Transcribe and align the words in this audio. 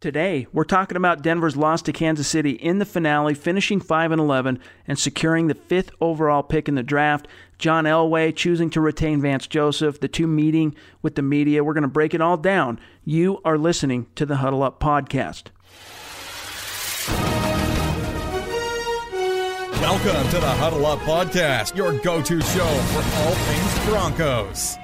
Today, 0.00 0.46
we're 0.50 0.64
talking 0.64 0.96
about 0.96 1.20
Denver's 1.20 1.58
loss 1.58 1.82
to 1.82 1.92
Kansas 1.92 2.26
City 2.26 2.52
in 2.52 2.78
the 2.78 2.86
finale, 2.86 3.34
finishing 3.34 3.82
5 3.82 4.12
and 4.12 4.20
11 4.20 4.58
and 4.88 4.98
securing 4.98 5.48
the 5.48 5.54
5th 5.54 5.90
overall 6.00 6.42
pick 6.42 6.70
in 6.70 6.74
the 6.74 6.82
draft. 6.82 7.28
John 7.58 7.84
Elway 7.84 8.34
choosing 8.34 8.70
to 8.70 8.80
retain 8.80 9.20
Vance 9.20 9.46
Joseph, 9.46 10.00
the 10.00 10.08
two 10.08 10.26
meeting 10.26 10.74
with 11.02 11.16
the 11.16 11.22
media. 11.22 11.62
We're 11.62 11.74
going 11.74 11.82
to 11.82 11.88
break 11.88 12.14
it 12.14 12.22
all 12.22 12.38
down. 12.38 12.80
You 13.04 13.42
are 13.44 13.58
listening 13.58 14.06
to 14.14 14.24
the 14.24 14.36
Huddle 14.36 14.62
Up 14.62 14.80
podcast. 14.80 15.48
Welcome 19.82 20.30
to 20.30 20.40
the 20.40 20.48
Huddle 20.48 20.86
Up 20.86 21.00
podcast, 21.00 21.76
your 21.76 21.92
go-to 21.98 22.40
show 22.40 22.64
for 22.64 23.18
all 23.18 23.34
things 23.34 23.86
Broncos. 23.86 24.79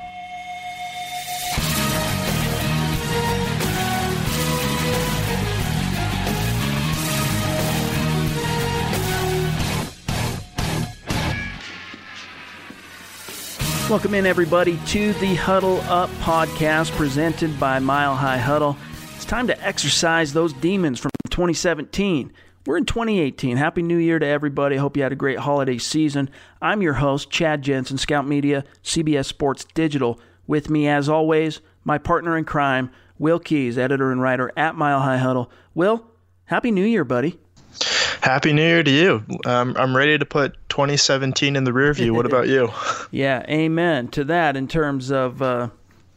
Welcome 13.88 14.14
in, 14.14 14.26
everybody, 14.26 14.80
to 14.86 15.12
the 15.12 15.36
Huddle 15.36 15.80
Up 15.82 16.10
podcast 16.18 16.90
presented 16.96 17.58
by 17.60 17.78
Mile 17.78 18.16
High 18.16 18.36
Huddle. 18.36 18.76
It's 19.14 19.24
time 19.24 19.46
to 19.46 19.64
exercise 19.64 20.32
those 20.32 20.52
demons 20.54 20.98
from 20.98 21.12
2017. 21.30 22.32
We're 22.66 22.78
in 22.78 22.84
2018. 22.84 23.56
Happy 23.56 23.82
New 23.82 23.96
Year 23.96 24.18
to 24.18 24.26
everybody. 24.26 24.76
Hope 24.76 24.96
you 24.96 25.04
had 25.04 25.12
a 25.12 25.16
great 25.16 25.38
holiday 25.38 25.78
season. 25.78 26.30
I'm 26.60 26.82
your 26.82 26.94
host, 26.94 27.30
Chad 27.30 27.62
Jensen, 27.62 27.96
Scout 27.96 28.26
Media, 28.26 28.64
CBS 28.82 29.26
Sports 29.26 29.64
Digital. 29.72 30.18
With 30.48 30.68
me, 30.68 30.88
as 30.88 31.08
always, 31.08 31.60
my 31.84 31.96
partner 31.96 32.36
in 32.36 32.44
crime, 32.44 32.90
Will 33.20 33.38
Keys, 33.38 33.78
editor 33.78 34.10
and 34.10 34.20
writer 34.20 34.50
at 34.56 34.74
Mile 34.74 35.00
High 35.00 35.18
Huddle. 35.18 35.48
Will, 35.74 36.10
Happy 36.46 36.72
New 36.72 36.84
Year, 36.84 37.04
buddy. 37.04 37.38
Happy 38.20 38.52
New 38.52 38.62
Year 38.62 38.82
to 38.82 38.90
you. 38.90 39.24
Um, 39.44 39.74
I'm 39.78 39.96
ready 39.96 40.18
to 40.18 40.24
put 40.24 40.56
2017 40.68 41.56
in 41.56 41.64
the 41.64 41.72
rear 41.72 41.92
view. 41.92 42.12
What 42.14 42.26
about 42.26 42.48
you? 42.48 42.70
yeah, 43.10 43.44
amen 43.48 44.08
to 44.08 44.24
that 44.24 44.56
in 44.56 44.68
terms 44.68 45.10
of 45.10 45.40
uh, 45.42 45.68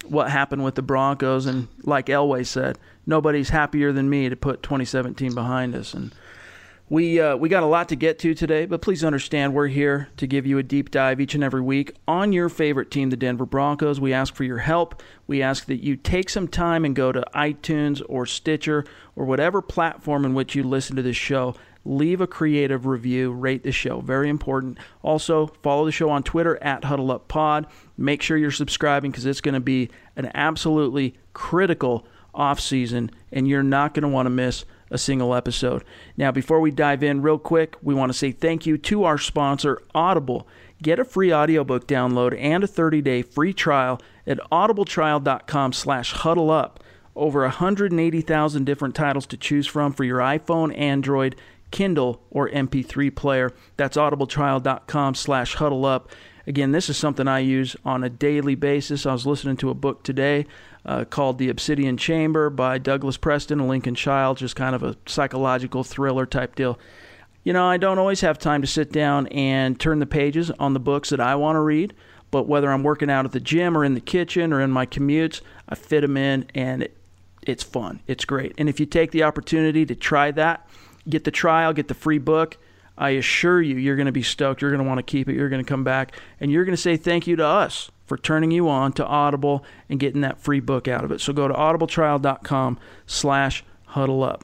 what 0.08 0.32
happened 0.32 0.64
with 0.64 0.76
the 0.76 0.82
Broncos. 0.82 1.46
And 1.46 1.68
like 1.84 2.08
Elway 2.08 2.46
said, 2.46 2.78
nobody's 3.06 3.50
happier 3.50 3.92
than 3.92 4.10
me 4.10 4.30
to 4.30 4.36
put 4.36 4.64
2017 4.64 5.34
behind 5.34 5.76
us. 5.76 5.94
And 5.94 6.14
we 6.90 7.20
uh, 7.20 7.36
we 7.36 7.50
got 7.50 7.64
a 7.64 7.68
lot 7.68 7.90
to 7.90 7.96
get 7.96 8.20
to 8.20 8.34
today, 8.34 8.66
but 8.66 8.82
please 8.82 9.04
understand 9.04 9.54
we're 9.54 9.68
here 9.68 10.10
to 10.18 10.26
give 10.26 10.46
you 10.46 10.58
a 10.58 10.64
deep 10.64 10.90
dive 10.90 11.22
each 11.22 11.36
and 11.36 11.44
every 11.44 11.62
week 11.62 11.96
on 12.08 12.34
your 12.34 12.50
favorite 12.50 12.90
team, 12.90 13.10
the 13.12 13.18
Denver 13.18 13.46
Broncos. 13.46 14.00
We 14.00 14.14
ask 14.14 14.34
for 14.34 14.44
your 14.44 14.58
help. 14.58 15.02
We 15.28 15.42
ask 15.42 15.66
that 15.66 15.84
you 15.84 15.96
take 15.96 16.30
some 16.30 16.48
time 16.48 16.86
and 16.86 16.96
go 16.96 17.12
to 17.12 17.24
iTunes 17.36 18.02
or 18.10 18.26
Stitcher 18.26 18.86
or 19.16 19.26
whatever 19.26 19.62
platform 19.62 20.26
in 20.26 20.34
which 20.34 20.56
you 20.56 20.64
listen 20.64 20.96
to 20.96 21.02
this 21.02 21.18
show 21.18 21.56
leave 21.86 22.22
a 22.22 22.28
creative 22.28 22.86
review, 22.86 23.32
rate 23.32 23.64
the 23.64 23.72
show. 23.72 24.02
Very 24.02 24.30
important. 24.30 24.78
Also, 25.02 25.48
follow 25.64 25.86
the 25.86 25.92
show 25.92 26.10
on 26.10 26.24
Twitter 26.24 26.62
at 26.62 26.84
HuddleUpPod. 26.84 27.66
Make 27.98 28.22
sure 28.22 28.38
you're 28.38 28.52
subscribing 28.52 29.12
because 29.12 29.26
it's 29.26 29.42
going 29.42 29.54
to 29.54 29.60
be 29.60 29.90
an 30.16 30.30
absolutely 30.36 31.16
critical 31.34 32.06
off 32.34 32.60
season, 32.60 33.12
and 33.32 33.48
you're 33.48 33.64
not 33.64 33.94
going 33.94 34.04
to 34.04 34.10
want 34.10 34.26
to 34.26 34.30
miss 34.30 34.66
a 34.90 34.98
single 34.98 35.36
episode. 35.36 35.84
Now, 36.18 36.32
before 36.32 36.60
we 36.60 36.72
dive 36.72 37.04
in, 37.04 37.22
real 37.22 37.38
quick, 37.38 37.76
we 37.82 37.94
want 37.94 38.12
to 38.12 38.18
say 38.18 38.32
thank 38.32 38.66
you 38.66 38.78
to 38.78 39.04
our 39.04 39.18
sponsor, 39.18 39.82
Audible. 39.94 40.48
Get 40.82 41.00
a 41.00 41.06
free 41.06 41.34
audiobook 41.34 41.88
download 41.88 42.40
and 42.40 42.64
a 42.64 42.68
30-day 42.68 43.24
free 43.24 43.54
trial 43.54 44.02
at 44.26 44.40
audibletrial.com 44.52 45.74
slash 45.74 46.14
huddle 46.14 46.52
up. 46.52 46.84
Over 47.16 47.42
180,000 47.42 48.66
different 48.66 48.96
titles 48.96 49.26
to 49.28 49.38
choose 49.38 49.68
from 49.68 49.92
for 49.92 50.06
your 50.06 50.20
iPhone, 50.20 50.78
Android, 50.78 51.36
Kindle, 51.72 52.22
or 52.32 52.50
MP3 52.50 53.14
player. 53.14 53.52
That's 53.76 53.98
audibletrial.com 53.98 55.16
slash 55.16 55.56
huddle 55.56 55.86
up. 55.86 56.10
Again, 56.48 56.72
this 56.72 56.90
is 56.90 56.98
something 56.98 57.28
I 57.28 57.40
use 57.40 57.76
on 57.84 58.04
a 58.04 58.10
daily 58.10 58.56
basis. 58.56 59.06
I 59.06 59.12
was 59.12 59.28
listening 59.28 59.58
to 59.58 59.70
a 59.70 59.76
book 59.76 60.04
today 60.04 60.48
uh, 60.86 61.06
called 61.06 61.38
The 61.38 61.50
Obsidian 61.50 61.98
Chamber 61.98 62.50
by 62.50 62.78
Douglas 62.78 63.18
Preston 63.18 63.60
and 63.60 63.70
Lincoln 63.70 63.96
Child, 63.96 64.38
just 64.38 64.56
kind 64.56 64.76
of 64.76 64.84
a 64.84 64.96
psychological 65.06 65.84
thriller 65.84 66.26
type 66.26 66.56
deal. 66.56 66.80
You 67.44 67.54
know, 67.54 67.66
I 67.66 67.78
don't 67.78 68.00
always 68.00 68.22
have 68.22 68.38
time 68.38 68.62
to 68.62 68.68
sit 68.68 68.92
down 68.92 69.28
and 69.28 69.80
turn 69.80 70.00
the 70.00 70.06
pages 70.06 70.52
on 70.52 70.74
the 70.74 70.80
books 70.80 71.10
that 71.10 71.20
I 71.20 71.36
want 71.36 71.56
to 71.56 71.62
read, 71.62 71.94
but 72.32 72.48
whether 72.48 72.72
I'm 72.72 72.84
working 72.84 73.10
out 73.10 73.26
at 73.26 73.32
the 73.32 73.40
gym 73.40 73.78
or 73.78 73.86
in 73.86 73.94
the 73.94 74.02
kitchen 74.02 74.54
or 74.54 74.62
in 74.62 74.72
my 74.72 74.86
commutes, 74.86 75.42
I 75.68 75.76
fit 75.76 76.02
them 76.02 76.18
in 76.18 76.46
and 76.54 76.84
it, 76.84 76.98
it's 77.44 77.64
fun. 77.64 78.02
It's 78.08 78.26
great. 78.26 78.54
And 78.58 78.68
if 78.68 78.80
you 78.80 78.86
take 78.86 79.12
the 79.12 79.24
opportunity 79.24 79.86
to 79.86 79.96
try 79.96 80.32
that, 80.32 80.68
get 81.08 81.24
the 81.24 81.32
trial, 81.32 81.74
get 81.74 81.88
the 81.88 81.94
free 81.94 82.18
book. 82.18 82.58
I 82.98 83.12
assure 83.12 83.62
you, 83.62 83.78
you're 83.78 83.96
going 83.96 84.08
to 84.08 84.12
be 84.12 84.24
stoked. 84.24 84.62
You're 84.62 84.72
going 84.72 84.84
to 84.84 84.88
want 84.88 85.00
to 85.00 85.04
keep 85.04 85.30
it. 85.30 85.36
You're 85.36 85.50
going 85.50 85.64
to 85.64 85.68
come 85.68 85.86
back 85.86 86.20
and 86.40 86.52
you're 86.52 86.66
going 86.66 86.76
to 86.76 86.82
say 86.82 86.98
thank 86.98 87.28
you 87.28 87.38
to 87.38 87.46
us 87.46 87.90
for 88.10 88.18
turning 88.18 88.52
you 88.52 88.68
on 88.68 88.92
to 88.94 89.06
Audible 89.06 89.64
and 89.88 90.00
getting 90.00 90.22
that 90.22 90.40
free 90.40 90.60
book 90.60 90.88
out 90.88 91.06
of 91.06 91.12
it. 91.12 91.22
So 91.22 91.32
go 91.32 91.48
to 91.48 91.54
audibletrial.com 91.54 92.80
slash 93.06 93.64
huddle 93.86 94.24
up. 94.24 94.44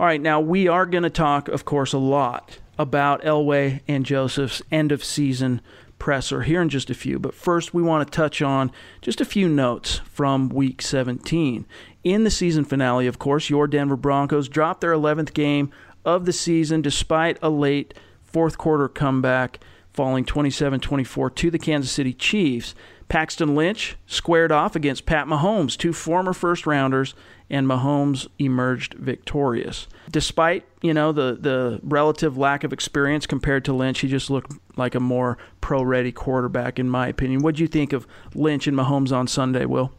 All 0.00 0.06
right, 0.06 0.20
now 0.20 0.40
we 0.40 0.66
are 0.66 0.86
going 0.86 1.04
to 1.04 1.10
talk, 1.10 1.46
of 1.48 1.64
course, 1.64 1.92
a 1.92 1.98
lot 1.98 2.58
about 2.78 3.22
Elway 3.22 3.80
and 3.86 4.04
Joseph's 4.04 4.62
end 4.72 4.90
of 4.90 5.04
season 5.04 5.60
presser 5.98 6.42
here 6.42 6.60
in 6.60 6.68
just 6.68 6.90
a 6.90 6.94
few. 6.94 7.20
But 7.20 7.34
first, 7.34 7.72
we 7.72 7.82
want 7.82 8.04
to 8.04 8.16
touch 8.16 8.42
on 8.42 8.72
just 9.00 9.20
a 9.20 9.24
few 9.24 9.48
notes 9.48 9.98
from 10.10 10.48
week 10.48 10.82
17. 10.82 11.64
In 12.02 12.24
the 12.24 12.30
season 12.30 12.64
finale, 12.64 13.06
of 13.06 13.20
course, 13.20 13.48
your 13.48 13.68
Denver 13.68 13.96
Broncos 13.96 14.48
dropped 14.48 14.80
their 14.80 14.92
11th 14.92 15.32
game 15.32 15.70
of 16.04 16.24
the 16.24 16.32
season 16.32 16.82
despite 16.82 17.38
a 17.40 17.50
late 17.50 17.94
fourth 18.24 18.58
quarter 18.58 18.88
comeback 18.88 19.60
falling 19.92 20.24
27 20.24 20.80
24 20.80 21.30
to 21.30 21.50
the 21.50 21.58
Kansas 21.58 21.92
City 21.92 22.12
Chiefs. 22.12 22.74
Paxton 23.12 23.54
Lynch 23.54 23.98
squared 24.06 24.50
off 24.50 24.74
against 24.74 25.04
Pat 25.04 25.26
Mahomes, 25.26 25.76
two 25.76 25.92
former 25.92 26.32
first 26.32 26.66
rounders, 26.66 27.14
and 27.50 27.66
Mahomes 27.66 28.26
emerged 28.38 28.94
victorious. 28.94 29.86
Despite, 30.10 30.64
you 30.80 30.94
know, 30.94 31.12
the, 31.12 31.36
the 31.38 31.78
relative 31.82 32.38
lack 32.38 32.64
of 32.64 32.72
experience 32.72 33.26
compared 33.26 33.66
to 33.66 33.74
Lynch, 33.74 33.98
he 33.98 34.08
just 34.08 34.30
looked 34.30 34.54
like 34.76 34.94
a 34.94 35.00
more 35.00 35.36
pro 35.60 35.82
ready 35.82 36.10
quarterback, 36.10 36.78
in 36.78 36.88
my 36.88 37.06
opinion. 37.06 37.42
What 37.42 37.56
do 37.56 37.62
you 37.62 37.68
think 37.68 37.92
of 37.92 38.06
Lynch 38.34 38.66
and 38.66 38.78
Mahomes 38.78 39.14
on 39.14 39.26
Sunday, 39.26 39.66
Will? 39.66 39.92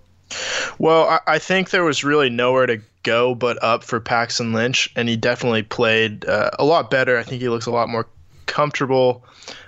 Well, 0.80 1.20
I 1.28 1.38
think 1.38 1.70
there 1.70 1.84
was 1.84 2.04
really 2.04 2.32
nowhere 2.32 2.66
to 2.66 2.82
go 3.04 3.36
but 3.36 3.64
up 3.64 3.84
for 3.84 4.00
Paxton 4.00 4.54
Lynch, 4.54 4.92
and 4.96 5.08
he 5.08 5.18
definitely 5.18 5.62
played 5.62 6.26
uh, 6.26 6.50
a 6.58 6.66
lot 6.66 6.90
better. 6.90 7.20
I 7.20 7.22
think 7.22 7.44
he 7.44 7.50
looks 7.50 7.68
a 7.68 7.72
lot 7.72 7.90
more 7.90 8.08
comfortable, 8.48 9.24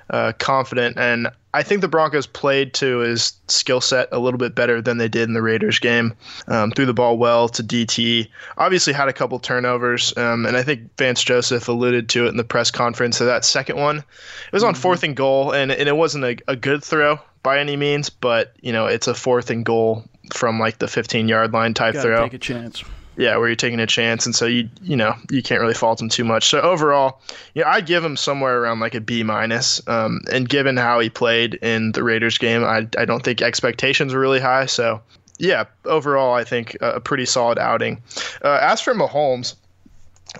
uh, 0.09 0.33
confident, 0.39 0.97
and 0.97 1.27
I 1.55 1.63
think 1.63 1.79
the 1.79 1.87
Broncos 1.87 2.27
played 2.27 2.73
to 2.75 2.97
his 2.97 3.31
skill 3.47 3.79
set 3.79 4.09
a 4.11 4.19
little 4.19 4.37
bit 4.37 4.55
better 4.55 4.81
than 4.81 4.97
they 4.97 5.07
did 5.07 5.23
in 5.23 5.33
the 5.33 5.41
Raiders 5.41 5.79
game. 5.79 6.13
Um, 6.49 6.71
threw 6.71 6.85
the 6.85 6.93
ball 6.93 7.17
well 7.17 7.47
to 7.47 7.63
DT. 7.63 8.27
Obviously 8.57 8.91
had 8.91 9.07
a 9.07 9.13
couple 9.13 9.39
turnovers, 9.39 10.15
um, 10.17 10.45
and 10.45 10.57
I 10.57 10.63
think 10.63 10.97
Vance 10.97 11.23
Joseph 11.23 11.69
alluded 11.69 12.09
to 12.09 12.25
it 12.25 12.29
in 12.29 12.35
the 12.35 12.43
press 12.43 12.71
conference. 12.71 13.17
So 13.17 13.25
that 13.25 13.45
second 13.45 13.77
one, 13.77 13.99
it 13.99 14.05
was 14.51 14.63
on 14.63 14.73
mm-hmm. 14.73 14.81
fourth 14.81 15.03
and 15.03 15.15
goal, 15.15 15.53
and, 15.53 15.71
and 15.71 15.87
it 15.87 15.95
wasn't 15.95 16.25
a, 16.25 16.37
a 16.49 16.57
good 16.57 16.83
throw 16.83 17.19
by 17.41 17.59
any 17.59 17.77
means, 17.77 18.09
but 18.09 18.53
you 18.59 18.73
know 18.73 18.87
it's 18.87 19.07
a 19.07 19.13
fourth 19.13 19.49
and 19.49 19.63
goal 19.63 20.03
from 20.33 20.59
like 20.59 20.79
the 20.79 20.89
15 20.89 21.29
yard 21.29 21.53
line 21.53 21.73
type 21.73 21.95
throw. 21.95 22.23
Take 22.23 22.33
a 22.33 22.37
chance 22.37 22.83
yeah, 23.17 23.37
where 23.37 23.47
you're 23.47 23.55
taking 23.55 23.79
a 23.79 23.87
chance, 23.87 24.25
and 24.25 24.35
so 24.35 24.45
you 24.45 24.69
you 24.81 24.95
know 24.95 25.15
you 25.31 25.41
can't 25.41 25.61
really 25.61 25.73
fault 25.73 26.01
him 26.01 26.09
too 26.09 26.23
much. 26.23 26.49
So 26.49 26.61
overall, 26.61 27.21
you 27.53 27.63
know, 27.63 27.69
I'd 27.69 27.85
give 27.85 28.03
him 28.03 28.17
somewhere 28.17 28.61
around 28.61 28.79
like 28.79 28.95
a 28.95 29.01
B 29.01 29.23
minus. 29.23 29.85
Um, 29.87 30.21
and 30.31 30.47
given 30.47 30.77
how 30.77 30.99
he 30.99 31.09
played 31.09 31.55
in 31.55 31.93
the 31.93 32.03
Raiders 32.03 32.37
game, 32.37 32.63
I 32.63 32.87
I 32.97 33.05
don't 33.05 33.23
think 33.23 33.41
expectations 33.41 34.13
were 34.13 34.19
really 34.19 34.41
high. 34.41 34.65
So 34.65 35.01
yeah, 35.37 35.65
overall, 35.85 36.33
I 36.33 36.43
think 36.43 36.77
a 36.81 36.99
pretty 36.99 37.25
solid 37.25 37.57
outing. 37.57 38.01
Uh, 38.43 38.59
as 38.61 38.81
for 38.81 38.93
Mahomes. 38.93 39.55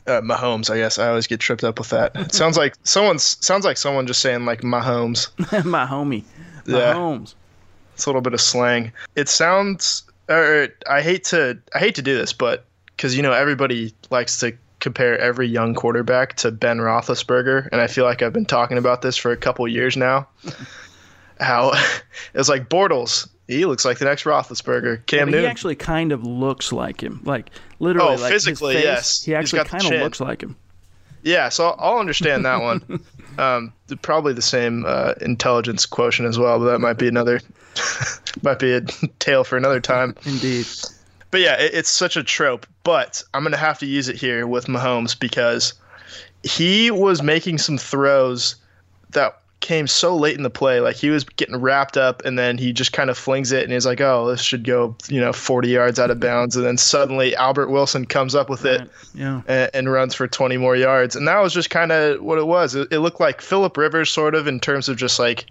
Uh, 0.08 0.20
Mahomes, 0.20 0.70
I 0.70 0.78
guess 0.78 1.00
I 1.00 1.08
always 1.08 1.26
get 1.26 1.40
tripped 1.40 1.64
up 1.64 1.80
with 1.80 1.90
that. 1.90 2.14
It 2.16 2.34
sounds 2.34 2.58
like 2.58 2.76
someone's 2.84 3.38
sounds 3.46 3.64
like 3.64 3.78
someone 3.78 4.08
just 4.08 4.20
saying 4.20 4.46
like 4.46 4.62
Mahomes. 4.62 5.30
my 5.66 5.86
homie, 5.86 6.24
Mahomes. 6.66 7.34
Yeah. 7.34 7.36
It's 7.94 8.06
a 8.06 8.10
little 8.10 8.22
bit 8.22 8.34
of 8.34 8.42
slang. 8.42 8.92
It 9.16 9.30
sounds 9.30 10.04
or 10.30 10.68
I 10.90 11.02
hate 11.02 11.26
to 11.26 11.58
I 11.74 11.80
hate 11.80 11.96
to 11.96 12.02
do 12.02 12.18
this, 12.18 12.34
but 12.34 12.66
because 12.88 13.16
you 13.16 13.22
know 13.24 13.34
everybody 13.34 13.94
likes 14.10 14.40
to 14.40 14.54
compare 14.80 15.18
every 15.18 15.48
young 15.48 15.74
quarterback 15.74 16.36
to 16.38 16.52
Ben 16.52 16.78
Roethlisberger, 16.78 17.70
and 17.72 17.82
I 17.82 17.88
feel 17.88 18.04
like 18.06 18.22
I've 18.22 18.34
been 18.34 18.46
talking 18.46 18.78
about 18.78 19.02
this 19.02 19.18
for 19.18 19.32
a 19.32 19.38
couple 19.38 19.68
years 19.68 19.98
now. 19.98 20.28
How 21.40 21.74
it's 22.34 22.48
like 22.48 22.70
Bortles, 22.70 23.28
he 23.48 23.66
looks 23.66 23.84
like 23.84 23.98
the 24.00 24.06
next 24.06 24.24
Roethlisberger. 24.24 25.06
Cam 25.06 25.20
Yeah, 25.20 25.26
Newton, 25.26 25.42
he 25.42 25.48
actually 25.48 25.76
kind 25.76 26.12
of 26.12 26.24
looks 26.26 26.72
like 26.72 27.02
him. 27.02 27.22
Like 27.26 27.50
literally, 27.80 28.16
Oh, 28.16 28.22
like 28.22 28.32
physically, 28.32 28.76
face, 28.76 28.84
yes. 28.84 29.24
He 29.24 29.36
actually 29.36 29.66
kind 29.66 29.86
of 29.86 30.02
looks 30.02 30.22
like 30.22 30.42
him. 30.42 30.56
yeah. 31.24 31.50
So 31.50 31.68
I'll, 31.72 31.76
I'll 31.94 32.00
understand 32.00 32.46
that 32.46 32.62
one. 32.62 33.04
um, 33.38 33.74
probably 34.02 34.34
the 34.34 34.42
same 34.42 34.86
uh, 34.86 35.14
intelligence 35.22 35.86
quotient 35.86 36.28
as 36.28 36.40
well, 36.40 36.60
but 36.60 36.66
that 36.66 36.80
might 36.80 36.98
be 36.98 37.08
another, 37.08 37.42
might 38.42 38.60
be 38.60 38.74
a 38.74 38.82
tale 39.20 39.44
for 39.44 39.58
another 39.58 39.80
time. 39.80 40.16
Indeed. 40.26 40.68
But 41.32 41.42
yeah, 41.42 41.60
it, 41.60 41.74
it's 41.74 41.90
such 41.90 42.16
a 42.18 42.24
trope. 42.24 42.66
But 42.84 43.24
I'm 43.34 43.44
gonna 43.44 43.58
have 43.58 43.80
to 43.80 43.86
use 43.86 44.10
it 44.10 44.16
here 44.16 44.48
with 44.48 44.68
Mahomes 44.68 45.20
because 45.20 45.74
he 46.44 46.92
was 46.92 47.22
making 47.22 47.58
some 47.58 47.78
throws 47.78 48.56
that 49.12 49.40
came 49.66 49.88
so 49.88 50.16
late 50.16 50.38
in 50.38 50.44
the 50.44 50.50
play. 50.50 50.80
Like 50.80 50.96
he 50.96 51.10
was 51.10 51.24
getting 51.24 51.56
wrapped 51.58 51.98
up, 51.98 52.24
and 52.24 52.38
then 52.38 52.58
he 52.58 52.72
just 52.72 52.94
kind 52.94 53.10
of 53.10 53.18
flings 53.18 53.52
it, 53.52 53.64
and 53.64 53.74
he's 53.74 53.86
like, 53.86 54.00
"Oh, 54.00 54.30
this 54.30 54.42
should 54.42 54.64
go, 54.64 54.96
you 55.10 55.20
know, 55.20 55.34
40 55.34 55.68
yards 55.70 56.00
out 56.00 56.12
of 56.12 56.20
bounds." 56.20 56.56
And 56.56 56.64
then 56.66 56.78
suddenly 56.78 57.36
Albert 57.36 57.70
Wilson 57.70 58.06
comes 58.06 58.36
up 58.36 58.48
with 58.50 58.64
it 58.66 58.90
Yeah. 59.16 59.42
and, 59.48 59.72
and 59.74 59.92
runs 59.92 60.14
for 60.14 60.28
20 60.28 60.58
more 60.58 60.76
yards. 60.76 61.16
And 61.16 61.28
that 61.28 61.40
was 61.40 61.54
just 61.54 61.72
kind 61.72 61.92
of 61.92 62.22
what 62.22 62.38
it 62.38 62.46
was. 62.48 62.76
It, 62.76 62.90
it 62.92 63.00
looked 63.00 63.20
like 63.20 63.42
Philip 63.42 63.76
Rivers, 63.76 64.12
sort 64.12 64.36
of, 64.36 64.46
in 64.48 64.60
terms 64.60 64.88
of 64.88 64.98
just 64.98 65.18
like 65.20 65.46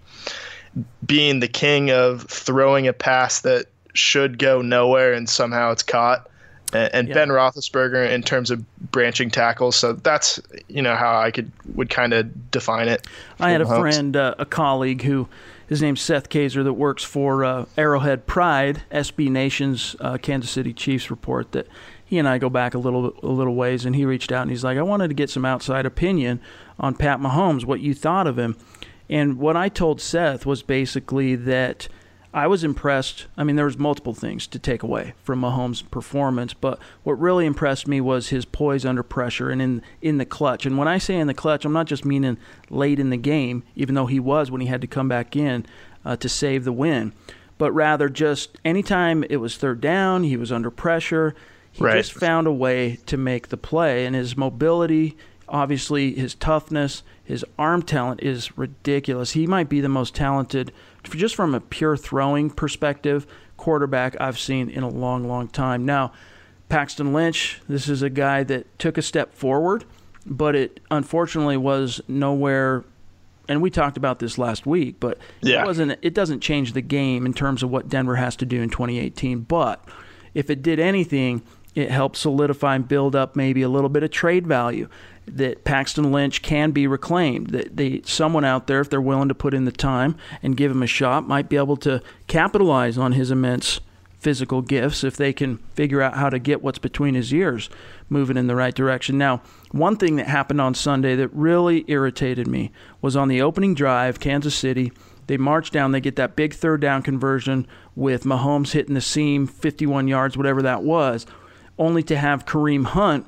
being 1.05 1.39
the 1.41 1.47
king 1.47 1.91
of 1.91 2.23
throwing 2.23 2.87
a 2.87 2.93
pass 2.93 3.41
that 3.41 3.65
should 3.93 4.39
go 4.39 4.61
nowhere 4.61 5.13
and 5.13 5.29
somehow 5.29 5.71
it's 5.71 5.83
caught. 5.83 6.29
And, 6.73 6.93
and 6.93 7.07
Yeah. 7.07 7.13
Ben 7.13 7.29
Roethlisberger 7.29 8.09
in 8.09 8.21
terms 8.23 8.51
of 8.51 8.63
branching 8.91 9.29
tackles. 9.29 9.75
So 9.75 9.93
that's 9.93 10.39
you 10.67 10.81
know 10.81 10.95
how 10.95 11.19
I 11.19 11.31
could 11.31 11.51
would 11.75 11.89
kind 11.89 12.13
of 12.13 12.51
define 12.51 12.87
it. 12.87 13.07
I 13.39 13.51
had 13.51 13.61
a 13.61 13.65
for 13.65 13.73
Mahomes. 13.73 13.79
friend, 13.79 14.15
uh, 14.17 14.35
a 14.39 14.45
colleague 14.45 15.03
who, 15.03 15.27
his 15.67 15.81
name's 15.81 16.01
Seth 16.01 16.29
Keysor, 16.29 16.63
that 16.63 16.73
works 16.73 17.03
for 17.03 17.43
uh, 17.45 17.65
Arrowhead 17.77 18.25
Pride, 18.27 18.83
SB 18.91 19.29
Nation's 19.29 19.95
uh, 19.99 20.17
Kansas 20.17 20.51
City 20.51 20.73
Chiefs 20.73 21.09
report. 21.09 21.51
That 21.53 21.67
he 22.05 22.17
and 22.17 22.27
I 22.27 22.37
go 22.37 22.49
back 22.49 22.73
a 22.73 22.79
little 22.79 23.13
a 23.23 23.27
little 23.27 23.55
ways, 23.55 23.85
and 23.85 23.95
he 23.95 24.05
reached 24.05 24.31
out 24.31 24.43
and 24.43 24.51
he's 24.51 24.63
like, 24.63 24.77
I 24.77 24.83
wanted 24.83 25.07
to 25.09 25.13
get 25.13 25.29
some 25.29 25.45
outside 25.45 25.85
opinion 25.85 26.41
on 26.79 26.95
Pat 26.95 27.19
Mahomes, 27.19 27.63
what 27.65 27.79
you 27.79 27.93
thought 27.93 28.27
of 28.27 28.37
him, 28.37 28.57
and 29.09 29.37
what 29.37 29.55
I 29.55 29.69
told 29.69 30.01
Seth 30.01 30.45
was 30.45 30.61
basically 30.61 31.35
that. 31.35 31.87
I 32.35 32.47
was 32.47 32.65
impressed. 32.65 33.27
I 33.37 33.45
mean, 33.45 33.55
there 33.55 33.63
was 33.63 33.77
multiple 33.77 34.13
things 34.13 34.45
to 34.47 34.59
take 34.59 34.83
away 34.83 35.13
from 35.23 35.39
Mahomes' 35.39 35.89
performance, 35.89 36.53
but 36.53 36.79
what 37.03 37.13
really 37.17 37.45
impressed 37.45 37.87
me 37.87 38.01
was 38.01 38.27
his 38.27 38.43
poise 38.43 38.85
under 38.85 39.03
pressure 39.03 39.49
and 39.49 39.61
in 39.61 39.81
in 40.01 40.17
the 40.17 40.25
clutch. 40.25 40.65
And 40.65 40.77
when 40.77 40.87
I 40.89 40.97
say 40.97 41.15
in 41.15 41.27
the 41.27 41.33
clutch, 41.33 41.63
I'm 41.63 41.71
not 41.71 41.87
just 41.87 42.03
meaning 42.03 42.37
late 42.69 42.99
in 42.99 43.09
the 43.09 43.15
game, 43.17 43.63
even 43.77 43.95
though 43.95 44.07
he 44.07 44.19
was 44.19 44.51
when 44.51 44.59
he 44.59 44.67
had 44.67 44.81
to 44.81 44.87
come 44.87 45.07
back 45.07 45.35
in 45.37 45.65
uh, 46.03 46.17
to 46.17 46.27
save 46.27 46.65
the 46.65 46.73
win, 46.73 47.13
but 47.57 47.71
rather 47.71 48.09
just 48.09 48.57
anytime 48.65 49.23
it 49.29 49.37
was 49.37 49.55
third 49.55 49.79
down, 49.79 50.23
he 50.23 50.35
was 50.35 50.51
under 50.51 50.69
pressure. 50.69 51.33
He 51.71 51.83
Right. 51.85 51.97
just 51.97 52.11
found 52.13 52.47
a 52.47 52.51
way 52.51 52.99
to 53.05 53.15
make 53.15 53.47
the 53.47 53.57
play, 53.57 54.05
and 54.05 54.13
his 54.13 54.35
mobility, 54.35 55.15
obviously 55.47 56.13
his 56.15 56.35
toughness, 56.35 57.01
his 57.23 57.45
arm 57.57 57.81
talent 57.81 58.21
is 58.21 58.57
ridiculous. 58.57 59.31
He 59.31 59.47
might 59.47 59.69
be 59.69 59.79
the 59.81 59.89
most 59.89 60.13
talented, 60.13 60.71
just 61.11 61.35
from 61.35 61.53
a 61.55 61.59
pure 61.61 61.95
throwing 61.97 62.49
perspective, 62.49 63.25
quarterback 63.57 64.15
I've 64.19 64.39
seen 64.39 64.69
in 64.69 64.83
a 64.83 64.89
long, 64.89 65.27
long 65.27 65.47
time. 65.47 65.85
Now, 65.85 66.11
Paxton 66.69 67.13
Lynch, 67.13 67.61
this 67.69 67.87
is 67.87 68.01
a 68.01 68.09
guy 68.09 68.43
that 68.43 68.77
took 68.79 68.97
a 68.97 69.01
step 69.01 69.33
forward, 69.33 69.85
but 70.25 70.55
it 70.55 70.79
unfortunately 70.91 71.57
was 71.57 72.01
nowhere. 72.07 72.83
And 73.47 73.61
we 73.61 73.69
talked 73.69 73.95
about 73.97 74.17
this 74.19 74.37
last 74.39 74.65
week, 74.65 74.95
but 74.99 75.19
Yeah. 75.41 75.61
it 75.61 75.65
wasn't. 75.65 75.97
It 76.01 76.15
doesn't 76.15 76.39
change 76.41 76.73
the 76.73 76.81
game 76.81 77.25
in 77.27 77.33
terms 77.33 77.61
of 77.61 77.69
what 77.69 77.87
Denver 77.89 78.15
has 78.15 78.35
to 78.37 78.45
do 78.45 78.61
in 78.61 78.69
2018. 78.71 79.41
But 79.41 79.83
if 80.33 80.49
it 80.49 80.63
did 80.63 80.79
anything, 80.79 81.43
it 81.75 81.91
helped 81.91 82.17
solidify 82.17 82.75
and 82.75 82.87
build 82.87 83.15
up 83.15 83.35
maybe 83.35 83.61
a 83.61 83.69
little 83.69 83.89
bit 83.89 84.01
of 84.01 84.09
trade 84.09 84.47
value 84.47 84.87
that 85.27 85.63
Paxton 85.63 86.11
Lynch 86.11 86.41
can 86.41 86.71
be 86.71 86.87
reclaimed. 86.87 87.49
That 87.49 87.77
they 87.77 88.01
someone 88.05 88.45
out 88.45 88.67
there, 88.67 88.81
if 88.81 88.89
they're 88.89 89.01
willing 89.01 89.29
to 89.29 89.35
put 89.35 89.53
in 89.53 89.65
the 89.65 89.71
time 89.71 90.15
and 90.43 90.57
give 90.57 90.71
him 90.71 90.83
a 90.83 90.87
shot, 90.87 91.27
might 91.27 91.49
be 91.49 91.57
able 91.57 91.77
to 91.77 92.01
capitalize 92.27 92.97
on 92.97 93.13
his 93.13 93.31
immense 93.31 93.79
physical 94.25 94.63
gifts 94.63 95.03
if 95.03 95.15
they 95.15 95.31
can 95.31 95.57
figure 95.75 96.01
out 96.01 96.15
how 96.15 96.31
to 96.31 96.39
get 96.39 96.63
what's 96.63 96.79
between 96.79 97.13
his 97.13 97.31
ears 97.31 97.69
moving 98.09 98.37
in 98.37 98.47
the 98.47 98.55
right 98.55 98.73
direction. 98.73 99.19
Now, 99.19 99.43
one 99.71 99.97
thing 99.97 100.15
that 100.15 100.27
happened 100.27 100.59
on 100.59 100.73
Sunday 100.73 101.15
that 101.15 101.27
really 101.31 101.85
irritated 101.87 102.47
me 102.47 102.71
was 103.01 103.15
on 103.15 103.27
the 103.27 103.43
opening 103.43 103.75
drive, 103.75 104.19
Kansas 104.19 104.55
City. 104.55 104.91
They 105.27 105.37
march 105.37 105.69
down, 105.69 105.91
they 105.91 106.01
get 106.01 106.15
that 106.15 106.35
big 106.35 106.55
third 106.55 106.81
down 106.81 107.03
conversion 107.03 107.67
with 107.95 108.23
Mahomes 108.23 108.71
hitting 108.71 108.95
the 108.95 109.01
seam 109.01 109.45
51 109.45 110.07
yards, 110.07 110.35
whatever 110.35 110.63
that 110.63 110.81
was, 110.81 111.27
only 111.77 112.01
to 112.03 112.17
have 112.17 112.47
Kareem 112.47 112.85
Hunt 112.85 113.27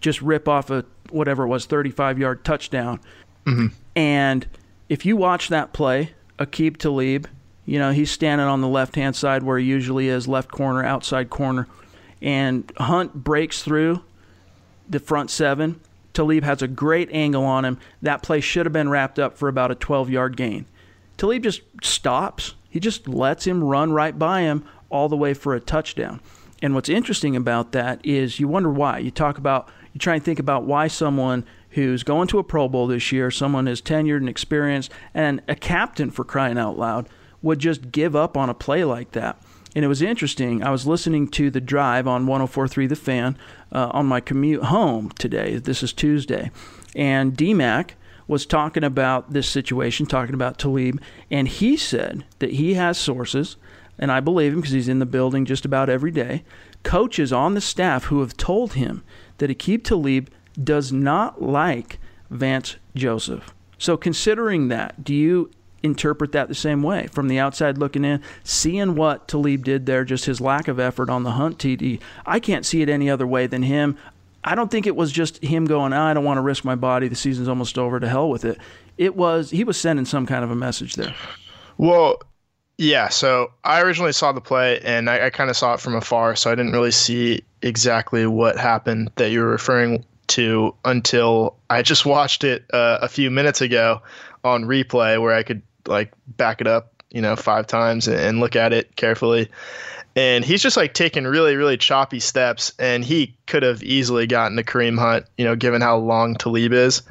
just 0.00 0.20
rip 0.22 0.48
off 0.48 0.70
a 0.70 0.84
whatever 1.12 1.44
it 1.44 1.48
was 1.48 1.66
35 1.66 2.18
yard 2.18 2.44
touchdown. 2.44 3.00
Mm-hmm. 3.46 3.68
And 3.96 4.46
if 4.88 5.04
you 5.04 5.16
watch 5.16 5.48
that 5.48 5.72
play, 5.72 6.12
Aqib 6.38 6.76
Talib, 6.76 7.28
you 7.64 7.78
know, 7.78 7.92
he's 7.92 8.10
standing 8.10 8.46
on 8.46 8.60
the 8.60 8.68
left 8.68 8.96
hand 8.96 9.14
side 9.14 9.42
where 9.42 9.58
he 9.58 9.66
usually 9.66 10.08
is, 10.08 10.26
left 10.26 10.50
corner, 10.50 10.84
outside 10.84 11.30
corner. 11.30 11.68
And 12.20 12.70
Hunt 12.76 13.14
breaks 13.14 13.62
through 13.62 14.02
the 14.88 14.98
front 14.98 15.30
seven. 15.30 15.80
Talib 16.12 16.44
has 16.44 16.62
a 16.62 16.68
great 16.68 17.08
angle 17.12 17.44
on 17.44 17.64
him. 17.64 17.78
That 18.02 18.22
play 18.22 18.40
should 18.40 18.66
have 18.66 18.72
been 18.72 18.90
wrapped 18.90 19.18
up 19.18 19.36
for 19.36 19.48
about 19.48 19.70
a 19.70 19.74
12 19.74 20.10
yard 20.10 20.36
gain. 20.36 20.66
Talib 21.16 21.42
just 21.42 21.62
stops. 21.82 22.54
He 22.68 22.80
just 22.80 23.08
lets 23.08 23.46
him 23.46 23.62
run 23.62 23.92
right 23.92 24.18
by 24.18 24.42
him 24.42 24.64
all 24.90 25.08
the 25.08 25.16
way 25.16 25.34
for 25.34 25.54
a 25.54 25.60
touchdown. 25.60 26.20
And 26.60 26.74
what's 26.74 26.88
interesting 26.88 27.34
about 27.34 27.72
that 27.72 28.04
is 28.04 28.38
you 28.38 28.46
wonder 28.46 28.70
why. 28.70 28.98
You 28.98 29.10
talk 29.10 29.36
about, 29.36 29.68
you 29.92 29.98
try 29.98 30.14
and 30.14 30.24
think 30.24 30.38
about 30.38 30.64
why 30.64 30.88
someone 30.88 31.44
who's 31.70 32.02
going 32.02 32.28
to 32.28 32.38
a 32.38 32.44
Pro 32.44 32.68
Bowl 32.68 32.86
this 32.86 33.12
year, 33.12 33.30
someone 33.30 33.66
who's 33.66 33.82
tenured 33.82 34.18
and 34.18 34.28
experienced, 34.28 34.90
and 35.14 35.42
a 35.48 35.54
captain 35.54 36.10
for 36.10 36.24
crying 36.24 36.58
out 36.58 36.78
loud, 36.78 37.08
would 37.40 37.58
just 37.58 37.90
give 37.92 38.14
up 38.14 38.36
on 38.36 38.48
a 38.48 38.54
play 38.54 38.84
like 38.84 39.12
that. 39.12 39.40
And 39.74 39.84
it 39.84 39.88
was 39.88 40.02
interesting. 40.02 40.62
I 40.62 40.70
was 40.70 40.86
listening 40.86 41.28
to 41.28 41.50
the 41.50 41.60
drive 41.60 42.06
on 42.06 42.26
1043 42.26 42.86
The 42.86 42.96
Fan 42.96 43.38
uh, 43.72 43.90
on 43.92 44.06
my 44.06 44.20
commute 44.20 44.64
home 44.64 45.10
today. 45.18 45.56
This 45.56 45.82
is 45.82 45.92
Tuesday. 45.92 46.50
And 46.94 47.34
DMAC 47.34 47.90
was 48.28 48.46
talking 48.46 48.84
about 48.84 49.32
this 49.32 49.48
situation, 49.48 50.06
talking 50.06 50.34
about 50.34 50.58
Talib, 50.58 51.00
and 51.30 51.48
he 51.48 51.76
said 51.76 52.24
that 52.38 52.52
he 52.52 52.74
has 52.74 52.98
sources, 52.98 53.56
and 53.98 54.12
I 54.12 54.20
believe 54.20 54.52
him 54.52 54.60
because 54.60 54.72
he's 54.74 54.88
in 54.88 55.00
the 55.00 55.06
building 55.06 55.44
just 55.44 55.64
about 55.64 55.88
every 55.88 56.10
day, 56.10 56.44
coaches 56.82 57.32
on 57.32 57.54
the 57.54 57.60
staff 57.60 58.04
who 58.04 58.20
have 58.20 58.36
told 58.36 58.74
him 58.74 59.02
that 59.38 59.50
Aqib 59.50 59.84
Talib 59.84 60.30
does 60.62 60.92
not 60.92 61.42
like 61.42 61.98
Vance 62.30 62.76
Joseph. 62.94 63.54
So, 63.78 63.96
considering 63.96 64.68
that, 64.68 65.02
do 65.02 65.14
you 65.14 65.50
interpret 65.82 66.32
that 66.32 66.48
the 66.48 66.54
same 66.54 66.82
way 66.82 67.08
from 67.08 67.28
the 67.28 67.38
outside 67.38 67.78
looking 67.78 68.04
in, 68.04 68.22
seeing 68.44 68.94
what 68.94 69.26
Talib 69.26 69.64
did 69.64 69.86
there, 69.86 70.04
just 70.04 70.26
his 70.26 70.40
lack 70.40 70.68
of 70.68 70.78
effort 70.78 71.10
on 71.10 71.24
the 71.24 71.32
Hunt 71.32 71.58
TD? 71.58 72.00
I 72.24 72.38
can't 72.38 72.64
see 72.64 72.82
it 72.82 72.88
any 72.88 73.10
other 73.10 73.26
way 73.26 73.46
than 73.46 73.62
him. 73.62 73.96
I 74.44 74.54
don't 74.54 74.70
think 74.70 74.86
it 74.86 74.96
was 74.96 75.12
just 75.12 75.42
him 75.42 75.66
going, 75.66 75.92
I 75.92 76.14
don't 76.14 76.24
want 76.24 76.38
to 76.38 76.42
risk 76.42 76.64
my 76.64 76.74
body. 76.74 77.08
The 77.08 77.14
season's 77.14 77.48
almost 77.48 77.78
over. 77.78 78.00
To 78.00 78.08
hell 78.08 78.28
with 78.28 78.44
it. 78.44 78.58
It 78.98 79.16
was, 79.16 79.50
he 79.50 79.64
was 79.64 79.76
sending 79.76 80.04
some 80.04 80.26
kind 80.26 80.44
of 80.44 80.50
a 80.50 80.56
message 80.56 80.94
there. 80.94 81.14
Well, 81.78 82.20
yeah. 82.78 83.08
So 83.08 83.52
I 83.64 83.80
originally 83.82 84.12
saw 84.12 84.32
the 84.32 84.40
play, 84.40 84.80
and 84.80 85.08
I, 85.08 85.26
I 85.26 85.30
kind 85.30 85.50
of 85.50 85.56
saw 85.56 85.74
it 85.74 85.80
from 85.80 85.94
afar, 85.94 86.36
so 86.36 86.50
I 86.50 86.54
didn't 86.54 86.72
really 86.72 86.90
see 86.90 87.42
exactly 87.62 88.26
what 88.26 88.56
happened 88.56 89.10
that 89.16 89.30
you 89.30 89.40
were 89.40 89.48
referring 89.48 90.04
to 90.28 90.74
until 90.84 91.56
I 91.70 91.82
just 91.82 92.06
watched 92.06 92.44
it 92.44 92.64
uh, 92.72 92.98
a 93.00 93.08
few 93.08 93.30
minutes 93.30 93.60
ago 93.60 94.02
on 94.44 94.64
replay, 94.64 95.20
where 95.20 95.34
I 95.34 95.42
could 95.42 95.62
like 95.86 96.12
back 96.26 96.60
it 96.60 96.66
up, 96.66 97.02
you 97.10 97.20
know, 97.20 97.36
five 97.36 97.66
times 97.66 98.08
and, 98.08 98.18
and 98.18 98.40
look 98.40 98.56
at 98.56 98.72
it 98.72 98.96
carefully. 98.96 99.50
And 100.14 100.44
he's 100.44 100.62
just 100.62 100.76
like 100.76 100.92
taking 100.92 101.24
really, 101.24 101.56
really 101.56 101.78
choppy 101.78 102.20
steps, 102.20 102.72
and 102.78 103.04
he 103.04 103.34
could 103.46 103.62
have 103.62 103.82
easily 103.82 104.26
gotten 104.26 104.56
to 104.56 104.64
Kareem 104.64 104.98
Hunt, 104.98 105.26
you 105.38 105.44
know, 105.44 105.56
given 105.56 105.80
how 105.80 105.96
long 105.96 106.34
Talib 106.34 106.72
is. 106.72 107.02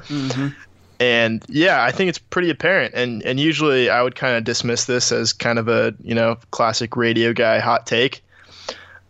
And 1.02 1.44
yeah, 1.48 1.82
I 1.82 1.90
think 1.90 2.08
it's 2.10 2.18
pretty 2.18 2.48
apparent. 2.48 2.94
And 2.94 3.22
and 3.24 3.40
usually 3.40 3.90
I 3.90 4.02
would 4.02 4.14
kind 4.14 4.36
of 4.36 4.44
dismiss 4.44 4.84
this 4.84 5.10
as 5.10 5.32
kind 5.32 5.58
of 5.58 5.66
a 5.66 5.92
you 6.00 6.14
know 6.14 6.36
classic 6.52 6.96
radio 6.96 7.32
guy 7.32 7.58
hot 7.58 7.86
take. 7.88 8.22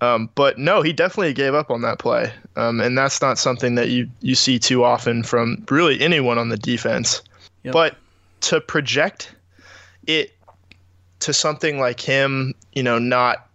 Um, 0.01 0.31
but 0.35 0.59
no, 0.59 0.81
he 0.81 0.93
definitely 0.93 1.35
gave 1.35 1.55
up 1.55 1.71
on 1.71 1.83
that 1.83 1.99
play, 1.99 2.33
um, 2.57 2.81
and 2.81 2.97
that's 2.97 3.21
not 3.21 3.39
something 3.39 3.75
that 3.75 3.91
you 3.91 4.09
you 4.21 4.35
see 4.35 4.59
too 4.59 4.85
often 4.85 5.23
from 5.23 5.65
really 5.71 6.01
anyone 6.01 6.39
on 6.39 6.49
the 6.49 6.57
defense. 6.57 7.21
Yep. 7.63 7.75
But 7.75 7.97
to 8.43 8.61
project 8.63 9.35
it 10.07 10.33
to 11.21 11.35
something 11.35 11.79
like 11.79 12.01
him, 12.01 12.55
you 12.73 12.83
know, 12.83 12.99
not 12.99 13.49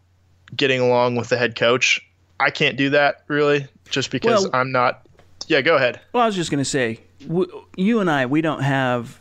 getting 0.56 0.80
along 0.80 1.16
with 1.16 1.30
the 1.30 1.38
head 1.38 1.56
coach, 1.56 2.00
I 2.40 2.52
can't 2.52 2.78
do 2.78 2.92
that 2.92 3.24
really. 3.28 3.68
just 3.90 4.12
because 4.12 4.44
Well- 4.44 4.52
I'm 4.54 4.72
not. 4.72 5.02
Yeah, 5.48 5.62
go 5.62 5.76
ahead. 5.76 6.00
Well, 6.14 6.24
I 6.24 6.26
was 6.28 6.36
just 6.36 6.52
going 6.52 6.64
to 6.64 6.70
say, 6.70 7.00
w- 7.26 7.66
you 7.76 8.00
and 8.00 8.10
I, 8.10 8.26
we 8.26 8.42
don't 8.42 8.62
have, 8.62 9.20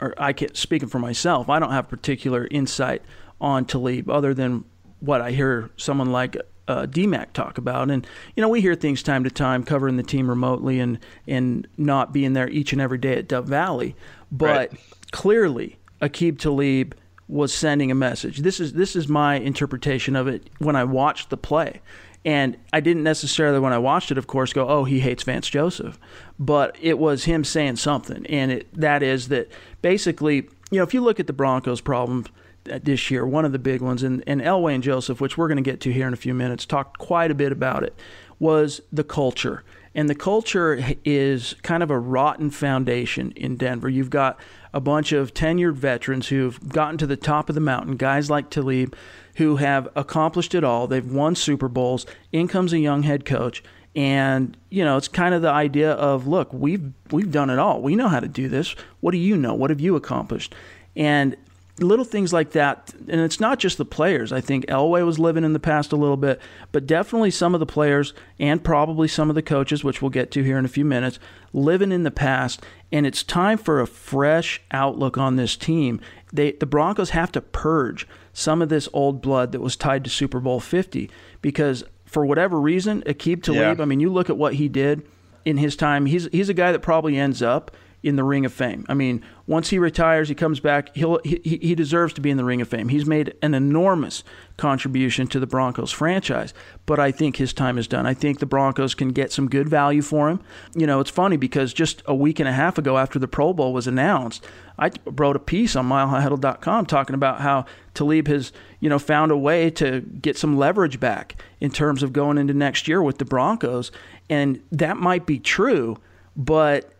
or 0.00 0.14
I 0.18 0.32
can 0.32 0.54
speaking 0.54 0.88
for 0.88 0.98
myself, 0.98 1.48
I 1.48 1.58
don't 1.58 1.72
have 1.72 1.88
particular 1.88 2.46
insight 2.50 3.02
on 3.40 3.64
Talib 3.64 4.08
other 4.10 4.34
than 4.34 4.64
what 5.00 5.20
I 5.20 5.32
hear 5.32 5.70
someone 5.76 6.12
like 6.12 6.36
uh, 6.68 6.86
DMAC 6.86 7.32
talk 7.32 7.58
about. 7.58 7.90
And 7.90 8.06
you 8.36 8.40
know, 8.40 8.48
we 8.48 8.60
hear 8.60 8.74
things 8.74 9.02
time 9.02 9.24
to 9.24 9.30
time, 9.30 9.64
covering 9.64 9.96
the 9.96 10.02
team 10.04 10.28
remotely 10.28 10.78
and 10.80 10.98
and 11.26 11.66
not 11.76 12.12
being 12.12 12.34
there 12.34 12.48
each 12.48 12.72
and 12.72 12.80
every 12.80 12.98
day 12.98 13.16
at 13.16 13.28
Dove 13.28 13.46
Valley. 13.46 13.96
But 14.30 14.70
Right. 14.70 14.80
clearly, 15.10 15.78
Aqib 16.00 16.38
Talib 16.38 16.94
was 17.28 17.52
sending 17.52 17.90
a 17.90 17.94
message. 17.94 18.38
This 18.38 18.60
is 18.60 18.74
this 18.74 18.94
is 18.94 19.08
my 19.08 19.36
interpretation 19.36 20.14
of 20.14 20.28
it 20.28 20.48
when 20.58 20.76
I 20.76 20.84
watched 20.84 21.30
the 21.30 21.36
play. 21.36 21.80
And 22.24 22.56
I 22.72 22.80
didn't 22.80 23.02
necessarily, 23.02 23.58
when 23.58 23.72
I 23.72 23.78
watched 23.78 24.12
it, 24.12 24.18
of 24.18 24.26
course, 24.28 24.52
go, 24.52 24.68
"Oh, 24.68 24.84
he 24.84 25.00
hates 25.00 25.24
Vance 25.24 25.48
Joseph," 25.48 25.98
but 26.38 26.76
it 26.80 26.98
was 26.98 27.24
him 27.24 27.42
saying 27.42 27.76
something, 27.76 28.24
and 28.26 28.52
it, 28.52 28.72
that 28.74 29.02
is 29.02 29.28
that 29.28 29.50
basically, 29.82 30.48
you 30.70 30.78
know, 30.78 30.84
if 30.84 30.94
you 30.94 31.00
look 31.00 31.18
at 31.18 31.26
the 31.26 31.32
Broncos' 31.32 31.80
problems 31.80 32.28
uh, 32.70 32.78
this 32.80 33.10
year, 33.10 33.26
one 33.26 33.44
of 33.44 33.50
the 33.50 33.58
big 33.58 33.80
ones, 33.80 34.04
and, 34.04 34.22
and 34.26 34.40
Elway 34.40 34.74
and 34.74 34.84
Joseph, 34.84 35.20
which 35.20 35.36
we're 35.36 35.48
going 35.48 35.62
to 35.62 35.68
get 35.68 35.80
to 35.80 35.92
here 35.92 36.06
in 36.06 36.12
a 36.12 36.16
few 36.16 36.32
minutes, 36.32 36.64
talked 36.64 36.98
quite 36.98 37.32
a 37.32 37.34
bit 37.34 37.50
about 37.50 37.82
it, 37.82 37.98
was 38.38 38.80
the 38.92 39.04
culture. 39.04 39.64
And 39.94 40.08
the 40.08 40.14
culture 40.14 40.82
is 41.04 41.54
kind 41.62 41.82
of 41.82 41.90
a 41.90 41.98
rotten 41.98 42.50
foundation 42.50 43.32
in 43.32 43.56
Denver. 43.56 43.90
You've 43.90 44.10
got 44.10 44.38
a 44.72 44.80
bunch 44.80 45.12
of 45.12 45.34
tenured 45.34 45.74
veterans 45.74 46.28
who've 46.28 46.68
gotten 46.68 46.96
to 46.98 47.06
the 47.06 47.16
top 47.16 47.50
of 47.50 47.54
the 47.54 47.60
mountain, 47.60 47.96
guys 47.96 48.30
like 48.30 48.48
Talib, 48.48 48.94
who 49.36 49.56
have 49.56 49.88
accomplished 49.94 50.54
it 50.54 50.64
all. 50.64 50.86
They've 50.86 51.10
won 51.10 51.34
Super 51.34 51.68
Bowls. 51.68 52.06
In 52.32 52.48
comes 52.48 52.72
a 52.72 52.78
young 52.78 53.02
head 53.02 53.24
coach. 53.24 53.62
And 53.94 54.56
you 54.70 54.84
know, 54.84 54.96
it's 54.96 55.08
kind 55.08 55.34
of 55.34 55.42
the 55.42 55.50
idea 55.50 55.92
of, 55.92 56.26
look, 56.26 56.52
we've 56.52 56.92
we've 57.10 57.30
done 57.30 57.50
it 57.50 57.58
all. 57.58 57.82
We 57.82 57.96
know 57.96 58.08
how 58.08 58.20
to 58.20 58.28
do 58.28 58.48
this. 58.48 58.74
What 59.00 59.12
do 59.12 59.18
you 59.18 59.36
know? 59.36 59.54
What 59.54 59.70
have 59.70 59.80
you 59.80 59.96
accomplished? 59.96 60.54
And 60.96 61.36
little 61.78 62.04
things 62.04 62.32
like 62.32 62.52
that. 62.52 62.92
And 63.08 63.20
it's 63.20 63.40
not 63.40 63.58
just 63.58 63.78
the 63.78 63.84
players. 63.84 64.32
I 64.32 64.40
think 64.40 64.66
Elway 64.66 65.04
was 65.04 65.18
living 65.18 65.44
in 65.44 65.52
the 65.52 65.60
past 65.60 65.92
a 65.92 65.96
little 65.96 66.16
bit, 66.16 66.40
but 66.70 66.86
definitely 66.86 67.30
some 67.30 67.54
of 67.54 67.60
the 67.60 67.66
players 67.66 68.14
and 68.38 68.62
probably 68.62 69.08
some 69.08 69.28
of 69.28 69.34
the 69.34 69.42
coaches, 69.42 69.82
which 69.82 70.02
we'll 70.02 70.10
get 70.10 70.30
to 70.32 70.42
here 70.42 70.58
in 70.58 70.64
a 70.64 70.68
few 70.68 70.84
minutes, 70.84 71.18
living 71.52 71.92
in 71.92 72.02
the 72.02 72.10
past. 72.10 72.62
And 72.90 73.06
it's 73.06 73.22
time 73.22 73.58
for 73.58 73.80
a 73.80 73.86
fresh 73.86 74.60
outlook 74.70 75.16
on 75.16 75.36
this 75.36 75.56
team. 75.56 76.00
They, 76.32 76.52
the 76.52 76.66
Broncos 76.66 77.10
have 77.10 77.30
to 77.32 77.40
purge 77.40 78.08
some 78.32 78.62
of 78.62 78.68
this 78.70 78.88
old 78.92 79.20
blood 79.20 79.52
that 79.52 79.60
was 79.60 79.76
tied 79.76 80.04
to 80.04 80.10
Super 80.10 80.40
Bowl 80.40 80.60
50 80.60 81.10
because 81.42 81.84
for 82.06 82.24
whatever 82.24 82.60
reason, 82.60 83.02
Aqib 83.02 83.42
Talib, 83.42 83.78
Yeah. 83.78 83.82
I 83.82 83.86
mean, 83.86 84.00
you 84.00 84.10
look 84.12 84.30
at 84.30 84.36
what 84.38 84.54
he 84.54 84.68
did 84.68 85.02
in 85.44 85.58
his 85.58 85.76
time. 85.76 86.06
He's 86.06 86.28
he's 86.32 86.48
a 86.48 86.54
guy 86.54 86.72
that 86.72 86.80
probably 86.80 87.16
ends 87.18 87.42
up 87.42 87.70
in 88.02 88.16
the 88.16 88.24
Ring 88.24 88.44
of 88.44 88.52
Fame. 88.52 88.84
I 88.88 88.94
mean, 88.94 89.22
once 89.46 89.70
he 89.70 89.78
retires, 89.78 90.28
he 90.28 90.34
comes 90.34 90.58
back. 90.58 90.94
He'll 90.96 91.20
he, 91.24 91.40
he 91.44 91.74
deserves 91.74 92.12
to 92.14 92.20
be 92.20 92.30
in 92.30 92.36
the 92.36 92.44
Ring 92.44 92.60
of 92.60 92.68
Fame. 92.68 92.88
He's 92.88 93.06
made 93.06 93.34
an 93.42 93.54
enormous 93.54 94.24
contribution 94.56 95.26
to 95.28 95.40
the 95.40 95.46
Broncos 95.46 95.92
franchise, 95.92 96.52
but 96.84 96.98
I 96.98 97.12
think 97.12 97.36
his 97.36 97.52
time 97.52 97.78
is 97.78 97.86
done. 97.86 98.06
I 98.06 98.14
think 98.14 98.38
the 98.38 98.46
Broncos 98.46 98.94
can 98.94 99.10
get 99.10 99.32
some 99.32 99.48
good 99.48 99.68
value 99.68 100.02
for 100.02 100.28
him. 100.28 100.40
You 100.74 100.86
know, 100.86 101.00
it's 101.00 101.10
funny 101.10 101.36
because 101.36 101.72
just 101.72 102.02
a 102.06 102.14
week 102.14 102.40
and 102.40 102.48
a 102.48 102.52
half 102.52 102.76
ago, 102.76 102.98
after 102.98 103.18
the 103.18 103.28
Pro 103.28 103.52
Bowl 103.52 103.72
was 103.72 103.86
announced, 103.86 104.44
I 104.78 104.90
wrote 105.04 105.36
a 105.36 105.40
piece 105.40 105.76
on 105.76 105.88
milehighhuddle.com 105.88 106.86
talking 106.86 107.14
about 107.14 107.40
how 107.40 107.66
Talib 107.94 108.26
has, 108.26 108.52
you 108.80 108.88
know, 108.88 108.98
found 108.98 109.30
a 109.30 109.36
way 109.36 109.70
to 109.70 110.00
get 110.00 110.36
some 110.36 110.56
leverage 110.56 110.98
back 110.98 111.40
in 111.60 111.70
terms 111.70 112.02
of 112.02 112.12
going 112.12 112.38
into 112.38 112.54
next 112.54 112.88
year 112.88 113.02
with 113.02 113.18
the 113.18 113.24
Broncos, 113.24 113.92
and 114.28 114.60
that 114.72 114.96
might 114.96 115.26
be 115.26 115.38
true, 115.38 115.98
but 116.36 116.92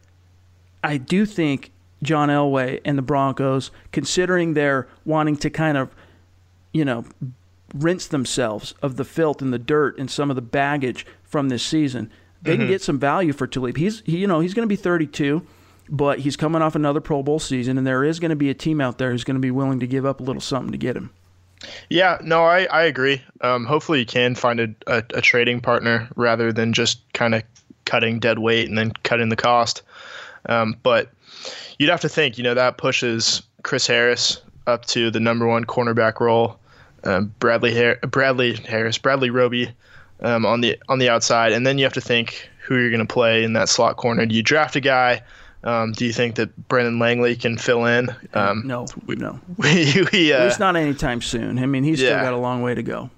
I 0.83 0.97
do 0.97 1.27
think 1.27 1.73
John 2.03 2.29
Elway 2.29 2.81
and 2.85 2.99
the 2.99 3.03
Broncos, 3.03 3.71
considering 3.93 4.55
they're 4.55 4.89
wanting 5.05 5.37
to 5.37 5.51
kind 5.51 5.79
of, 5.79 5.95
you 6.73 6.85
know, 6.85 7.05
rinse 7.75 8.07
themselves 8.07 8.75
of 8.83 8.97
the 8.97 9.05
filth 9.05 9.41
and 9.41 9.53
the 9.53 9.59
dirt 9.59 9.99
and 9.99 10.11
some 10.11 10.31
of 10.31 10.37
the 10.37 10.43
baggage 10.43 11.07
from 11.23 11.49
this 11.49 11.63
season, 11.63 12.11
they 12.43 12.57
can 12.57 12.67
get 12.67 12.83
some 12.83 12.99
value 12.99 13.33
for 13.33 13.47
Talib. 13.47 13.77
He's, 13.77 14.03
he, 14.05 14.19
you 14.19 14.27
know, 14.27 14.41
he's 14.41 14.53
going 14.53 14.69
to 14.69 14.73
be 14.73 14.77
32, 14.77 15.47
but 15.89 16.19
he's 16.19 16.37
coming 16.37 16.61
off 16.61 16.75
another 16.75 17.01
Pro 17.01 17.23
Bowl 17.23 17.39
season, 17.39 17.79
and 17.79 17.87
there 17.87 18.03
is 18.03 18.19
going 18.19 18.31
to 18.31 18.37
be 18.37 18.51
a 18.51 18.55
team 18.55 18.81
out 18.81 18.99
there 18.99 19.13
who's 19.13 19.23
going 19.23 19.37
to 19.37 19.41
be 19.41 19.53
willing 19.53 19.79
to 19.79 19.87
give 19.87 20.05
up 20.05 20.21
a 20.21 20.25
little 20.25 20.41
something 20.41 20.73
to 20.73 20.79
get 20.79 20.97
him. 20.97 21.11
Yeah, 21.89 22.19
no, 22.21 22.45
I, 22.45 22.65
I 22.65 22.83
agree. 22.83 23.23
Um, 23.41 23.65
hopefully, 23.65 24.01
you 24.01 24.07
can 24.07 24.35
find 24.35 24.59
a, 24.59 24.75
a, 24.89 25.05
a 25.15 25.21
trading 25.21 25.61
partner 25.61 26.09
rather 26.17 26.53
than 26.53 26.73
just 26.73 27.01
kind 27.13 27.37
of 27.37 27.45
cutting 27.85 28.19
dead 28.19 28.41
weight 28.41 28.69
and 28.69 28.77
then 28.77 28.93
cutting 29.05 29.29
the 29.29 29.37
cost. 29.37 29.83
Um, 30.47 30.77
but 30.83 31.11
you'd 31.79 31.91
have 31.91 32.01
to 32.01 32.09
think, 32.09 32.39
you 32.39 32.45
know, 32.45 32.55
that 32.55 32.79
pushes 32.79 33.43
Chris 33.63 33.87
Harris 33.87 34.41
up 34.67 34.85
to 34.87 35.11
the 35.11 35.21
number 35.21 35.47
one 35.47 35.65
cornerback 35.65 36.21
role. 36.21 36.59
Um, 37.05 37.35
Bradley 37.39 37.75
Har- 37.75 37.99
Bradley 38.07 38.55
Harris, 38.55 38.99
Bradley 38.99 39.31
Roby 39.31 39.71
um, 40.21 40.47
on 40.47 40.61
the 40.61 40.79
on 40.89 40.99
the 40.99 41.09
outside, 41.09 41.53
and 41.53 41.67
then 41.67 41.79
you 41.79 41.85
have 41.85 41.93
to 41.95 42.01
think 42.01 42.49
who 42.65 42.79
you're 42.79 42.91
going 42.91 43.07
to 43.07 43.13
play 43.13 43.43
in 43.43 43.55
that 43.55 43.69
slot 43.69 43.97
corner. 43.97 44.25
Do 44.25 44.35
you 44.35 44.43
draft 44.43 44.77
a 44.77 44.81
guy? 44.81 45.23
Um, 45.65 45.93
do 45.93 46.05
you 46.05 46.13
think 46.13 46.37
that 46.37 46.69
Brendan 46.69 46.99
Langley 46.99 47.37
can 47.37 47.57
fill 47.57 47.87
in? 47.87 48.09
Um, 48.35 48.63
No, 48.67 48.87
no. 49.07 49.41
we, 49.59 50.05
we, 50.13 50.33
uh, 50.33 50.39
At 50.39 50.45
least 50.47 50.61
not 50.61 50.75
anytime 50.75 51.21
soon. 51.23 51.59
I 51.59 51.67
mean, 51.67 51.85
he's 51.85 51.99
still 52.01 52.21
got 52.21 52.33
a 52.33 52.37
long 52.37 52.63
way 52.63 52.75
to 52.75 52.83
go. 52.83 53.11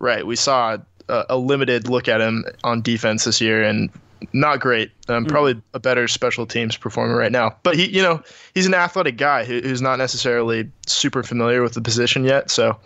Right. 0.00 0.26
We 0.26 0.34
saw 0.34 0.78
a, 1.08 1.24
a 1.30 1.36
limited 1.36 1.88
look 1.88 2.08
at 2.08 2.20
him 2.20 2.44
on 2.64 2.82
defense 2.82 3.24
this 3.24 3.40
year, 3.40 3.62
and 3.62 3.90
not 4.32 4.60
great. 4.60 4.90
Um, 5.08 5.24
Probably 5.24 5.60
a 5.74 5.80
better 5.80 6.08
special 6.08 6.46
teams 6.46 6.76
performer 6.76 7.16
right 7.16 7.32
now. 7.32 7.56
But 7.62 7.76
he, 7.76 7.88
you 7.88 8.02
know, 8.02 8.22
he's 8.54 8.66
an 8.66 8.74
athletic 8.74 9.16
guy 9.16 9.44
who, 9.44 9.60
who's 9.60 9.82
not 9.82 9.98
necessarily 9.98 10.70
super 10.86 11.22
familiar 11.22 11.62
with 11.62 11.74
the 11.74 11.80
position 11.80 12.24
yet. 12.24 12.50
So 12.50 12.78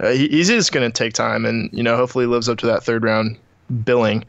uh, 0.00 0.10
he, 0.10 0.28
he's 0.28 0.48
just 0.48 0.72
going 0.72 0.90
to 0.90 0.96
take 0.96 1.14
time, 1.14 1.44
and 1.44 1.70
you 1.72 1.82
know, 1.82 1.96
hopefully 1.96 2.26
lives 2.26 2.48
up 2.48 2.58
to 2.58 2.66
that 2.66 2.84
third 2.84 3.02
round 3.02 3.36
billing. 3.84 4.24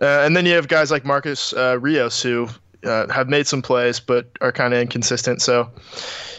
Uh, 0.00 0.22
and 0.24 0.36
then 0.36 0.46
you 0.46 0.54
have 0.54 0.68
guys 0.68 0.90
like 0.90 1.04
Marcus 1.04 1.52
uh, 1.52 1.78
Rios 1.80 2.22
who 2.22 2.48
uh, 2.84 3.12
have 3.12 3.28
made 3.28 3.46
some 3.46 3.62
plays 3.62 4.00
but 4.00 4.30
are 4.40 4.52
kind 4.52 4.74
of 4.74 4.80
inconsistent. 4.80 5.40
So, 5.42 5.70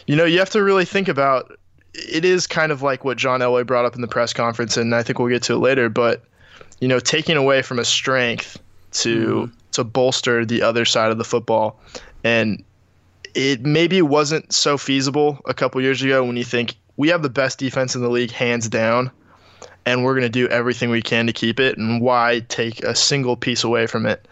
you 0.06 0.16
know, 0.16 0.24
you 0.24 0.38
have 0.38 0.50
to 0.50 0.62
really 0.62 0.84
think 0.84 1.08
about. 1.08 1.58
It 1.94 2.24
is 2.24 2.46
kind 2.46 2.70
of 2.70 2.82
like 2.82 3.04
what 3.04 3.16
John 3.16 3.40
Elway 3.40 3.66
brought 3.66 3.84
up 3.84 3.94
in 3.94 4.02
the 4.02 4.08
press 4.08 4.32
conference, 4.32 4.76
and 4.76 4.94
I 4.94 5.02
think 5.02 5.18
we'll 5.18 5.28
get 5.28 5.42
to 5.44 5.54
it 5.54 5.58
later. 5.58 5.88
But 5.88 6.22
you 6.80 6.86
know, 6.86 7.00
taking 7.00 7.36
away 7.36 7.62
from 7.62 7.78
a 7.78 7.84
strength 7.84 8.56
to 8.92 9.26
mm-hmm. 9.26 9.54
to 9.72 9.84
bolster 9.84 10.44
the 10.44 10.62
other 10.62 10.84
side 10.84 11.10
of 11.10 11.18
the 11.18 11.24
football, 11.24 11.80
and 12.24 12.62
it 13.34 13.64
maybe 13.64 14.02
wasn't 14.02 14.52
so 14.52 14.76
feasible 14.78 15.40
a 15.46 15.54
couple 15.54 15.80
years 15.80 16.02
ago 16.02 16.24
when 16.24 16.36
you 16.36 16.44
think 16.44 16.76
we 16.96 17.08
have 17.08 17.22
the 17.22 17.30
best 17.30 17.58
defense 17.58 17.94
in 17.94 18.02
the 18.02 18.10
league 18.10 18.30
hands 18.30 18.68
down 18.68 19.10
and 19.86 20.04
we're 20.04 20.12
going 20.12 20.22
to 20.22 20.28
do 20.28 20.48
everything 20.48 20.90
we 20.90 21.00
can 21.00 21.26
to 21.26 21.32
keep 21.32 21.60
it 21.60 21.78
and 21.78 22.00
why 22.00 22.42
take 22.48 22.82
a 22.82 22.94
single 22.94 23.36
piece 23.36 23.64
away 23.64 23.86
from 23.86 24.06
it? 24.06 24.26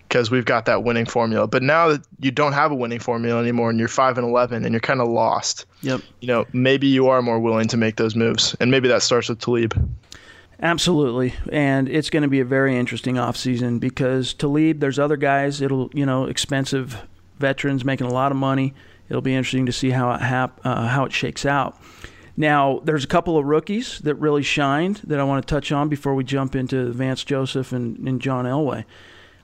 Because 0.00 0.30
we've 0.30 0.44
got 0.44 0.66
that 0.66 0.82
winning 0.82 1.06
formula. 1.06 1.46
But 1.46 1.62
now 1.62 1.88
that 1.88 2.04
you 2.18 2.32
don't 2.32 2.52
have 2.52 2.72
a 2.72 2.74
winning 2.74 2.98
formula 2.98 3.40
anymore 3.40 3.70
and 3.70 3.78
you're 3.78 3.88
5 3.88 4.18
and 4.18 4.26
11 4.26 4.64
and 4.64 4.72
you're 4.72 4.80
kind 4.80 5.00
of 5.00 5.08
lost 5.08 5.66
Yep. 5.82 6.02
you 6.20 6.26
know 6.28 6.46
maybe 6.52 6.88
you 6.88 7.08
are 7.08 7.22
more 7.22 7.38
willing 7.38 7.68
to 7.68 7.76
make 7.76 7.96
those 7.96 8.16
moves. 8.16 8.56
And 8.58 8.70
maybe 8.70 8.88
that 8.88 9.02
starts 9.02 9.28
with 9.28 9.38
Talib 9.38 9.72
Absolutely. 10.62 11.34
And 11.50 11.88
it's 11.88 12.10
going 12.10 12.22
to 12.22 12.28
be 12.28 12.40
a 12.40 12.44
very 12.44 12.76
interesting 12.76 13.14
offseason 13.14 13.80
because 13.80 14.34
Talib, 14.34 14.80
there's 14.80 14.98
other 14.98 15.16
guys, 15.16 15.62
it'll, 15.62 15.90
you 15.94 16.04
know, 16.04 16.26
expensive 16.26 17.06
veterans 17.38 17.84
making 17.84 18.06
a 18.06 18.12
lot 18.12 18.30
of 18.30 18.36
money. 18.36 18.74
It'll 19.08 19.22
be 19.22 19.34
interesting 19.34 19.66
to 19.66 19.72
see 19.72 19.90
how 19.90 20.12
it 20.12 20.20
hap- 20.20 20.60
uh, 20.64 20.86
how 20.86 21.04
it 21.06 21.12
shakes 21.12 21.46
out. 21.46 21.80
Now, 22.36 22.80
there's 22.84 23.04
a 23.04 23.08
couple 23.08 23.36
of 23.38 23.44
rookies 23.44 23.98
that 24.00 24.14
really 24.16 24.42
shined 24.42 25.00
that 25.04 25.18
I 25.18 25.24
want 25.24 25.46
to 25.46 25.54
touch 25.54 25.72
on 25.72 25.88
before 25.88 26.14
we 26.14 26.24
jump 26.24 26.54
into 26.54 26.92
Vance 26.92 27.24
Joseph 27.24 27.72
and, 27.72 27.96
and 28.06 28.20
John 28.20 28.44
Elway 28.44 28.84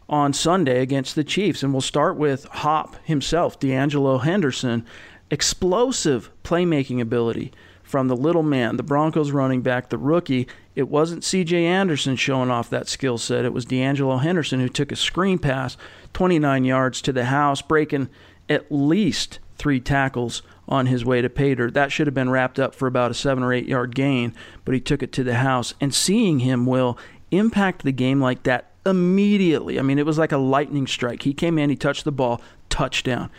on 0.08 0.32
Sunday 0.32 0.80
against 0.80 1.14
the 1.14 1.24
Chiefs. 1.24 1.62
And 1.62 1.72
we'll 1.72 1.80
start 1.80 2.16
with 2.16 2.44
Hop 2.44 2.96
himself, 3.04 3.58
D'Angelo 3.58 4.18
Henderson. 4.18 4.86
Explosive 5.30 6.30
playmaking 6.44 7.00
ability 7.00 7.52
from 7.82 8.08
the 8.08 8.16
little 8.16 8.42
man, 8.42 8.76
the 8.76 8.82
Broncos 8.82 9.30
running 9.30 9.62
back, 9.62 9.90
the 9.90 9.98
rookie. 9.98 10.46
It 10.76 10.90
wasn't 10.90 11.22
CJ 11.22 11.62
Anderson 11.62 12.16
showing 12.16 12.50
off 12.50 12.68
that 12.70 12.86
skill 12.86 13.16
set. 13.16 13.46
It 13.46 13.54
was 13.54 13.64
D'Angelo 13.64 14.18
Henderson 14.18 14.60
who 14.60 14.68
took 14.68 14.92
a 14.92 14.96
screen 14.96 15.38
pass 15.38 15.78
29 16.12 16.64
yards 16.64 17.00
to 17.02 17.12
the 17.12 17.24
house, 17.24 17.62
breaking 17.62 18.10
at 18.48 18.70
least 18.70 19.38
three 19.56 19.80
tackles 19.80 20.42
on 20.68 20.86
his 20.86 21.04
way 21.04 21.22
to 21.22 21.30
Pater. 21.30 21.70
That 21.70 21.90
should 21.90 22.06
have 22.06 22.14
been 22.14 22.30
wrapped 22.30 22.58
up 22.58 22.74
for 22.74 22.86
about 22.86 23.10
a 23.10 23.14
seven 23.14 23.42
or 23.42 23.54
eight 23.54 23.66
yard 23.66 23.94
gain, 23.94 24.34
but 24.66 24.74
he 24.74 24.80
took 24.80 25.02
it 25.02 25.12
to 25.12 25.24
the 25.24 25.36
house. 25.36 25.72
And 25.80 25.94
seeing 25.94 26.40
him 26.40 26.66
will 26.66 26.98
impact 27.30 27.82
the 27.82 27.92
game 27.92 28.20
like 28.20 28.42
that 28.42 28.70
immediately. 28.84 29.78
I 29.78 29.82
mean, 29.82 29.98
it 29.98 30.06
was 30.06 30.18
like 30.18 30.32
a 30.32 30.38
lightning 30.38 30.86
strike. 30.86 31.22
He 31.22 31.32
came 31.32 31.58
in, 31.58 31.70
he 31.70 31.76
touched 31.76 32.04
the 32.04 32.12
ball, 32.12 32.42
touchdown. 32.68 33.30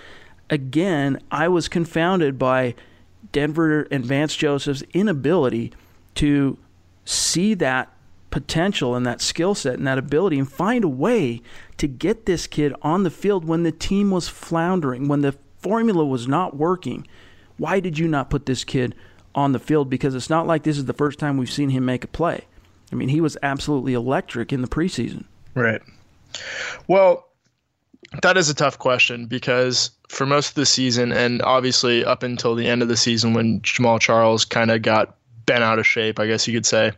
Again, 0.50 1.22
I 1.30 1.48
was 1.50 1.68
confounded 1.68 2.40
by 2.40 2.74
Denver 3.32 3.88
and 3.92 4.04
Vance 4.04 4.36
Joseph's 4.36 4.84
inability 4.94 5.72
to 6.16 6.58
see 7.08 7.54
that 7.56 7.92
potential 8.30 8.96
and 8.96 9.06
that 9.06 9.22
skill 9.22 9.56
set 9.56 9.76
and 9.76 9.88
that 9.88 9.98
ability 9.98 10.38
and 10.38 10.52
find 10.52 10.84
a 10.84 10.90
way 10.90 11.42
to 11.78 11.88
get 11.88 12.26
this 12.26 12.46
kid 12.46 12.74
on 12.82 13.04
the 13.04 13.10
field 13.10 13.46
when 13.46 13.64
the 13.64 13.72
team 13.72 14.12
was 14.12 14.28
floundering, 14.28 15.08
when 15.08 15.22
the 15.22 15.36
formula 15.60 16.06
was 16.06 16.28
not 16.28 16.56
working. 16.56 17.08
Why 17.58 17.80
did 17.80 17.98
you 17.98 18.08
not 18.08 18.30
put 18.30 18.46
this 18.46 18.64
kid 18.64 18.94
on 19.34 19.54
the 19.54 19.60
field? 19.60 19.90
Because 19.90 20.14
it's 20.16 20.30
not 20.30 20.46
like 20.46 20.64
this 20.64 20.78
is 20.78 20.86
the 20.86 20.94
first 20.94 21.18
time 21.18 21.38
we've 21.38 21.52
seen 21.52 21.70
him 21.70 21.86
make 21.86 22.04
a 22.04 22.08
play. 22.08 22.46
I 22.92 22.96
mean, 22.96 23.10
he 23.10 23.22
was 23.22 23.38
absolutely 23.42 23.94
electric 23.94 24.52
in 24.52 24.62
the 24.62 24.68
preseason. 24.68 25.26
Right. 25.56 25.82
Well, 26.88 27.28
that 28.22 28.38
is 28.38 28.50
a 28.50 28.54
tough 28.54 28.78
question 28.78 29.26
because 29.26 29.92
for 30.10 30.26
most 30.26 30.50
of 30.50 30.56
the 30.56 30.66
season, 30.66 31.12
and 31.12 31.42
obviously 31.42 32.06
up 32.06 32.24
until 32.24 32.56
the 32.56 32.68
end 32.68 32.82
of 32.82 32.88
the 32.88 32.98
season 32.98 33.34
when 33.34 33.62
Jamaal 33.62 34.00
Charles 34.00 34.46
kind 34.46 34.72
of 34.72 34.82
got 34.82 35.16
bent 35.48 35.64
out 35.64 35.80
of 35.80 35.88
shape, 35.88 36.20
I 36.20 36.28
guess 36.28 36.48
you 36.48 36.54
could 36.54 36.66
say, 36.66 36.92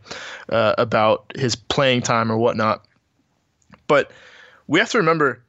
uh, 0.50 0.74
about 0.76 1.32
his 1.34 1.54
playing 1.56 2.02
time 2.02 2.30
or 2.30 2.36
whatnot. 2.36 2.84
But 3.86 4.10
we 4.66 4.78
have 4.78 4.90
to 4.90 4.98
remember 4.98 5.42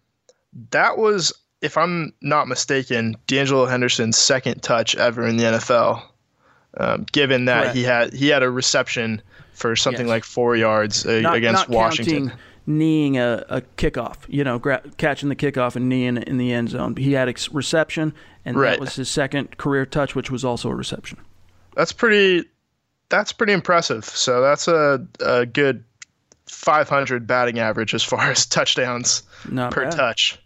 that 0.71 0.97
was, 0.97 1.33
if 1.61 1.77
I'm 1.77 2.13
not 2.21 2.47
mistaken, 2.47 3.17
D'Angelo 3.27 3.65
Henderson's 3.65 4.17
second 4.17 4.63
touch 4.63 4.95
ever 4.95 5.27
in 5.27 5.35
the 5.35 5.43
NFL. 5.43 6.03
Um, 6.77 7.05
given 7.11 7.45
that 7.45 7.63
Correct. 7.63 7.75
he 7.75 7.83
had 7.83 8.13
he 8.13 8.27
had 8.29 8.43
a 8.43 8.49
reception 8.49 9.21
for 9.51 9.75
something 9.75 10.05
yes. 10.05 10.09
like 10.09 10.23
four 10.23 10.55
yards 10.55 11.05
uh, 11.05 11.19
not, 11.19 11.35
against 11.35 11.67
not 11.67 11.75
Washington. 11.75 12.29
Counting 12.29 12.39
kneeing 12.65 13.17
a, 13.17 13.43
a 13.49 13.61
kickoff, 13.77 14.17
you 14.27 14.43
know, 14.43 14.59
gra- 14.59 14.83
catching 14.97 15.29
the 15.29 15.35
kickoff 15.35 15.75
and 15.75 15.89
kneeing 15.89 16.17
in 16.17 16.37
the 16.37 16.53
end 16.53 16.69
zone. 16.69 16.95
He 16.95 17.13
had 17.13 17.27
a 17.27 17.33
reception, 17.51 18.13
and 18.45 18.57
right. 18.57 18.71
that 18.71 18.79
was 18.79 18.95
his 18.95 19.09
second 19.09 19.57
career 19.57 19.85
touch, 19.85 20.15
which 20.15 20.31
was 20.31 20.45
also 20.45 20.69
a 20.69 20.75
reception. 20.75 21.19
That's 21.75 21.91
pretty. 21.91 22.47
That's 23.11 23.31
pretty 23.31 23.53
impressive. 23.53 24.05
So 24.05 24.41
that's 24.41 24.67
a, 24.67 25.05
a 25.23 25.45
good 25.45 25.83
500 26.47 27.27
batting 27.27 27.59
average 27.59 27.93
as 27.93 28.03
far 28.03 28.21
as 28.31 28.45
touchdowns 28.45 29.21
Not 29.49 29.71
per 29.71 29.83
bad. 29.83 29.91
touch. 29.91 30.39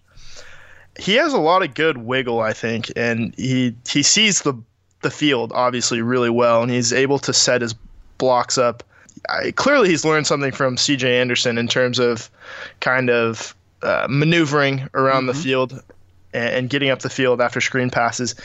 He 1.00 1.16
has 1.16 1.34
a 1.34 1.40
lot 1.40 1.64
of 1.64 1.74
good 1.74 2.00
wiggle, 2.00 2.42
I 2.42 2.54
think, 2.54 2.92
and 2.96 3.34
he 3.38 3.76
he 3.88 4.02
sees 4.02 4.42
the 4.42 4.54
the 5.02 5.12
field 5.12 5.52
obviously 5.54 6.02
really 6.02 6.30
well, 6.30 6.64
and 6.64 6.72
he's 6.72 6.94
able 6.94 7.20
to 7.20 7.34
set 7.34 7.62
his 7.62 7.76
blocks 8.18 8.58
up 8.58 8.82
I, 9.30 9.52
clearly 9.52 9.90
he's 9.90 10.06
learned 10.06 10.28
something 10.28 10.52
from 10.52 10.78
C.J. 10.78 11.20
Anderson 11.20 11.58
in 11.58 11.68
terms 11.68 12.00
of 12.00 12.30
kind 12.80 13.10
of 13.10 13.56
uh, 13.82 14.08
maneuvering 14.10 14.88
around 14.94 15.22
mm-hmm. 15.24 15.28
the 15.28 15.34
field 15.34 15.84
and, 16.34 16.50
and, 16.50 16.70
getting 16.70 16.90
up 16.90 17.00
the 17.00 17.10
field 17.10 17.42
after 17.42 17.62
screen 17.62 17.90
passes. 17.90 18.36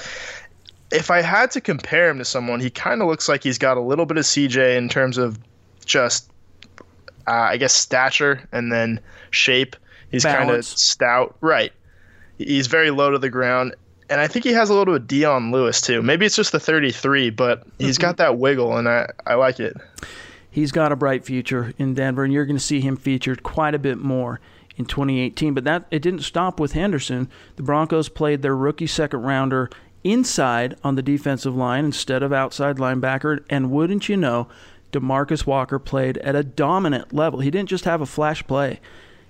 If 0.91 1.11
I 1.11 1.23
had 1.23 1.51
to 1.53 1.61
compare 1.61 2.09
him 2.09 2.19
to 2.19 2.25
someone, 2.25 2.61
he 2.61 2.71
kind 2.71 3.01
of 3.01 3.09
looks 3.09 3.29
like 3.29 3.43
he's 3.45 3.59
got 3.59 3.77
a 3.77 3.81
little 3.81 4.07
bit 4.07 4.17
of 4.17 4.27
C.J. 4.27 4.77
in 4.77 4.89
terms 4.89 5.19
of 5.19 5.39
just, 5.85 6.31
uh, 7.27 7.33
I 7.33 7.57
guess, 7.57 7.73
stature 7.73 8.47
and 8.53 8.73
then 8.73 9.01
shape. 9.31 9.77
He's 10.11 10.25
kind 10.25 10.51
of 10.51 10.65
stout, 10.65 11.37
right? 11.41 11.73
He's 12.39 12.67
very 12.67 12.91
low 12.91 13.11
to 13.11 13.19
the 13.19 13.31
ground 13.31 13.75
and 14.09 14.21
I 14.21 14.27
think 14.27 14.45
he 14.45 14.53
has 14.53 14.69
a 14.69 14.75
little 14.75 14.87
bit 14.87 15.03
of 15.03 15.07
Dion 15.07 15.53
Lewis 15.53 15.81
too. 15.81 16.03
Maybe 16.03 16.27
it's 16.27 16.35
just 16.35 16.51
the 16.51 16.59
33, 16.59 17.31
but 17.31 17.65
he's 17.79 17.97
got 17.97 18.17
that 18.17 18.39
wiggle, 18.39 18.77
and 18.77 18.89
I, 18.89 19.09
I 19.25 19.35
like 19.35 19.61
it 19.61 19.77
he's 20.51 20.73
got 20.73 20.93
a 20.93 20.97
bright 20.97 21.25
future 21.25 21.73
in 21.79 21.95
Denver, 21.95 22.25
and 22.25 22.33
you're 22.33 22.45
going 22.45 22.57
to 22.57 22.63
see 22.63 22.81
him 22.81 22.97
featured 22.97 23.43
quite 23.43 23.75
a 23.75 23.79
bit 23.79 23.99
more 23.99 24.41
in 24.77 24.85
2018. 24.85 25.55
But 25.55 25.65
that 25.65 25.87
it 25.91 26.03
didn't 26.03 26.23
stop 26.23 26.59
with 26.59 26.73
Henderson. 26.73 27.29
The 27.57 27.63
Broncos 27.63 28.09
played 28.09 28.43
their 28.43 28.57
rookie 28.57 28.87
second 28.87 29.23
rounder 29.23 29.71
inside 30.05 30.77
on 30.83 30.95
the 30.95 31.03
defensive 31.03 31.55
line 31.55 31.85
instead 31.85 32.23
of 32.23 32.33
outside 32.33 32.77
linebacker, 32.77 33.45
and 33.51 33.71
wouldn't 33.71 34.09
you 34.09 34.17
know, 34.17 34.49
DeMarcus 34.93 35.47
Walker 35.47 35.79
played 35.79 36.19
at 36.19 36.35
a 36.35 36.43
dominant 36.43 37.13
level. 37.13 37.41
He 37.41 37.51
didn't 37.51 37.69
just 37.69 37.85
have 37.85 38.01
a 38.01 38.07
flash 38.07 38.47
play. 38.47 38.81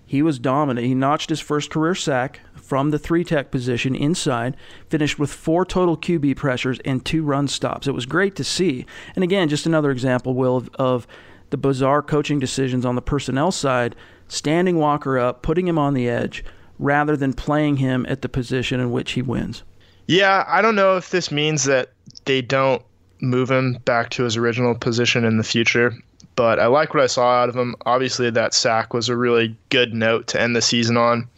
He 0.06 0.22
was 0.22 0.38
dominant. 0.38 0.86
He 0.86 0.94
notched 0.94 1.30
his 1.30 1.38
first 1.38 1.70
career 1.70 1.94
sack 1.94 2.40
from 2.56 2.90
the 2.90 2.98
three 2.98 3.24
tech 3.24 3.50
position 3.50 3.94
inside, 3.94 4.56
finished 4.88 5.18
with 5.18 5.32
four 5.32 5.64
total 5.64 5.96
QB 5.96 6.36
pressures 6.36 6.80
and 6.84 7.04
two 7.04 7.22
run 7.22 7.46
stops. 7.46 7.86
It 7.86 7.94
was 7.94 8.06
great 8.06 8.34
to 8.36 8.44
see. 8.44 8.86
And 9.14 9.22
again, 9.22 9.48
just 9.48 9.66
another 9.66 9.90
example, 9.90 10.34
Will, 10.34 10.56
of, 10.56 10.70
of 10.76 11.06
the 11.50 11.56
bizarre 11.56 12.02
coaching 12.02 12.38
decisions 12.38 12.84
on 12.84 12.94
the 12.94 13.02
personnel 13.02 13.52
side, 13.52 13.94
standing 14.26 14.78
Walker 14.78 15.18
up, 15.18 15.42
putting 15.42 15.68
him 15.68 15.78
on 15.78 15.94
the 15.94 16.08
edge, 16.08 16.44
rather 16.78 17.16
than 17.16 17.32
playing 17.32 17.76
him 17.76 18.06
at 18.08 18.22
the 18.22 18.28
position 18.28 18.80
in 18.80 18.90
which 18.90 19.12
he 19.12 19.22
wins. 19.22 19.62
Yeah, 20.10 20.44
I 20.48 20.60
don't 20.60 20.74
know 20.74 20.96
if 20.96 21.10
this 21.10 21.30
means 21.30 21.62
that 21.64 21.90
they 22.24 22.42
don't 22.42 22.82
move 23.20 23.48
him 23.48 23.74
back 23.84 24.10
to 24.10 24.24
his 24.24 24.36
original 24.36 24.74
position 24.74 25.24
in 25.24 25.36
the 25.36 25.44
future, 25.44 25.94
but 26.34 26.58
I 26.58 26.66
like 26.66 26.92
what 26.92 27.04
I 27.04 27.06
saw 27.06 27.30
out 27.30 27.48
of 27.48 27.54
him. 27.54 27.76
Obviously, 27.86 28.28
that 28.28 28.52
sack 28.52 28.92
was 28.92 29.08
a 29.08 29.16
really 29.16 29.56
good 29.68 29.94
note 29.94 30.26
to 30.26 30.40
end 30.40 30.56
the 30.56 30.62
season 30.62 30.96
on. 30.96 31.28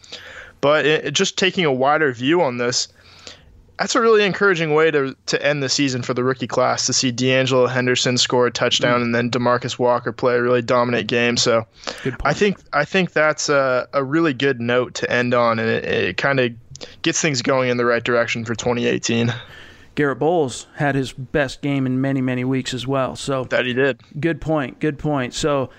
But 0.59 0.87
it, 0.87 1.13
just 1.13 1.37
taking 1.37 1.65
a 1.65 1.71
wider 1.71 2.11
view 2.13 2.41
on 2.41 2.57
this, 2.57 2.87
that's 3.77 3.93
a 3.93 4.01
really 4.01 4.23
encouraging 4.25 4.73
way 4.73 4.89
to 4.89 5.15
to 5.27 5.45
end 5.45 5.61
the 5.61 5.69
season 5.69 6.01
for 6.01 6.15
the 6.15 6.23
rookie 6.23 6.47
class 6.47 6.87
to 6.87 6.93
see 6.93 7.11
D'Angelo 7.11 7.67
Henderson 7.67 8.17
score 8.17 8.47
a 8.47 8.51
touchdown 8.51 9.01
mm. 9.01 9.03
and 9.03 9.13
then 9.13 9.29
DeMarcus 9.29 9.77
Walker 9.77 10.11
play 10.11 10.33
a 10.33 10.41
really 10.41 10.63
dominant 10.63 11.05
game. 11.07 11.37
So 11.37 11.67
I 12.23 12.33
think 12.33 12.57
I 12.73 12.85
think 12.85 13.11
that's 13.11 13.49
a, 13.49 13.87
a 13.93 14.03
really 14.03 14.33
good 14.33 14.59
note 14.59 14.95
to 14.95 15.11
end 15.11 15.35
on, 15.35 15.59
and 15.59 15.69
it, 15.69 15.85
it 15.85 16.17
kind 16.17 16.39
of 16.39 16.53
gets 17.01 17.21
things 17.21 17.41
going 17.41 17.69
in 17.69 17.77
the 17.77 17.85
right 17.85 18.03
direction 18.03 18.45
for 18.45 18.55
2018. 18.55 19.33
Garett 19.95 20.19
Bolles 20.19 20.65
had 20.75 20.95
his 20.95 21.11
best 21.13 21.61
game 21.61 21.85
in 21.85 22.01
many 22.01 22.21
many 22.21 22.43
weeks 22.43 22.73
as 22.73 22.87
well. 22.87 23.15
So 23.15 23.43
that 23.45 23.65
he 23.65 23.73
did. 23.73 24.01
Good 24.19 24.41
point. 24.41 24.79
Good 24.79 24.97
point. 24.97 25.33
So 25.33 25.69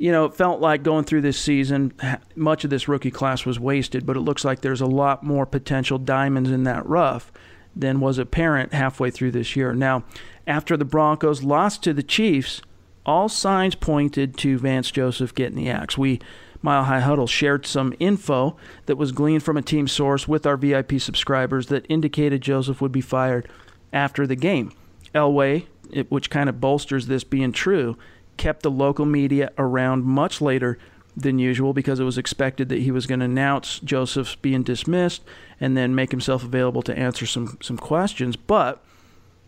you 0.00 0.10
know, 0.10 0.24
it 0.24 0.34
felt 0.34 0.62
like 0.62 0.82
going 0.82 1.04
through 1.04 1.20
this 1.20 1.38
season, 1.38 1.92
much 2.34 2.64
of 2.64 2.70
this 2.70 2.88
rookie 2.88 3.10
class 3.10 3.44
was 3.44 3.60
wasted, 3.60 4.06
but 4.06 4.16
it 4.16 4.20
looks 4.20 4.46
like 4.46 4.62
there's 4.62 4.80
a 4.80 4.86
lot 4.86 5.22
more 5.22 5.44
potential 5.44 5.98
diamonds 5.98 6.50
in 6.50 6.64
that 6.64 6.86
rough 6.86 7.30
than 7.76 8.00
was 8.00 8.16
apparent 8.16 8.72
halfway 8.72 9.10
through 9.10 9.30
this 9.30 9.54
year. 9.54 9.74
Now, 9.74 10.04
after 10.46 10.74
the 10.78 10.86
Broncos 10.86 11.42
lost 11.42 11.82
to 11.82 11.92
the 11.92 12.02
Chiefs, 12.02 12.62
all 13.04 13.28
signs 13.28 13.74
pointed 13.74 14.38
to 14.38 14.58
Vance 14.58 14.90
Joseph 14.90 15.34
getting 15.34 15.58
the 15.58 15.68
axe. 15.68 15.98
We, 15.98 16.18
Mile 16.62 16.84
High 16.84 17.00
Huddle, 17.00 17.26
shared 17.26 17.66
some 17.66 17.94
info 17.98 18.56
that 18.86 18.96
was 18.96 19.12
gleaned 19.12 19.42
from 19.42 19.56
a 19.56 19.62
team 19.62 19.88
source 19.88 20.28
with 20.28 20.46
our 20.46 20.56
VIP 20.56 21.00
subscribers 21.00 21.66
that 21.68 21.86
indicated 21.88 22.42
Joseph 22.42 22.80
would 22.80 22.92
be 22.92 23.00
fired 23.00 23.48
after 23.92 24.26
the 24.26 24.36
game. 24.36 24.72
Elway, 25.14 25.66
which 26.08 26.30
kind 26.30 26.48
of 26.48 26.60
bolsters 26.60 27.06
this 27.06 27.24
being 27.24 27.52
true, 27.52 27.96
kept 28.36 28.62
the 28.62 28.70
local 28.70 29.06
media 29.06 29.52
around 29.58 30.04
much 30.04 30.40
later 30.40 30.78
than 31.16 31.38
usual 31.38 31.72
because 31.72 32.00
it 32.00 32.04
was 32.04 32.18
expected 32.18 32.68
that 32.68 32.80
he 32.80 32.90
was 32.90 33.06
going 33.06 33.18
to 33.18 33.26
announce 33.26 33.80
Joseph's 33.80 34.36
being 34.36 34.62
dismissed 34.62 35.22
and 35.60 35.76
then 35.76 35.94
make 35.94 36.10
himself 36.10 36.44
available 36.44 36.82
to 36.82 36.96
answer 36.96 37.26
some, 37.26 37.58
some 37.60 37.76
questions. 37.76 38.36
But 38.36 38.82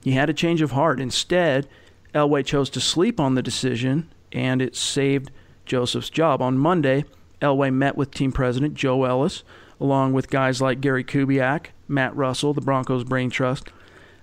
he 0.02 0.12
had 0.12 0.28
a 0.28 0.34
change 0.34 0.60
of 0.60 0.72
heart. 0.72 1.00
Instead, 1.00 1.68
Elway 2.14 2.44
chose 2.44 2.68
to 2.70 2.80
sleep 2.80 3.20
on 3.20 3.34
the 3.34 3.42
decision, 3.42 4.12
and 4.32 4.60
it 4.60 4.76
saved 4.76 5.30
Joseph's 5.66 6.10
job. 6.10 6.42
On 6.42 6.58
Monday, 6.58 7.04
Elway 7.40 7.72
met 7.72 7.96
with 7.96 8.10
team 8.10 8.32
president 8.32 8.74
Joe 8.74 9.04
Ellis, 9.04 9.42
along 9.80 10.12
with 10.12 10.30
guys 10.30 10.60
like 10.60 10.80
Gary 10.80 11.04
Kubiak, 11.04 11.66
Matt 11.88 12.14
Russell, 12.16 12.54
the 12.54 12.60
Broncos 12.60 13.04
Brain 13.04 13.30
Trust, 13.30 13.70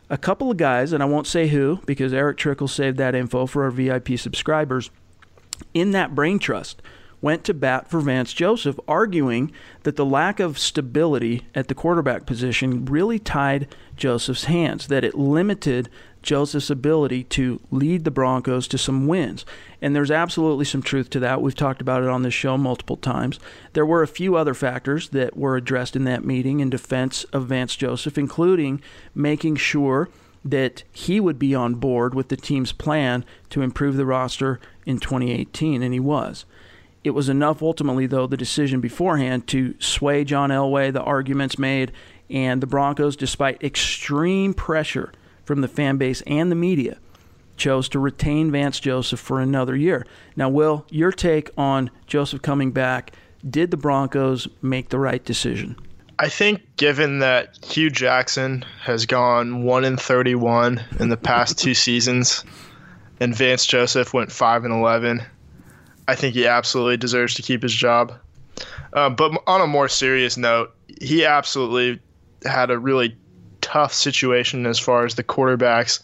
a 0.09 0.17
couple 0.17 0.49
of 0.49 0.57
guys, 0.57 0.91
and 0.91 1.03
I 1.03 1.05
won't 1.05 1.27
say 1.27 1.47
who 1.47 1.81
because 1.85 2.13
Erick 2.13 2.37
Trickel 2.37 2.67
saved 2.67 2.97
that 2.97 3.13
info 3.13 3.45
for 3.45 3.63
our 3.63 3.71
VIP 3.71 4.17
subscribers, 4.17 4.89
in 5.73 5.91
that 5.91 6.15
brain 6.15 6.39
trust 6.39 6.81
went 7.21 7.43
to 7.43 7.53
bat 7.53 7.89
for 7.89 7.99
Vance 7.99 8.33
Joseph, 8.33 8.79
arguing 8.87 9.51
that 9.83 9.95
the 9.95 10.05
lack 10.05 10.39
of 10.39 10.57
stability 10.57 11.45
at 11.53 11.67
the 11.67 11.75
quarterback 11.75 12.25
position 12.25 12.85
really 12.85 13.19
tied 13.19 13.67
Joseph's 13.95 14.45
hands, 14.45 14.87
that 14.87 15.03
it 15.03 15.15
limited 15.15 15.89
Joseph's 16.21 16.69
ability 16.69 17.23
to 17.25 17.59
lead 17.71 18.03
the 18.03 18.11
Broncos 18.11 18.67
to 18.69 18.77
some 18.77 19.07
wins. 19.07 19.45
And 19.81 19.95
there's 19.95 20.11
absolutely 20.11 20.65
some 20.65 20.81
truth 20.81 21.09
to 21.11 21.19
that. 21.21 21.41
We've 21.41 21.55
talked 21.55 21.81
about 21.81 22.03
it 22.03 22.09
on 22.09 22.23
this 22.23 22.33
show 22.33 22.57
multiple 22.57 22.97
times. 22.97 23.39
There 23.73 23.85
were 23.85 24.03
a 24.03 24.07
few 24.07 24.35
other 24.35 24.53
factors 24.53 25.09
that 25.09 25.37
were 25.37 25.55
addressed 25.55 25.95
in 25.95 26.03
that 26.03 26.25
meeting 26.25 26.59
in 26.59 26.69
defense 26.69 27.23
of 27.25 27.47
Vance 27.47 27.75
Joseph, 27.75 28.17
including 28.17 28.81
making 29.15 29.55
sure 29.55 30.09
that 30.43 30.83
he 30.91 31.19
would 31.19 31.39
be 31.39 31.53
on 31.53 31.75
board 31.75 32.13
with 32.13 32.29
the 32.29 32.37
team's 32.37 32.71
plan 32.71 33.25
to 33.49 33.61
improve 33.61 33.95
the 33.95 34.05
roster 34.05 34.59
in 34.85 34.99
2018, 34.99 35.83
and 35.83 35.93
he 35.93 35.99
was. 35.99 36.45
It 37.03 37.11
was 37.11 37.29
enough 37.29 37.61
ultimately, 37.61 38.07
though, 38.07 38.27
the 38.27 38.37
decision 38.37 38.81
beforehand 38.81 39.47
to 39.47 39.75
sway 39.79 40.23
John 40.23 40.49
Elway, 40.49 40.91
the 40.91 41.01
arguments 41.01 41.57
made, 41.57 41.91
and 42.29 42.61
the 42.61 42.67
Broncos, 42.67 43.15
despite 43.15 43.63
extreme 43.63 44.53
pressure 44.53 45.11
from 45.45 45.61
the 45.61 45.67
fan 45.67 45.97
base 45.97 46.21
and 46.27 46.51
the 46.51 46.55
media, 46.55 46.99
chose 47.59 47.87
to 47.89 47.99
retain 47.99 48.51
Vance 48.51 48.79
Joseph 48.79 49.19
for 49.19 49.39
another 49.39 49.75
year. 49.75 50.07
Now, 50.35 50.49
Will, 50.49 50.85
your 50.89 51.11
take 51.11 51.51
on 51.57 51.91
Joseph 52.07 52.41
coming 52.41 52.71
back, 52.71 53.13
did 53.47 53.69
the 53.69 53.77
Broncos 53.77 54.47
make 54.61 54.89
the 54.89 54.97
right 54.97 55.23
decision? 55.23 55.75
I 56.17 56.27
think 56.27 56.75
given 56.75 57.19
that 57.19 57.63
Hue 57.63 57.89
Jackson 57.89 58.65
has 58.81 59.05
gone 59.05 59.63
1 59.63 59.85
in 59.85 59.95
31 59.95 60.83
in 60.99 61.09
the 61.09 61.15
past 61.15 61.57
two 61.57 61.73
seasons 61.73 62.43
and 63.21 63.35
Vance 63.35 63.65
Joseph 63.65 64.13
went 64.13 64.31
5 64.31 64.65
and 64.65 64.73
11, 64.73 65.21
I 66.07 66.15
think 66.15 66.33
he 66.33 66.47
absolutely 66.47 66.97
deserves 66.97 67.35
to 67.35 67.41
keep 67.41 67.61
his 67.61 67.73
job. 67.73 68.13
Uh, 68.91 69.09
but 69.09 69.31
on 69.47 69.61
a 69.61 69.67
more 69.67 69.87
serious 69.87 70.35
note, 70.35 70.73
he 70.99 71.23
absolutely 71.23 72.01
had 72.43 72.71
a 72.71 72.79
really 72.79 73.15
tough 73.69 73.93
situation 73.93 74.65
as 74.65 74.79
far 74.79 75.05
as 75.05 75.13
the 75.13 75.23
quarterbacks, 75.23 75.99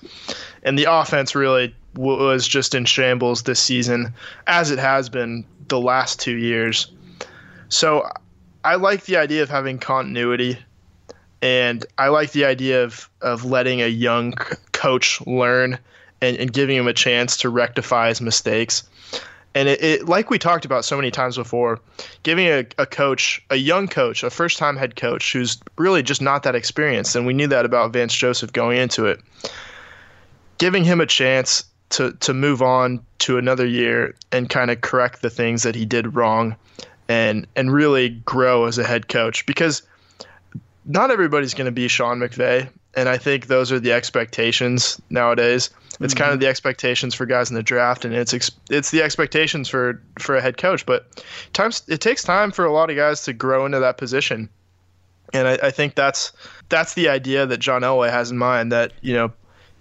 and 0.61 0.77
the 0.77 0.85
offense 0.87 1.33
really 1.33 1.73
was 1.95 2.47
just 2.47 2.75
in 2.75 2.85
shambles 2.85 3.43
this 3.43 3.59
season, 3.59 4.13
as 4.45 4.69
it 4.69 4.77
has 4.77 5.09
been 5.09 5.43
the 5.67 5.79
last 5.79 6.19
two 6.19 6.35
years. 6.35 6.91
So 7.69 8.07
I 8.63 8.75
like 8.75 9.05
the 9.05 9.17
idea 9.17 9.41
of 9.41 9.49
having 9.49 9.79
continuity, 9.79 10.59
and 11.41 11.83
I 11.97 12.09
like 12.09 12.33
the 12.33 12.45
idea 12.45 12.83
of, 12.83 13.09
of 13.21 13.45
letting 13.45 13.81
a 13.81 13.87
young 13.87 14.33
coach 14.71 15.19
learn 15.25 15.79
and, 16.21 16.37
and 16.37 16.53
giving 16.53 16.77
him 16.77 16.87
a 16.87 16.93
chance 16.93 17.37
to 17.37 17.49
rectify 17.49 18.09
his 18.09 18.21
mistakes. 18.21 18.87
And 19.55 19.69
it, 19.69 19.81
it, 19.81 20.09
like 20.09 20.29
we 20.29 20.37
talked 20.37 20.65
about 20.65 20.83
so 20.83 20.97
many 20.97 21.09
times 21.09 21.37
before, 21.37 21.79
giving 22.23 22.47
a, 22.47 22.65
a 22.77 22.85
coach, 22.85 23.43
a 23.49 23.55
young 23.55 23.87
coach, 23.87 24.21
a 24.21 24.29
first 24.29 24.57
time 24.57 24.75
head 24.75 24.97
coach 24.97 25.31
who's 25.31 25.57
really 25.77 26.03
just 26.03 26.21
not 26.21 26.43
that 26.43 26.55
experienced, 26.55 27.15
and 27.15 27.25
we 27.25 27.33
knew 27.33 27.47
that 27.47 27.65
about 27.65 27.93
Vance 27.93 28.13
Joseph 28.13 28.51
going 28.51 28.77
into 28.77 29.05
it, 29.05 29.21
giving 30.57 30.83
him 30.83 30.99
a 30.99 31.05
chance 31.05 31.63
to, 31.91 32.11
to 32.13 32.33
move 32.33 32.61
on 32.61 32.99
to 33.19 33.37
another 33.37 33.65
year 33.65 34.13
and 34.31 34.49
kind 34.49 34.69
of 34.69 34.81
correct 34.81 35.21
the 35.21 35.29
things 35.29 35.63
that 35.63 35.73
he 35.73 35.85
did 35.85 36.15
wrong 36.15 36.55
and 37.07 37.45
and 37.55 37.71
really 37.71 38.09
grow 38.09 38.65
as 38.65 38.77
a 38.79 38.83
head 38.83 39.07
coach 39.07 39.45
because 39.45 39.83
not 40.85 41.11
everybody's 41.11 41.53
going 41.53 41.65
to 41.65 41.71
be 41.71 41.87
Sean 41.87 42.19
McVay 42.19 42.67
and 42.95 43.07
I 43.07 43.17
think 43.17 43.47
those 43.47 43.71
are 43.71 43.79
the 43.79 43.91
expectations 43.91 44.99
nowadays. 45.09 45.69
It's 45.99 46.13
mm-hmm. 46.13 46.23
kind 46.23 46.33
of 46.33 46.39
the 46.39 46.47
expectations 46.47 47.13
for 47.15 47.25
guys 47.25 47.49
in 47.49 47.55
the 47.55 47.63
draft, 47.63 48.05
and 48.05 48.13
it's 48.13 48.33
it's 48.69 48.91
the 48.91 49.01
expectations 49.01 49.69
for 49.69 50.01
for 50.19 50.35
a 50.35 50.41
head 50.41 50.57
coach. 50.57 50.85
But 50.85 51.23
times 51.53 51.83
it 51.87 52.01
takes 52.01 52.23
time 52.23 52.51
for 52.51 52.65
a 52.65 52.71
lot 52.71 52.89
of 52.89 52.95
guys 52.95 53.23
to 53.23 53.33
grow 53.33 53.65
into 53.65 53.79
that 53.79 53.97
position, 53.97 54.49
and 55.33 55.47
I, 55.47 55.59
I 55.63 55.71
think 55.71 55.95
that's 55.95 56.31
that's 56.69 56.93
the 56.93 57.09
idea 57.09 57.45
that 57.45 57.57
John 57.57 57.81
Elway 57.81 58.09
has 58.09 58.31
in 58.31 58.37
mind. 58.37 58.71
That 58.71 58.93
you 59.01 59.13
know, 59.13 59.31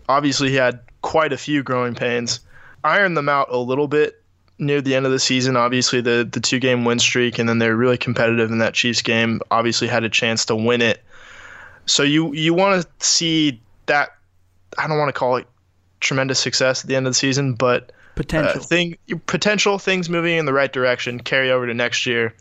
obviously 0.08 0.50
he 0.50 0.56
had 0.56 0.80
quite 1.02 1.32
a 1.32 1.38
few 1.38 1.62
growing 1.62 1.94
pains, 1.94 2.40
ironed 2.84 3.16
them 3.16 3.28
out 3.28 3.48
a 3.50 3.58
little 3.58 3.88
bit 3.88 4.22
near 4.58 4.80
the 4.80 4.94
end 4.94 5.04
of 5.04 5.12
the 5.12 5.18
season. 5.18 5.56
Obviously 5.56 6.00
the 6.00 6.28
the 6.30 6.40
two 6.40 6.58
game 6.58 6.84
win 6.84 6.98
streak, 6.98 7.38
and 7.38 7.48
then 7.48 7.58
they're 7.58 7.76
really 7.76 7.98
competitive 7.98 8.50
in 8.50 8.58
that 8.58 8.74
Chiefs 8.74 9.02
game. 9.02 9.40
Obviously 9.50 9.88
had 9.88 10.04
a 10.04 10.10
chance 10.10 10.44
to 10.46 10.56
win 10.56 10.80
it 10.80 11.02
so 11.86 12.02
you 12.02 12.32
you 12.32 12.54
want 12.54 12.82
to 12.82 13.06
see 13.06 13.60
that 13.86 14.10
I 14.78 14.86
don't 14.86 14.98
want 14.98 15.08
to 15.08 15.18
call 15.18 15.36
it 15.36 15.46
tremendous 16.04 16.38
success 16.38 16.84
at 16.84 16.88
the 16.88 16.96
end 16.96 17.06
of 17.06 17.10
the 17.10 17.18
season, 17.18 17.54
but 17.54 17.92
potential 18.14 18.60
uh, 18.60 18.64
thing 18.64 18.96
potential 19.26 19.78
things 19.78 20.08
moving 20.08 20.36
in 20.36 20.46
the 20.46 20.52
right 20.52 20.72
direction 20.72 21.18
carry 21.18 21.50
over 21.50 21.66
to 21.66 21.74
next 21.74 22.06
year 22.06 22.32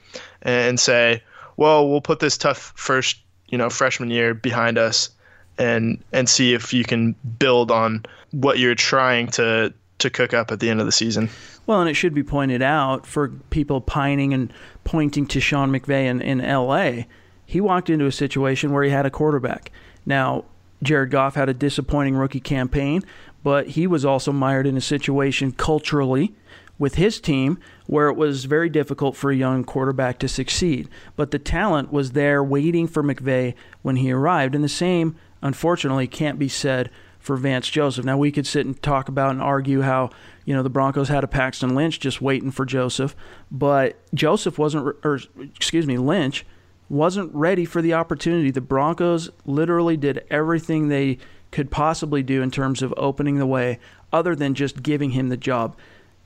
and 0.43 0.79
say, 0.79 1.23
well, 1.57 1.89
we'll 1.89 2.01
put 2.01 2.19
this 2.19 2.37
tough 2.37 2.73
first 2.75 3.17
you 3.49 3.57
know 3.57 3.69
freshman 3.69 4.11
year 4.11 4.33
behind 4.33 4.77
us 4.77 5.09
and 5.57 6.03
and 6.11 6.29
see 6.29 6.53
if 6.53 6.73
you 6.73 6.83
can 6.83 7.15
build 7.39 7.71
on 7.71 8.05
what 8.31 8.59
you're 8.59 8.75
trying 8.75 9.27
to 9.27 9.73
to 9.99 10.09
cook 10.09 10.33
up 10.33 10.51
at 10.51 10.59
the 10.59 10.69
end 10.69 10.79
of 10.79 10.85
the 10.85 10.91
season. 10.91 11.29
Well, 11.65 11.79
and 11.79 11.89
it 11.89 11.93
should 11.93 12.13
be 12.13 12.23
pointed 12.23 12.61
out 12.61 13.07
for 13.07 13.29
people 13.49 13.79
pining 13.79 14.33
and 14.33 14.51
pointing 14.83 15.25
to 15.27 15.39
Sean 15.39 15.71
McVay 15.71 16.05
in, 16.05 16.21
in 16.21 16.41
L.A 16.41 17.07
he 17.45 17.61
walked 17.61 17.89
into 17.89 18.05
a 18.05 18.11
situation 18.11 18.71
where 18.71 18.83
he 18.83 18.89
had 18.89 19.05
a 19.05 19.11
quarterback. 19.11 19.71
Now, 20.05 20.45
Jared 20.81 21.11
Goff 21.11 21.35
had 21.35 21.49
a 21.49 21.53
disappointing 21.53 22.15
rookie 22.15 22.39
campaign, 22.39 23.03
but 23.43 23.69
he 23.69 23.85
was 23.85 24.05
also 24.05 24.31
mired 24.31 24.65
in 24.65 24.77
a 24.77 24.81
situation 24.81 25.51
culturally 25.51 26.33
with 26.79 26.95
his 26.95 27.21
team 27.21 27.59
where 27.85 28.07
it 28.07 28.15
was 28.15 28.45
very 28.45 28.69
difficult 28.69 29.15
for 29.15 29.29
a 29.29 29.35
young 29.35 29.63
quarterback 29.63 30.17
to 30.19 30.27
succeed. 30.27 30.89
But 31.15 31.31
the 31.31 31.39
talent 31.39 31.91
was 31.91 32.11
there 32.11 32.43
waiting 32.43 32.87
for 32.87 33.03
McVay 33.03 33.53
when 33.81 33.97
he 33.97 34.11
arrived. 34.11 34.55
And 34.55 34.63
the 34.63 34.69
same, 34.69 35.15
unfortunately, 35.41 36.07
can't 36.07 36.39
be 36.39 36.49
said 36.49 36.89
for 37.19 37.37
Vance 37.37 37.69
Joseph. 37.69 38.05
Now, 38.05 38.17
we 38.17 38.31
could 38.31 38.47
sit 38.47 38.65
and 38.65 38.81
talk 38.81 39.07
about 39.07 39.31
and 39.31 39.41
argue 39.41 39.81
how, 39.81 40.09
you 40.45 40.53
know, 40.53 40.63
the 40.63 40.69
Broncos 40.69 41.09
had 41.09 41.23
a 41.23 41.27
Paxton 41.27 41.75
Lynch 41.75 41.99
just 41.99 42.21
waiting 42.21 42.51
for 42.51 42.65
Joseph, 42.65 43.15
but 43.49 43.97
Joseph 44.13 44.57
wasn't, 44.57 44.97
or 45.03 45.19
excuse 45.41 45.87
me, 45.87 45.97
Lynch 45.97 46.45
wasn't 46.89 47.33
ready 47.33 47.63
for 47.63 47.81
the 47.81 47.93
opportunity. 47.93 48.51
The 48.51 48.59
Broncos 48.59 49.29
literally 49.45 49.95
did 49.95 50.25
everything 50.29 50.89
they 50.89 51.17
could 51.53 51.71
possibly 51.71 52.23
do 52.23 52.41
in 52.41 52.51
terms 52.51 52.81
of 52.81 52.93
opening 52.97 53.37
the 53.37 53.45
way, 53.45 53.79
other 54.11 54.35
than 54.35 54.55
just 54.55 54.83
giving 54.83 55.11
him 55.11 55.29
the 55.29 55.37
job. 55.37 55.77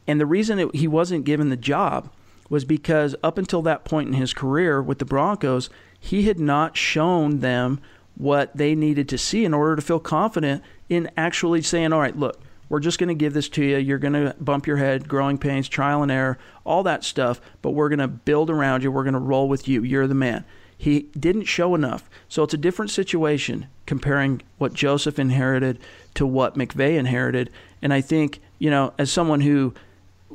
And 0.08 0.20
the 0.20 0.26
reason 0.26 0.58
it, 0.58 0.74
he 0.74 0.88
wasn't 0.88 1.26
given 1.26 1.50
the 1.50 1.58
job 1.58 2.10
was 2.50 2.64
because 2.64 3.14
up 3.22 3.38
until 3.38 3.62
that 3.64 3.84
point 3.84 4.08
in 4.08 4.14
his 4.14 4.34
career 4.34 4.82
with 4.82 5.00
the 5.00 5.06
Broncos, 5.06 5.70
he 6.00 6.24
had 6.24 6.40
not 6.40 6.78
shown 6.78 7.42
them 7.42 7.82
what 8.16 8.56
they 8.56 8.74
needed 8.74 9.10
to 9.10 9.18
see 9.18 9.44
in 9.44 9.54
order 9.54 9.76
to 9.76 9.82
feel 9.82 10.00
confident 10.00 10.64
in 10.88 11.12
actually 11.18 11.62
saying, 11.62 11.92
all 11.92 12.00
right, 12.00 12.18
look, 12.18 12.40
we're 12.70 12.80
just 12.80 12.98
going 12.98 13.10
to 13.10 13.14
give 13.14 13.34
this 13.34 13.50
to 13.50 13.64
you. 13.64 13.78
You're 13.78 13.98
going 13.98 14.14
to 14.14 14.34
bump 14.40 14.66
your 14.66 14.78
head, 14.78 15.10
growing 15.10 15.38
pains, 15.38 15.68
trial 15.68 16.04
and 16.04 16.12
error, 16.12 16.38
all 16.66 16.84
that 16.84 17.04
stuff, 17.04 17.42
but 17.62 17.72
we're 17.72 17.90
going 17.90 18.00
to 18.00 18.08
build 18.08 18.50
around 18.50 18.82
you. 18.82 18.92
We're 18.92 19.04
going 19.04 19.14
to 19.14 19.20
roll 19.20 19.50
with 19.50 19.68
you. 19.68 19.84
You're 19.84 20.08
the 20.08 20.16
man. 20.16 20.46
He 20.78 21.08
didn't 21.20 21.46
show 21.46 21.74
enough. 21.76 22.10
So 22.30 22.44
it's 22.44 22.54
a 22.54 22.58
different 22.58 22.92
situation 22.92 23.68
comparing 23.86 24.42
what 24.58 24.74
Joseph 24.74 25.18
inherited 25.18 25.80
to 26.14 26.26
what 26.26 26.56
McVay 26.56 26.98
inherited. 26.98 27.50
And 27.82 27.94
I 27.94 28.02
think, 28.02 28.40
you 28.60 28.70
know, 28.70 28.94
as 28.98 29.12
someone 29.12 29.42
who, 29.42 29.74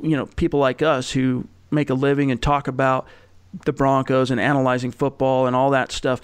you 0.01 0.17
know, 0.17 0.25
people 0.25 0.59
like 0.59 0.81
us 0.81 1.11
who 1.11 1.47
make 1.71 1.89
a 1.89 1.93
living 1.93 2.29
and 2.29 2.41
talk 2.41 2.67
about 2.67 3.07
the 3.65 3.73
Broncos 3.73 4.31
and 4.31 4.39
analyzing 4.39 4.91
football 4.91 5.47
and 5.47 5.55
all 5.55 5.69
that 5.71 5.91
stuff, 5.91 6.21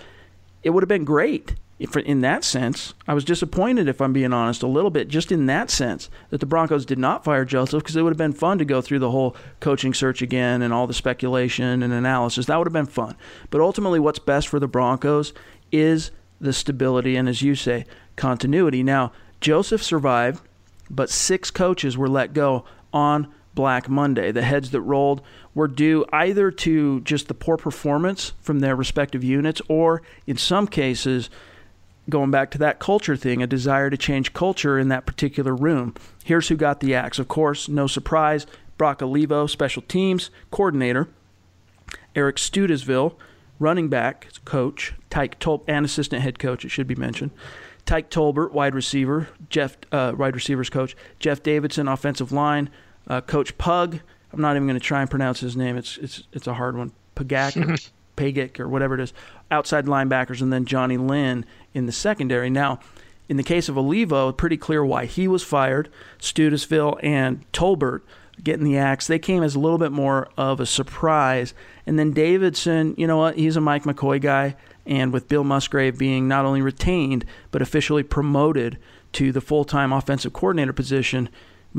it 0.63 0.71
would 0.71 0.83
have 0.83 0.89
been 0.89 1.05
great 1.05 1.55
if, 1.79 1.95
in 1.95 2.21
that 2.21 2.43
sense. 2.43 2.93
I 3.07 3.13
was 3.13 3.23
disappointed, 3.23 3.87
if 3.87 4.01
I'm 4.01 4.13
being 4.13 4.33
honest, 4.33 4.61
a 4.61 4.67
little 4.67 4.89
bit, 4.89 5.07
just 5.07 5.31
in 5.31 5.45
that 5.45 5.71
sense, 5.71 6.09
that 6.29 6.41
the 6.41 6.45
Broncos 6.45 6.85
did 6.85 6.99
not 6.99 7.23
fire 7.23 7.45
Joseph 7.45 7.81
because 7.81 7.95
it 7.95 8.01
would 8.01 8.11
have 8.11 8.17
been 8.17 8.33
fun 8.33 8.57
to 8.57 8.65
go 8.65 8.81
through 8.81 8.99
the 8.99 9.11
whole 9.11 9.35
coaching 9.61 9.93
search 9.93 10.21
again 10.21 10.61
and 10.61 10.73
all 10.73 10.87
the 10.87 10.93
speculation 10.93 11.81
and 11.81 11.93
analysis. 11.93 12.45
That 12.45 12.57
would 12.57 12.67
have 12.67 12.73
been 12.73 12.85
fun. 12.85 13.15
But 13.49 13.61
ultimately, 13.61 13.99
what's 13.99 14.19
best 14.19 14.49
for 14.49 14.59
the 14.59 14.67
Broncos 14.67 15.33
is 15.71 16.11
the 16.41 16.53
stability 16.53 17.15
and, 17.15 17.29
as 17.29 17.41
you 17.41 17.55
say, 17.55 17.85
continuity. 18.17 18.83
Now, 18.83 19.13
Joseph 19.39 19.81
survived, 19.81 20.41
but 20.89 21.09
six 21.09 21.49
coaches 21.49 21.97
were 21.97 22.09
let 22.09 22.33
go 22.33 22.65
on 22.91 23.33
Black 23.55 23.89
Monday. 23.89 24.31
The 24.31 24.41
heads 24.41 24.71
that 24.71 24.81
rolled 24.81 25.21
were 25.53 25.67
due 25.67 26.05
either 26.11 26.51
to 26.51 27.01
just 27.01 27.27
the 27.27 27.33
poor 27.33 27.57
performance 27.57 28.33
from 28.39 28.59
their 28.59 28.75
respective 28.75 29.23
units 29.23 29.61
or, 29.67 30.01
in 30.27 30.37
some 30.37 30.67
cases, 30.67 31.29
going 32.09 32.31
back 32.31 32.51
to 32.51 32.57
that 32.59 32.79
culture 32.79 33.15
thing, 33.15 33.41
a 33.41 33.47
desire 33.47 33.89
to 33.89 33.97
change 33.97 34.33
culture 34.33 34.77
in 34.77 34.89
that 34.89 35.05
particular 35.05 35.55
room. 35.55 35.93
Here's 36.23 36.47
who 36.47 36.55
got 36.55 36.79
the 36.79 36.95
axe. 36.95 37.19
Of 37.19 37.27
course, 37.27 37.67
no 37.67 37.87
surprise, 37.87 38.45
Brock 38.77 39.01
Olivo, 39.01 39.47
special 39.47 39.81
teams 39.83 40.29
coordinator, 40.51 41.09
Eric 42.15 42.37
Studesville, 42.37 43.15
running 43.59 43.89
back 43.89 44.27
coach, 44.45 44.93
Tyke 45.09 45.39
Tolbert, 45.39 45.65
and 45.67 45.85
assistant 45.85 46.21
head 46.21 46.39
coach, 46.39 46.65
it 46.65 46.69
should 46.69 46.87
be 46.87 46.95
mentioned. 46.95 47.31
Tyke 47.85 48.09
Tolbert, 48.09 48.51
wide 48.51 48.75
receiver, 48.75 49.29
Jeff, 49.49 49.77
uh, 49.91 50.13
wide 50.17 50.35
receivers 50.35 50.69
coach, 50.69 50.95
Jeff 51.19 51.43
Davidson, 51.43 51.87
offensive 51.87 52.31
line, 52.31 52.69
uh, 53.07 53.21
Coach 53.21 53.57
Pug. 53.57 53.99
I'm 54.31 54.41
not 54.41 54.55
even 54.55 54.67
going 54.67 54.79
to 54.79 54.85
try 54.85 55.01
and 55.01 55.09
pronounce 55.09 55.39
his 55.39 55.57
name. 55.57 55.75
It's 55.75 55.97
it's 55.97 56.23
it's 56.31 56.47
a 56.47 56.53
hard 56.53 56.77
one. 56.77 56.91
Pagak, 57.15 57.89
Pagic, 58.19 58.59
or 58.59 58.67
whatever 58.67 58.95
it 58.95 59.01
is. 59.01 59.13
Outside 59.49 59.85
linebackers, 59.85 60.41
and 60.41 60.51
then 60.51 60.65
Johnnie 60.65 60.97
Lynn 60.97 61.45
in 61.73 61.85
the 61.85 61.91
secondary. 61.91 62.49
Now, 62.49 62.79
in 63.27 63.37
the 63.37 63.43
case 63.43 63.69
of 63.69 63.77
Olivo, 63.77 64.31
pretty 64.31 64.57
clear 64.57 64.83
why 64.83 65.05
he 65.05 65.27
was 65.27 65.43
fired. 65.43 65.89
Studesville 66.19 66.99
and 67.01 67.49
Tolbert 67.51 68.01
getting 68.43 68.65
the 68.65 68.77
axe, 68.77 69.07
they 69.07 69.19
came 69.19 69.43
as 69.43 69.55
a 69.55 69.59
little 69.59 69.77
bit 69.77 69.91
more 69.91 70.29
of 70.37 70.59
a 70.59 70.65
surprise. 70.65 71.53
And 71.85 71.99
then 71.99 72.11
Davidson, 72.11 72.95
you 72.97 73.07
know 73.07 73.17
what? 73.17 73.37
He's 73.37 73.55
a 73.55 73.61
Mike 73.61 73.83
McCoy 73.83 74.21
guy. 74.21 74.55
And 74.85 75.13
with 75.13 75.27
Bill 75.27 75.43
Musgrave 75.43 75.97
being 75.97 76.27
not 76.27 76.45
only 76.45 76.61
retained, 76.61 77.25
but 77.51 77.61
officially 77.61 78.03
promoted 78.03 78.77
to 79.13 79.31
the 79.31 79.41
full 79.41 79.65
time 79.65 79.93
offensive 79.93 80.33
coordinator 80.33 80.73
position, 80.73 81.29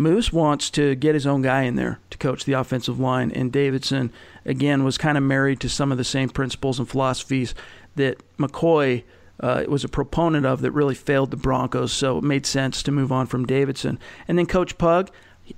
Moose 0.01 0.33
wants 0.33 0.71
to 0.71 0.95
get 0.95 1.15
his 1.15 1.27
own 1.27 1.43
guy 1.43 1.63
in 1.65 1.77
there 1.77 1.99
to 2.09 2.17
coach 2.17 2.47
the 2.47 2.55
offensive 2.55 2.99
line. 2.99 3.31
And 3.33 3.53
Davidson, 3.53 4.11
again, 4.47 4.83
was 4.83 4.97
kind 4.97 5.19
of 5.19 5.23
married 5.23 5.61
to 5.61 5.69
some 5.69 5.93
of 5.93 5.99
the 5.99 6.05
same 6.05 6.31
principles 6.31 6.79
and 6.79 6.89
philosophies 6.89 7.55
that 7.97 8.17
McCoy 8.39 9.03
uh, 9.41 9.65
was 9.69 9.85
a 9.85 9.89
proponent 9.89 10.47
of 10.47 10.63
that 10.63 10.71
really 10.73 10.95
failed 10.95 11.31
the 11.31 11.37
Broncos. 11.37 11.93
So 11.93 12.17
it 12.17 12.25
made 12.25 12.47
sense 12.47 12.83
to 12.85 12.91
move 12.91 13.13
on 13.13 13.27
from 13.27 13.45
Davidson. 13.45 13.99
And 14.27 14.39
then 14.39 14.47
Coach 14.47 14.79
Pug, 14.79 15.11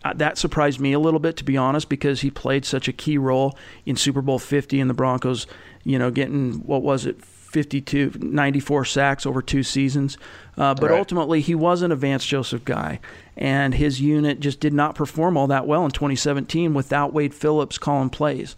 uh, 0.04 0.12
that 0.14 0.38
surprised 0.38 0.80
me 0.80 0.92
a 0.92 0.98
little 0.98 1.20
bit, 1.20 1.36
to 1.36 1.44
be 1.44 1.56
honest, 1.56 1.88
because 1.88 2.22
he 2.22 2.30
played 2.30 2.64
such 2.64 2.88
a 2.88 2.92
key 2.92 3.18
role 3.18 3.56
in 3.86 3.94
Super 3.94 4.22
Bowl 4.22 4.40
50 4.40 4.80
and 4.80 4.90
the 4.90 4.94
Broncos, 4.94 5.46
you 5.84 6.00
know, 6.00 6.10
getting, 6.10 6.66
what 6.66 6.82
was 6.82 7.06
it, 7.06 7.24
52, 7.24 8.12
94 8.18 8.86
sacks 8.86 9.26
over 9.26 9.42
two 9.42 9.62
seasons. 9.62 10.16
Uh, 10.56 10.74
but 10.74 10.90
Right. 10.90 10.98
ultimately, 10.98 11.40
he 11.42 11.54
wasn't 11.54 11.92
a 11.92 11.96
Vance 11.96 12.24
Joseph 12.24 12.64
guy, 12.64 12.98
and 13.36 13.74
his 13.74 14.00
unit 14.00 14.40
just 14.40 14.60
did 14.60 14.72
not 14.72 14.94
perform 14.94 15.36
all 15.36 15.46
that 15.46 15.66
well 15.66 15.84
in 15.84 15.90
2017 15.90 16.74
without 16.74 17.12
Wade 17.12 17.34
Phillips 17.34 17.78
calling 17.78 18.10
plays. 18.10 18.56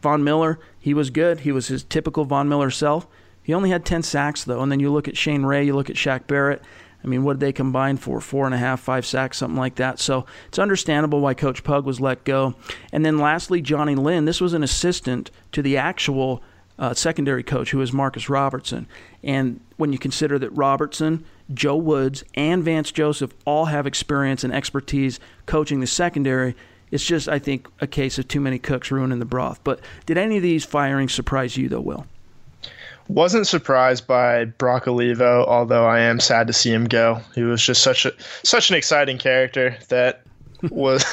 Von 0.00 0.24
Miller, 0.24 0.58
he 0.78 0.94
was 0.94 1.10
good. 1.10 1.40
He 1.40 1.52
was 1.52 1.68
his 1.68 1.84
typical 1.84 2.24
Von 2.24 2.48
Miller 2.48 2.70
self. 2.70 3.06
He 3.42 3.54
only 3.54 3.70
had 3.70 3.84
10 3.84 4.02
sacks, 4.02 4.44
though. 4.44 4.62
And 4.62 4.72
then 4.72 4.80
you 4.80 4.90
look 4.90 5.08
at 5.08 5.16
Shane 5.16 5.44
Ray, 5.44 5.64
you 5.64 5.74
look 5.74 5.90
at 5.90 5.96
Shaq 5.96 6.26
Barrett. 6.26 6.62
I 7.02 7.06
mean, 7.06 7.22
what 7.22 7.34
did 7.34 7.40
they 7.40 7.52
combine 7.52 7.96
for? 7.96 8.20
Four 8.20 8.46
and 8.46 8.54
a 8.54 8.58
half, 8.58 8.80
five 8.80 9.06
sacks, 9.06 9.38
something 9.38 9.58
like 9.58 9.76
that. 9.76 10.00
So 10.00 10.26
it's 10.48 10.58
understandable 10.58 11.20
why 11.20 11.34
Coach 11.34 11.62
Pug 11.62 11.86
was 11.86 12.00
let 12.00 12.24
go. 12.24 12.54
And 12.92 13.04
then 13.04 13.18
lastly, 13.18 13.62
Johnnie 13.62 13.94
Lynn. 13.94 14.24
This 14.24 14.40
was 14.40 14.54
an 14.54 14.64
assistant 14.64 15.30
to 15.52 15.62
the 15.62 15.76
actual 15.76 16.42
uh, 16.78 16.94
secondary 16.94 17.42
coach, 17.42 17.70
who 17.70 17.80
is 17.80 17.92
Marcus 17.92 18.28
Robertson. 18.28 18.86
And 19.22 19.60
when 19.76 19.92
you 19.92 19.98
consider 19.98 20.38
that 20.38 20.50
Robertson, 20.50 21.24
Joe 21.52 21.76
Woods, 21.76 22.24
and 22.34 22.62
Vance 22.62 22.92
Joseph 22.92 23.32
all 23.44 23.66
have 23.66 23.86
experience 23.86 24.44
and 24.44 24.52
expertise 24.52 25.18
coaching 25.46 25.80
the 25.80 25.86
secondary, 25.86 26.54
it's 26.90 27.04
just, 27.04 27.28
I 27.28 27.38
think, 27.38 27.68
a 27.80 27.86
case 27.86 28.18
of 28.18 28.28
too 28.28 28.40
many 28.40 28.58
cooks 28.58 28.90
ruining 28.90 29.18
the 29.18 29.24
broth. 29.24 29.60
But 29.64 29.80
did 30.04 30.18
any 30.18 30.36
of 30.36 30.42
these 30.42 30.64
firings 30.64 31.12
surprise 31.12 31.56
you, 31.56 31.68
though, 31.68 31.80
Will? 31.80 32.06
Wasn't 33.08 33.46
surprised 33.46 34.06
by 34.06 34.46
Brock 34.46 34.88
Olivo, 34.88 35.44
although 35.46 35.86
I 35.86 36.00
am 36.00 36.18
sad 36.18 36.48
to 36.48 36.52
see 36.52 36.72
him 36.72 36.86
go. 36.86 37.20
He 37.34 37.42
was 37.42 37.62
just 37.62 37.82
such 37.82 38.04
a 38.04 38.12
such 38.42 38.68
an 38.70 38.76
exciting 38.76 39.16
character 39.16 39.76
that 39.88 40.22
was 40.70 41.04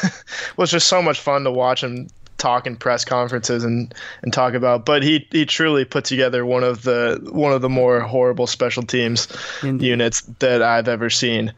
was 0.58 0.72
just 0.72 0.88
so 0.88 1.04
much 1.04 1.20
fun 1.20 1.44
to 1.44 1.52
watch 1.52 1.84
him 1.84 2.08
talk 2.44 2.68
in 2.68 2.76
press 2.76 3.06
conferences 3.06 3.64
and, 3.64 3.94
and 4.22 4.34
talk 4.34 4.54
about. 4.54 4.86
But 4.86 5.02
he 5.02 5.26
he 5.32 5.46
truly 5.46 5.86
put 5.86 6.04
together 6.04 6.46
one 6.46 6.64
of 6.64 6.84
the 6.84 7.20
one 7.32 7.54
of 7.54 7.62
the 7.62 7.70
more 7.70 8.02
horrible 8.02 8.48
special 8.48 8.84
teams 8.84 9.28
Indeed. 9.64 9.88
units 9.88 10.22
that 10.40 10.62
I've 10.62 10.90
ever 10.90 11.10
seen. 11.10 11.54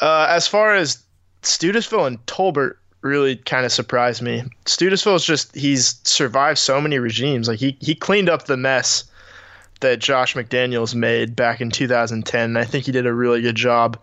Uh, 0.00 0.26
as 0.30 0.48
far 0.48 0.74
as 0.74 1.02
Studesville 1.42 2.06
and 2.06 2.24
Tolbert 2.26 2.76
really 3.02 3.36
kind 3.36 3.66
of 3.66 3.72
surprised 3.72 4.22
me. 4.22 4.44
Studesville 4.64 5.16
is 5.16 5.24
just 5.24 5.54
he's 5.54 6.00
survived 6.04 6.58
so 6.58 6.80
many 6.80 6.98
regimes. 6.98 7.46
Like 7.46 7.58
he 7.58 7.76
he 7.80 7.94
cleaned 7.94 8.30
up 8.30 8.46
the 8.46 8.56
mess 8.56 9.04
that 9.80 10.00
Josh 10.00 10.34
McDaniels 10.34 10.94
made 10.94 11.36
back 11.36 11.60
in 11.60 11.70
2010. 11.70 12.42
And 12.42 12.58
I 12.58 12.64
think 12.64 12.86
he 12.86 12.92
did 12.92 13.06
a 13.06 13.12
really 13.14 13.42
good 13.42 13.54
job. 13.54 13.96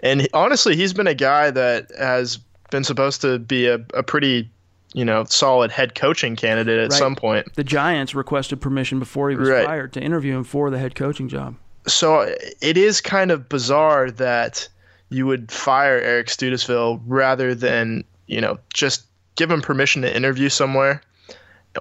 And 0.00 0.22
he- 0.22 0.28
honestly, 0.34 0.76
he's 0.76 0.92
been 0.92 1.06
a 1.06 1.14
guy 1.14 1.50
that 1.50 1.90
has 1.98 2.38
been 2.70 2.84
supposed 2.84 3.22
to 3.22 3.38
be 3.38 3.66
a, 3.66 3.74
a 3.94 4.02
pretty, 4.02 4.50
you 4.94 5.04
know, 5.04 5.24
solid 5.24 5.70
head 5.70 5.94
coaching 5.94 6.36
candidate 6.36 6.78
at 6.78 6.90
Right. 6.90 6.98
some 6.98 7.16
point. 7.16 7.54
The 7.54 7.64
Giants 7.64 8.14
requested 8.14 8.60
permission 8.60 8.98
before 8.98 9.30
he 9.30 9.36
was 9.36 9.48
Right. 9.48 9.64
fired 9.64 9.92
to 9.94 10.00
interview 10.00 10.36
him 10.36 10.44
for 10.44 10.70
the 10.70 10.78
head 10.78 10.94
coaching 10.94 11.28
job. 11.28 11.56
So 11.86 12.32
it 12.60 12.76
is 12.76 13.00
kind 13.00 13.30
of 13.30 13.48
bizarre 13.48 14.10
that 14.12 14.68
you 15.08 15.26
would 15.26 15.50
fire 15.50 15.98
Eric 15.98 16.28
Studesville 16.28 17.00
rather 17.06 17.54
than, 17.54 18.04
you 18.26 18.40
know, 18.40 18.58
just 18.72 19.04
give 19.36 19.50
him 19.50 19.60
permission 19.62 20.02
to 20.02 20.14
interview 20.16 20.48
somewhere 20.48 21.00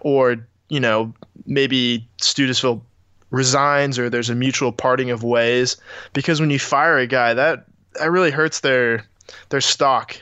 or, 0.02 0.38
you 0.69 0.80
know, 0.80 1.13
maybe 1.45 2.08
Studesville 2.21 2.82
resigns 3.30 3.97
or 4.00 4.10
there's 4.10 4.30
a 4.30 4.36
mutual 4.36 4.71
parting 4.71 5.10
of 5.12 5.24
ways 5.24 5.78
because 6.13 6.39
when 6.41 6.50
you 6.50 6.60
fire 6.60 6.97
a 6.97 7.08
guy 7.08 7.34
that 7.34 7.65
that 8.00 8.12
really 8.12 8.32
hurts 8.32 8.60
their 8.62 9.06
their 9.50 9.62
stock 9.62 10.17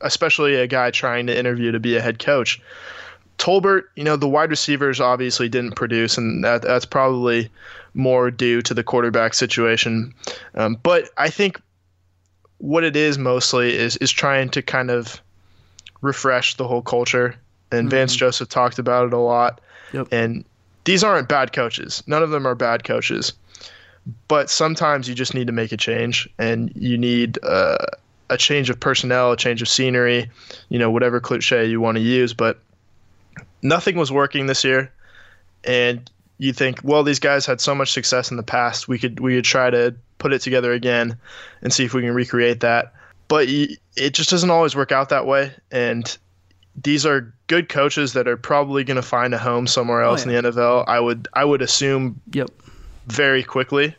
especially 0.00 0.54
a 0.54 0.66
guy 0.66 0.90
trying 0.90 1.26
to 1.26 1.38
interview 1.38 1.72
to 1.72 1.80
be 1.80 1.96
a 1.96 2.00
head 2.00 2.18
coach 2.18 2.60
Tolbert, 3.38 3.84
you 3.96 4.04
know, 4.04 4.16
the 4.16 4.28
wide 4.28 4.50
receivers 4.50 5.00
obviously 5.00 5.48
didn't 5.48 5.72
produce, 5.72 6.16
and 6.16 6.42
that, 6.44 6.62
that's 6.62 6.86
probably 6.86 7.50
more 7.94 8.30
due 8.30 8.62
to 8.62 8.74
the 8.74 8.82
quarterback 8.82 9.34
situation. 9.34 10.14
Um, 10.54 10.78
but 10.82 11.10
I 11.16 11.28
think 11.28 11.60
what 12.58 12.84
it 12.84 12.96
is 12.96 13.18
mostly 13.18 13.74
is 13.74 13.96
is 13.98 14.10
trying 14.10 14.48
to 14.50 14.62
kind 14.62 14.90
of 14.90 15.20
refresh 16.00 16.56
the 16.56 16.66
whole 16.66 16.82
culture. 16.82 17.36
And 17.72 17.90
Vance 17.90 18.14
Joseph 18.14 18.48
talked 18.48 18.78
about 18.78 19.08
it 19.08 19.12
a 19.12 19.18
lot. 19.18 19.60
Yep. 19.92 20.08
And 20.12 20.44
these 20.84 21.02
aren't 21.02 21.28
bad 21.28 21.52
coaches. 21.52 22.02
None 22.06 22.22
of 22.22 22.30
them 22.30 22.46
are 22.46 22.54
bad 22.54 22.84
coaches. 22.84 23.32
But 24.28 24.48
sometimes 24.48 25.08
you 25.08 25.14
just 25.14 25.34
need 25.34 25.48
to 25.48 25.52
make 25.52 25.72
a 25.72 25.76
change, 25.76 26.28
and 26.38 26.72
you 26.76 26.96
need 26.96 27.38
uh, 27.42 27.76
a 28.30 28.36
change 28.36 28.70
of 28.70 28.80
personnel, 28.80 29.32
a 29.32 29.36
change 29.36 29.62
of 29.62 29.68
scenery, 29.68 30.30
you 30.68 30.78
know, 30.78 30.90
whatever 30.90 31.20
cliche 31.20 31.66
you 31.66 31.80
want 31.80 31.96
to 31.96 32.02
use. 32.02 32.34
But 32.34 32.60
nothing 33.62 33.96
was 33.96 34.10
working 34.10 34.46
this 34.46 34.64
year, 34.64 34.92
and 35.64 36.10
you 36.38 36.52
think, 36.52 36.80
well, 36.82 37.02
these 37.02 37.20
guys 37.20 37.46
had 37.46 37.60
so 37.60 37.74
much 37.74 37.92
success 37.92 38.30
in 38.30 38.36
the 38.36 38.42
past. 38.42 38.88
We 38.88 38.98
could 38.98 39.20
we 39.20 39.36
could 39.36 39.44
try 39.44 39.70
to 39.70 39.94
put 40.18 40.32
it 40.32 40.40
together 40.40 40.72
again 40.72 41.18
and 41.62 41.72
see 41.72 41.84
if 41.84 41.94
we 41.94 42.02
can 42.02 42.14
recreate 42.14 42.60
that. 42.60 42.92
But 43.28 43.48
it 43.48 44.14
just 44.14 44.30
doesn't 44.30 44.50
always 44.50 44.76
work 44.76 44.92
out 44.92 45.08
that 45.08 45.26
way, 45.26 45.52
and 45.70 46.16
these 46.82 47.06
are 47.06 47.32
good 47.46 47.68
coaches 47.68 48.12
that 48.12 48.28
are 48.28 48.36
probably 48.36 48.84
going 48.84 48.96
to 48.96 49.02
find 49.02 49.34
a 49.34 49.38
home 49.38 49.66
somewhere 49.66 50.02
oh, 50.02 50.10
else 50.10 50.26
yeah. 50.26 50.38
in 50.38 50.44
the 50.44 50.50
NFL. 50.50 50.84
I 50.86 51.00
would 51.00 51.28
I 51.32 51.44
would 51.44 51.62
assume 51.62 52.20
Yep. 52.32 52.50
very 53.06 53.42
quickly. 53.42 53.96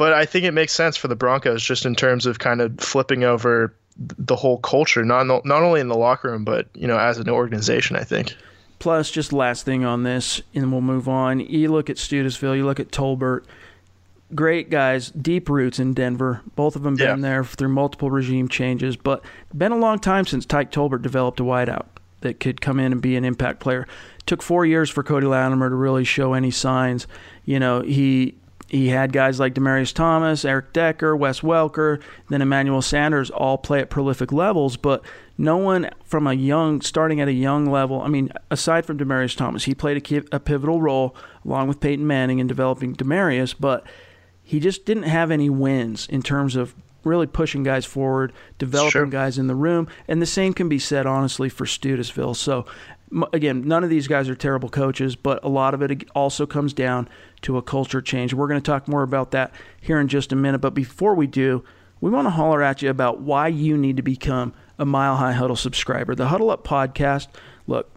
But 0.00 0.14
I 0.14 0.24
think 0.24 0.46
it 0.46 0.52
makes 0.52 0.72
sense 0.72 0.96
for 0.96 1.08
the 1.08 1.14
Broncos 1.14 1.62
just 1.62 1.84
in 1.84 1.94
terms 1.94 2.24
of 2.24 2.38
kind 2.38 2.62
of 2.62 2.80
flipping 2.80 3.22
over 3.22 3.74
the 3.98 4.34
whole 4.34 4.56
culture, 4.56 5.04
not 5.04 5.26
not 5.26 5.62
only 5.62 5.78
in 5.78 5.88
the 5.88 5.94
locker 5.94 6.30
room, 6.30 6.42
but 6.42 6.68
you 6.72 6.86
know 6.86 6.98
as 6.98 7.18
an 7.18 7.28
organization. 7.28 7.96
I 7.96 8.04
think. 8.04 8.34
Plus, 8.78 9.10
just 9.10 9.30
last 9.30 9.66
thing 9.66 9.84
on 9.84 10.04
this, 10.04 10.40
and 10.54 10.72
we'll 10.72 10.80
move 10.80 11.06
on. 11.06 11.40
You 11.40 11.68
look 11.70 11.90
at 11.90 11.96
Studesville, 11.96 12.56
you 12.56 12.64
look 12.64 12.80
at 12.80 12.90
Tolbert. 12.90 13.44
Great 14.34 14.70
guys, 14.70 15.10
deep 15.10 15.50
roots 15.50 15.78
in 15.78 15.92
Denver. 15.92 16.40
Both 16.56 16.76
of 16.76 16.82
them 16.82 16.96
been 16.96 17.18
Yeah. 17.18 17.28
there 17.30 17.44
through 17.44 17.68
multiple 17.68 18.10
regime 18.10 18.48
changes, 18.48 18.96
but 18.96 19.22
been 19.54 19.72
a 19.72 19.76
long 19.76 19.98
time 19.98 20.24
since 20.24 20.46
Tyke 20.46 20.70
Tolbert 20.72 21.02
developed 21.02 21.40
a 21.40 21.42
wideout 21.42 21.86
that 22.22 22.40
could 22.40 22.62
come 22.62 22.80
in 22.80 22.90
and 22.92 23.02
be 23.02 23.16
an 23.16 23.24
impact 23.26 23.60
player. 23.60 23.86
Took 24.24 24.40
four 24.40 24.64
years 24.64 24.88
for 24.88 25.02
Cody 25.02 25.26
Latimer 25.26 25.68
to 25.68 25.74
really 25.74 26.04
show 26.04 26.32
any 26.32 26.50
signs. 26.50 27.06
You 27.44 27.58
know, 27.60 27.82
he 27.82 28.34
he 28.70 28.88
had 28.88 29.12
guys 29.12 29.40
like 29.40 29.54
Demaryius 29.54 29.92
Thomas, 29.92 30.44
Eric 30.44 30.72
Decker, 30.72 31.16
Wes 31.16 31.40
Welker, 31.40 32.00
then 32.28 32.40
Emmanuel 32.40 32.82
Sanders 32.82 33.28
all 33.28 33.58
play 33.58 33.80
at 33.80 33.90
prolific 33.90 34.30
levels, 34.30 34.76
but 34.76 35.04
no 35.36 35.56
one 35.56 35.90
from 36.04 36.28
a 36.28 36.34
young, 36.34 36.80
starting 36.80 37.20
at 37.20 37.26
a 37.26 37.32
young 37.32 37.66
level. 37.66 38.00
I 38.00 38.06
mean, 38.06 38.30
aside 38.48 38.86
from 38.86 38.96
Demaryius 38.96 39.36
Thomas, 39.36 39.64
he 39.64 39.74
played 39.74 40.12
a, 40.12 40.36
a 40.36 40.38
pivotal 40.38 40.80
role 40.80 41.16
along 41.44 41.66
with 41.66 41.80
Peyton 41.80 42.06
Manning 42.06 42.38
in 42.38 42.46
developing 42.46 42.94
Demaryius, 42.94 43.54
but 43.58 43.84
he 44.42 44.60
just 44.60 44.84
didn't 44.84 45.02
have 45.04 45.32
any 45.32 45.50
wins 45.50 46.06
in 46.06 46.22
terms 46.22 46.54
of 46.54 46.74
really 47.02 47.26
pushing 47.26 47.62
guys 47.62 47.84
forward, 47.84 48.32
developing 48.58 48.90
Sure. 48.90 49.06
guys 49.06 49.38
in 49.38 49.46
the 49.48 49.54
room, 49.54 49.88
and 50.06 50.20
the 50.20 50.26
same 50.26 50.52
can 50.52 50.68
be 50.68 50.78
said 50.78 51.06
honestly 51.06 51.48
for 51.48 51.64
Studesville. 51.64 52.36
So 52.36 52.66
again, 53.32 53.66
none 53.66 53.84
of 53.84 53.90
these 53.90 54.08
guys 54.08 54.28
are 54.28 54.34
terrible 54.34 54.68
coaches, 54.68 55.16
but 55.16 55.42
a 55.44 55.48
lot 55.48 55.74
of 55.74 55.82
it 55.82 56.08
also 56.14 56.46
comes 56.46 56.72
down 56.72 57.08
to 57.42 57.56
a 57.56 57.62
culture 57.62 58.00
change. 58.00 58.34
We're 58.34 58.48
going 58.48 58.60
to 58.60 58.70
talk 58.70 58.88
more 58.88 59.02
about 59.02 59.30
that 59.32 59.52
here 59.80 59.98
in 60.00 60.08
just 60.08 60.32
a 60.32 60.36
minute, 60.36 60.58
but 60.58 60.74
before 60.74 61.14
we 61.14 61.26
do, 61.26 61.64
we 62.00 62.10
want 62.10 62.26
to 62.26 62.30
holler 62.30 62.62
at 62.62 62.82
you 62.82 62.90
about 62.90 63.20
why 63.20 63.48
you 63.48 63.76
need 63.76 63.96
to 63.96 64.02
become 64.02 64.54
a 64.78 64.86
Mile 64.86 65.16
High 65.16 65.32
Huddle 65.32 65.56
subscriber. 65.56 66.14
The 66.14 66.28
Huddle 66.28 66.50
Up 66.50 66.66
podcast, 66.66 67.28
look, 67.66 67.90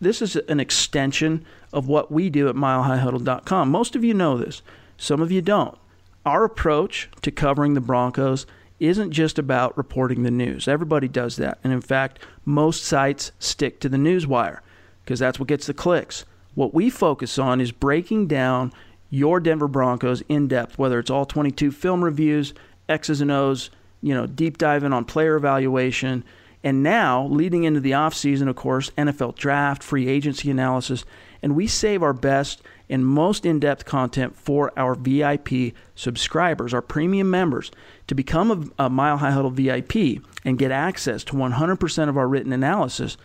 this 0.00 0.22
is 0.22 0.36
an 0.36 0.60
extension 0.60 1.44
of 1.72 1.88
what 1.88 2.12
we 2.12 2.30
do 2.30 2.48
at 2.48 2.54
milehighhuddle.com. 2.54 3.70
Most 3.70 3.96
of 3.96 4.04
you 4.04 4.14
know 4.14 4.38
this, 4.38 4.62
some 4.96 5.20
of 5.20 5.32
you 5.32 5.42
don't. 5.42 5.76
Our 6.24 6.44
approach 6.44 7.08
to 7.22 7.30
covering 7.30 7.74
the 7.74 7.80
Broncos 7.80 8.46
isn't 8.80 9.10
just 9.10 9.38
about 9.38 9.76
reporting 9.76 10.22
the 10.22 10.30
news. 10.30 10.68
Everybody 10.68 11.08
does 11.08 11.36
that. 11.36 11.58
And 11.64 11.72
in 11.72 11.80
fact, 11.80 12.20
most 12.44 12.84
sites 12.84 13.32
stick 13.38 13.80
to 13.80 13.88
the 13.88 13.98
news 13.98 14.26
wire 14.26 14.62
because 15.04 15.18
that's 15.18 15.38
what 15.38 15.48
gets 15.48 15.66
the 15.66 15.74
clicks. 15.74 16.24
What 16.54 16.74
we 16.74 16.90
focus 16.90 17.38
on 17.38 17.60
is 17.60 17.72
breaking 17.72 18.26
down 18.26 18.72
your 19.10 19.40
Denver 19.40 19.68
Broncos 19.68 20.22
in 20.28 20.48
depth, 20.48 20.78
whether 20.78 20.98
it's 20.98 21.10
all 21.10 21.24
22 21.24 21.70
film 21.70 22.04
reviews, 22.04 22.52
X's 22.88 23.20
and 23.20 23.30
O's, 23.30 23.70
you 24.02 24.14
know, 24.14 24.26
deep 24.26 24.58
diving 24.58 24.92
on 24.92 25.04
player 25.04 25.36
evaluation, 25.36 26.24
and 26.62 26.82
now 26.82 27.26
leading 27.26 27.64
into 27.64 27.80
the 27.80 27.92
offseason, 27.92 28.48
of 28.48 28.56
course, 28.56 28.90
NFL 28.98 29.36
draft, 29.36 29.82
free 29.82 30.08
agency 30.08 30.50
analysis, 30.50 31.04
and 31.42 31.54
we 31.54 31.66
save 31.66 32.02
our 32.02 32.12
best 32.12 32.62
and 32.90 33.06
most 33.06 33.44
in 33.44 33.60
depth 33.60 33.84
content 33.84 34.36
for 34.36 34.72
our 34.76 34.94
VIP 34.94 35.74
subscribers, 35.94 36.72
our 36.72 36.82
premium 36.82 37.30
members. 37.30 37.70
To 38.06 38.14
become 38.14 38.72
a, 38.78 38.84
a 38.86 38.90
Mile 38.90 39.18
High 39.18 39.30
Huddle 39.30 39.50
VIP 39.50 40.22
and 40.44 40.58
get 40.58 40.70
access 40.70 41.24
to 41.24 41.34
100% 41.34 42.08
of 42.08 42.16
our 42.16 42.28
written 42.28 42.52
analysis, 42.52 43.16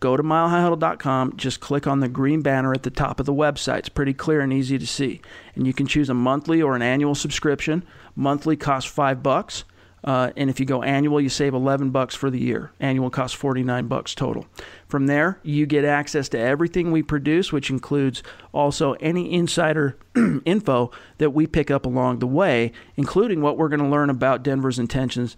go 0.00 0.16
to 0.16 0.22
milehighhuddle.com, 0.22 1.36
just 1.36 1.60
click 1.60 1.86
on 1.86 2.00
the 2.00 2.08
green 2.08 2.42
banner 2.42 2.72
at 2.72 2.82
the 2.82 2.90
top 2.90 3.20
of 3.20 3.26
the 3.26 3.32
website. 3.32 3.78
It's 3.80 3.88
pretty 3.88 4.14
clear 4.14 4.40
and 4.40 4.52
easy 4.52 4.78
to 4.78 4.86
see. 4.86 5.20
And 5.54 5.66
you 5.66 5.72
can 5.72 5.86
choose 5.86 6.10
a 6.10 6.14
monthly 6.14 6.60
or 6.60 6.74
an 6.74 6.82
annual 6.82 7.14
subscription. 7.14 7.84
Monthly 8.14 8.56
costs 8.56 8.90
five 8.90 9.22
bucks. 9.22 9.64
Uh, 10.06 10.30
and 10.36 10.48
if 10.48 10.60
you 10.60 10.66
go 10.66 10.84
annual, 10.84 11.20
you 11.20 11.28
save 11.28 11.52
11 11.52 11.90
bucks 11.90 12.14
for 12.14 12.30
the 12.30 12.38
year. 12.38 12.70
Annual 12.78 13.10
costs 13.10 13.36
49 13.36 13.88
bucks 13.88 14.14
total. 14.14 14.46
From 14.86 15.08
there, 15.08 15.40
you 15.42 15.66
get 15.66 15.84
access 15.84 16.28
to 16.28 16.38
everything 16.38 16.92
we 16.92 17.02
produce, 17.02 17.52
which 17.52 17.70
includes 17.70 18.22
also 18.52 18.92
any 18.94 19.32
insider 19.32 19.98
info 20.44 20.92
that 21.18 21.30
we 21.30 21.48
pick 21.48 21.72
up 21.72 21.84
along 21.84 22.20
the 22.20 22.26
way, 22.26 22.70
including 22.96 23.42
what 23.42 23.58
we're 23.58 23.68
going 23.68 23.80
to 23.80 23.88
learn 23.88 24.08
about 24.08 24.44
Denver's 24.44 24.78
intentions 24.78 25.36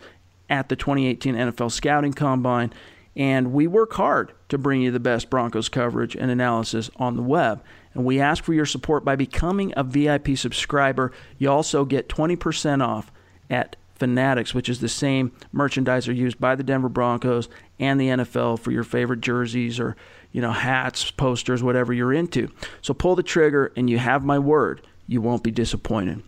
at 0.51 0.69
the 0.69 0.77
2018 0.77 1.35
NFL 1.35 1.73
Scouting 1.73 2.13
Combine. 2.13 2.73
And 3.17 3.53
we 3.53 3.67
work 3.67 3.95
hard 3.95 4.33
to 4.51 4.59
bring 4.59 4.83
you 4.83 4.91
the 4.91 5.01
best 5.01 5.31
Broncos 5.31 5.71
coverage 5.71 6.15
and 6.15 6.31
analysis 6.31 6.91
on 6.97 7.17
the 7.17 7.23
web. 7.23 7.65
And 7.95 8.05
we 8.05 8.21
ask 8.21 8.45
for 8.45 8.53
your 8.53 8.67
support 8.67 9.03
by 9.03 9.17
becoming 9.17 9.73
a 9.77 9.83
VIP 9.83 10.37
subscriber. 10.37 11.11
You 11.39 11.51
also 11.51 11.87
get 11.87 12.09
20% 12.09 12.87
off 12.87 13.11
at 13.51 13.77
Fanatics, 13.99 14.55
which 14.55 14.69
is 14.69 14.81
the 14.81 14.89
same 14.89 15.33
merchandiser 15.55 16.15
used 16.15 16.41
by 16.41 16.55
the 16.55 16.63
Denver 16.63 16.89
Broncos 16.89 17.49
and 17.79 18.01
the 18.01 18.09
NFL 18.09 18.61
for 18.61 18.71
your 18.71 18.85
favorite 18.85 19.21
jerseys 19.21 19.81
or 19.81 19.97
you 20.33 20.41
know 20.41 20.53
hats, 20.53 21.11
posters, 21.11 21.63
whatever 21.63 21.93
you're 21.93 22.13
into. 22.13 22.49
So 22.83 22.95
pull 22.95 23.17
the 23.17 23.23
trigger, 23.23 23.73
and 23.77 23.89
you 23.89 23.99
have 23.99 24.25
my 24.25 24.39
word, 24.39 24.87
you 25.07 25.21
won't 25.21 25.43
be 25.43 25.51
disappointed. 25.51 26.23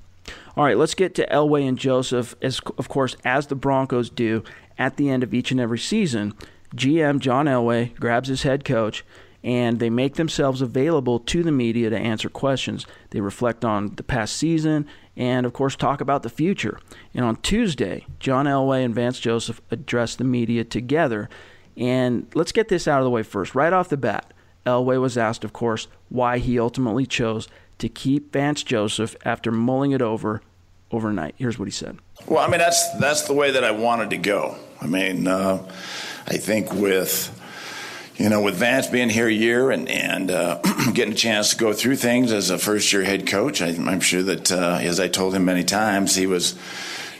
All 0.56 0.64
right, 0.64 0.76
let's 0.76 0.94
get 0.94 1.14
to 1.16 1.26
Elway 1.26 1.66
and 1.68 1.78
Joseph, 1.78 2.34
as 2.42 2.60
of 2.78 2.88
course 2.88 3.16
as 3.24 3.46
the 3.46 3.54
Broncos 3.54 4.10
do 4.10 4.42
at 4.78 4.96
the 4.96 5.10
end 5.10 5.22
of 5.22 5.34
each 5.34 5.50
and 5.50 5.60
every 5.60 5.78
season. 5.78 6.34
GM 6.74 7.18
John 7.18 7.46
Elway 7.46 7.94
grabs 7.96 8.28
his 8.28 8.42
head 8.42 8.64
coach 8.64 9.04
and 9.42 9.78
they 9.78 9.90
make 9.90 10.14
themselves 10.14 10.60
available 10.60 11.18
to 11.18 11.42
the 11.42 11.52
media 11.52 11.90
to 11.90 11.96
answer 11.96 12.28
questions. 12.28 12.86
They 13.10 13.20
reflect 13.20 13.64
on 13.64 13.94
the 13.96 14.02
past 14.02 14.36
season 14.36 14.86
and, 15.20 15.44
of 15.44 15.52
course, 15.52 15.76
talk 15.76 16.00
about 16.00 16.22
the 16.22 16.30
future. 16.30 16.80
And 17.12 17.26
on 17.26 17.36
Tuesday, 17.36 18.06
John 18.20 18.46
Elway 18.46 18.82
and 18.82 18.94
Vance 18.94 19.20
Joseph 19.20 19.60
addressed 19.70 20.16
the 20.16 20.24
media 20.24 20.64
together. 20.64 21.28
And 21.76 22.26
let's 22.34 22.52
get 22.52 22.68
this 22.68 22.88
out 22.88 23.00
of 23.00 23.04
the 23.04 23.10
way 23.10 23.22
first. 23.22 23.54
Right 23.54 23.74
off 23.74 23.90
the 23.90 23.98
bat, 23.98 24.32
Elway 24.64 24.98
was 24.98 25.18
asked, 25.18 25.44
of 25.44 25.52
course, 25.52 25.88
why 26.08 26.38
he 26.38 26.58
ultimately 26.58 27.04
chose 27.04 27.48
to 27.80 27.88
keep 27.90 28.32
Vance 28.32 28.62
Joseph 28.62 29.14
after 29.22 29.52
mulling 29.52 29.92
it 29.92 30.00
over 30.00 30.40
overnight. 30.90 31.34
Here's 31.36 31.58
what 31.58 31.66
he 31.66 31.72
said. 31.72 31.98
Well, 32.26 32.42
I 32.42 32.48
mean, 32.48 32.58
that's 32.58 32.90
that's 32.98 33.28
the 33.28 33.34
way 33.34 33.50
that 33.50 33.62
I 33.62 33.72
wanted 33.72 34.10
to 34.10 34.16
go. 34.16 34.56
I 34.80 34.86
mean, 34.86 35.28
uh, 35.28 35.70
I 36.26 36.38
think 36.38 36.72
with 36.72 37.38
you 38.20 38.28
know, 38.28 38.42
with 38.42 38.56
Vance 38.56 38.86
being 38.86 39.08
here 39.08 39.26
a 39.26 39.32
year 39.32 39.70
and 39.70 39.88
and 39.88 40.30
uh, 40.30 40.60
getting 40.92 41.14
a 41.14 41.16
chance 41.16 41.50
to 41.50 41.56
go 41.56 41.72
through 41.72 41.96
things 41.96 42.32
as 42.32 42.50
a 42.50 42.58
first 42.58 42.92
year 42.92 43.02
head 43.02 43.26
coach, 43.26 43.62
I, 43.62 43.68
am 43.68 44.00
sure 44.00 44.22
that 44.22 44.52
uh, 44.52 44.78
as 44.82 45.00
I 45.00 45.08
told 45.08 45.34
him 45.34 45.46
many 45.46 45.64
times, 45.64 46.14
he 46.14 46.26
was 46.26 46.54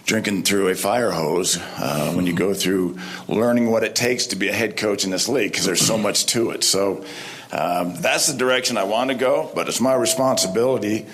drinking 0.05 0.43
through 0.43 0.69
a 0.69 0.75
fire 0.75 1.11
hose 1.11 1.57
uh, 1.57 2.13
when 2.13 2.27
you 2.27 2.35
go 2.35 2.53
through 2.53 2.99
learning 3.29 3.71
what 3.71 3.83
it 3.83 3.95
takes 3.95 4.27
to 4.27 4.37
be 4.37 4.49
a 4.49 4.53
head 4.53 4.77
coach 4.77 5.05
in 5.05 5.11
this 5.11 5.27
league 5.27 5.51
because 5.51 5.65
there's 5.65 5.81
so 5.81 5.97
much 5.97 6.27
to 6.27 6.51
it. 6.51 6.65
So 6.65 7.03
um, 7.51 7.95
that's 7.95 8.27
the 8.27 8.37
direction 8.37 8.77
I 8.77 8.85
want 8.85 9.09
to 9.09 9.17
go, 9.17 9.51
but 9.55 9.69
it's 9.69 9.81
my 9.81 9.95
responsibility 9.95 11.07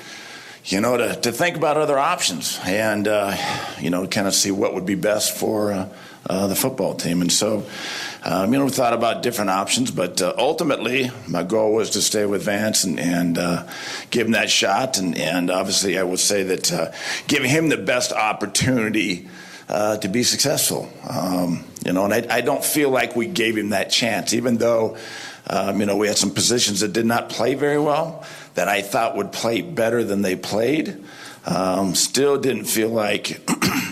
you 0.65 0.81
know, 0.81 0.97
to, 0.97 1.15
to 1.15 1.31
think 1.31 1.57
about 1.57 1.77
other 1.77 1.97
options 1.97 2.59
and, 2.65 3.07
uh, 3.07 3.37
you 3.79 3.89
know, 3.89 4.05
kind 4.09 4.27
of 4.27 4.35
see 4.35 4.51
what 4.51 4.75
would 4.75 4.85
be 4.85 4.97
best 4.97 5.37
for 5.37 5.89
uh, 6.29 6.47
the 6.47 6.57
football 6.57 6.95
team. 6.95 7.21
And 7.21 7.33
so, 7.33 7.65
um, 8.25 8.53
you 8.53 8.59
know, 8.59 8.65
we 8.65 8.71
thought 8.71 8.93
about 8.93 9.23
different 9.23 9.51
options, 9.51 9.91
but 9.91 10.21
uh, 10.21 10.35
ultimately, 10.37 11.11
my 11.29 11.43
goal 11.43 11.73
was 11.73 11.91
to 11.91 12.03
stay 12.03 12.27
with 12.27 12.43
Vance 12.43 12.85
and, 12.85 12.99
and 12.99 13.39
uh, 13.39 13.67
give 14.11 14.27
him 14.27 14.33
that 14.33 14.51
shot. 14.51 14.99
And, 14.99 15.17
and 15.17 15.51
obviously, 15.51 15.99
I 15.99 16.03
would 16.03 16.19
say 16.19 16.43
that 16.45 16.73
uh, 16.73 16.93
giving 17.27 17.51
him 17.51 17.69
the 17.69 17.77
best 17.77 18.13
opportunity 18.13 19.29
uh, 19.69 19.99
to 19.99 20.09
be 20.09 20.23
successful. 20.23 20.89
Um, 21.09 21.65
you 21.85 21.93
know, 21.93 22.05
and 22.05 22.15
I, 22.15 22.37
I, 22.37 22.41
don't 22.41 22.65
feel 22.65 22.91
like 22.91 23.17
we 23.17 23.27
gave 23.27 23.57
him 23.57 23.71
that 23.71 23.91
chance, 23.91 24.33
even 24.33 24.59
though, 24.59 24.97
um, 25.49 25.81
you 25.81 25.87
know, 25.87 25.97
we 25.97 26.07
had 26.07 26.17
some 26.17 26.31
positions 26.31 26.81
that 26.81 26.93
did 26.93 27.07
not 27.07 27.31
play 27.31 27.55
very 27.55 27.79
well 27.79 28.25
that 28.55 28.69
I 28.69 28.83
thought 28.83 29.17
would 29.17 29.33
play 29.33 29.63
better 29.63 30.05
than 30.05 30.23
they 30.23 30.37
played. 30.37 31.03
Um, 31.45 31.95
still 31.95 32.39
didn't 32.39 32.65
feel 32.65 32.89
like 32.89 33.41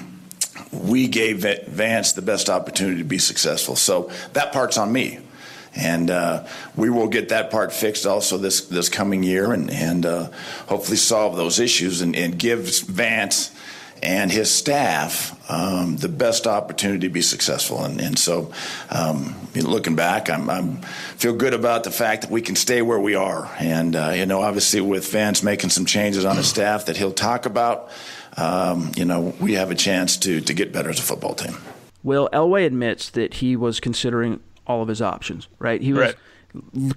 we 0.75 1.09
gave 1.09 1.39
Vance 1.69 2.13
the 2.13 2.23
best 2.23 2.51
opportunity 2.51 2.99
to 2.99 3.05
be 3.05 3.19
successful. 3.19 3.77
So 3.77 4.11
that 4.33 4.53
part's 4.53 4.79
on 4.79 4.93
me. 4.93 5.21
And 5.77 6.11
uh, 6.11 6.47
we 6.77 6.89
will 6.89 7.09
get 7.09 7.31
that 7.31 7.51
part 7.51 7.73
fixed 7.73 8.07
also 8.07 8.39
this, 8.39 8.67
this 8.67 8.89
coming 8.89 9.23
year 9.23 9.53
and, 9.53 9.71
and 9.71 10.07
uh, 10.07 10.31
hopefully 10.69 10.97
solve 10.97 11.37
those 11.37 11.59
issues 11.59 12.01
and, 12.01 12.15
and 12.15 12.39
give 12.39 12.61
Vance 12.83 13.51
and 14.05 14.31
his 14.31 14.51
staff 14.51 15.33
um, 15.51 15.97
the 15.97 16.09
best 16.09 16.47
opportunity 16.47 17.09
to 17.09 17.13
be 17.13 17.23
successful. 17.23 17.85
And, 17.85 18.01
and 18.01 18.19
so, 18.19 18.53
um, 18.91 19.35
looking 19.55 19.97
back, 19.97 20.29
I'm, 20.29 20.51
I'm, 20.51 20.77
feel 21.17 21.35
good 21.35 21.55
about 21.55 21.85
the 21.85 21.91
fact 21.91 22.23
that 22.23 22.31
we 22.31 22.43
can 22.43 22.55
stay 22.55 22.83
where 22.83 23.01
we 23.01 23.15
are. 23.15 23.51
And 23.59 23.97
uh, 23.97 24.13
you 24.15 24.27
know, 24.27 24.43
obviously, 24.43 24.81
with 24.81 25.11
Vance 25.11 25.43
making 25.43 25.71
some 25.71 25.87
changes 25.87 26.25
on 26.25 26.37
his 26.37 26.49
staff 26.49 26.87
that 26.87 26.97
he'll 26.97 27.13
talk 27.13 27.47
about 27.47 27.91
um, 28.37 28.93
you 28.97 29.05
know, 29.05 29.35
we 29.41 29.55
have 29.55 29.71
a 29.71 29.75
chance 29.75 30.17
to 30.19 30.41
to 30.41 30.55
get 30.55 30.73
better 30.73 30.91
as 30.91 30.99
a 30.99 31.03
football 31.03 31.35
team. 31.35 31.57
Well, 32.03 32.29
Elway 32.33 32.67
admits 32.67 33.11
that 33.11 33.35
he 33.35 33.57
was 33.57 33.81
considering 33.81 34.41
all 34.67 34.83
of 34.83 34.89
his 34.89 35.01
options. 35.03 35.49
Right, 35.59 35.81
he 35.81 35.93
was. 35.93 36.01
Right. 36.01 36.17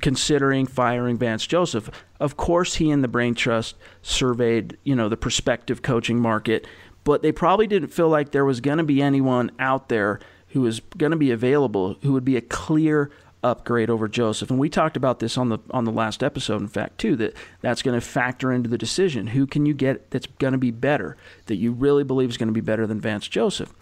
considering 0.01 0.67
firing 0.67 1.17
Vance 1.17 1.47
Joseph. 1.47 1.89
Of 2.19 2.37
course, 2.37 2.75
he 2.75 2.91
and 2.91 3.03
the 3.03 3.07
Brain 3.07 3.33
Trust 3.33 3.75
surveyed, 4.03 4.77
you 4.83 4.95
know, 4.95 5.09
the 5.09 5.17
prospective 5.17 5.81
coaching 5.81 6.19
market, 6.19 6.67
but 7.03 7.23
they 7.23 7.31
probably 7.31 7.65
didn't 7.65 7.89
feel 7.89 8.07
like 8.07 8.31
there 8.31 8.45
was 8.45 8.61
going 8.61 8.77
to 8.77 8.83
be 8.83 9.01
anyone 9.01 9.49
out 9.57 9.89
there 9.89 10.19
who 10.49 10.61
was 10.61 10.79
going 10.97 11.11
to 11.11 11.17
be 11.17 11.31
available 11.31 11.97
who 12.03 12.13
would 12.13 12.25
be 12.25 12.37
a 12.37 12.41
clear 12.41 13.09
upgrade 13.43 13.89
over 13.89 14.07
Joseph. 14.07 14.49
And 14.49 14.59
we 14.59 14.69
talked 14.69 14.97
about 14.97 15.19
this 15.19 15.37
on 15.37 15.49
the 15.49 15.59
on 15.71 15.85
the 15.85 15.91
last 15.91 16.23
episode, 16.23 16.61
in 16.61 16.67
fact, 16.67 16.97
too. 16.97 17.15
That 17.15 17.33
that's 17.61 17.81
going 17.81 17.99
to 17.99 18.05
factor 18.05 18.51
into 18.51 18.69
the 18.69 18.77
decision. 18.77 19.27
Who 19.27 19.47
can 19.47 19.65
you 19.65 19.73
get 19.73 20.11
that's 20.11 20.27
going 20.27 20.53
to 20.53 20.57
be 20.57 20.71
better? 20.71 21.17
That 21.45 21.55
you 21.55 21.71
really 21.71 22.03
believe 22.03 22.29
is 22.29 22.37
going 22.37 22.47
to 22.47 22.53
be 22.53 22.61
better 22.61 22.87
than 22.87 22.99
Vance 22.99 23.27
Joseph. 23.27 23.73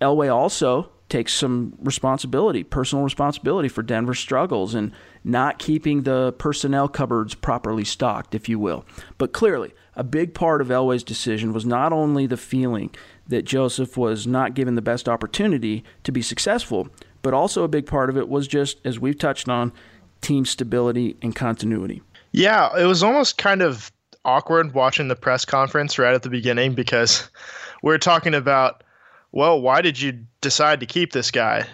Elway 0.00 0.32
also 0.34 0.90
takes 1.08 1.34
some 1.34 1.74
responsibility, 1.80 2.64
personal 2.64 3.04
responsibility 3.04 3.68
for 3.68 3.82
Denver's 3.82 4.18
struggles 4.18 4.74
and 4.74 4.90
not 5.22 5.58
keeping 5.58 6.02
the 6.02 6.34
personnel 6.38 6.88
cupboards 6.88 7.34
properly 7.34 7.84
stocked, 7.84 8.34
if 8.34 8.48
you 8.48 8.58
will. 8.58 8.84
But 9.18 9.32
clearly, 9.32 9.72
a 9.96 10.02
big 10.02 10.34
part 10.34 10.60
of 10.60 10.68
Elway's 10.68 11.04
decision 11.04 11.52
was 11.52 11.64
not 11.64 11.92
only 11.92 12.26
the 12.26 12.36
feeling 12.36 12.90
that 13.28 13.44
Joseph 13.44 13.96
was 13.96 14.26
not 14.26 14.54
given 14.54 14.74
the 14.74 14.82
best 14.82 15.08
opportunity 15.08 15.84
to 16.02 16.12
be 16.12 16.22
successful, 16.22 16.88
but 17.24 17.34
also 17.34 17.64
a 17.64 17.68
big 17.68 17.86
part 17.86 18.10
of 18.10 18.16
it 18.16 18.28
was 18.28 18.46
just, 18.46 18.78
as 18.84 19.00
we've 19.00 19.18
touched 19.18 19.48
on, 19.48 19.72
team 20.20 20.44
stability 20.44 21.16
and 21.22 21.34
continuity. 21.34 22.02
Yeah, 22.30 22.78
it 22.78 22.84
was 22.84 23.02
almost 23.02 23.38
kind 23.38 23.62
of 23.62 23.90
awkward 24.26 24.74
watching 24.74 25.08
the 25.08 25.16
press 25.16 25.44
conference 25.44 25.98
right 25.98 26.14
at 26.14 26.22
the 26.22 26.28
beginning 26.28 26.74
because 26.74 27.28
we 27.82 27.92
are 27.92 27.98
talking 27.98 28.34
about, 28.34 28.84
well, 29.32 29.60
why 29.60 29.80
did 29.80 30.00
you 30.00 30.26
decide 30.42 30.80
to 30.80 30.86
keep 30.86 31.12
this 31.12 31.30
guy? 31.30 31.66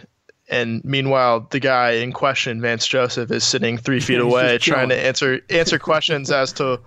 And 0.48 0.84
meanwhile, 0.84 1.48
the 1.50 1.60
guy 1.60 1.92
in 1.92 2.12
question, 2.12 2.60
Vance 2.60 2.86
Joseph, 2.86 3.30
is 3.32 3.42
sitting 3.42 3.76
three 3.76 4.00
feet 4.08 4.20
away 4.20 4.58
trying 4.58 4.88
to 4.90 4.96
answer 4.96 5.40
answer 5.50 5.78
questions 5.80 6.30
as 6.30 6.52
to 6.54 6.80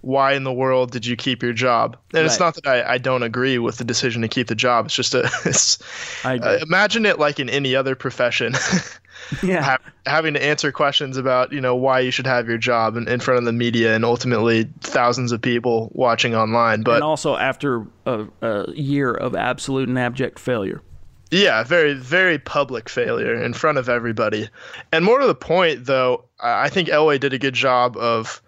why 0.00 0.32
in 0.32 0.44
the 0.44 0.52
world 0.52 0.90
did 0.90 1.06
you 1.06 1.16
keep 1.16 1.42
your 1.42 1.52
job? 1.52 1.96
And 2.12 2.18
right. 2.20 2.26
it's 2.26 2.38
not 2.38 2.54
that 2.54 2.66
I, 2.66 2.94
I 2.94 2.98
don't 2.98 3.22
agree 3.22 3.58
with 3.58 3.78
the 3.78 3.84
decision 3.84 4.22
to 4.22 4.28
keep 4.28 4.46
the 4.46 4.54
job. 4.54 4.86
It's 4.86 4.94
just 4.94 5.14
a, 5.14 5.28
it's, 5.44 5.78
uh, 6.24 6.58
imagine 6.62 7.06
it 7.06 7.18
like 7.18 7.40
in 7.40 7.48
any 7.48 7.74
other 7.74 7.94
profession. 7.94 8.54
yeah. 9.42 9.62
Ha- 9.62 9.78
having 10.06 10.34
to 10.34 10.42
answer 10.42 10.72
questions 10.72 11.16
about, 11.16 11.52
you 11.52 11.60
know, 11.60 11.74
why 11.74 12.00
you 12.00 12.10
should 12.10 12.26
have 12.26 12.48
your 12.48 12.58
job 12.58 12.96
in, 12.96 13.08
in 13.08 13.20
front 13.20 13.38
of 13.38 13.44
the 13.44 13.52
media 13.52 13.94
and 13.94 14.04
ultimately 14.04 14.68
thousands 14.80 15.32
of 15.32 15.42
people 15.42 15.90
watching 15.92 16.34
online. 16.34 16.82
But 16.82 16.96
and 16.96 17.04
also 17.04 17.36
after 17.36 17.86
a, 18.06 18.26
a 18.42 18.72
year 18.72 19.12
of 19.12 19.34
absolute 19.34 19.88
and 19.88 19.98
abject 19.98 20.38
failure. 20.38 20.82
Yeah, 21.30 21.62
very, 21.62 21.92
very 21.92 22.38
public 22.38 22.88
failure 22.88 23.34
in 23.42 23.52
front 23.52 23.76
of 23.76 23.88
everybody. 23.88 24.48
And 24.92 25.04
more 25.04 25.18
to 25.18 25.26
the 25.26 25.34
point, 25.34 25.84
though, 25.84 26.24
I 26.40 26.70
think 26.70 26.88
Elway 26.88 27.20
did 27.20 27.34
a 27.34 27.38
good 27.38 27.54
job 27.54 27.98
of 27.98 28.40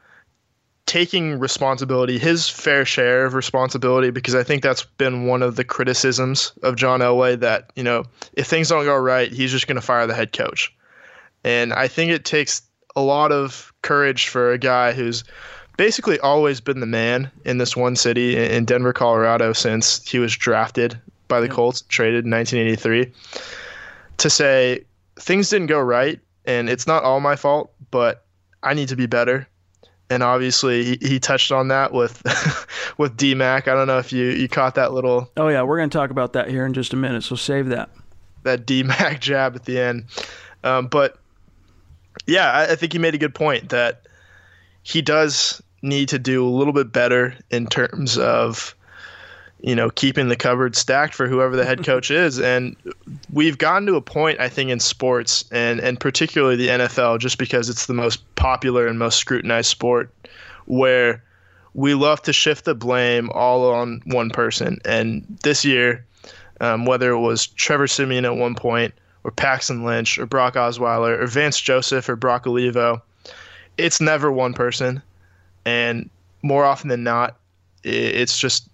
taking 0.90 1.38
responsibility, 1.38 2.18
his 2.18 2.48
fair 2.48 2.84
share 2.84 3.24
of 3.24 3.34
responsibility, 3.34 4.10
because 4.10 4.34
I 4.34 4.42
think 4.42 4.60
that's 4.60 4.82
been 4.82 5.24
one 5.24 5.40
of 5.40 5.54
the 5.54 5.62
criticisms 5.62 6.50
of 6.64 6.74
John 6.74 6.98
Elway 6.98 7.38
that, 7.38 7.70
you 7.76 7.84
know, 7.84 8.06
if 8.32 8.48
things 8.48 8.70
don't 8.70 8.84
go 8.84 8.96
right, 8.96 9.30
he's 9.30 9.52
just 9.52 9.68
going 9.68 9.76
to 9.76 9.86
fire 9.86 10.08
the 10.08 10.16
head 10.16 10.32
coach. 10.32 10.74
And 11.44 11.72
I 11.72 11.86
think 11.86 12.10
it 12.10 12.24
takes 12.24 12.62
a 12.96 13.02
lot 13.02 13.30
of 13.30 13.72
courage 13.82 14.26
for 14.26 14.50
a 14.50 14.58
guy 14.58 14.90
who's 14.90 15.22
basically 15.76 16.18
always 16.18 16.60
been 16.60 16.80
the 16.80 16.86
man 16.86 17.30
in 17.44 17.58
this 17.58 17.76
one 17.76 17.94
city 17.94 18.36
in 18.36 18.64
Denver, 18.64 18.92
Colorado, 18.92 19.52
since 19.52 20.04
he 20.04 20.18
was 20.18 20.36
drafted 20.36 21.00
by 21.28 21.38
the 21.38 21.48
Colts, 21.48 21.82
traded 21.82 22.24
in 22.24 22.32
1983, 22.32 23.12
to 24.16 24.28
say 24.28 24.84
things 25.20 25.50
didn't 25.50 25.68
go 25.68 25.78
right 25.78 26.18
and 26.46 26.68
it's 26.68 26.88
not 26.88 27.04
all 27.04 27.20
my 27.20 27.36
fault, 27.36 27.70
but 27.92 28.24
I 28.64 28.74
need 28.74 28.88
to 28.88 28.96
be 28.96 29.06
better 29.06 29.46
and 30.10 30.22
obviously 30.22 30.84
he, 30.84 30.98
he 31.00 31.20
touched 31.20 31.52
on 31.52 31.68
that 31.68 31.92
with 31.92 32.20
with 32.98 33.16
D 33.16 33.34
Mac. 33.34 33.68
I 33.68 33.74
don't 33.74 33.86
know 33.86 33.98
if 33.98 34.12
you 34.12 34.26
you 34.26 34.48
caught 34.48 34.74
that 34.74 34.92
little. 34.92 35.30
Oh 35.36 35.48
yeah, 35.48 35.62
we're 35.62 35.78
going 35.78 35.88
to 35.88 35.96
talk 35.96 36.10
about 36.10 36.34
that 36.34 36.50
here 36.50 36.66
in 36.66 36.74
just 36.74 36.92
a 36.92 36.96
minute. 36.96 37.22
So 37.22 37.36
save 37.36 37.68
that. 37.68 37.90
That 38.42 38.66
D 38.66 38.82
Mac 38.82 39.20
jab 39.20 39.54
at 39.54 39.64
the 39.64 39.78
end, 39.78 40.06
um, 40.64 40.88
but 40.88 41.16
yeah, 42.26 42.50
I, 42.50 42.72
I 42.72 42.76
think 42.76 42.92
he 42.92 42.98
made 42.98 43.14
a 43.14 43.18
good 43.18 43.34
point 43.34 43.70
that 43.70 44.02
he 44.82 45.00
does 45.00 45.62
need 45.82 46.08
to 46.10 46.18
do 46.18 46.46
a 46.46 46.50
little 46.50 46.72
bit 46.72 46.92
better 46.92 47.34
in 47.50 47.66
terms 47.66 48.18
of 48.18 48.74
you 49.62 49.74
know 49.74 49.90
keeping 49.90 50.28
the 50.28 50.36
cupboard 50.36 50.76
stacked 50.76 51.14
for 51.14 51.28
whoever 51.28 51.56
the 51.56 51.64
head 51.64 51.84
coach 51.84 52.10
is. 52.10 52.38
And 52.38 52.76
we've 53.32 53.58
gotten 53.58 53.86
to 53.86 53.96
a 53.96 54.00
point 54.00 54.40
i 54.40 54.48
think 54.48 54.70
in 54.70 54.80
sports 54.80 55.44
and 55.50 55.80
and 55.80 55.98
particularly 55.98 56.56
the 56.56 56.68
NFL 56.68 57.18
just 57.18 57.38
because 57.38 57.68
it's 57.68 57.86
the 57.86 57.94
most 57.94 58.22
popular 58.34 58.86
and 58.86 58.98
most 58.98 59.18
scrutinized 59.18 59.68
sport 59.68 60.10
where 60.66 61.22
we 61.74 61.94
love 61.94 62.20
to 62.22 62.32
shift 62.32 62.64
the 62.64 62.74
blame 62.74 63.30
all 63.30 63.70
on 63.70 64.02
one 64.06 64.30
person. 64.30 64.78
And 64.84 65.24
this 65.42 65.64
year 65.64 66.04
um, 66.60 66.84
whether 66.84 67.10
it 67.10 67.20
was 67.20 67.46
Trevor 67.46 67.86
Siemian 67.86 68.24
at 68.24 68.36
one 68.36 68.54
point 68.54 68.92
or 69.24 69.30
Paxton 69.30 69.84
Lynch 69.84 70.18
or 70.18 70.26
Brock 70.26 70.54
Osweiler 70.54 71.18
or 71.18 71.26
Vance 71.26 71.60
Joseph 71.60 72.08
or 72.08 72.16
Brock 72.16 72.46
Olivo 72.46 73.02
it's 73.80 74.00
never 74.00 74.30
one 74.30 74.54
person. 74.54 75.02
And 75.64 76.10
more 76.42 76.64
often 76.64 76.88
than 76.88 77.02
not, 77.02 77.36
it's 77.82 78.38
just 78.38 78.68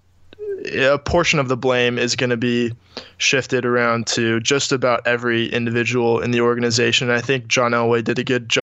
a 0.65 0.99
portion 0.99 1.39
of 1.39 1.49
the 1.49 1.57
blame 1.57 1.99
is 1.99 2.17
going 2.17 2.31
to 2.31 2.37
be 2.37 2.73
shifted 3.19 3.65
around 3.65 4.07
to 4.09 4.41
just 4.41 4.73
about 4.73 5.07
every 5.07 5.47
individual 5.47 6.21
in 6.21 6.31
the 6.31 6.41
organization. 6.41 7.11
I 7.11 7.21
think 7.21 7.47
John 7.47 7.73
Elway 7.73 8.03
did 8.03 8.19
a 8.19 8.25
good 8.25 8.49
job. 8.49 8.63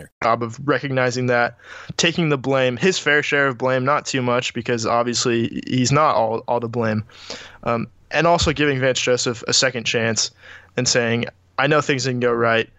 winner. 0.01 0.11
Job 0.23 0.43
of 0.43 0.59
recognizing 0.65 1.27
that, 1.27 1.57
taking 1.97 2.29
the 2.29 2.37
blame, 2.37 2.77
his 2.77 2.97
fair 2.97 3.23
share 3.23 3.47
of 3.47 3.57
blame, 3.57 3.85
not 3.85 4.05
too 4.05 4.21
much 4.21 4.53
because 4.53 4.85
obviously 4.85 5.61
he's 5.67 5.91
not 5.91 6.15
all, 6.15 6.39
all 6.47 6.59
to 6.59 6.67
blame, 6.67 7.03
um, 7.63 7.87
and 8.11 8.27
also 8.27 8.53
giving 8.53 8.79
Vance 8.79 8.99
Joseph 8.99 9.43
a 9.47 9.53
second 9.53 9.85
chance 9.85 10.31
and 10.77 10.87
saying, 10.87 11.25
I 11.57 11.67
know 11.67 11.81
things 11.81 12.03
didn't 12.05 12.21
go 12.21 12.31
right, 12.31 12.69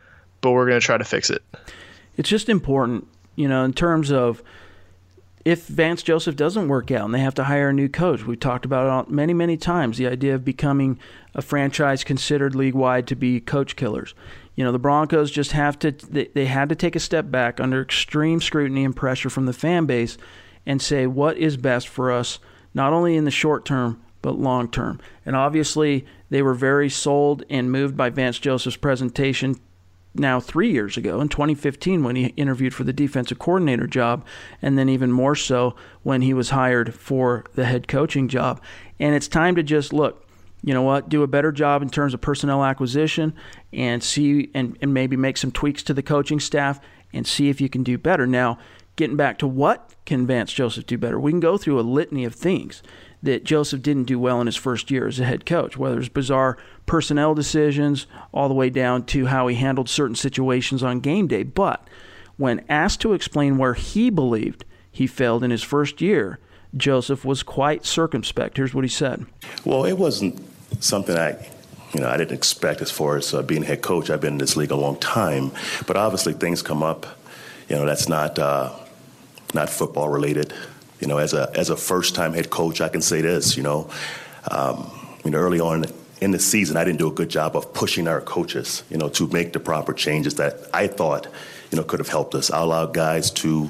but 0.41 0.53
we're 0.53 0.66
going 0.66 0.81
to 0.81 0.85
try 0.85 0.99
to 0.99 1.05
fix 1.05 1.31
it. 1.31 1.43
It's 2.16 2.29
just 2.29 2.49
important, 2.49 3.07
you 3.37 3.49
know, 3.49 3.64
in 3.64 3.73
terms 3.73 4.11
of 4.12 4.43
if 5.45 5.66
Vance 5.66 6.03
Joseph 6.03 6.37
doesn't 6.37 6.68
work 6.68 6.91
out 6.91 7.05
and 7.05 7.14
they 7.14 7.20
have 7.20 7.35
to 7.35 7.45
hire 7.45 7.70
a 7.70 7.73
new 7.73 7.89
coach, 7.89 8.25
we've 8.25 8.39
talked 8.39 8.64
about 8.64 9.09
it 9.09 9.11
many, 9.11 9.35
many 9.35 9.57
times 9.57 9.99
the 9.99 10.07
idea 10.07 10.35
of 10.35 10.45
becoming 10.45 10.99
a 11.35 11.43
franchise 11.43 12.05
considered 12.05 12.55
league 12.55 12.75
wide 12.75 13.07
to 13.09 13.16
be 13.16 13.41
coach 13.41 13.75
killers. 13.75 14.14
You 14.55 14.65
know, 14.65 14.73
the 14.73 14.79
Broncos 14.79 15.31
just 15.31 15.53
have 15.53 15.79
to, 15.81 15.93
they, 15.93 16.27
they 16.27 16.47
had 16.47 16.69
to 16.69 16.75
take 16.75 16.97
a 16.97 17.01
step 17.01 17.31
back 17.31 17.61
under 17.61 17.81
extreme 17.81 18.41
scrutiny 18.41 18.85
and 18.85 18.95
pressure 18.95 19.31
from 19.31 19.47
the 19.47 19.53
fan 19.53 19.87
base 19.87 20.19
and 20.67 20.81
say 20.81 21.07
what 21.07 21.37
is 21.39 21.57
best 21.57 21.89
for 21.89 22.13
us, 22.13 22.39
not 22.75 22.93
only 22.93 23.17
in 23.17 23.25
the 23.25 23.31
short 23.31 23.65
term, 23.65 24.03
but 24.21 24.39
long 24.39 24.69
term. 24.69 25.01
And 25.27 25.35
obviously, 25.35 26.07
they 26.31 26.43
were 26.43 26.55
very 26.55 26.89
sold 26.89 27.45
and 27.51 27.73
moved 27.73 27.97
by 27.97 28.11
Vance 28.11 28.39
Joseph's 28.39 28.77
presentation 28.77 29.57
now 30.15 30.41
three 30.41 30.71
years 30.71 30.97
ago 30.97 31.21
in 31.21 31.29
2015 31.29 32.05
when 32.05 32.17
he 32.17 32.27
interviewed 32.37 32.75
for 32.75 32.85
the 32.85 32.93
defensive 32.93 33.39
coordinator 33.39 33.87
job, 33.87 34.25
and 34.61 34.79
then 34.79 34.89
even 34.89 35.11
more 35.11 35.35
so 35.35 35.75
when 36.03 36.23
he 36.23 36.35
was 36.35 36.51
hired 36.51 36.95
for 36.95 37.45
the 37.55 37.65
head 37.65 37.89
coaching 37.89 38.29
job. 38.29 38.63
And 39.01 39.15
it's 39.15 39.29
time 39.29 39.57
to 39.57 39.63
just 39.63 39.93
look, 39.93 40.27
you 40.63 40.73
know 40.73 40.83
what, 40.83 41.09
do 41.09 41.23
a 41.23 41.27
better 41.27 41.53
job 41.53 41.83
in 41.83 41.91
terms 41.91 42.15
of 42.15 42.21
personnel 42.21 42.65
acquisition 42.65 43.35
and 43.73 44.03
see 44.03 44.51
and, 44.55 44.77
and 44.81 44.95
maybe 44.95 45.17
make 45.17 45.37
some 45.37 45.51
tweaks 45.51 45.83
to 45.85 45.95
the 45.95 46.03
coaching 46.03 46.41
staff 46.41 46.81
and 47.13 47.27
see 47.27 47.49
if 47.49 47.61
you 47.61 47.69
can 47.69 47.83
do 47.83 47.99
better. 47.99 48.27
Now, 48.27 48.59
getting 48.97 49.17
back 49.17 49.39
to 49.39 49.47
what 49.47 49.95
can 50.07 50.27
Vance 50.27 50.53
Joseph 50.53 50.87
do 50.87 50.99
better, 50.99 51.19
we 51.19 51.33
can 51.33 51.41
go 51.41 51.59
through 51.59 51.81
a 51.81 51.83
litany 51.83 52.25
of 52.25 52.35
things 52.35 52.83
that 53.23 53.45
Joseph 53.45 53.83
didn't 53.83 54.05
do 54.05 54.19
well 54.19 54.41
in 54.41 54.47
his 54.47 54.57
first 54.57 54.91
year 54.91 55.07
as 55.07 55.21
a 55.21 55.25
head 55.25 55.47
coach, 55.47 55.77
whether 55.77 55.99
it's 55.99 56.09
bizarre 56.09 56.59
personnel 56.87 57.35
decisions 57.35 58.07
all 58.33 58.49
the 58.49 58.55
way 58.55 58.69
down 58.69 59.05
to 59.07 59.27
how 59.27 59.47
he 59.47 59.55
handled 59.57 59.89
certain 59.89 60.17
situations 60.17 60.83
on 60.83 61.01
game 61.01 61.29
day. 61.29 61.43
But 61.43 61.87
when 62.37 62.65
asked 62.69 63.01
to 63.03 63.13
explain 63.13 63.59
where 63.59 63.75
he 63.75 64.11
believed 64.11 64.65
he 64.91 65.07
failed 65.07 65.45
in 65.45 65.51
his 65.51 65.63
first 65.63 66.01
year, 66.01 66.41
Joseph 66.77 67.25
was 67.25 67.43
quite 67.43 67.85
circumspect. 67.85 68.57
Here's 68.57 68.75
what 68.75 68.85
he 68.85 68.89
said. 68.89 69.27
Well, 69.65 69.85
it 69.85 69.99
wasn't 69.99 70.41
something 70.81 71.16
I 71.16 71.49
you 71.95 72.01
know, 72.01 72.09
I 72.09 72.16
didn't 72.16 72.33
expect 72.33 72.81
as 72.81 72.91
far 72.91 73.16
as 73.16 73.35
uh, 73.35 73.43
being 73.43 73.62
head 73.62 73.83
coach. 73.83 74.09
I've 74.09 74.20
been 74.20 74.35
in 74.35 74.39
this 74.39 74.57
league 74.57 74.70
a 74.70 74.77
long 74.77 74.97
time, 74.99 75.53
but 75.87 75.97
obviously 75.97 76.33
things 76.33 76.62
come 76.62 76.83
up. 76.83 77.07
You 77.68 77.77
know, 77.77 77.85
that's 77.85 78.09
not 78.09 78.39
uh, 78.39 78.73
not 79.53 79.68
football 79.68 80.09
related. 80.09 80.55
You 81.01 81.07
know, 81.07 81.18
as 81.18 81.35
a 81.35 81.51
as 81.55 81.68
a 81.68 81.77
first 81.77 82.14
time 82.14 82.33
head 82.33 82.49
coach, 82.49 82.81
I 82.81 82.89
can 82.89 83.03
say 83.03 83.20
this. 83.20 83.57
You 83.57 83.62
know, 83.62 83.91
um, 84.51 84.91
you 85.25 85.31
know, 85.31 85.39
early 85.39 85.61
on 85.61 85.85
in 86.20 86.31
the 86.31 86.39
season, 86.39 86.77
I 86.77 86.85
didn't 86.85 86.99
do 86.99 87.09
a 87.09 87.12
good 87.12 87.29
job 87.29 87.57
of 87.57 87.75
pushing 87.75 88.09
our 88.09 88.20
coaches. 88.23 88.85
You 88.89 88.97
know, 88.97 89.11
to 89.11 89.27
make 89.29 89.53
the 89.53 89.61
proper 89.61 89.93
changes 89.93 90.37
that 90.37 90.61
I 90.73 90.87
thought 90.87 91.27
you 91.70 91.77
know 91.77 91.85
could 91.85 92.01
have 92.01 92.09
helped 92.09 92.35
us. 92.35 92.51
I 92.51 92.61
allowed 92.61 92.95
guys 92.95 93.31
to 93.33 93.68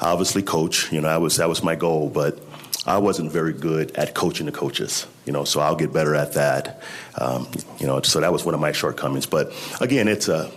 obviously 0.00 0.42
coach. 0.42 0.92
You 0.92 1.00
know, 1.00 1.08
that 1.08 1.20
was 1.20 1.38
that 1.38 1.48
was 1.48 1.62
my 1.62 1.74
goal, 1.74 2.08
but 2.08 2.38
I 2.86 2.98
wasn't 2.98 3.32
very 3.32 3.52
good 3.52 3.92
at 3.92 4.14
coaching 4.14 4.46
the 4.46 4.52
coaches, 4.52 5.06
you 5.24 5.32
know, 5.32 5.44
so 5.44 5.60
I'll 5.60 5.76
get 5.76 5.92
better 5.92 6.14
at 6.14 6.34
that. 6.34 6.82
Um, 7.16 7.48
you 7.78 7.86
know, 7.86 8.00
so 8.02 8.20
that 8.20 8.32
was 8.32 8.44
one 8.44 8.54
of 8.54 8.60
my 8.60 8.72
shortcomings. 8.72 9.26
But 9.26 9.52
again, 9.80 10.08
it's 10.08 10.28
a 10.28 10.50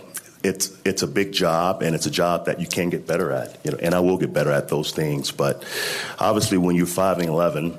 it's 0.44 0.76
it's 0.84 1.02
a 1.02 1.06
big 1.06 1.32
job 1.32 1.82
and 1.82 1.94
it's 1.94 2.06
a 2.06 2.10
job 2.10 2.46
that 2.46 2.60
you 2.60 2.66
can 2.66 2.90
get 2.90 3.06
better 3.06 3.32
at, 3.32 3.58
you 3.64 3.72
know, 3.72 3.78
and 3.78 3.94
I 3.94 4.00
will 4.00 4.18
get 4.18 4.32
better 4.32 4.52
at 4.52 4.68
those 4.68 4.92
things. 4.92 5.30
But 5.30 5.64
obviously, 6.18 6.58
when 6.58 6.76
you're 6.76 6.86
five 6.86 7.18
and 7.18 7.28
eleven, 7.28 7.78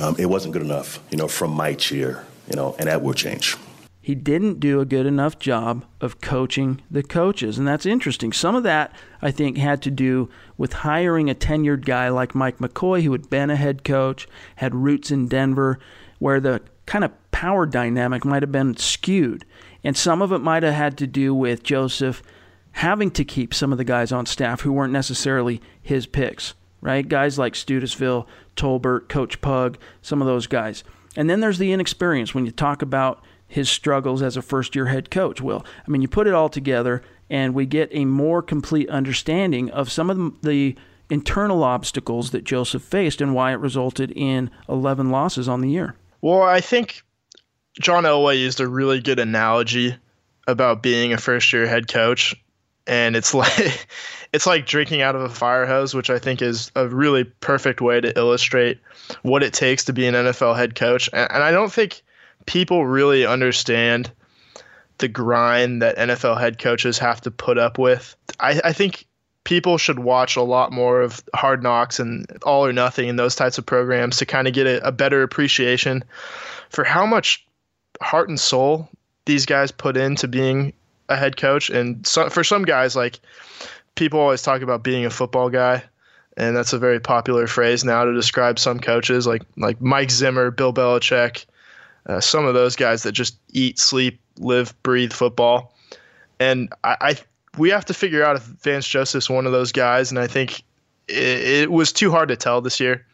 um, 0.00 0.16
it 0.18 0.26
wasn't 0.26 0.54
good 0.54 0.62
enough, 0.62 0.98
you 1.10 1.18
know, 1.18 1.28
from 1.28 1.50
my 1.50 1.74
chair, 1.74 2.24
you 2.48 2.56
know, 2.56 2.74
and 2.78 2.88
that 2.88 3.02
will 3.02 3.14
change 3.14 3.56
he 4.04 4.14
didn't 4.14 4.60
do 4.60 4.80
a 4.80 4.84
good 4.84 5.06
enough 5.06 5.38
job 5.38 5.82
of 5.98 6.20
coaching 6.20 6.82
the 6.90 7.02
coaches. 7.02 7.56
And 7.56 7.66
that's 7.66 7.86
interesting. 7.86 8.34
Some 8.34 8.54
of 8.54 8.62
that, 8.62 8.94
I 9.22 9.30
think, 9.30 9.56
had 9.56 9.80
to 9.80 9.90
do 9.90 10.28
with 10.58 10.74
hiring 10.74 11.30
a 11.30 11.34
tenured 11.34 11.86
guy 11.86 12.10
like 12.10 12.34
Mike 12.34 12.58
McCoy, 12.58 13.02
who 13.02 13.12
had 13.12 13.30
been 13.30 13.48
a 13.48 13.56
head 13.56 13.82
coach, 13.82 14.28
had 14.56 14.74
roots 14.74 15.10
in 15.10 15.26
Denver, 15.26 15.78
where 16.18 16.38
the 16.38 16.60
kind 16.84 17.02
of 17.02 17.12
power 17.30 17.64
dynamic 17.64 18.26
might 18.26 18.42
have 18.42 18.52
been 18.52 18.76
skewed. 18.76 19.46
And 19.82 19.96
some 19.96 20.20
of 20.20 20.32
it 20.32 20.40
might 20.40 20.64
have 20.64 20.74
had 20.74 20.98
to 20.98 21.06
do 21.06 21.34
with 21.34 21.62
Joseph 21.62 22.22
having 22.72 23.10
to 23.12 23.24
keep 23.24 23.54
some 23.54 23.72
of 23.72 23.78
the 23.78 23.84
guys 23.84 24.12
on 24.12 24.26
staff 24.26 24.60
who 24.60 24.72
weren't 24.74 24.92
necessarily 24.92 25.62
his 25.80 26.04
picks, 26.04 26.52
right? 26.82 27.08
Guys 27.08 27.38
like 27.38 27.54
Studesville, 27.54 28.26
Tolbert, 28.54 29.08
Coach 29.08 29.40
Pug, 29.40 29.78
some 30.02 30.20
of 30.20 30.26
those 30.26 30.46
guys. 30.46 30.84
And 31.16 31.30
then 31.30 31.40
there's 31.40 31.56
the 31.56 31.72
inexperience 31.72 32.34
when 32.34 32.44
you 32.44 32.52
talk 32.52 32.82
about 32.82 33.24
his 33.46 33.68
struggles 33.68 34.22
as 34.22 34.36
a 34.36 34.42
first 34.42 34.74
year 34.74 34.86
head 34.86 35.10
coach 35.10 35.40
will. 35.40 35.64
I 35.86 35.90
mean, 35.90 36.02
you 36.02 36.08
put 36.08 36.26
it 36.26 36.34
all 36.34 36.48
together 36.48 37.02
and 37.30 37.54
we 37.54 37.66
get 37.66 37.88
a 37.92 38.04
more 38.04 38.42
complete 38.42 38.88
understanding 38.88 39.70
of 39.70 39.90
some 39.90 40.10
of 40.10 40.42
the 40.42 40.76
internal 41.10 41.62
obstacles 41.62 42.30
that 42.30 42.44
Joseph 42.44 42.82
faced 42.82 43.20
and 43.20 43.34
why 43.34 43.52
it 43.52 43.56
resulted 43.56 44.12
in 44.12 44.50
11 44.68 45.10
losses 45.10 45.48
on 45.48 45.60
the 45.60 45.70
year. 45.70 45.94
Well, 46.20 46.42
I 46.42 46.60
think 46.60 47.02
John 47.80 48.04
Elway 48.04 48.38
used 48.38 48.60
a 48.60 48.68
really 48.68 49.00
good 49.00 49.18
analogy 49.18 49.96
about 50.46 50.82
being 50.82 51.12
a 51.12 51.18
first 51.18 51.52
year 51.52 51.66
head 51.66 51.88
coach 51.88 52.34
and 52.86 53.16
it's 53.16 53.34
like 53.34 53.86
it's 54.32 54.46
like 54.46 54.66
drinking 54.66 55.02
out 55.02 55.14
of 55.14 55.22
a 55.22 55.28
fire 55.28 55.66
hose, 55.66 55.94
which 55.94 56.10
I 56.10 56.18
think 56.18 56.42
is 56.42 56.70
a 56.74 56.88
really 56.88 57.24
perfect 57.24 57.80
way 57.80 58.00
to 58.00 58.16
illustrate 58.18 58.80
what 59.22 59.42
it 59.42 59.52
takes 59.52 59.84
to 59.84 59.92
be 59.92 60.06
an 60.06 60.14
NFL 60.14 60.56
head 60.56 60.74
coach. 60.74 61.08
And, 61.12 61.30
and 61.30 61.42
I 61.42 61.50
don't 61.50 61.72
think 61.72 62.02
people 62.46 62.86
really 62.86 63.26
understand 63.26 64.10
the 64.98 65.08
grind 65.08 65.82
that 65.82 65.96
NFL 65.96 66.38
head 66.38 66.58
coaches 66.58 66.98
have 66.98 67.20
to 67.22 67.30
put 67.30 67.58
up 67.58 67.78
with. 67.78 68.14
I, 68.38 68.60
I 68.64 68.72
think 68.72 69.06
people 69.42 69.76
should 69.76 69.98
watch 69.98 70.36
a 70.36 70.42
lot 70.42 70.72
more 70.72 71.00
of 71.00 71.22
Hard 71.34 71.62
Knocks 71.62 71.98
and 71.98 72.26
All 72.44 72.64
or 72.64 72.72
Nothing 72.72 73.08
and 73.08 73.18
those 73.18 73.34
types 73.34 73.58
of 73.58 73.66
programs 73.66 74.18
to 74.18 74.26
kind 74.26 74.46
of 74.46 74.54
get 74.54 74.66
a, 74.66 74.86
a 74.86 74.92
better 74.92 75.22
appreciation 75.22 76.04
for 76.70 76.84
how 76.84 77.06
much 77.06 77.44
heart 78.00 78.28
and 78.28 78.38
soul 78.38 78.88
these 79.24 79.46
guys 79.46 79.70
put 79.70 79.96
into 79.96 80.28
being 80.28 80.72
a 81.08 81.16
head 81.16 81.36
coach. 81.36 81.70
And 81.70 82.06
so, 82.06 82.28
for 82.28 82.44
some 82.44 82.64
guys, 82.64 82.94
like 82.94 83.20
people 83.94 84.20
always 84.20 84.42
talk 84.42 84.62
about 84.62 84.84
being 84.84 85.04
a 85.04 85.10
football 85.10 85.50
guy 85.50 85.82
and 86.36 86.56
that's 86.56 86.72
a 86.72 86.78
very 86.78 87.00
popular 87.00 87.46
phrase 87.46 87.84
now 87.84 88.04
to 88.04 88.12
describe 88.12 88.58
some 88.58 88.80
coaches 88.80 89.26
like 89.26 89.42
like 89.56 89.80
Mike 89.80 90.10
Zimmer, 90.10 90.50
Bill 90.50 90.72
Belichick, 90.72 91.46
uh, 92.06 92.20
some 92.20 92.44
of 92.44 92.54
those 92.54 92.76
guys 92.76 93.02
that 93.02 93.12
just 93.12 93.36
eat, 93.52 93.78
sleep, 93.78 94.20
live, 94.38 94.74
breathe 94.82 95.12
football. 95.12 95.74
And 96.40 96.72
I, 96.82 96.96
I 97.00 97.16
we 97.56 97.70
have 97.70 97.84
to 97.86 97.94
figure 97.94 98.24
out 98.24 98.36
if 98.36 98.42
Vance 98.42 98.86
Joseph's 98.86 99.30
one 99.30 99.46
of 99.46 99.52
those 99.52 99.72
guys, 99.72 100.10
and 100.10 100.18
I 100.18 100.26
think 100.26 100.62
it, 101.08 101.62
it 101.62 101.72
was 101.72 101.92
too 101.92 102.10
hard 102.10 102.28
to 102.28 102.36
tell 102.36 102.60
this 102.60 102.80
year. 102.80 103.06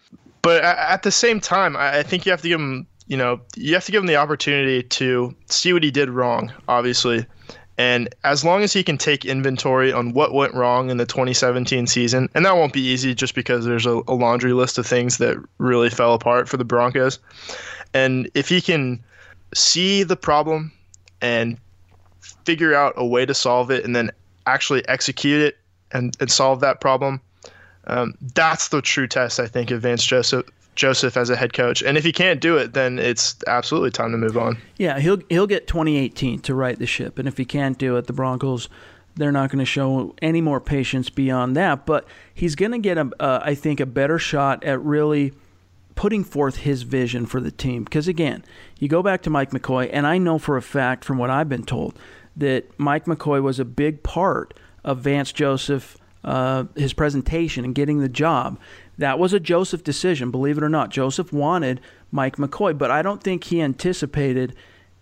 But 0.43 0.65
at 0.65 1.03
the 1.03 1.11
same 1.11 1.39
time, 1.39 1.77
I 1.77 2.03
think 2.03 2.25
you 2.25 2.31
have 2.31 2.41
to 2.41 2.49
give 2.49 2.61
him, 2.61 2.87
you 3.09 3.17
know, 3.17 3.41
you 3.57 3.75
have 3.75 3.85
to 3.85 3.93
give 3.93 4.01
him 4.01 4.07
the 4.07 4.17
opportunity 4.17 4.83
to 4.83 5.35
see 5.47 5.75
what 5.75 5.83
he 5.83 5.91
did 5.91 6.09
wrong, 6.09 6.51
obviously. 6.67 7.27
And 7.77 8.15
as 8.25 8.45
long 8.45 8.63
as 8.63 8.73
he 8.73 8.83
can 8.83 8.99
take 8.99 9.25
inventory 9.25 9.93
on 9.93 10.13
what 10.13 10.35
went 10.35 10.55
wrong 10.55 10.91
in 10.91 10.99
the 10.99 11.07
2017 11.07 11.87
season, 11.87 12.29
and 12.35 12.45
that 12.45 12.57
won't 12.57 12.73
be 12.73 12.83
easy 12.83 13.15
just 13.15 13.35
because 13.35 13.65
there's 13.65 13.87
a, 13.87 14.03
a 14.07 14.15
laundry 14.15 14.53
list 14.53 14.77
of 14.79 14.87
things 14.87 15.19
that 15.19 15.37
really 15.59 15.89
fell 15.89 16.15
apart 16.15 16.49
for 16.49 16.57
the 16.57 16.65
Broncos. 16.65 17.19
And 17.95 18.31
if 18.35 18.49
he 18.49 18.61
can 18.61 19.03
see 19.55 20.03
the 20.03 20.17
problem 20.17 20.73
and 21.21 21.59
figure 22.45 22.75
out 22.75 22.95
a 22.97 23.07
way 23.07 23.27
to 23.27 23.35
solve 23.35 23.71
it 23.71 23.85
and 23.85 23.95
then 23.95 24.11
actually 24.47 24.87
execute 24.89 25.43
it 25.43 25.59
and, 25.93 26.17
and 26.21 26.31
solve 26.31 26.61
that 26.61 26.81
problem, 26.81 27.21
um, 27.87 28.15
that's 28.35 28.69
the 28.69 28.83
true 28.83 29.07
test, 29.07 29.41
I 29.41 29.47
think, 29.47 29.71
of 29.71 29.83
Vance 29.83 30.05
Joseph. 30.05 30.47
Joseph 30.77 31.17
as 31.17 31.29
a 31.29 31.37
head 31.37 31.53
coach, 31.53 31.83
and 31.83 31.99
if 31.99 32.05
he 32.05 32.13
can't 32.13 32.41
do 32.41 32.57
it, 32.57 32.73
then 32.73 32.99
it's 32.99 33.37
absolutely 33.49 33.91
time 33.91 34.13
to 34.13 34.17
move 34.17 34.39
on. 34.39 34.57
Yeah, 34.79 34.99
he'll 34.99 35.19
he'll 35.29 35.49
get 35.49 35.67
2018 35.67 36.41
to 36.43 36.55
right 36.55 36.79
the 36.79 36.87
ship, 36.87 37.19
and 37.19 37.29
if 37.29 37.37
he 37.37 37.45
can't 37.45 37.77
do 37.77 37.97
it, 37.97 38.07
the 38.07 38.15
Broncos 38.15 38.69
they're 39.17 39.33
not 39.33 39.51
going 39.51 39.59
to 39.59 39.65
show 39.65 40.15
any 40.23 40.41
more 40.41 40.61
patience 40.61 41.11
beyond 41.11 41.57
that. 41.57 41.87
But 41.87 42.07
he's 42.33 42.55
going 42.55 42.73
to 42.73 42.79
get 42.79 42.99
a, 42.99 43.11
uh, 43.21 43.41
I 43.45 43.55
think, 43.55 43.81
a 43.81 43.87
better 43.87 44.19
shot 44.19 44.65
at 44.65 44.81
really 44.81 45.33
putting 46.01 46.25
forth 46.25 46.57
his 46.57 46.81
vision 46.81 47.27
for 47.27 47.43
the 47.43 47.51
team. 47.51 47.85
Because 47.85 48.09
again, 48.09 48.43
you 48.79 48.89
go 48.89 49.03
back 49.03 49.21
to 49.21 49.29
Mike 49.29 49.51
McCoy, 49.51 49.91
and 49.93 50.07
I 50.07 50.17
know 50.17 50.39
for 50.39 50.57
a 50.57 50.63
fact 50.63 51.05
from 51.05 51.19
what 51.19 51.29
I've 51.29 51.51
been 51.51 51.63
told 51.63 51.99
that 52.35 52.65
Mike 52.79 53.05
McCoy 53.05 53.43
was 53.43 53.61
a 53.61 53.67
big 53.67 54.03
part 54.03 54.55
of 54.83 55.01
Vance 55.01 55.31
Joseph, 55.31 55.99
uh, 56.25 56.65
his 56.75 56.95
presentation 56.95 57.67
and 57.67 57.75
getting 57.75 57.99
the 57.99 58.09
job. 58.09 58.59
That 58.97 59.19
was 59.19 59.35
a 59.35 59.39
Joseph 59.39 59.85
decision, 59.85 60.31
believe 60.31 60.57
it 60.57 60.65
or 60.65 60.71
not. 60.71 60.89
Joseph 60.89 61.35
wanted 61.35 61.83
Mike 62.11 62.37
McCoy, 62.37 62.79
but 62.79 62.91
I 62.91 63.03
don't 63.03 63.23
think 63.23 63.45
he 63.45 63.61
anticipated 63.61 64.55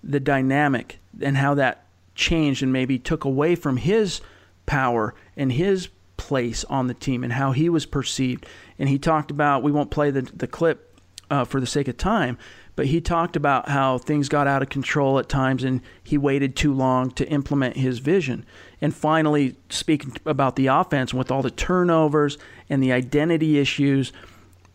the 0.02 0.18
dynamic 0.18 0.98
and 1.22 1.36
how 1.36 1.54
that 1.54 1.84
changed 2.16 2.60
and 2.60 2.72
maybe 2.72 2.98
took 2.98 3.24
away 3.24 3.54
from 3.54 3.76
his 3.76 4.20
power 4.66 5.14
and 5.36 5.52
his 5.52 5.90
place 6.16 6.64
on 6.64 6.88
the 6.88 6.94
team 6.94 7.22
and 7.22 7.34
how 7.34 7.52
he 7.52 7.68
was 7.68 7.86
perceived. 7.86 8.44
And 8.80 8.88
he 8.88 8.98
talked 8.98 9.30
about, 9.30 9.62
we 9.62 9.70
won't 9.70 9.92
play 9.92 10.10
the, 10.10 10.22
the 10.22 10.48
clip 10.48 10.86
uh, 11.30 11.44
for 11.44 11.60
the 11.60 11.66
sake 11.66 11.88
of 11.88 11.96
time. 11.96 12.38
But 12.76 12.86
he 12.86 13.00
talked 13.00 13.34
about 13.34 13.68
how 13.68 13.98
things 13.98 14.28
got 14.28 14.46
out 14.46 14.62
of 14.62 14.68
control 14.68 15.18
at 15.18 15.28
times 15.28 15.64
and 15.64 15.80
he 16.02 16.16
waited 16.16 16.54
too 16.54 16.72
long 16.72 17.10
to 17.12 17.28
implement 17.28 17.76
his 17.76 17.98
vision. 17.98 18.46
And 18.80 18.94
finally, 18.94 19.56
speaking 19.68 20.16
about 20.24 20.54
the 20.54 20.68
offense 20.68 21.12
with 21.12 21.30
all 21.30 21.42
the 21.42 21.50
turnovers 21.50 22.38
and 22.70 22.80
the 22.82 22.92
identity 22.92 23.58
issues, 23.58 24.12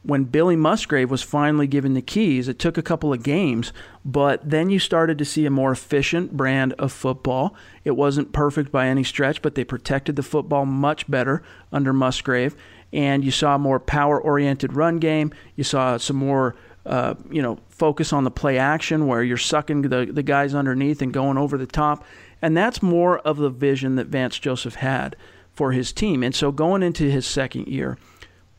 when 0.03 0.25
Billy 0.25 0.57
Musgrave 0.57 1.09
was 1.09 1.23
finally 1.23 1.65
given 1.65 1.93
the 1.93 2.01
keys, 2.01 2.49
it 2.49 2.59
took 2.59 2.77
a 2.77 2.81
couple 2.81 3.13
of 3.13 3.23
games, 3.23 3.71
but 4.03 4.47
then 4.47 4.69
you 4.69 4.77
started 4.77 5.17
to 5.17 5.25
see 5.25 5.45
a 5.45 5.49
more 5.49 5.71
efficient 5.71 6.35
brand 6.35 6.73
of 6.73 6.91
football. 6.91 7.55
It 7.85 7.91
wasn't 7.91 8.33
perfect 8.33 8.69
by 8.69 8.87
any 8.87 9.05
stretch, 9.05 9.41
but 9.41 9.55
they 9.55 9.63
protected 9.63 10.17
the 10.17 10.23
football 10.23 10.65
much 10.65 11.09
better 11.09 11.41
under 11.71 11.93
Musgrave 11.93 12.57
and 12.93 13.25
you 13.25 13.31
saw 13.31 13.55
a 13.55 13.59
more 13.59 13.79
power 13.79 14.21
oriented 14.21 14.73
run 14.75 14.99
game. 14.99 15.33
You 15.55 15.63
saw 15.63 15.97
some 15.97 16.15
more, 16.15 16.55
uh, 16.85 17.15
you 17.29 17.41
know, 17.41 17.59
focus 17.69 18.13
on 18.13 18.23
the 18.23 18.31
play 18.31 18.57
action 18.57 19.07
where 19.07 19.23
you're 19.23 19.35
sucking 19.35 19.81
the, 19.81 20.05
the 20.05 20.23
guys 20.23 20.53
underneath 20.53 21.01
and 21.01 21.11
going 21.11 21.37
over 21.37 21.57
the 21.57 21.65
top. 21.65 22.05
And 22.41 22.55
that's 22.55 22.83
more 22.83 23.19
of 23.19 23.37
the 23.37 23.49
vision 23.49 23.95
that 23.95 24.07
Vance 24.07 24.37
Joseph 24.37 24.75
had 24.75 25.15
for 25.53 25.71
his 25.71 25.91
team. 25.91 26.23
And 26.23 26.35
so 26.35 26.51
going 26.51 26.83
into 26.83 27.09
his 27.09 27.25
second 27.25 27.67
year, 27.67 27.97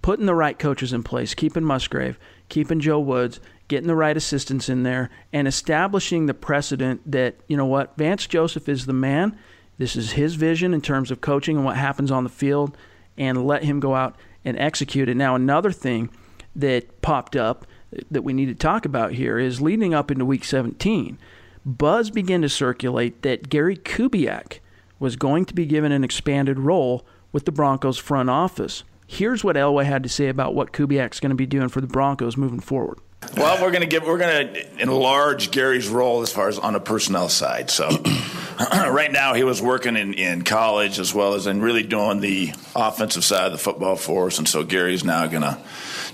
putting 0.02 0.26
the 0.26 0.34
right 0.34 0.58
coaches 0.58 0.92
in 0.92 1.02
place, 1.02 1.34
keeping 1.34 1.64
Musgrave, 1.64 2.18
keeping 2.48 2.80
Joe 2.80 3.00
Woods, 3.00 3.40
getting 3.68 3.86
the 3.86 3.94
right 3.94 4.16
assistants 4.16 4.68
in 4.68 4.82
there, 4.82 5.10
and 5.32 5.46
establishing 5.46 6.26
the 6.26 6.34
precedent 6.34 7.00
that, 7.10 7.36
you 7.46 7.56
know 7.56 7.66
what, 7.66 7.96
Vance 7.96 8.26
Joseph 8.26 8.68
is 8.68 8.86
the 8.86 8.92
man. 8.92 9.38
This 9.78 9.96
is 9.96 10.12
his 10.12 10.34
vision 10.34 10.74
in 10.74 10.80
terms 10.80 11.10
of 11.10 11.20
coaching 11.20 11.56
and 11.56 11.64
what 11.64 11.76
happens 11.76 12.10
on 12.10 12.24
the 12.24 12.30
field 12.30 12.76
and 13.16 13.46
let 13.46 13.64
him 13.64 13.80
go 13.80 13.94
out 13.94 14.16
and 14.44 14.58
execute 14.58 15.08
it. 15.08 15.16
Now, 15.16 15.34
another 15.34 15.72
thing 15.72 16.10
that 16.56 17.00
popped 17.02 17.36
up 17.36 17.66
that 18.10 18.22
we 18.22 18.32
need 18.32 18.46
to 18.46 18.54
talk 18.54 18.84
about 18.84 19.12
here 19.12 19.38
is 19.38 19.60
leading 19.60 19.94
up 19.94 20.10
into 20.10 20.24
week 20.24 20.44
17, 20.44 21.18
buzz 21.64 22.10
began 22.10 22.42
to 22.42 22.48
circulate 22.48 23.22
that 23.22 23.48
Gary 23.48 23.76
Kubiak 23.76 24.58
was 24.98 25.16
going 25.16 25.44
to 25.44 25.54
be 25.54 25.66
given 25.66 25.92
an 25.92 26.04
expanded 26.04 26.58
role 26.58 27.04
with 27.32 27.44
the 27.44 27.52
Broncos 27.52 27.98
front 27.98 28.30
office. 28.30 28.84
Here's 29.06 29.44
what 29.44 29.56
Elway 29.56 29.84
had 29.84 30.02
to 30.02 30.08
say 30.08 30.28
about 30.28 30.54
what 30.54 30.72
Kubiak's 30.72 31.20
going 31.20 31.30
to 31.30 31.36
be 31.36 31.46
doing 31.46 31.68
for 31.68 31.80
the 31.80 31.86
Broncos 31.86 32.36
moving 32.36 32.60
forward. 32.60 32.98
Well, 33.36 33.60
we're 33.62 33.70
going 33.70 33.82
to 33.82 33.86
give 33.86 34.04
we're 34.04 34.18
to 34.18 34.80
enlarge 34.82 35.50
Gary's 35.50 35.88
role 35.88 36.22
as 36.22 36.32
far 36.32 36.48
as 36.48 36.58
on 36.58 36.74
the 36.74 36.80
personnel 36.80 37.28
side. 37.28 37.70
So, 37.70 37.88
right 38.58 39.10
now 39.10 39.34
he 39.34 39.44
was 39.44 39.60
working 39.60 39.96
in, 39.96 40.14
in 40.14 40.42
college 40.42 40.98
as 40.98 41.14
well 41.14 41.34
as 41.34 41.46
in 41.46 41.60
really 41.60 41.82
doing 41.82 42.20
the 42.20 42.52
offensive 42.74 43.24
side 43.24 43.46
of 43.46 43.52
the 43.52 43.58
football 43.58 43.96
for 43.96 44.26
us, 44.26 44.38
and 44.38 44.48
so 44.48 44.62
Gary's 44.62 45.04
now 45.04 45.26
going 45.26 45.42
to. 45.42 45.58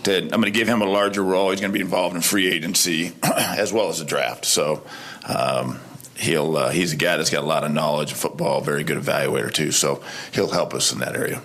I'm 0.06 0.42
to 0.42 0.50
give 0.50 0.66
him 0.66 0.80
a 0.80 0.86
larger 0.86 1.22
role. 1.22 1.50
He's 1.50 1.60
going 1.60 1.72
to 1.72 1.78
be 1.78 1.82
involved 1.84 2.16
in 2.16 2.22
free 2.22 2.50
agency 2.50 3.12
as 3.22 3.72
well 3.72 3.88
as 3.88 3.98
the 3.98 4.04
draft. 4.04 4.44
So. 4.44 4.82
Um, 5.26 5.80
he'll 6.16 6.56
uh, 6.56 6.70
he's 6.70 6.92
a 6.92 6.96
guy 6.96 7.16
that's 7.16 7.30
got 7.30 7.42
a 7.42 7.46
lot 7.46 7.64
of 7.64 7.72
knowledge 7.72 8.12
of 8.12 8.18
football, 8.18 8.60
very 8.60 8.84
good 8.84 8.98
evaluator 8.98 9.52
too. 9.52 9.70
So 9.70 10.02
he'll 10.32 10.50
help 10.50 10.74
us 10.74 10.92
in 10.92 10.98
that 10.98 11.16
area. 11.16 11.42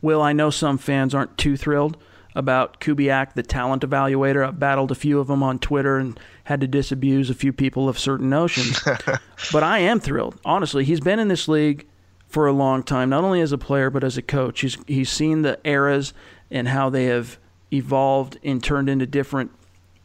Will, 0.00 0.22
I 0.22 0.32
know 0.32 0.50
some 0.50 0.78
fans 0.78 1.14
aren't 1.14 1.36
too 1.38 1.56
thrilled 1.56 1.96
about 2.38 2.78
Kubiak, 2.78 3.34
the 3.34 3.42
talent 3.42 3.82
evaluator. 3.82 4.46
I've 4.46 4.60
battled 4.60 4.92
a 4.92 4.94
few 4.94 5.18
of 5.18 5.26
them 5.26 5.42
on 5.42 5.58
Twitter 5.58 5.98
and 5.98 6.18
had 6.44 6.60
to 6.60 6.68
disabuse 6.68 7.30
a 7.30 7.34
few 7.34 7.52
people 7.52 7.88
of 7.88 7.98
certain 7.98 8.30
notions. 8.30 8.80
but 9.52 9.64
I 9.64 9.80
am 9.80 9.98
thrilled. 9.98 10.38
Honestly, 10.44 10.84
he's 10.84 11.00
been 11.00 11.18
in 11.18 11.26
this 11.26 11.48
league 11.48 11.84
for 12.28 12.46
a 12.46 12.52
long 12.52 12.84
time, 12.84 13.10
not 13.10 13.24
only 13.24 13.40
as 13.40 13.50
a 13.50 13.58
player 13.58 13.90
but 13.90 14.04
as 14.04 14.16
a 14.16 14.22
coach. 14.22 14.60
He's 14.60 14.78
he's 14.86 15.10
seen 15.10 15.42
the 15.42 15.58
eras 15.64 16.14
and 16.48 16.68
how 16.68 16.88
they 16.88 17.06
have 17.06 17.38
evolved 17.72 18.38
and 18.44 18.62
turned 18.62 18.88
into 18.88 19.04
different, 19.04 19.50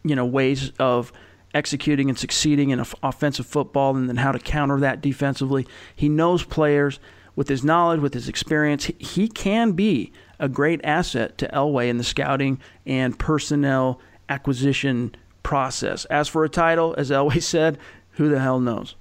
you 0.04 0.16
know, 0.16 0.26
ways 0.26 0.72
of 0.80 1.14
executing 1.54 2.10
and 2.10 2.18
succeeding 2.18 2.72
in 2.72 2.84
offensive 3.04 3.46
football 3.46 3.96
and 3.96 4.10
then 4.10 4.18
how 4.18 4.32
to 4.32 4.40
counter 4.40 4.80
that 4.80 5.02
defensively. 5.02 5.68
He 5.96 6.10
knows 6.10 6.44
players 6.44 7.00
with 7.36 7.48
his 7.48 7.64
knowledge, 7.64 8.00
with 8.00 8.16
his 8.16 8.28
experience. 8.28 8.90
He 8.98 9.28
can 9.28 9.74
be 9.74 10.12
a 10.40 10.50
great 10.50 10.82
asset 10.84 11.38
to 11.38 11.48
Elway 11.48 11.90
in 11.90 11.98
the 11.98 12.04
scouting 12.04 12.60
and 12.86 13.18
personnel 13.18 14.00
acquisition 14.30 15.16
process. 15.44 16.06
As 16.06 16.28
for 16.28 16.44
a 16.44 16.50
title, 16.50 16.96
as 16.98 17.12
Elway 17.12 17.42
said, 17.44 17.78
who 18.12 18.30
the 18.30 18.40
hell 18.40 18.60
knows? 18.60 18.96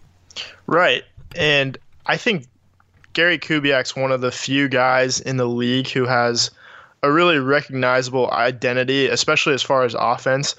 Right. 0.67 1.05
And 1.37 1.79
I 2.07 2.17
think 2.17 2.47
Gary 3.13 3.39
Kubiak's 3.39 3.95
one 3.95 4.13
of 4.13 4.21
the 4.21 4.33
few 4.33 4.69
guys 4.69 5.21
in 5.21 5.37
the 5.37 5.47
league 5.47 5.89
who 5.89 6.07
has 6.07 6.51
a 7.03 7.11
really 7.11 7.39
recognizable 7.39 8.31
identity, 8.31 9.09
especially 9.09 9.55
as 9.55 9.63
far 9.63 9.83
as 9.83 9.95
offense. 9.99 10.55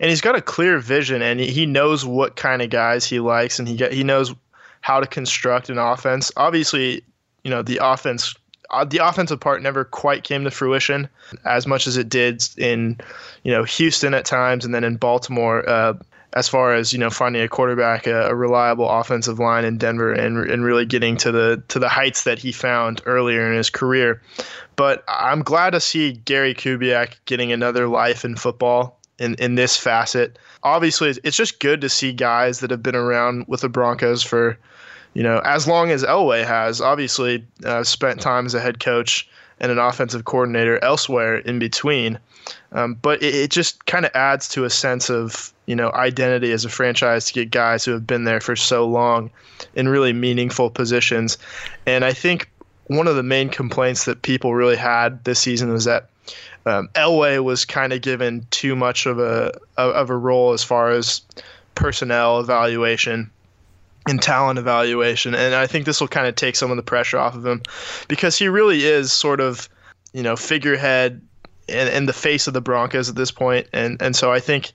And 0.00 0.10
he's 0.10 0.20
got 0.20 0.34
a 0.34 0.42
clear 0.42 0.78
vision 0.78 1.22
and 1.22 1.38
he 1.38 1.66
knows 1.66 2.04
what 2.04 2.36
kind 2.36 2.62
of 2.62 2.70
guys 2.70 3.04
he 3.04 3.20
likes 3.20 3.58
and 3.58 3.68
he 3.68 3.76
get, 3.76 3.92
he 3.92 4.02
knows 4.02 4.34
how 4.80 5.00
to 5.00 5.06
construct 5.06 5.70
an 5.70 5.78
offense. 5.78 6.32
Obviously, 6.36 7.02
you 7.44 7.50
know, 7.50 7.62
the 7.62 7.78
offense 7.80 8.34
uh, 8.74 8.84
the 8.84 8.98
offensive 8.98 9.40
part 9.40 9.62
never 9.62 9.84
quite 9.84 10.24
came 10.24 10.44
to 10.44 10.50
fruition 10.50 11.08
as 11.44 11.66
much 11.66 11.86
as 11.86 11.96
it 11.96 12.08
did 12.08 12.42
in, 12.56 12.98
you 13.42 13.52
know, 13.52 13.64
Houston 13.64 14.14
at 14.14 14.24
times, 14.24 14.64
and 14.64 14.74
then 14.74 14.84
in 14.84 14.96
Baltimore. 14.96 15.68
Uh, 15.68 15.94
as 16.34 16.48
far 16.48 16.74
as 16.74 16.92
you 16.92 16.98
know, 16.98 17.10
finding 17.10 17.42
a 17.42 17.48
quarterback, 17.48 18.08
a, 18.08 18.26
a, 18.26 18.34
reliable 18.34 18.90
offensive 18.90 19.38
line 19.38 19.64
in 19.64 19.78
Denver, 19.78 20.12
and 20.12 20.50
and 20.50 20.64
really 20.64 20.84
getting 20.84 21.16
to 21.18 21.30
the 21.30 21.62
to 21.68 21.78
the 21.78 21.88
heights 21.88 22.24
that 22.24 22.40
he 22.40 22.50
found 22.50 23.00
earlier 23.06 23.50
in 23.50 23.56
his 23.56 23.70
career. 23.70 24.20
But 24.74 25.04
I'm 25.06 25.42
glad 25.42 25.70
to 25.70 25.80
see 25.80 26.12
Gary 26.12 26.52
Kubiak 26.52 27.14
getting 27.26 27.52
another 27.52 27.86
life 27.86 28.24
in 28.24 28.34
football 28.34 28.98
in 29.18 29.34
in 29.36 29.54
this 29.54 29.76
facet. 29.76 30.38
Obviously, 30.64 31.14
it's 31.22 31.36
just 31.36 31.60
good 31.60 31.80
to 31.80 31.88
see 31.88 32.12
guys 32.12 32.60
that 32.60 32.70
have 32.70 32.82
been 32.82 32.96
around 32.96 33.44
with 33.46 33.60
the 33.60 33.68
Broncos 33.68 34.22
for 34.24 34.58
you 35.14 35.22
know, 35.22 35.40
as 35.44 35.66
long 35.66 35.90
as 35.90 36.04
Elway 36.04 36.44
has 36.44 36.80
obviously 36.80 37.44
uh, 37.64 37.84
spent 37.84 38.20
time 38.20 38.46
as 38.46 38.54
a 38.54 38.60
head 38.60 38.80
coach 38.80 39.28
and 39.60 39.70
an 39.70 39.78
offensive 39.78 40.24
coordinator 40.24 40.82
elsewhere 40.82 41.36
in 41.36 41.58
between. 41.58 42.18
Um, 42.72 42.94
but 42.94 43.22
it, 43.22 43.34
it 43.34 43.50
just 43.50 43.86
kind 43.86 44.04
of 44.04 44.10
adds 44.14 44.48
to 44.50 44.64
a 44.64 44.70
sense 44.70 45.08
of 45.08 45.52
you 45.66 45.76
know 45.76 45.90
identity 45.92 46.52
as 46.52 46.64
a 46.64 46.68
franchise 46.68 47.26
to 47.26 47.32
get 47.32 47.50
guys 47.50 47.84
who 47.84 47.92
have 47.92 48.06
been 48.06 48.24
there 48.24 48.40
for 48.40 48.56
so 48.56 48.86
long 48.86 49.30
in 49.74 49.88
really 49.88 50.12
meaningful 50.12 50.68
positions. 50.70 51.38
And 51.86 52.04
I 52.04 52.12
think 52.12 52.50
one 52.88 53.08
of 53.08 53.16
the 53.16 53.22
main 53.22 53.48
complaints 53.48 54.04
that 54.04 54.22
people 54.22 54.54
really 54.54 54.76
had 54.76 55.24
this 55.24 55.38
season 55.38 55.72
was 55.72 55.84
that 55.84 56.10
um, 56.66 56.88
Elway 56.94 57.42
was 57.42 57.64
kind 57.64 57.92
of 57.92 58.02
given 58.02 58.46
too 58.50 58.74
much 58.74 59.06
of 59.06 59.18
a 59.18 59.52
of 59.76 60.10
a 60.10 60.16
role 60.16 60.52
as 60.52 60.64
far 60.64 60.90
as 60.90 61.22
personnel 61.74 62.40
evaluation 62.40 63.30
and 64.06 64.20
talent 64.20 64.58
evaluation, 64.58 65.34
and 65.34 65.54
I 65.54 65.66
think 65.66 65.86
this 65.86 66.00
will 66.00 66.08
kind 66.08 66.26
of 66.26 66.34
take 66.36 66.56
some 66.56 66.70
of 66.70 66.76
the 66.76 66.82
pressure 66.82 67.18
off 67.18 67.34
of 67.34 67.44
him 67.46 67.62
because 68.08 68.38
he 68.38 68.48
really 68.48 68.84
is 68.84 69.12
sort 69.12 69.40
of 69.40 69.68
you 70.12 70.22
know 70.22 70.36
figurehead 70.36 71.20
and, 71.68 71.88
and 71.88 72.08
the 72.08 72.12
face 72.12 72.46
of 72.46 72.52
the 72.54 72.60
Broncos 72.60 73.08
at 73.08 73.14
this 73.14 73.30
point, 73.30 73.66
and 73.72 74.00
and 74.02 74.14
so 74.14 74.30
I 74.32 74.40
think 74.40 74.72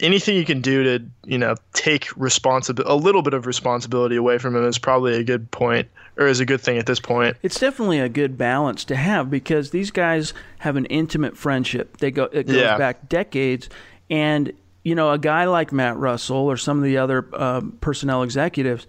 anything 0.00 0.36
you 0.36 0.44
can 0.44 0.60
do 0.60 0.82
to 0.82 1.04
you 1.24 1.38
know 1.38 1.54
take 1.72 2.08
responsibility 2.16 2.90
a 2.92 2.96
little 2.96 3.22
bit 3.22 3.34
of 3.34 3.46
responsibility 3.46 4.16
away 4.16 4.38
from 4.38 4.56
him 4.56 4.64
is 4.64 4.78
probably 4.78 5.14
a 5.14 5.22
good 5.22 5.50
point 5.50 5.88
or 6.16 6.26
is 6.26 6.40
a 6.40 6.46
good 6.46 6.60
thing 6.60 6.78
at 6.78 6.86
this 6.86 7.00
point. 7.00 7.36
It's 7.42 7.58
definitely 7.60 7.98
a 7.98 8.08
good 8.08 8.38
balance 8.38 8.84
to 8.86 8.96
have 8.96 9.30
because 9.30 9.70
these 9.70 9.90
guys 9.90 10.32
have 10.58 10.76
an 10.76 10.86
intimate 10.86 11.36
friendship. 11.36 11.98
They 11.98 12.10
go 12.10 12.24
it 12.32 12.46
goes 12.46 12.56
Yeah. 12.56 12.78
back 12.78 13.08
decades, 13.08 13.68
and 14.08 14.52
you 14.84 14.94
know 14.94 15.10
a 15.10 15.18
guy 15.18 15.46
like 15.46 15.72
Matt 15.72 15.96
Russell 15.96 16.36
or 16.36 16.56
some 16.56 16.78
of 16.78 16.84
the 16.84 16.98
other 16.98 17.28
uh, 17.32 17.62
personnel 17.80 18.22
executives. 18.22 18.86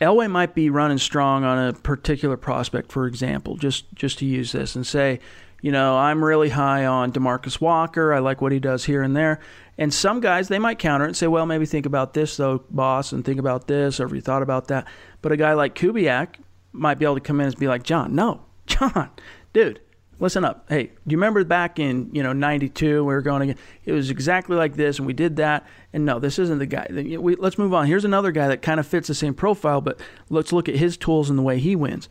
Elway 0.00 0.30
might 0.30 0.54
be 0.54 0.70
running 0.70 0.98
strong 0.98 1.42
on 1.42 1.58
a 1.58 1.72
particular 1.72 2.36
prospect, 2.36 2.92
for 2.92 3.06
example, 3.06 3.56
just 3.56 3.92
just 3.94 4.18
to 4.18 4.26
use 4.26 4.52
this 4.52 4.76
and 4.76 4.86
say, 4.86 5.18
you 5.60 5.72
know, 5.72 5.98
I'm 5.98 6.22
really 6.24 6.50
high 6.50 6.86
on 6.86 7.12
DeMarcus 7.12 7.60
Walker. 7.60 8.12
I 8.12 8.20
like 8.20 8.40
what 8.40 8.52
he 8.52 8.60
does 8.60 8.84
here 8.84 9.02
and 9.02 9.16
there. 9.16 9.40
And 9.76 9.92
some 9.92 10.20
guys 10.20 10.48
they 10.48 10.58
might 10.58 10.78
counter 10.78 11.04
and 11.04 11.16
say, 11.16 11.26
well, 11.26 11.46
maybe 11.46 11.66
think 11.66 11.86
about 11.86 12.14
this 12.14 12.36
though, 12.36 12.62
boss, 12.70 13.10
and 13.12 13.24
think 13.24 13.40
about 13.40 13.66
this, 13.66 13.98
or 13.98 14.06
have 14.06 14.14
you 14.14 14.20
thought 14.20 14.42
about 14.42 14.68
that? 14.68 14.86
But 15.20 15.32
a 15.32 15.36
guy 15.36 15.54
like 15.54 15.74
Kubiak 15.74 16.36
might 16.72 16.98
be 16.98 17.04
able 17.04 17.16
to 17.16 17.20
come 17.20 17.40
in 17.40 17.46
and 17.46 17.56
be 17.56 17.68
like, 17.68 17.82
John, 17.82 18.14
no, 18.14 18.42
John, 18.66 19.10
dude, 19.52 19.80
listen 20.20 20.44
up. 20.44 20.66
Hey, 20.68 20.84
do 20.84 20.90
you 21.06 21.16
remember 21.16 21.44
back 21.44 21.78
in 21.78 22.10
you 22.12 22.22
know 22.22 22.32
'92 22.32 23.04
we 23.04 23.14
were 23.14 23.22
going 23.22 23.42
again? 23.42 23.56
It 23.84 23.92
was 23.92 24.10
exactly 24.10 24.56
like 24.56 24.76
this, 24.76 24.98
and 24.98 25.06
we 25.06 25.12
did 25.12 25.36
that. 25.36 25.66
And 25.92 26.04
no, 26.04 26.18
this 26.18 26.38
isn't 26.38 26.58
the 26.58 26.66
guy. 26.66 26.86
We, 26.90 27.36
let's 27.36 27.58
move 27.58 27.72
on. 27.74 27.86
Here's 27.86 28.04
another 28.04 28.30
guy 28.32 28.48
that 28.48 28.62
kind 28.62 28.78
of 28.80 28.86
fits 28.86 29.08
the 29.08 29.14
same 29.14 29.34
profile, 29.34 29.80
but 29.80 30.00
let's 30.28 30.52
look 30.52 30.68
at 30.68 30.76
his 30.76 30.96
tools 30.96 31.30
and 31.30 31.38
the 31.38 31.42
way 31.42 31.58
he 31.58 31.74
wins. 31.76 32.08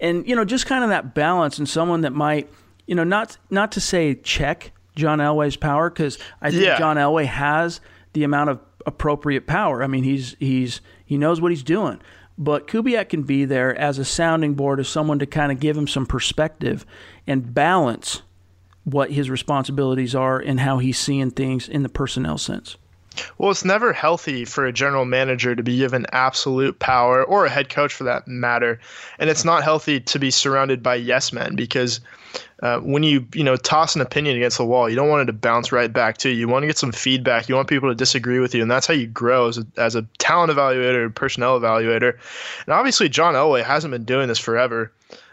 And 0.00 0.26
you 0.26 0.34
know, 0.34 0.44
just 0.44 0.66
kind 0.66 0.82
of 0.84 0.90
that 0.90 1.14
balance, 1.14 1.58
and 1.58 1.68
someone 1.68 2.00
that 2.02 2.12
might, 2.12 2.50
you 2.86 2.94
know, 2.94 3.04
not 3.04 3.36
not 3.50 3.72
to 3.72 3.80
say 3.80 4.14
check 4.14 4.72
John 4.96 5.18
Elway's 5.18 5.56
power 5.56 5.90
because 5.90 6.18
I 6.40 6.50
think 6.50 6.64
Yeah. 6.64 6.78
John 6.78 6.96
Elway 6.96 7.26
has 7.26 7.80
the 8.12 8.24
amount 8.24 8.50
of 8.50 8.60
appropriate 8.86 9.46
power. 9.46 9.82
I 9.82 9.86
mean, 9.86 10.04
he's 10.04 10.36
he's 10.40 10.80
he 11.04 11.18
knows 11.18 11.40
what 11.40 11.52
he's 11.52 11.62
doing. 11.62 12.00
But 12.40 12.66
Kubiak 12.66 13.10
can 13.10 13.24
be 13.24 13.44
there 13.44 13.76
as 13.76 13.98
a 13.98 14.04
sounding 14.04 14.54
board, 14.54 14.80
as 14.80 14.88
someone 14.88 15.18
to 15.18 15.26
kind 15.26 15.52
of 15.52 15.60
give 15.60 15.76
him 15.76 15.86
some 15.86 16.06
perspective 16.06 16.86
and 17.26 17.52
balance 17.52 18.22
what 18.84 19.12
his 19.12 19.28
responsibilities 19.28 20.14
are 20.14 20.38
and 20.40 20.58
how 20.58 20.78
he's 20.78 20.98
seeing 20.98 21.30
things 21.30 21.68
in 21.68 21.82
the 21.82 21.90
personnel 21.90 22.38
sense. 22.38 22.78
Well, 23.38 23.50
it's 23.50 23.64
never 23.64 23.92
healthy 23.92 24.44
for 24.44 24.66
a 24.66 24.72
general 24.72 25.04
manager 25.04 25.54
to 25.54 25.62
be 25.62 25.76
given 25.78 26.06
absolute 26.12 26.78
power, 26.78 27.22
or 27.24 27.46
a 27.46 27.50
head 27.50 27.68
coach 27.68 27.92
for 27.92 28.04
that 28.04 28.26
matter. 28.28 28.80
And 29.18 29.30
it's 29.30 29.44
not 29.44 29.62
healthy 29.62 30.00
to 30.00 30.18
be 30.18 30.30
surrounded 30.30 30.82
by 30.82 30.96
yes 30.96 31.32
men 31.32 31.56
because 31.56 32.00
uh, 32.62 32.78
when 32.80 33.02
you 33.02 33.26
you 33.34 33.42
know 33.42 33.56
toss 33.56 33.94
an 33.94 34.02
opinion 34.02 34.36
against 34.36 34.58
the 34.58 34.64
wall, 34.64 34.88
you 34.88 34.96
don't 34.96 35.08
want 35.08 35.22
it 35.22 35.32
to 35.32 35.32
bounce 35.32 35.72
right 35.72 35.92
back 35.92 36.18
to 36.18 36.28
you. 36.28 36.36
You 36.36 36.48
want 36.48 36.62
to 36.62 36.66
get 36.66 36.78
some 36.78 36.92
feedback. 36.92 37.48
You 37.48 37.54
want 37.54 37.68
people 37.68 37.88
to 37.88 37.94
disagree 37.94 38.38
with 38.38 38.54
you, 38.54 38.62
and 38.62 38.70
that's 38.70 38.86
how 38.86 38.94
you 38.94 39.06
grow 39.06 39.48
as 39.48 39.58
a, 39.58 39.66
as 39.76 39.94
a 39.94 40.02
talent 40.18 40.52
evaluator, 40.52 41.14
personnel 41.14 41.58
evaluator. 41.58 42.18
And 42.66 42.74
obviously, 42.74 43.08
John 43.08 43.34
Elway 43.34 43.64
hasn't 43.64 43.92
been 43.92 44.04
doing 44.04 44.28
this 44.28 44.38
forever. 44.38 44.92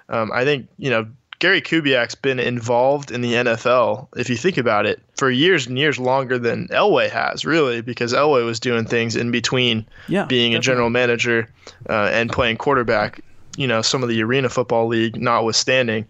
Um, 0.10 0.32
I 0.32 0.46
think 0.46 0.68
you 0.78 0.90
know 0.90 1.06
Gary 1.40 1.62
Kubiak's 1.62 2.16
been 2.16 2.40
involved 2.40 3.12
in 3.12 3.22
the 3.22 3.34
NFL, 3.34 4.08
if 4.16 4.30
you 4.30 4.36
think 4.36 4.58
about 4.58 4.88
it, 4.88 5.00
for 5.16 5.30
years 5.30 5.68
and 5.68 5.78
years 5.78 6.00
longer 6.00 6.40
than 6.40 6.68
Elway 6.70 7.10
has, 7.10 7.46
really, 7.46 7.82
because 7.82 8.12
Elway 8.12 8.44
was 8.44 8.60
doing 8.60 8.86
things 8.86 9.16
in 9.16 9.30
between 9.30 9.86
Yeah, 10.08 10.26
being 10.26 10.56
a 10.56 10.60
general 10.60 10.90
manager 10.90 11.48
uh, 11.90 12.10
and 12.12 12.32
playing 12.32 12.58
quarterback. 12.58 13.22
You 13.56 13.68
know, 13.68 13.82
some 13.82 14.04
of 14.04 14.10
the 14.10 14.22
Arena 14.22 14.50
Football 14.50 14.88
League 14.88 15.20
notwithstanding. 15.20 16.06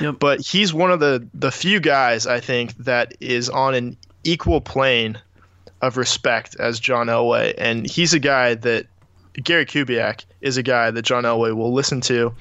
Yep. 0.00 0.16
But 0.20 0.40
he's 0.40 0.72
one 0.72 0.92
of 0.92 1.00
the 1.00 1.26
the 1.34 1.50
few 1.50 1.80
guys 1.80 2.26
I 2.26 2.38
think 2.40 2.76
that 2.78 3.14
is 3.20 3.48
on 3.48 3.74
an 3.74 3.96
equal 4.24 4.60
plane 4.60 5.18
of 5.80 5.96
respect 5.96 6.54
as 6.60 6.78
John 6.78 7.08
Elway, 7.08 7.54
and 7.58 7.88
he's 7.88 8.14
a 8.14 8.20
guy 8.20 8.54
that 8.54 8.86
Gary 9.42 9.66
Kubiak 9.66 10.24
is 10.42 10.56
a 10.56 10.62
guy 10.62 10.90
that 10.92 11.02
John 11.02 11.24
Elway 11.24 11.56
will 11.56 11.72
listen 11.72 12.00
to, 12.02 12.32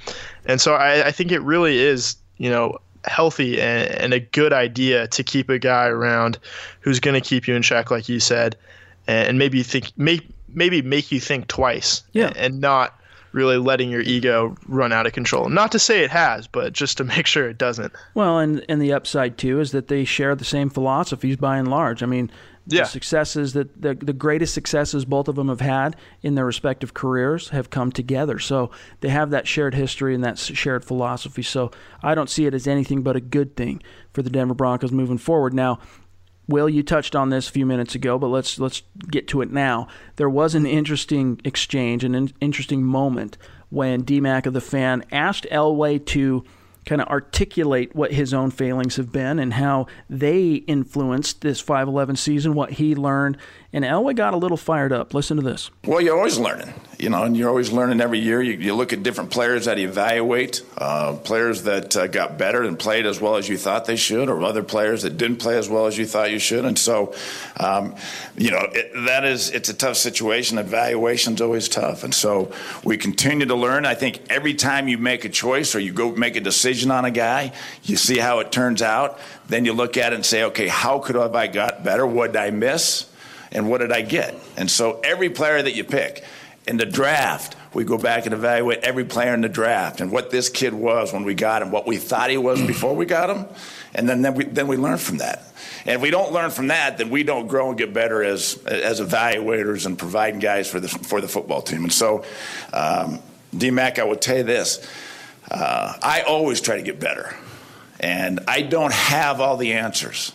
and 0.46 0.62
so 0.62 0.76
I, 0.76 1.08
I 1.08 1.12
think 1.12 1.32
it 1.32 1.42
really 1.42 1.80
is 1.80 2.18
you 2.42 2.50
know 2.50 2.78
healthy 3.06 3.60
and, 3.60 3.90
and 3.92 4.14
a 4.14 4.20
good 4.20 4.54
idea 4.54 5.08
to 5.08 5.24
keep 5.24 5.50
a 5.50 5.58
guy 5.58 5.86
around 5.88 6.38
who's 6.82 7.00
going 7.00 7.20
to 7.20 7.28
keep 7.28 7.48
you 7.48 7.56
in 7.56 7.62
check, 7.64 7.90
like 7.90 8.08
you 8.08 8.20
said, 8.20 8.56
and, 9.08 9.38
maybe 9.40 9.64
think 9.64 9.92
make 9.98 10.28
maybe 10.54 10.82
make 10.82 11.12
you 11.12 11.20
think 11.20 11.48
twice, 11.48 12.04
Yeah. 12.14 12.32
and 12.36 12.60
not 12.62 13.00
really 13.32 13.58
letting 13.58 13.90
your 13.90 14.02
ego 14.02 14.56
run 14.68 14.92
out 14.92 15.06
of 15.08 15.14
control. 15.14 15.48
Not 15.50 15.72
to 15.72 15.80
say 15.80 16.04
it 16.04 16.12
has, 16.12 16.48
but 16.48 16.74
just 16.74 16.98
to 16.98 17.04
make 17.16 17.26
sure 17.26 17.50
it 17.50 17.58
doesn't. 17.58 17.94
Well, 18.14 18.40
and 18.40 18.64
and 18.70 18.82
the 18.82 18.94
upside 18.94 19.38
too 19.38 19.60
is 19.62 19.72
that 19.72 19.88
they 19.88 20.04
share 20.06 20.36
the 20.36 20.46
same 20.46 20.70
philosophies 20.70 21.38
by 21.38 21.58
and 21.58 21.70
large. 21.70 22.04
I 22.04 22.06
mean, 22.06 22.30
Yeah. 22.68 22.84
the 22.84 22.90
successes 22.90 23.54
that 23.54 23.82
the 23.82 23.96
the 23.96 24.14
greatest 24.14 24.54
successes 24.54 25.04
both 25.04 25.28
of 25.28 25.36
them 25.36 25.50
have 25.50 25.62
had 25.62 25.96
in 26.22 26.36
their 26.36 26.46
respective 26.46 26.94
careers 26.94 27.50
have 27.50 27.70
come 27.70 27.92
together. 27.92 28.40
So 28.40 28.72
they 29.00 29.10
have 29.10 29.32
that 29.32 29.48
shared 29.48 29.74
history 29.74 30.14
and 30.14 30.24
that 30.24 30.38
shared 30.38 30.86
philosophy. 30.86 31.42
So 31.42 31.72
I 32.04 32.14
don't 32.14 32.30
see 32.30 32.46
it 32.46 32.54
as 32.54 32.68
anything 32.68 33.02
but 33.02 33.16
a 33.16 33.22
good 33.22 33.56
thing 33.56 33.82
for 34.14 34.22
the 34.22 34.30
Denver 34.30 34.54
Broncos 34.54 34.92
moving 34.92 35.18
forward. 35.18 35.54
Now, 35.54 35.80
Will, 36.48 36.70
you 36.70 36.84
touched 36.84 37.16
on 37.16 37.30
this 37.30 37.48
a 37.48 37.52
few 37.52 37.66
minutes 37.66 37.96
ago, 37.96 38.20
but 38.20 38.28
let's 38.28 38.60
let's 38.60 38.84
get 39.10 39.28
to 39.30 39.42
it 39.42 39.52
now. 39.52 39.88
There 40.18 40.30
was 40.30 40.54
an 40.54 40.66
interesting 40.66 41.40
exchange, 41.44 42.04
an 42.04 42.14
in, 42.14 42.34
interesting 42.42 42.84
moment 42.84 43.38
when 43.70 44.04
DMAC 44.04 44.46
of 44.46 44.54
the 44.54 44.62
fan 44.62 45.04
asked 45.12 45.48
Elway 45.50 46.06
to 46.08 46.44
kind 46.86 47.02
of 47.02 47.08
articulate 47.08 47.96
what 47.96 48.12
his 48.12 48.34
own 48.34 48.52
failings 48.52 48.96
have 48.96 49.12
been 49.12 49.40
and 49.40 49.54
how 49.54 49.88
they 50.10 50.54
influenced 50.54 51.42
this 51.42 51.60
511 51.60 52.16
season, 52.16 52.54
what 52.54 52.74
he 52.74 52.96
learned, 52.96 53.38
and 53.74 53.86
Elway 53.86 54.16
got 54.16 54.34
a 54.34 54.38
little 54.38 54.58
fired 54.58 54.92
up. 54.92 55.14
Listen 55.14 55.38
to 55.38 55.44
this. 55.44 55.72
Well, 55.86 56.02
you're 56.02 56.18
always 56.18 56.38
learning, 56.38 56.74
you 57.00 57.10
know, 57.10 57.24
and 57.24 57.38
you're 57.38 57.48
always 57.48 57.72
learning 57.72 58.02
every 58.02 58.20
year. 58.20 58.42
You, 58.42 58.54
you 58.54 58.76
look 58.76 58.92
at 58.92 59.02
different 59.02 59.32
players 59.32 59.66
that 59.66 59.80
evaluate, 59.80 60.62
uh, 60.78 61.14
players 61.14 61.64
that 61.64 61.96
uh, 61.96 62.08
got 62.08 62.38
better 62.38 62.64
and 62.64 62.78
played 62.78 63.06
as 63.06 63.22
well 63.22 63.38
as 63.38 63.48
you 63.48 63.58
thought 63.58 63.86
they 63.86 63.96
should, 63.96 64.30
or 64.30 64.44
other 64.44 64.64
players 64.64 65.04
that 65.04 65.18
didn't 65.18 65.38
play 65.38 65.58
as 65.58 65.70
well 65.70 65.88
as 65.88 65.98
you 65.98 66.06
thought 66.06 66.32
you 66.32 66.40
should. 66.40 66.66
And 66.66 66.78
so, 66.78 67.14
um, 67.58 67.96
you 68.38 68.52
know, 68.52 68.68
it, 68.74 68.92
that 69.06 69.24
is 69.24 69.50
it's 69.52 69.70
a 69.70 69.74
tough 69.74 69.96
situation. 69.96 70.58
Evaluation's 70.58 71.42
always 71.42 71.70
tough, 71.70 72.04
and 72.04 72.14
so 72.14 72.52
we 72.84 72.98
continue 72.98 73.46
to 73.46 73.56
learn. 73.56 73.86
I 73.86 73.96
think 73.96 74.22
every 74.30 74.54
time 74.54 74.88
you 74.88 74.98
make 74.98 75.24
a 75.24 75.30
choice 75.30 75.76
or 75.76 75.80
you 75.80 75.94
go 75.94 76.12
make 76.12 76.36
a 76.36 76.42
decision 76.42 76.92
on 76.92 77.06
a 77.06 77.12
guy, 77.12 77.54
you 77.84 77.96
see 77.96 78.18
how 78.18 78.40
it 78.40 78.52
turns 78.52 78.82
out. 78.82 79.20
Then 79.48 79.66
you 79.66 79.74
look 79.74 79.98
at 79.98 80.14
it 80.14 80.16
and 80.16 80.26
say, 80.26 80.44
okay, 80.44 80.68
how 80.68 81.00
could 81.00 81.16
have 81.16 81.36
I 81.36 81.48
got 81.48 81.84
better? 81.84 82.06
What 82.06 82.34
did 82.34 82.42
I 82.42 82.52
miss? 82.52 83.11
And 83.52 83.70
what 83.70 83.80
did 83.80 83.92
I 83.92 84.02
get? 84.02 84.36
And 84.58 84.70
so 84.70 85.00
every 85.04 85.30
player 85.30 85.62
that 85.62 85.76
you 85.76 85.84
pick 85.84 86.24
in 86.68 86.78
the 86.78 86.86
draft, 86.86 87.56
we 87.74 87.84
go 87.84 87.98
back 87.98 88.26
and 88.26 88.34
evaluate 88.34 88.80
every 88.84 89.04
player 89.04 89.34
in 89.34 89.42
the 89.42 89.50
draft 89.50 90.00
and 90.00 90.12
what 90.12 90.30
this 90.30 90.50
kid 90.50 90.74
was 90.74 91.12
when 91.12 91.24
we 91.24 91.34
got 91.34 91.62
him, 91.62 91.72
what 91.72 91.88
we 91.88 91.98
thought 91.98 92.30
he 92.30 92.38
was 92.38 92.62
before 92.62 92.96
we 92.96 93.06
got 93.06 93.30
him, 93.30 93.46
and 93.94 94.08
then 94.08 94.22
then 94.22 94.36
we 94.36 94.46
then 94.46 94.68
we 94.68 94.78
learn 94.78 94.98
from 94.98 95.18
that. 95.18 95.44
And 95.86 95.96
if 95.96 96.02
we 96.02 96.12
don't 96.12 96.32
learn 96.32 96.52
from 96.52 96.68
that, 96.68 96.98
then 96.98 97.10
we 97.10 97.24
don't 97.24 97.48
grow 97.48 97.70
and 97.70 97.78
get 97.78 97.94
better 97.94 98.24
as 98.24 98.64
as 98.66 99.02
evaluators 99.02 99.86
and 99.86 99.98
providing 99.98 100.40
guys 100.40 100.70
for 100.70 100.80
the 100.80 100.88
for 100.88 101.22
the 101.22 101.28
football 101.28 101.62
team. 101.62 101.84
And 101.84 101.94
so, 101.94 102.24
um, 102.74 103.20
DMAC, 103.56 104.00
I 104.00 104.04
would 104.04 104.22
tell 104.22 104.38
you 104.38 104.44
this: 104.44 104.88
uh, 105.50 105.94
I 106.02 106.22
always 106.22 106.62
try 106.62 106.78
to 106.78 106.84
get 106.84 107.00
better, 107.00 107.36
and 108.00 108.42
I 108.48 108.62
don't 108.62 108.94
have 108.94 109.42
all 109.42 109.58
the 109.58 109.74
answers. 109.74 110.34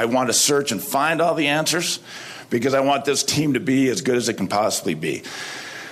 I 0.00 0.06
want 0.06 0.30
to 0.30 0.32
search 0.32 0.72
and 0.72 0.82
find 0.82 1.20
all 1.20 1.34
the 1.34 1.48
answers 1.48 2.00
because 2.48 2.72
I 2.72 2.80
want 2.80 3.04
this 3.04 3.22
team 3.22 3.52
to 3.52 3.60
be 3.60 3.90
as 3.90 4.00
good 4.00 4.16
as 4.16 4.30
it 4.30 4.38
can 4.38 4.48
possibly 4.48 4.94
be. 4.94 5.24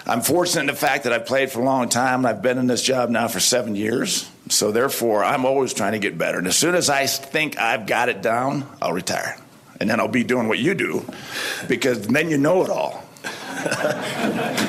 I'm 0.07 0.23
fortunate 0.23 0.63
in 0.63 0.67
the 0.69 0.73
fact 0.73 1.05
that 1.05 1.13
I've 1.13 1.27
played 1.27 1.53
for 1.53 1.61
a 1.61 1.65
long 1.65 1.91
time 1.91 2.21
and 2.21 2.27
I've 2.27 2.41
been 2.41 2.57
in 2.57 2.67
this 2.67 2.83
job 2.83 3.11
now 3.11 3.29
for 3.29 3.39
seven 3.39 3.77
years. 3.77 4.27
So 4.49 4.73
therefore, 4.73 5.25
I'm 5.25 5.45
always 5.45 5.75
trying 5.75 5.93
to 5.93 5.99
get 5.99 6.17
better. 6.17 6.39
And 6.39 6.47
as 6.47 6.57
soon 6.57 6.75
as 6.75 6.89
I 6.89 7.07
think 7.07 7.59
I've 7.59 7.87
got 7.87 8.09
it 8.09 8.23
down, 8.23 8.67
I'll 8.81 8.95
retire. 8.95 9.37
And 9.79 9.91
then 9.91 10.01
I'll 10.01 10.09
be 10.09 10.25
doing 10.25 10.49
what 10.49 10.59
you 10.59 10.73
do 10.73 11.05
because 11.69 12.07
then 12.07 12.31
you 12.31 12.39
know 12.39 12.65
it 12.65 12.71
all. 12.71 13.05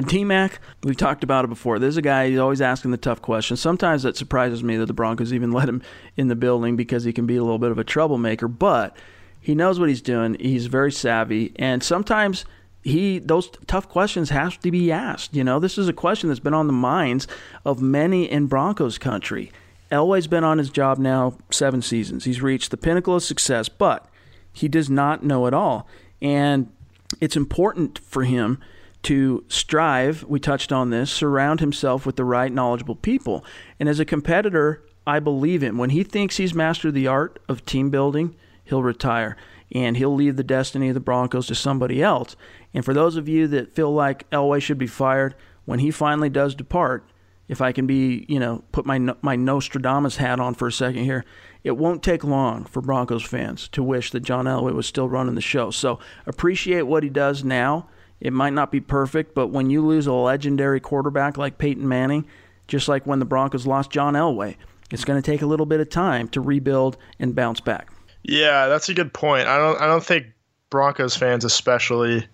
Now, 0.00 0.06
D 0.06 0.24
Mac, 0.24 0.60
we've 0.82 0.96
talked 0.96 1.22
about 1.24 1.44
it 1.44 1.48
before. 1.48 1.78
There's 1.78 1.98
a 1.98 2.02
guy, 2.02 2.30
he's 2.30 2.38
always 2.38 2.62
asking 2.62 2.90
the 2.90 2.96
tough 2.96 3.20
questions. 3.20 3.60
Sometimes 3.60 4.02
that 4.02 4.16
surprises 4.16 4.64
me 4.64 4.78
that 4.78 4.86
the 4.86 4.94
Broncos 4.94 5.32
even 5.32 5.52
let 5.52 5.68
him 5.68 5.82
in 6.16 6.28
the 6.28 6.34
building 6.34 6.74
because 6.74 7.04
he 7.04 7.12
can 7.12 7.26
be 7.26 7.36
a 7.36 7.42
little 7.42 7.58
bit 7.58 7.70
of 7.70 7.78
a 7.78 7.84
troublemaker, 7.84 8.48
but 8.48 8.96
he 9.40 9.54
knows 9.54 9.78
what 9.78 9.90
he's 9.90 10.00
doing. 10.00 10.36
He's 10.40 10.66
very 10.66 10.90
savvy, 10.90 11.52
and 11.56 11.82
sometimes 11.82 12.46
he 12.82 13.18
those 13.18 13.50
tough 13.66 13.90
questions 13.90 14.30
have 14.30 14.58
to 14.60 14.70
be 14.70 14.90
asked. 14.90 15.36
You 15.36 15.44
know, 15.44 15.58
this 15.58 15.76
is 15.76 15.86
a 15.86 15.92
question 15.92 16.30
that's 16.30 16.40
been 16.40 16.54
on 16.54 16.66
the 16.66 16.72
minds 16.72 17.28
of 17.66 17.82
many 17.82 18.30
in 18.30 18.46
Broncos 18.46 18.96
country. 18.96 19.52
Elway's 19.92 20.28
been 20.28 20.44
on 20.44 20.56
his 20.56 20.70
job 20.70 20.96
now 20.96 21.36
seven 21.50 21.82
seasons. 21.82 22.24
He's 22.24 22.40
reached 22.40 22.70
the 22.70 22.78
pinnacle 22.78 23.16
of 23.16 23.22
success, 23.22 23.68
but 23.68 24.08
he 24.50 24.66
does 24.66 24.88
not 24.88 25.22
know 25.22 25.44
it 25.46 25.52
all. 25.52 25.86
And 26.22 26.72
it's 27.20 27.36
important 27.36 27.98
for 27.98 28.24
him 28.24 28.60
to 29.02 29.44
strive, 29.48 30.24
we 30.24 30.38
touched 30.38 30.72
on 30.72 30.90
this, 30.90 31.10
surround 31.10 31.60
himself 31.60 32.04
with 32.04 32.16
the 32.16 32.24
right 32.24 32.52
knowledgeable 32.52 32.96
people. 32.96 33.44
And 33.78 33.88
as 33.88 34.00
a 34.00 34.04
competitor, 34.04 34.82
I 35.06 35.20
believe 35.20 35.62
him. 35.62 35.78
When 35.78 35.90
he 35.90 36.04
thinks 36.04 36.36
he's 36.36 36.54
mastered 36.54 36.94
the 36.94 37.06
art 37.06 37.38
of 37.48 37.64
team 37.64 37.90
building, 37.90 38.36
he'll 38.64 38.82
retire 38.82 39.36
and 39.72 39.96
he'll 39.96 40.14
leave 40.14 40.36
the 40.36 40.44
destiny 40.44 40.88
of 40.88 40.94
the 40.94 41.00
Broncos 41.00 41.46
to 41.46 41.54
somebody 41.54 42.02
else. 42.02 42.36
And 42.74 42.84
for 42.84 42.92
those 42.92 43.16
of 43.16 43.28
you 43.28 43.46
that 43.48 43.74
feel 43.74 43.92
like 43.92 44.28
Elway 44.30 44.60
should 44.60 44.78
be 44.78 44.86
fired, 44.86 45.34
when 45.64 45.78
he 45.78 45.90
finally 45.90 46.28
does 46.28 46.54
depart, 46.54 47.04
if 47.48 47.60
I 47.60 47.72
can 47.72 47.86
be, 47.86 48.24
you 48.28 48.38
know, 48.38 48.62
put 48.72 48.86
my 48.86 48.98
my 49.22 49.36
Nostradamus 49.36 50.16
hat 50.16 50.38
on 50.40 50.54
for 50.54 50.68
a 50.68 50.72
second 50.72 51.04
here, 51.04 51.24
it 51.64 51.76
won't 51.76 52.02
take 52.02 52.24
long 52.24 52.64
for 52.64 52.80
Broncos 52.80 53.24
fans 53.24 53.68
to 53.68 53.82
wish 53.82 54.10
that 54.12 54.20
John 54.20 54.46
Elway 54.46 54.72
was 54.72 54.86
still 54.86 55.08
running 55.08 55.34
the 55.34 55.40
show. 55.40 55.70
So 55.70 55.98
appreciate 56.26 56.82
what 56.82 57.02
he 57.02 57.08
does 57.08 57.42
now. 57.42 57.88
It 58.20 58.32
might 58.32 58.52
not 58.52 58.70
be 58.70 58.80
perfect, 58.80 59.34
but 59.34 59.48
when 59.48 59.70
you 59.70 59.84
lose 59.84 60.06
a 60.06 60.12
legendary 60.12 60.80
quarterback 60.80 61.38
like 61.38 61.58
Peyton 61.58 61.88
Manning, 61.88 62.26
just 62.68 62.88
like 62.88 63.06
when 63.06 63.18
the 63.18 63.24
Broncos 63.24 63.66
lost 63.66 63.90
John 63.90 64.14
Elway, 64.14 64.56
it's 64.90 65.04
going 65.04 65.20
to 65.20 65.30
take 65.30 65.42
a 65.42 65.46
little 65.46 65.66
bit 65.66 65.80
of 65.80 65.88
time 65.88 66.28
to 66.28 66.40
rebuild 66.40 66.96
and 67.18 67.34
bounce 67.34 67.60
back. 67.60 67.90
Yeah, 68.22 68.66
that's 68.66 68.88
a 68.88 68.94
good 68.94 69.12
point. 69.12 69.48
I 69.48 69.56
don't 69.56 69.80
I 69.80 69.86
don't 69.86 70.04
think 70.04 70.26
Broncos 70.68 71.16
fans 71.16 71.44
especially 71.44 72.26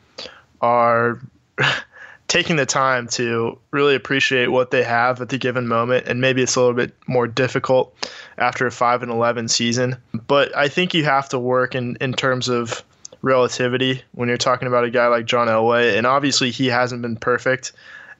are 0.61 1.21
taking 2.29 2.57
the 2.57 2.67
time 2.67 3.07
to 3.07 3.59
really 3.71 3.95
appreciate 3.95 4.49
what 4.49 4.71
they 4.71 4.83
have 4.83 5.21
at 5.21 5.29
the 5.29 5.39
given 5.39 5.69
moment 5.69 6.09
and 6.09 6.21
maybe 6.21 6.43
it's 6.43 6.57
a 6.57 6.61
little 6.61 6.75
bit 6.75 6.93
more 7.07 7.27
difficult 7.27 7.95
after 8.39 8.67
a 8.67 8.71
5 8.71 9.03
and 9.03 9.13
11 9.13 9.49
season 9.49 9.97
but 10.27 10.55
i 10.57 10.67
think 10.67 10.93
you 10.93 11.05
have 11.05 11.29
to 11.29 11.39
work 11.39 11.75
in 11.75 11.97
in 12.01 12.13
terms 12.13 12.49
of 12.49 12.83
relativity 13.27 14.03
when 14.13 14.29
you're 14.29 14.39
talking 14.39 14.69
about 14.69 14.85
a 14.85 14.91
guy 14.91 15.09
like 15.09 15.27
john 15.27 15.49
elway 15.49 15.97
and 15.99 16.07
obviously 16.07 16.51
he 16.51 16.67
hasn't 16.67 17.03
been 17.03 17.17
perfect 17.17 17.73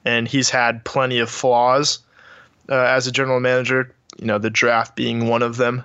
and 0.03 0.27
he's 0.27 0.49
had 0.49 0.83
plenty 0.83 1.19
of 1.19 1.29
flaws 1.29 1.99
uh, 2.69 2.75
as 2.75 3.07
a 3.07 3.11
general 3.11 3.39
manager 3.39 3.93
you 4.19 4.25
know 4.25 4.37
the 4.37 4.49
draft 4.49 4.95
being 4.95 5.27
one 5.27 5.41
of 5.41 5.57
them 5.57 5.83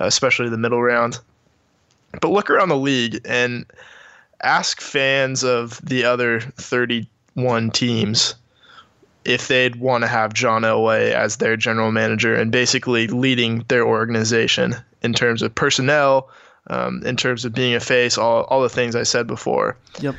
uh, 0.00 0.06
especially 0.06 0.48
the 0.48 0.58
middle 0.58 0.82
round. 0.82 1.18
But 2.20 2.30
look 2.30 2.50
around 2.50 2.68
the 2.70 2.76
league 2.76 3.20
and 3.24 3.66
ask 4.42 4.80
fans 4.80 5.44
of 5.44 5.80
the 5.84 6.04
other 6.04 6.40
31 6.40 7.70
teams 7.70 8.34
if 9.24 9.48
they'd 9.48 9.76
want 9.76 10.02
to 10.02 10.08
have 10.08 10.32
John 10.32 10.62
Elway 10.62 11.12
as 11.12 11.36
their 11.36 11.56
general 11.56 11.92
manager 11.92 12.34
and 12.34 12.50
basically 12.50 13.06
leading 13.06 13.64
their 13.68 13.86
organization 13.86 14.74
in 15.02 15.12
terms 15.12 15.42
of 15.42 15.54
personnel, 15.54 16.28
um, 16.68 17.02
in 17.04 17.16
terms 17.16 17.44
of 17.44 17.52
being 17.52 17.74
a 17.74 17.80
face, 17.80 18.16
all, 18.18 18.44
all 18.44 18.62
the 18.62 18.68
things 18.68 18.94
I 18.96 19.02
said 19.02 19.26
before. 19.26 19.76
Yep. 20.00 20.14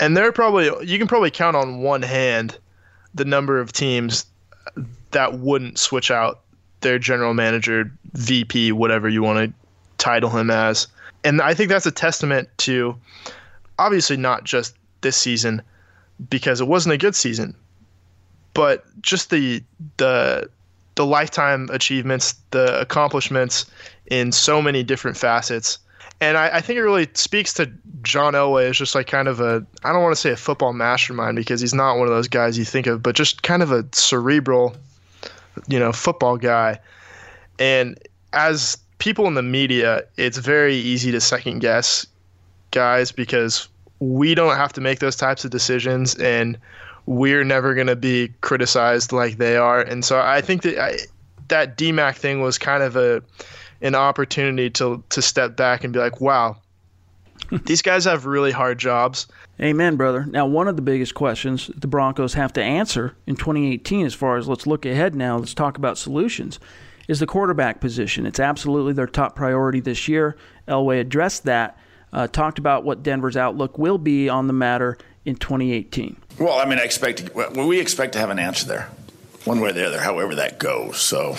And 0.00 0.16
they're 0.16 0.32
probably, 0.32 0.70
you 0.86 0.98
can 0.98 1.08
probably 1.08 1.30
count 1.30 1.56
on 1.56 1.80
one 1.80 2.02
hand 2.02 2.58
the 3.14 3.24
number 3.24 3.60
of 3.60 3.72
teams 3.72 4.26
that 5.12 5.38
wouldn't 5.38 5.78
switch 5.78 6.10
out 6.10 6.40
their 6.80 6.98
general 6.98 7.34
manager, 7.34 7.92
VP, 8.14 8.72
whatever 8.72 9.08
you 9.08 9.22
want 9.22 9.50
to 9.50 9.58
title 9.98 10.30
him 10.30 10.50
as. 10.50 10.88
And 11.24 11.40
I 11.40 11.54
think 11.54 11.68
that's 11.68 11.86
a 11.86 11.92
testament 11.92 12.48
to 12.58 12.96
obviously 13.78 14.16
not 14.16 14.44
just 14.44 14.76
this 15.02 15.16
season, 15.16 15.62
because 16.28 16.60
it 16.60 16.66
wasn't 16.66 16.94
a 16.94 16.98
good 16.98 17.14
season. 17.14 17.54
But 18.54 18.84
just 19.02 19.30
the 19.30 19.62
the 19.96 20.50
the 20.94 21.06
lifetime 21.06 21.68
achievements, 21.72 22.34
the 22.50 22.80
accomplishments 22.80 23.66
in 24.06 24.32
so 24.32 24.60
many 24.60 24.82
different 24.82 25.16
facets. 25.16 25.78
And 26.20 26.36
I, 26.36 26.56
I, 26.56 26.60
think 26.60 26.76
it 26.76 26.82
really 26.82 27.08
speaks 27.14 27.52
to 27.54 27.70
John 28.02 28.34
Elway 28.34 28.70
as 28.70 28.76
just 28.76 28.94
like 28.94 29.08
kind 29.08 29.26
of 29.26 29.40
a 29.40 29.66
I 29.82 29.92
don't 29.92 30.02
want 30.02 30.14
to 30.14 30.20
say 30.20 30.30
a 30.30 30.36
football 30.36 30.72
mastermind 30.72 31.36
because 31.36 31.60
he's 31.60 31.74
not 31.74 31.96
one 31.96 32.06
of 32.06 32.14
those 32.14 32.28
guys 32.28 32.56
you 32.56 32.64
think 32.64 32.86
of, 32.86 33.02
but 33.02 33.16
just 33.16 33.42
kind 33.42 33.62
of 33.62 33.72
a 33.72 33.84
cerebral, 33.92 34.76
you 35.66 35.78
know, 35.78 35.92
football 35.92 36.36
guy. 36.36 36.78
And 37.58 37.98
as 38.32 38.78
people 38.98 39.26
in 39.26 39.34
the 39.34 39.42
media, 39.42 40.04
it's 40.16 40.38
very 40.38 40.76
easy 40.76 41.10
to 41.10 41.20
second 41.20 41.58
guess 41.58 42.06
guys 42.70 43.10
because 43.10 43.68
we 43.98 44.34
don't 44.34 44.56
have 44.56 44.72
to 44.74 44.80
make 44.80 45.00
those 45.00 45.16
types 45.16 45.44
of 45.44 45.50
decisions 45.50 46.14
and 46.16 46.58
we're 47.06 47.44
never 47.44 47.74
going 47.74 47.86
to 47.88 47.96
be 47.96 48.32
criticized 48.40 49.12
like 49.12 49.38
they 49.38 49.56
are. 49.56 49.80
And 49.80 50.04
so 50.04 50.20
i 50.20 50.40
think 50.40 50.62
that 50.62 50.78
I, 50.78 50.98
that 51.48 51.76
dmac 51.76 52.16
thing 52.16 52.40
was 52.40 52.58
kind 52.58 52.82
of 52.82 52.96
a 52.96 53.22
an 53.80 53.94
opportunity 53.94 54.70
to 54.70 55.02
to 55.10 55.22
step 55.22 55.56
back 55.56 55.84
and 55.84 55.92
be 55.92 55.98
like 55.98 56.20
wow 56.20 56.56
these 57.66 57.82
guys 57.82 58.04
have 58.04 58.24
really 58.24 58.52
hard 58.52 58.78
jobs. 58.78 59.26
Amen 59.60 59.96
brother. 59.96 60.24
Now 60.24 60.46
one 60.46 60.68
of 60.68 60.76
the 60.76 60.82
biggest 60.82 61.14
questions 61.14 61.70
the 61.76 61.86
broncos 61.86 62.34
have 62.34 62.52
to 62.54 62.62
answer 62.62 63.14
in 63.26 63.36
2018 63.36 64.06
as 64.06 64.14
far 64.14 64.36
as 64.36 64.48
let's 64.48 64.66
look 64.66 64.86
ahead 64.86 65.14
now 65.14 65.36
let's 65.36 65.54
talk 65.54 65.76
about 65.76 65.98
solutions 65.98 66.58
is 67.08 67.20
the 67.20 67.26
quarterback 67.26 67.80
position. 67.80 68.26
It's 68.26 68.40
absolutely 68.40 68.92
their 68.92 69.06
top 69.06 69.36
priority 69.36 69.80
this 69.80 70.08
year. 70.08 70.36
Elway 70.68 71.00
addressed 71.00 71.44
that 71.44 71.78
uh, 72.12 72.28
talked 72.28 72.58
about 72.58 72.84
what 72.84 73.02
Denver's 73.02 73.36
outlook 73.36 73.76
will 73.76 73.98
be 73.98 74.28
on 74.28 74.46
the 74.46 74.52
matter 74.52 74.96
in 75.24 75.36
2018. 75.36 76.16
Well, 76.38 76.58
I 76.58 76.64
mean, 76.64 76.78
I 76.78 76.82
expect 76.82 77.34
well, 77.34 77.66
we 77.66 77.80
expect 77.80 78.14
to 78.14 78.18
have 78.18 78.30
an 78.30 78.38
answer 78.38 78.66
there, 78.66 78.88
one 79.44 79.60
way 79.60 79.70
or 79.70 79.72
the 79.72 79.86
other, 79.86 80.00
however 80.00 80.36
that 80.36 80.58
goes. 80.58 81.00
So, 81.00 81.36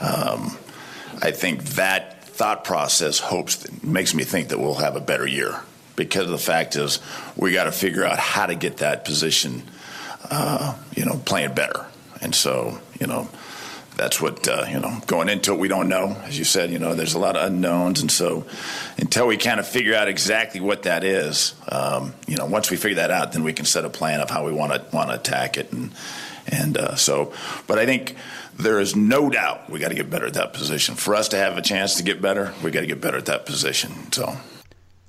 um, 0.00 0.56
I 1.22 1.30
think 1.30 1.64
that 1.74 2.24
thought 2.24 2.64
process 2.64 3.18
hopes 3.18 3.66
makes 3.82 4.14
me 4.14 4.24
think 4.24 4.48
that 4.48 4.58
we'll 4.58 4.74
have 4.74 4.96
a 4.96 5.00
better 5.00 5.26
year 5.26 5.60
because 5.94 6.28
the 6.28 6.38
fact 6.38 6.76
is 6.76 6.98
we 7.36 7.52
got 7.52 7.64
to 7.64 7.72
figure 7.72 8.04
out 8.04 8.18
how 8.18 8.46
to 8.46 8.54
get 8.54 8.78
that 8.78 9.04
position, 9.04 9.62
uh, 10.30 10.74
you 10.96 11.04
know, 11.04 11.20
playing 11.26 11.54
better. 11.54 11.84
And 12.22 12.34
so, 12.34 12.78
you 12.98 13.06
know, 13.06 13.28
that's 14.00 14.18
what 14.18 14.48
uh, 14.48 14.64
you 14.66 14.80
know. 14.80 14.98
Going 15.06 15.28
into 15.28 15.52
it, 15.52 15.58
we 15.58 15.68
don't 15.68 15.88
know. 15.88 16.16
As 16.24 16.38
you 16.38 16.44
said, 16.44 16.70
you 16.70 16.78
know, 16.78 16.94
there's 16.94 17.12
a 17.12 17.18
lot 17.18 17.36
of 17.36 17.46
unknowns, 17.46 18.00
and 18.00 18.10
so 18.10 18.46
until 18.96 19.26
we 19.26 19.36
kind 19.36 19.60
of 19.60 19.68
figure 19.68 19.94
out 19.94 20.08
exactly 20.08 20.58
what 20.58 20.84
that 20.84 21.04
is, 21.04 21.54
um, 21.68 22.14
you 22.26 22.36
know, 22.36 22.46
once 22.46 22.70
we 22.70 22.78
figure 22.78 22.96
that 22.96 23.10
out, 23.10 23.32
then 23.32 23.44
we 23.44 23.52
can 23.52 23.66
set 23.66 23.84
a 23.84 23.90
plan 23.90 24.20
of 24.20 24.30
how 24.30 24.46
we 24.46 24.52
want 24.52 24.72
to 24.72 24.96
want 24.96 25.10
to 25.10 25.16
attack 25.16 25.58
it, 25.58 25.70
and 25.72 25.92
and 26.46 26.78
uh, 26.78 26.94
so. 26.96 27.34
But 27.66 27.78
I 27.78 27.84
think 27.84 28.16
there 28.54 28.80
is 28.80 28.96
no 28.96 29.28
doubt 29.28 29.68
we 29.68 29.78
got 29.78 29.88
to 29.88 29.94
get 29.94 30.08
better 30.08 30.26
at 30.26 30.34
that 30.34 30.54
position. 30.54 30.94
For 30.94 31.14
us 31.14 31.28
to 31.28 31.36
have 31.36 31.58
a 31.58 31.62
chance 31.62 31.96
to 31.96 32.02
get 32.02 32.22
better, 32.22 32.54
we 32.64 32.70
got 32.70 32.80
to 32.80 32.86
get 32.86 33.02
better 33.02 33.18
at 33.18 33.26
that 33.26 33.44
position. 33.44 34.10
So. 34.12 34.34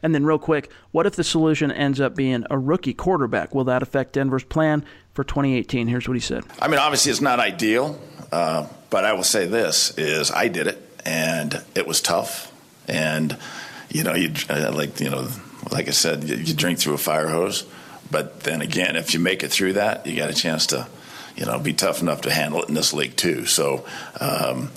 And 0.04 0.14
then, 0.14 0.26
real 0.26 0.40
quick, 0.40 0.70
what 0.92 1.06
if 1.06 1.16
the 1.16 1.24
solution 1.24 1.72
ends 1.72 2.02
up 2.02 2.14
being 2.14 2.44
a 2.50 2.58
rookie 2.58 2.94
quarterback? 2.94 3.56
Will 3.56 3.66
that 3.66 3.82
affect 3.82 4.14
Denver's 4.14 4.44
plan 4.44 4.84
for 5.14 5.24
2018? 5.24 5.88
Here's 5.88 6.10
what 6.10 6.16
he 6.16 6.20
said. 6.20 6.44
I 6.60 6.68
mean, 6.68 6.80
obviously, 6.80 7.12
it's 7.12 7.22
not 7.22 7.40
ideal. 7.40 7.98
Uh, 8.34 8.68
but 8.92 9.06
I 9.06 9.14
will 9.14 9.24
say 9.24 9.48
this: 9.48 9.98
is 9.98 10.30
I 10.30 10.48
did 10.50 10.68
it, 10.68 11.02
and 11.04 11.64
it 11.74 11.88
was 11.88 12.00
tough, 12.02 12.52
and 12.88 13.36
you 13.90 14.04
know, 14.04 14.14
you 14.14 14.32
uh, 14.48 14.72
like 14.76 15.00
you 15.00 15.10
know, 15.10 15.28
like 15.72 15.88
I 15.88 15.92
said, 15.92 16.26
you, 16.26 16.36
you 16.36 16.54
drink 16.54 16.78
through 16.78 16.94
a 16.94 17.00
fire 17.00 17.30
hose. 17.30 17.66
But 18.12 18.42
then 18.42 18.62
again, 18.62 18.98
if 18.98 19.14
you 19.14 19.20
make 19.20 19.42
it 19.42 19.52
through 19.52 19.74
that, 19.74 20.06
you 20.06 20.18
got 20.18 20.30
a 20.30 20.34
chance 20.34 20.68
to, 20.68 20.86
you 21.38 21.46
know, 21.46 21.58
be 21.60 21.72
tough 21.72 22.02
enough 22.02 22.22
to 22.22 22.32
handle 22.32 22.62
it 22.62 22.68
in 22.68 22.76
this 22.76 22.94
league 22.94 23.16
too. 23.16 23.46
So, 23.46 23.86
um, 24.20 24.70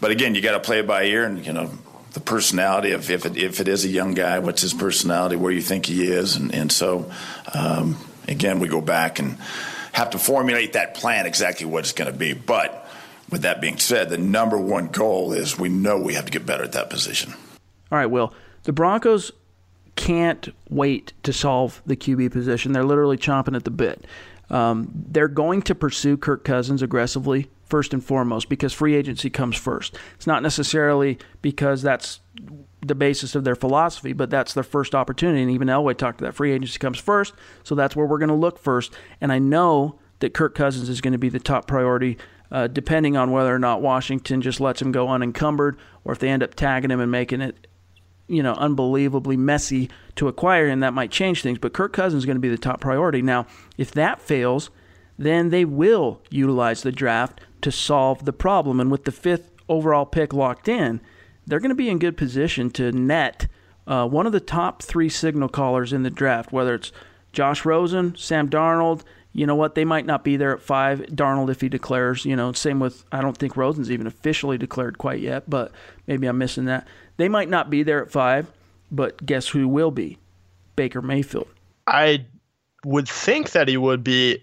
but 0.00 0.10
again, 0.10 0.34
you 0.34 0.42
got 0.42 0.52
to 0.52 0.60
play 0.60 0.80
it 0.80 0.86
by 0.86 1.04
ear, 1.04 1.24
and 1.24 1.44
you 1.44 1.52
know, 1.52 1.70
the 2.12 2.20
personality 2.20 2.92
of 2.92 3.10
if 3.10 3.24
it, 3.24 3.36
if 3.38 3.60
it 3.60 3.68
is 3.68 3.86
a 3.86 3.88
young 3.88 4.12
guy, 4.12 4.38
what's 4.38 4.60
his 4.60 4.74
personality, 4.74 5.36
where 5.36 5.50
you 5.50 5.62
think 5.62 5.86
he 5.86 6.06
is, 6.06 6.36
and 6.36 6.54
and 6.54 6.70
so 6.70 7.10
um, 7.54 7.96
again, 8.28 8.60
we 8.60 8.68
go 8.68 8.82
back 8.82 9.18
and 9.18 9.38
have 9.92 10.10
to 10.10 10.18
formulate 10.18 10.74
that 10.74 10.94
plan 10.94 11.24
exactly 11.24 11.66
what 11.66 11.80
it's 11.80 11.92
going 11.92 12.12
to 12.12 12.18
be, 12.18 12.34
but 12.34 12.83
with 13.34 13.42
that 13.42 13.60
being 13.60 13.78
said, 13.78 14.10
the 14.10 14.16
number 14.16 14.56
one 14.56 14.86
goal 14.86 15.32
is 15.32 15.58
we 15.58 15.68
know 15.68 15.98
we 15.98 16.14
have 16.14 16.24
to 16.24 16.30
get 16.30 16.46
better 16.46 16.62
at 16.62 16.70
that 16.70 16.88
position. 16.88 17.34
All 17.90 17.98
right, 17.98 18.06
Will. 18.06 18.32
The 18.62 18.72
Broncos 18.72 19.32
can't 19.96 20.54
wait 20.70 21.12
to 21.24 21.32
solve 21.32 21.82
the 21.84 21.96
QB 21.96 22.30
position. 22.30 22.70
They're 22.70 22.84
literally 22.84 23.16
chomping 23.16 23.56
at 23.56 23.64
the 23.64 23.72
bit. 23.72 24.06
Um, 24.50 24.88
they're 24.94 25.26
going 25.26 25.62
to 25.62 25.74
pursue 25.74 26.16
Kirk 26.16 26.44
Cousins 26.44 26.80
aggressively, 26.80 27.50
first 27.64 27.92
and 27.92 28.04
foremost, 28.04 28.48
because 28.48 28.72
free 28.72 28.94
agency 28.94 29.30
comes 29.30 29.56
first. 29.56 29.96
It's 30.14 30.28
not 30.28 30.44
necessarily 30.44 31.18
because 31.42 31.82
that's 31.82 32.20
the 32.80 32.94
basis 32.94 33.34
of 33.34 33.42
their 33.42 33.56
philosophy, 33.56 34.12
but 34.12 34.30
that's 34.30 34.54
their 34.54 34.62
first 34.62 34.94
opportunity. 34.94 35.42
And 35.42 35.50
even 35.50 35.66
Elway 35.66 35.96
talked 35.96 36.18
to 36.18 36.24
that. 36.24 36.34
Free 36.34 36.52
agency 36.52 36.78
comes 36.78 37.00
first, 37.00 37.34
so 37.64 37.74
that's 37.74 37.96
where 37.96 38.06
we're 38.06 38.18
going 38.18 38.28
to 38.28 38.34
look 38.34 38.60
first. 38.60 38.92
And 39.20 39.32
I 39.32 39.40
know 39.40 39.98
that 40.20 40.34
Kirk 40.34 40.54
Cousins 40.54 40.88
is 40.88 41.00
going 41.00 41.12
to 41.12 41.18
be 41.18 41.28
the 41.28 41.40
top 41.40 41.66
priority 41.66 42.16
uh, 42.50 42.66
depending 42.66 43.16
on 43.16 43.30
whether 43.30 43.54
or 43.54 43.58
not 43.58 43.82
Washington 43.82 44.40
just 44.42 44.60
lets 44.60 44.80
him 44.80 44.92
go 44.92 45.08
unencumbered 45.08 45.78
or 46.04 46.12
if 46.12 46.18
they 46.18 46.28
end 46.28 46.42
up 46.42 46.54
tagging 46.54 46.90
him 46.90 47.00
and 47.00 47.10
making 47.10 47.40
it 47.40 47.66
you 48.26 48.42
know, 48.42 48.54
unbelievably 48.54 49.36
messy 49.36 49.90
to 50.16 50.28
acquire, 50.28 50.68
him, 50.68 50.80
that 50.80 50.94
might 50.94 51.10
change 51.10 51.42
things. 51.42 51.58
But 51.58 51.72
Kirk 51.72 51.92
Cousins 51.92 52.22
is 52.22 52.26
going 52.26 52.36
to 52.36 52.40
be 52.40 52.48
the 52.48 52.56
top 52.56 52.80
priority. 52.80 53.20
Now, 53.22 53.46
if 53.76 53.90
that 53.92 54.20
fails, 54.20 54.70
then 55.18 55.50
they 55.50 55.64
will 55.64 56.22
utilize 56.30 56.82
the 56.82 56.92
draft 56.92 57.40
to 57.62 57.70
solve 57.70 58.24
the 58.24 58.32
problem. 58.32 58.80
And 58.80 58.90
with 58.90 59.04
the 59.04 59.12
fifth 59.12 59.50
overall 59.68 60.06
pick 60.06 60.32
locked 60.32 60.68
in, 60.68 61.00
they're 61.46 61.60
going 61.60 61.70
to 61.70 61.74
be 61.74 61.90
in 61.90 61.98
good 61.98 62.16
position 62.16 62.70
to 62.70 62.92
net 62.92 63.46
uh, 63.86 64.08
one 64.08 64.26
of 64.26 64.32
the 64.32 64.40
top 64.40 64.82
three 64.82 65.10
signal 65.10 65.48
callers 65.48 65.92
in 65.92 66.04
the 66.04 66.10
draft, 66.10 66.52
whether 66.52 66.74
it's 66.74 66.90
Josh 67.32 67.66
Rosen, 67.66 68.16
Sam 68.16 68.48
Darnold. 68.48 69.02
You 69.34 69.46
know 69.46 69.56
what? 69.56 69.74
They 69.74 69.84
might 69.84 70.06
not 70.06 70.22
be 70.22 70.36
there 70.36 70.54
at 70.54 70.62
five. 70.62 71.00
Darnold, 71.00 71.50
if 71.50 71.60
he 71.60 71.68
declares, 71.68 72.24
you 72.24 72.36
know, 72.36 72.52
same 72.52 72.78
with, 72.78 73.04
I 73.10 73.20
don't 73.20 73.36
think 73.36 73.56
Rosen's 73.56 73.90
even 73.90 74.06
officially 74.06 74.56
declared 74.56 74.96
quite 74.96 75.20
yet, 75.20 75.50
but 75.50 75.72
maybe 76.06 76.28
I'm 76.28 76.38
missing 76.38 76.66
that. 76.66 76.86
They 77.16 77.28
might 77.28 77.48
not 77.48 77.68
be 77.68 77.82
there 77.82 78.02
at 78.02 78.12
five, 78.12 78.50
but 78.92 79.26
guess 79.26 79.48
who 79.48 79.66
will 79.66 79.90
be? 79.90 80.18
Baker 80.76 81.02
Mayfield. 81.02 81.48
I 81.86 82.24
would 82.84 83.08
think 83.08 83.50
that 83.50 83.68
he 83.68 83.76
would 83.76 84.04
be. 84.04 84.42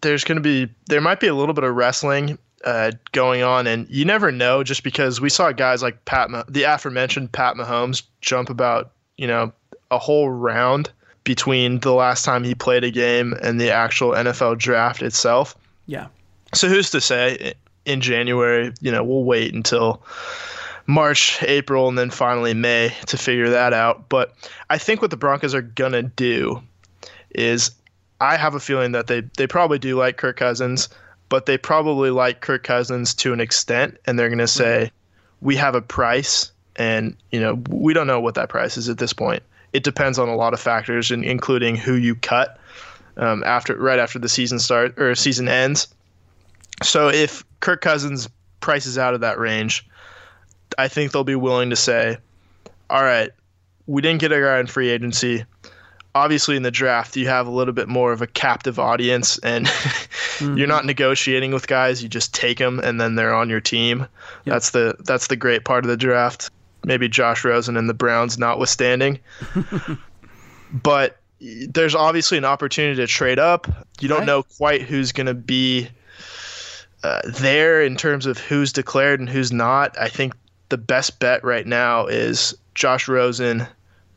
There's 0.00 0.24
going 0.24 0.36
to 0.36 0.42
be, 0.42 0.72
there 0.86 1.00
might 1.00 1.20
be 1.20 1.26
a 1.26 1.34
little 1.34 1.52
bit 1.52 1.64
of 1.64 1.74
wrestling 1.74 2.38
uh, 2.64 2.92
going 3.12 3.42
on, 3.42 3.66
and 3.66 3.88
you 3.90 4.04
never 4.04 4.30
know. 4.30 4.62
Just 4.62 4.82
because 4.82 5.20
we 5.20 5.28
saw 5.28 5.52
guys 5.52 5.82
like 5.82 6.04
Pat, 6.04 6.30
the 6.48 6.62
aforementioned 6.62 7.32
Pat 7.32 7.56
Mahomes, 7.56 8.02
jump 8.20 8.50
about 8.50 8.92
you 9.16 9.26
know 9.26 9.52
a 9.90 9.98
whole 9.98 10.30
round 10.30 10.90
between 11.24 11.80
the 11.80 11.92
last 11.92 12.24
time 12.24 12.44
he 12.44 12.54
played 12.54 12.84
a 12.84 12.90
game 12.90 13.34
and 13.42 13.60
the 13.60 13.70
actual 13.70 14.12
NFL 14.12 14.58
draft 14.58 15.02
itself. 15.02 15.56
Yeah. 15.86 16.06
So 16.54 16.68
who's 16.68 16.90
to 16.90 17.00
say 17.00 17.54
in 17.84 18.00
January? 18.00 18.72
You 18.80 18.90
know, 18.90 19.04
we'll 19.04 19.24
wait 19.24 19.54
until 19.54 20.02
March, 20.86 21.42
April, 21.42 21.88
and 21.88 21.98
then 21.98 22.10
finally 22.10 22.54
May 22.54 22.94
to 23.06 23.16
figure 23.16 23.50
that 23.50 23.72
out. 23.72 24.08
But 24.08 24.34
I 24.70 24.78
think 24.78 25.02
what 25.02 25.10
the 25.10 25.16
Broncos 25.16 25.54
are 25.54 25.62
gonna 25.62 26.02
do 26.02 26.62
is 27.30 27.70
I 28.20 28.36
have 28.36 28.54
a 28.54 28.60
feeling 28.60 28.92
that 28.92 29.06
they 29.06 29.22
they 29.36 29.46
probably 29.46 29.78
do 29.78 29.96
like 29.96 30.16
Kirk 30.16 30.36
Cousins 30.36 30.88
but 31.30 31.46
they 31.46 31.56
probably 31.56 32.10
like 32.10 32.42
Kirk 32.42 32.64
Cousins 32.64 33.14
to 33.14 33.32
an 33.32 33.40
extent, 33.40 33.96
and 34.04 34.18
they're 34.18 34.28
going 34.28 34.38
to 34.38 34.46
say, 34.46 34.86
mm-hmm. 34.86 35.46
"We 35.46 35.56
have 35.56 35.74
a 35.74 35.80
price, 35.80 36.52
and 36.76 37.16
you 37.30 37.40
know 37.40 37.62
we 37.70 37.94
don't 37.94 38.06
know 38.06 38.20
what 38.20 38.34
that 38.34 38.50
price 38.50 38.76
is 38.76 38.90
at 38.90 38.98
this 38.98 39.14
point. 39.14 39.42
It 39.72 39.84
depends 39.84 40.18
on 40.18 40.28
a 40.28 40.36
lot 40.36 40.54
of 40.54 40.60
factors, 40.60 41.10
and 41.10 41.24
including 41.24 41.76
who 41.76 41.94
you 41.94 42.14
cut 42.14 42.58
um, 43.16 43.42
after 43.44 43.76
right 43.76 43.98
after 43.98 44.18
the 44.18 44.28
season 44.28 44.58
start 44.58 44.98
or 44.98 45.14
season 45.14 45.48
ends. 45.48 45.88
So 46.82 47.08
if 47.08 47.44
Kirk 47.60 47.80
Cousins 47.80 48.28
prices 48.60 48.98
out 48.98 49.14
of 49.14 49.20
that 49.20 49.38
range, 49.38 49.86
I 50.78 50.88
think 50.88 51.12
they'll 51.12 51.24
be 51.24 51.34
willing 51.34 51.70
to 51.70 51.76
say, 51.76 52.16
"All 52.88 53.02
right, 53.02 53.30
we 53.86 54.02
didn't 54.02 54.20
get 54.20 54.32
a 54.32 54.40
guy 54.40 54.58
in 54.58 54.66
free 54.66 54.88
agency." 54.88 55.44
obviously 56.14 56.56
in 56.56 56.62
the 56.62 56.70
draft 56.70 57.16
you 57.16 57.28
have 57.28 57.46
a 57.46 57.50
little 57.50 57.74
bit 57.74 57.88
more 57.88 58.12
of 58.12 58.20
a 58.20 58.26
captive 58.26 58.78
audience 58.78 59.38
and 59.38 59.66
mm-hmm. 60.38 60.56
you're 60.56 60.66
not 60.66 60.84
negotiating 60.84 61.52
with 61.52 61.68
guys 61.68 62.02
you 62.02 62.08
just 62.08 62.34
take 62.34 62.58
them 62.58 62.80
and 62.80 63.00
then 63.00 63.14
they're 63.14 63.34
on 63.34 63.48
your 63.48 63.60
team 63.60 64.00
yep. 64.00 64.08
that's 64.46 64.70
the 64.70 64.96
that's 65.00 65.28
the 65.28 65.36
great 65.36 65.64
part 65.64 65.84
of 65.84 65.88
the 65.88 65.96
draft 65.96 66.50
maybe 66.84 67.08
Josh 67.08 67.44
Rosen 67.44 67.76
and 67.76 67.88
the 67.88 67.94
Browns 67.94 68.38
notwithstanding 68.38 69.18
but 70.72 71.18
there's 71.40 71.94
obviously 71.94 72.38
an 72.38 72.44
opportunity 72.44 72.96
to 72.96 73.06
trade 73.06 73.38
up 73.38 73.66
you 74.00 74.08
don't 74.08 74.20
right. 74.20 74.26
know 74.26 74.42
quite 74.42 74.82
who's 74.82 75.12
going 75.12 75.26
to 75.26 75.34
be 75.34 75.88
uh, 77.02 77.20
there 77.24 77.82
in 77.82 77.96
terms 77.96 78.26
of 78.26 78.38
who's 78.38 78.72
declared 78.72 79.20
and 79.20 79.28
who's 79.28 79.52
not 79.52 79.96
i 79.98 80.08
think 80.08 80.34
the 80.68 80.78
best 80.78 81.18
bet 81.18 81.42
right 81.44 81.66
now 81.66 82.06
is 82.06 82.54
Josh 82.74 83.08
Rosen 83.08 83.66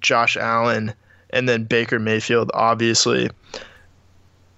Josh 0.01 0.37
Allen 0.37 0.93
and 1.31 1.49
then 1.49 1.63
Baker 1.65 1.99
Mayfield, 1.99 2.51
obviously. 2.53 3.29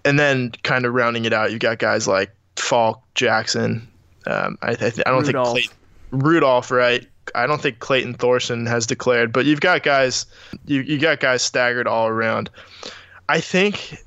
And 0.04 0.20
then 0.20 0.52
kind 0.64 0.86
of 0.86 0.94
rounding 0.94 1.26
it 1.26 1.34
out, 1.34 1.52
you've 1.52 1.62
got 1.62 1.80
guys 1.80 2.08
like 2.08 2.36
Falk, 2.58 3.02
Jackson. 3.16 3.88
Um, 4.28 4.58
I, 4.62 4.72
I, 4.72 4.74
I, 4.74 4.90
don't 4.90 5.26
Rudolph. 5.26 5.56
think 5.56 5.72
Clayton, 5.72 5.78
Rudolph, 6.12 6.70
right? 6.70 7.08
I 7.34 7.48
don't 7.48 7.62
think 7.62 7.80
Clayton 7.80 8.16
Thorson 8.16 8.66
has 8.66 8.86
declared, 8.86 9.34
but 9.34 9.46
you've 9.46 9.62
got 9.62 9.84
guys, 9.84 10.26
you 10.66 10.82
you 10.82 11.00
got 11.00 11.20
guys 11.20 11.42
staggered 11.42 11.88
all 11.88 12.08
around. 12.08 12.50
I 13.28 13.40
think 13.40 14.04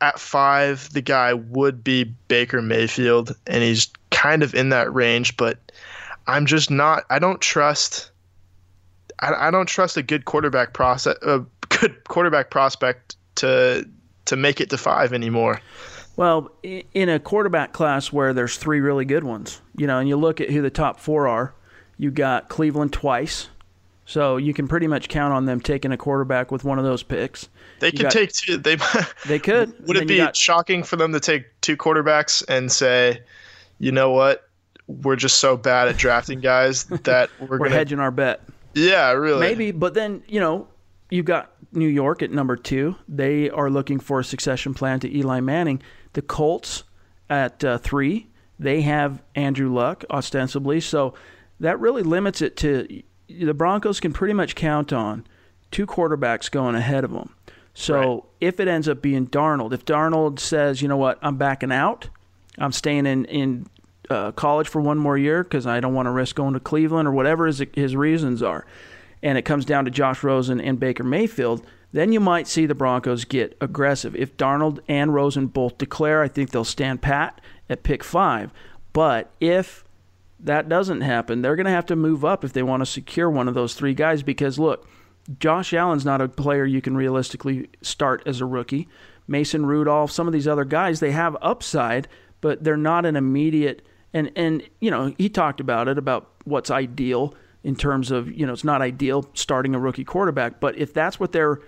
at 0.00 0.18
five, 0.18 0.90
the 0.92 1.02
guy 1.02 1.34
would 1.34 1.84
be 1.84 2.04
Baker 2.04 2.62
Mayfield, 2.62 3.36
and 3.46 3.62
he's 3.62 3.90
kind 4.10 4.42
of 4.42 4.54
in 4.54 4.70
that 4.70 4.92
range, 4.92 5.36
but 5.36 5.58
I'm 6.26 6.46
just 6.46 6.70
not. 6.70 7.04
I 7.10 7.18
don't 7.18 7.40
trust. 7.40 8.10
I, 9.20 9.48
I 9.48 9.50
don't 9.50 9.66
trust 9.66 9.96
a 9.96 10.02
good 10.02 10.24
quarterback 10.24 10.72
process, 10.72 11.16
uh, 11.22 11.40
good 11.68 12.04
quarterback 12.04 12.50
prospect 12.50 13.16
to 13.36 13.86
to 14.26 14.36
make 14.36 14.60
it 14.60 14.70
to 14.70 14.78
five 14.78 15.12
anymore. 15.12 15.60
Well, 16.16 16.50
in 16.62 17.08
a 17.08 17.18
quarterback 17.18 17.72
class 17.72 18.12
where 18.12 18.34
there's 18.34 18.56
three 18.56 18.80
really 18.80 19.04
good 19.04 19.24
ones, 19.24 19.60
you 19.76 19.86
know, 19.86 19.98
and 19.98 20.08
you 20.08 20.16
look 20.16 20.40
at 20.40 20.50
who 20.50 20.60
the 20.60 20.70
top 20.70 21.00
four 21.00 21.26
are, 21.26 21.54
you 22.00 22.10
got 22.10 22.48
Cleveland 22.48 22.94
twice, 22.94 23.50
so 24.06 24.38
you 24.38 24.54
can 24.54 24.66
pretty 24.68 24.86
much 24.86 25.10
count 25.10 25.34
on 25.34 25.44
them 25.44 25.60
taking 25.60 25.92
a 25.92 25.98
quarterback 25.98 26.50
with 26.50 26.64
one 26.64 26.78
of 26.78 26.84
those 26.86 27.02
picks. 27.02 27.50
They 27.78 27.92
could 27.92 28.08
take 28.08 28.32
two. 28.32 28.56
They 28.56 28.78
they 29.26 29.38
could. 29.38 29.86
Would 29.86 29.98
it 29.98 30.08
be 30.08 30.16
got, 30.16 30.34
shocking 30.34 30.82
for 30.82 30.96
them 30.96 31.12
to 31.12 31.20
take 31.20 31.44
two 31.60 31.76
quarterbacks 31.76 32.42
and 32.48 32.72
say, 32.72 33.20
you 33.78 33.92
know 33.92 34.12
what, 34.12 34.48
we're 34.86 35.14
just 35.14 35.40
so 35.40 35.58
bad 35.58 35.88
at 35.88 35.98
drafting 35.98 36.40
guys 36.40 36.84
that 37.04 37.28
we're, 37.38 37.48
we're 37.48 37.58
gonna, 37.58 37.70
hedging 37.72 38.00
our 38.00 38.10
bet. 38.10 38.40
Yeah, 38.72 39.12
really. 39.12 39.40
Maybe, 39.40 39.70
but 39.70 39.92
then 39.92 40.22
you 40.26 40.40
know 40.40 40.68
you've 41.10 41.26
got 41.26 41.52
New 41.70 41.86
York 41.86 42.22
at 42.22 42.30
number 42.30 42.56
two. 42.56 42.96
They 43.10 43.50
are 43.50 43.68
looking 43.68 44.00
for 44.00 44.20
a 44.20 44.24
succession 44.24 44.72
plan 44.72 45.00
to 45.00 45.14
Eli 45.14 45.40
Manning. 45.40 45.82
The 46.14 46.22
Colts 46.22 46.84
at 47.28 47.62
uh, 47.62 47.76
three. 47.76 48.28
They 48.58 48.80
have 48.80 49.22
Andrew 49.34 49.70
Luck 49.70 50.06
ostensibly, 50.10 50.80
so 50.80 51.12
that 51.60 51.78
really 51.78 52.02
limits 52.02 52.42
it 52.42 52.56
to 52.58 53.02
the 53.28 53.54
Broncos 53.54 54.00
can 54.00 54.12
pretty 54.12 54.34
much 54.34 54.54
count 54.54 54.92
on 54.92 55.26
two 55.70 55.86
quarterbacks 55.86 56.50
going 56.50 56.74
ahead 56.74 57.04
of 57.04 57.12
them. 57.12 57.34
So 57.74 58.00
right. 58.00 58.22
if 58.40 58.58
it 58.58 58.66
ends 58.66 58.88
up 58.88 59.00
being 59.00 59.28
Darnold, 59.28 59.72
if 59.72 59.84
Darnold 59.84 60.40
says, 60.40 60.82
you 60.82 60.88
know 60.88 60.96
what, 60.96 61.18
I'm 61.22 61.36
backing 61.36 61.70
out, 61.70 62.08
I'm 62.58 62.72
staying 62.72 63.06
in 63.06 63.24
in 63.26 63.66
uh, 64.08 64.32
college 64.32 64.68
for 64.68 64.80
one 64.80 64.98
more 64.98 65.16
year 65.16 65.44
because 65.44 65.66
I 65.66 65.78
don't 65.78 65.94
want 65.94 66.06
to 66.06 66.10
risk 66.10 66.34
going 66.34 66.54
to 66.54 66.60
Cleveland 66.60 67.06
or 67.06 67.12
whatever 67.12 67.46
his, 67.46 67.62
his 67.74 67.94
reasons 67.94 68.42
are 68.42 68.66
and 69.22 69.36
it 69.36 69.42
comes 69.42 69.64
down 69.64 69.84
to 69.84 69.90
Josh 69.90 70.22
Rosen 70.22 70.60
and 70.60 70.80
Baker 70.80 71.04
Mayfield, 71.04 71.64
then 71.92 72.12
you 72.12 72.20
might 72.20 72.48
see 72.48 72.66
the 72.66 72.74
Broncos 72.74 73.24
get 73.24 73.56
aggressive. 73.60 74.14
If 74.16 74.36
Darnold 74.36 74.80
and 74.88 75.12
Rosen 75.12 75.46
both 75.46 75.78
declare, 75.78 76.22
I 76.22 76.28
think 76.28 76.50
they'll 76.50 76.64
stand 76.64 77.02
pat 77.02 77.40
at 77.68 77.82
pick 77.82 78.04
five. 78.04 78.52
But 78.92 79.30
if 79.40 79.84
that 80.44 80.68
doesn't 80.68 81.02
happen, 81.02 81.42
they're 81.42 81.56
going 81.56 81.66
to 81.66 81.72
have 81.72 81.86
to 81.86 81.96
move 81.96 82.24
up 82.24 82.44
if 82.44 82.52
they 82.52 82.62
want 82.62 82.80
to 82.80 82.86
secure 82.86 83.30
one 83.30 83.48
of 83.48 83.54
those 83.54 83.74
three 83.74 83.94
guys 83.94 84.22
because, 84.22 84.58
look, 84.58 84.88
Josh 85.38 85.72
Allen's 85.72 86.04
not 86.04 86.20
a 86.20 86.28
player 86.28 86.64
you 86.64 86.80
can 86.80 86.96
realistically 86.96 87.68
start 87.82 88.22
as 88.26 88.40
a 88.40 88.46
rookie. 88.46 88.88
Mason 89.28 89.64
Rudolph, 89.66 90.10
some 90.10 90.26
of 90.26 90.32
these 90.32 90.48
other 90.48 90.64
guys, 90.64 91.00
they 91.00 91.12
have 91.12 91.36
upside, 91.40 92.08
but 92.40 92.64
they're 92.64 92.76
not 92.76 93.06
an 93.06 93.16
immediate. 93.16 93.82
And, 94.12 94.32
and 94.34 94.62
you 94.80 94.90
know, 94.90 95.14
he 95.18 95.28
talked 95.28 95.60
about 95.60 95.88
it, 95.88 95.98
about 95.98 96.30
what's 96.44 96.70
ideal 96.70 97.34
in 97.62 97.76
terms 97.76 98.10
of, 98.10 98.32
you 98.32 98.46
know, 98.46 98.52
it's 98.52 98.64
not 98.64 98.82
ideal 98.82 99.28
starting 99.34 99.74
a 99.74 99.78
rookie 99.78 100.04
quarterback, 100.04 100.58
but 100.60 100.76
if 100.78 100.94
that's 100.94 101.20
what 101.20 101.32
they're 101.32 101.60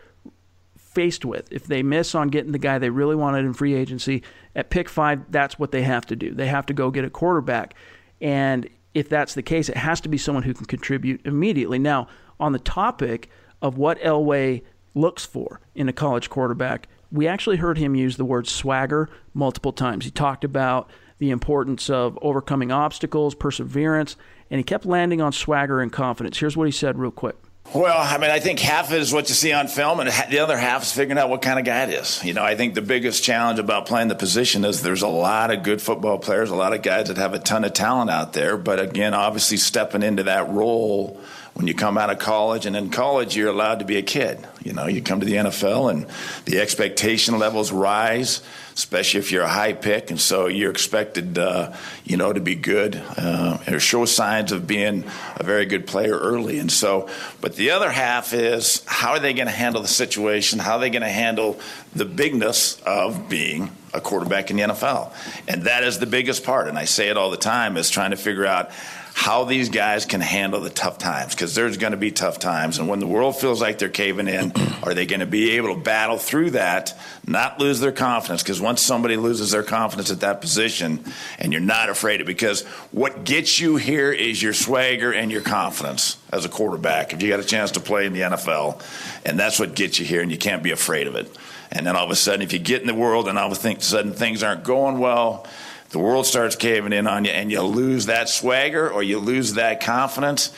faced 0.76 1.24
with, 1.24 1.50
if 1.52 1.66
they 1.66 1.82
miss 1.82 2.14
on 2.14 2.28
getting 2.28 2.52
the 2.52 2.58
guy 2.58 2.78
they 2.78 2.90
really 2.90 3.16
wanted 3.16 3.44
in 3.44 3.52
free 3.52 3.74
agency 3.74 4.22
at 4.56 4.70
pick 4.70 4.88
five, 4.88 5.20
that's 5.30 5.58
what 5.58 5.70
they 5.70 5.82
have 5.82 6.06
to 6.06 6.16
do. 6.16 6.34
They 6.34 6.48
have 6.48 6.66
to 6.66 6.74
go 6.74 6.90
get 6.90 7.04
a 7.04 7.10
quarterback. 7.10 7.74
And 8.22 8.70
if 8.94 9.08
that's 9.08 9.34
the 9.34 9.42
case, 9.42 9.68
it 9.68 9.76
has 9.76 10.00
to 10.02 10.08
be 10.08 10.16
someone 10.16 10.44
who 10.44 10.54
can 10.54 10.66
contribute 10.66 11.26
immediately. 11.26 11.78
Now, 11.78 12.06
on 12.40 12.52
the 12.52 12.58
topic 12.58 13.28
of 13.60 13.76
what 13.76 14.00
Elway 14.00 14.62
looks 14.94 15.26
for 15.26 15.60
in 15.74 15.88
a 15.88 15.92
college 15.92 16.30
quarterback, 16.30 16.88
we 17.10 17.26
actually 17.26 17.56
heard 17.56 17.78
him 17.78 17.94
use 17.94 18.16
the 18.16 18.24
word 18.24 18.46
swagger 18.46 19.10
multiple 19.34 19.72
times. 19.72 20.04
He 20.04 20.10
talked 20.10 20.44
about 20.44 20.88
the 21.18 21.30
importance 21.30 21.90
of 21.90 22.18
overcoming 22.22 22.72
obstacles, 22.72 23.34
perseverance, 23.34 24.16
and 24.50 24.58
he 24.58 24.64
kept 24.64 24.86
landing 24.86 25.20
on 25.20 25.32
swagger 25.32 25.80
and 25.80 25.92
confidence. 25.92 26.38
Here's 26.38 26.56
what 26.56 26.66
he 26.66 26.72
said, 26.72 26.98
real 26.98 27.10
quick. 27.10 27.36
Well, 27.74 27.96
I 27.98 28.18
mean, 28.18 28.30
I 28.30 28.38
think 28.38 28.58
half 28.58 28.92
is 28.92 29.14
what 29.14 29.30
you 29.30 29.34
see 29.34 29.52
on 29.52 29.66
film, 29.66 30.00
and 30.00 30.10
the 30.30 30.40
other 30.40 30.58
half 30.58 30.82
is 30.82 30.92
figuring 30.92 31.18
out 31.18 31.30
what 31.30 31.40
kind 31.40 31.58
of 31.58 31.64
guy 31.64 31.84
it 31.84 31.90
is. 31.90 32.22
You 32.22 32.34
know, 32.34 32.44
I 32.44 32.54
think 32.54 32.74
the 32.74 32.82
biggest 32.82 33.24
challenge 33.24 33.58
about 33.58 33.86
playing 33.86 34.08
the 34.08 34.14
position 34.14 34.66
is 34.66 34.82
there's 34.82 35.00
a 35.00 35.08
lot 35.08 35.50
of 35.50 35.62
good 35.62 35.80
football 35.80 36.18
players, 36.18 36.50
a 36.50 36.54
lot 36.54 36.74
of 36.74 36.82
guys 36.82 37.08
that 37.08 37.16
have 37.16 37.32
a 37.32 37.38
ton 37.38 37.64
of 37.64 37.72
talent 37.72 38.10
out 38.10 38.34
there. 38.34 38.58
But 38.58 38.78
again, 38.78 39.14
obviously 39.14 39.56
stepping 39.56 40.02
into 40.02 40.24
that 40.24 40.50
role 40.50 41.18
when 41.54 41.66
you 41.66 41.74
come 41.74 41.96
out 41.96 42.10
of 42.10 42.18
college, 42.18 42.66
and 42.66 42.76
in 42.76 42.90
college 42.90 43.36
you're 43.36 43.48
allowed 43.48 43.78
to 43.78 43.86
be 43.86 43.96
a 43.96 44.02
kid. 44.02 44.46
You 44.62 44.74
know, 44.74 44.86
you 44.86 45.00
come 45.00 45.20
to 45.20 45.26
the 45.26 45.34
NFL 45.34 45.90
and 45.90 46.06
the 46.44 46.60
expectation 46.60 47.38
levels 47.38 47.72
rise, 47.72 48.42
especially 48.74 49.20
if 49.20 49.32
you're 49.32 49.42
a 49.42 49.48
high 49.48 49.72
pick, 49.72 50.10
and 50.10 50.20
so 50.20 50.46
you're 50.46 50.70
expected, 50.70 51.38
uh, 51.38 51.74
you 52.04 52.16
know, 52.16 52.32
to 52.32 52.40
be 52.40 52.54
good 52.54 53.02
uh, 53.16 53.58
or 53.68 53.80
show 53.80 54.04
signs 54.04 54.52
of 54.52 54.66
being 54.66 55.04
a 55.36 55.44
very 55.44 55.66
good 55.66 55.86
player 55.86 56.18
early. 56.18 56.58
And 56.58 56.70
so, 56.70 57.08
but 57.40 57.56
the 57.56 57.70
other 57.70 57.90
half 57.90 58.32
is 58.32 58.82
how 58.86 59.12
are 59.12 59.20
they 59.20 59.32
going 59.32 59.46
to 59.46 59.52
handle 59.52 59.82
the 59.82 59.88
situation? 59.88 60.58
How 60.58 60.74
are 60.74 60.80
they 60.80 60.90
going 60.90 61.02
to 61.02 61.08
handle 61.08 61.58
the 61.94 62.04
bigness 62.04 62.80
of 62.82 63.28
being 63.28 63.70
a 63.94 64.00
quarterback 64.00 64.50
in 64.50 64.56
the 64.56 64.62
NFL? 64.62 65.12
And 65.48 65.64
that 65.64 65.84
is 65.84 65.98
the 65.98 66.06
biggest 66.06 66.44
part. 66.44 66.68
And 66.68 66.78
I 66.78 66.84
say 66.84 67.08
it 67.08 67.16
all 67.16 67.30
the 67.30 67.36
time 67.36 67.76
is 67.76 67.90
trying 67.90 68.10
to 68.10 68.16
figure 68.16 68.46
out 68.46 68.70
how 69.14 69.44
these 69.44 69.68
guys 69.68 70.04
can 70.06 70.20
handle 70.20 70.60
the 70.60 70.70
tough 70.70 70.98
times 70.98 71.34
because 71.34 71.54
there's 71.54 71.76
going 71.76 71.92
to 71.92 71.96
be 71.96 72.10
tough 72.10 72.38
times. 72.38 72.78
And 72.78 72.88
when 72.88 72.98
the 72.98 73.06
world 73.06 73.36
feels 73.36 73.60
like 73.60 73.78
they're 73.78 73.88
caving 73.88 74.26
in, 74.26 74.52
are 74.82 74.94
they 74.94 75.06
going 75.06 75.20
to 75.20 75.26
be 75.26 75.52
able 75.52 75.74
to 75.74 75.80
battle 75.80 76.18
through 76.18 76.52
that, 76.52 76.98
not 77.26 77.60
lose 77.60 77.78
their 77.80 77.92
confidence? 77.92 78.42
Because 78.42 78.60
once 78.60 78.80
somebody 78.80 79.16
loses 79.16 79.50
their 79.50 79.62
confidence 79.62 80.10
at 80.10 80.20
that 80.20 80.40
position 80.40 81.04
and 81.38 81.52
you're 81.52 81.60
not 81.60 81.88
afraid 81.88 82.20
of 82.20 82.26
because 82.26 82.62
what 82.90 83.24
gets 83.24 83.60
you 83.60 83.76
here 83.76 84.10
is 84.12 84.42
your 84.42 84.54
swagger 84.54 85.12
and 85.12 85.30
your 85.30 85.42
confidence 85.42 86.16
as 86.32 86.44
a 86.44 86.48
quarterback. 86.48 87.12
If 87.12 87.22
you 87.22 87.28
got 87.28 87.40
a 87.40 87.44
chance 87.44 87.72
to 87.72 87.80
play 87.80 88.06
in 88.06 88.14
the 88.14 88.22
NFL, 88.22 88.82
and 89.24 89.38
that's 89.38 89.60
what 89.60 89.74
gets 89.74 90.00
you 90.00 90.06
here, 90.06 90.22
and 90.22 90.32
you 90.32 90.38
can't 90.38 90.62
be 90.62 90.70
afraid 90.70 91.06
of 91.06 91.14
it. 91.14 91.30
And 91.70 91.86
then 91.86 91.96
all 91.96 92.04
of 92.04 92.10
a 92.10 92.16
sudden, 92.16 92.42
if 92.42 92.52
you 92.52 92.58
get 92.58 92.80
in 92.80 92.86
the 92.86 92.94
world 92.94 93.28
and 93.28 93.38
all 93.38 93.50
of 93.50 93.64
a 93.64 93.80
sudden 93.80 94.12
things 94.12 94.42
aren't 94.42 94.64
going 94.64 94.98
well, 94.98 95.46
the 95.92 95.98
world 95.98 96.26
starts 96.26 96.56
caving 96.56 96.92
in 96.92 97.06
on 97.06 97.24
you 97.24 97.30
and 97.30 97.52
you 97.52 97.62
lose 97.62 98.06
that 98.06 98.28
swagger 98.28 98.90
or 98.90 99.02
you 99.02 99.18
lose 99.18 99.54
that 99.54 99.80
confidence, 99.80 100.50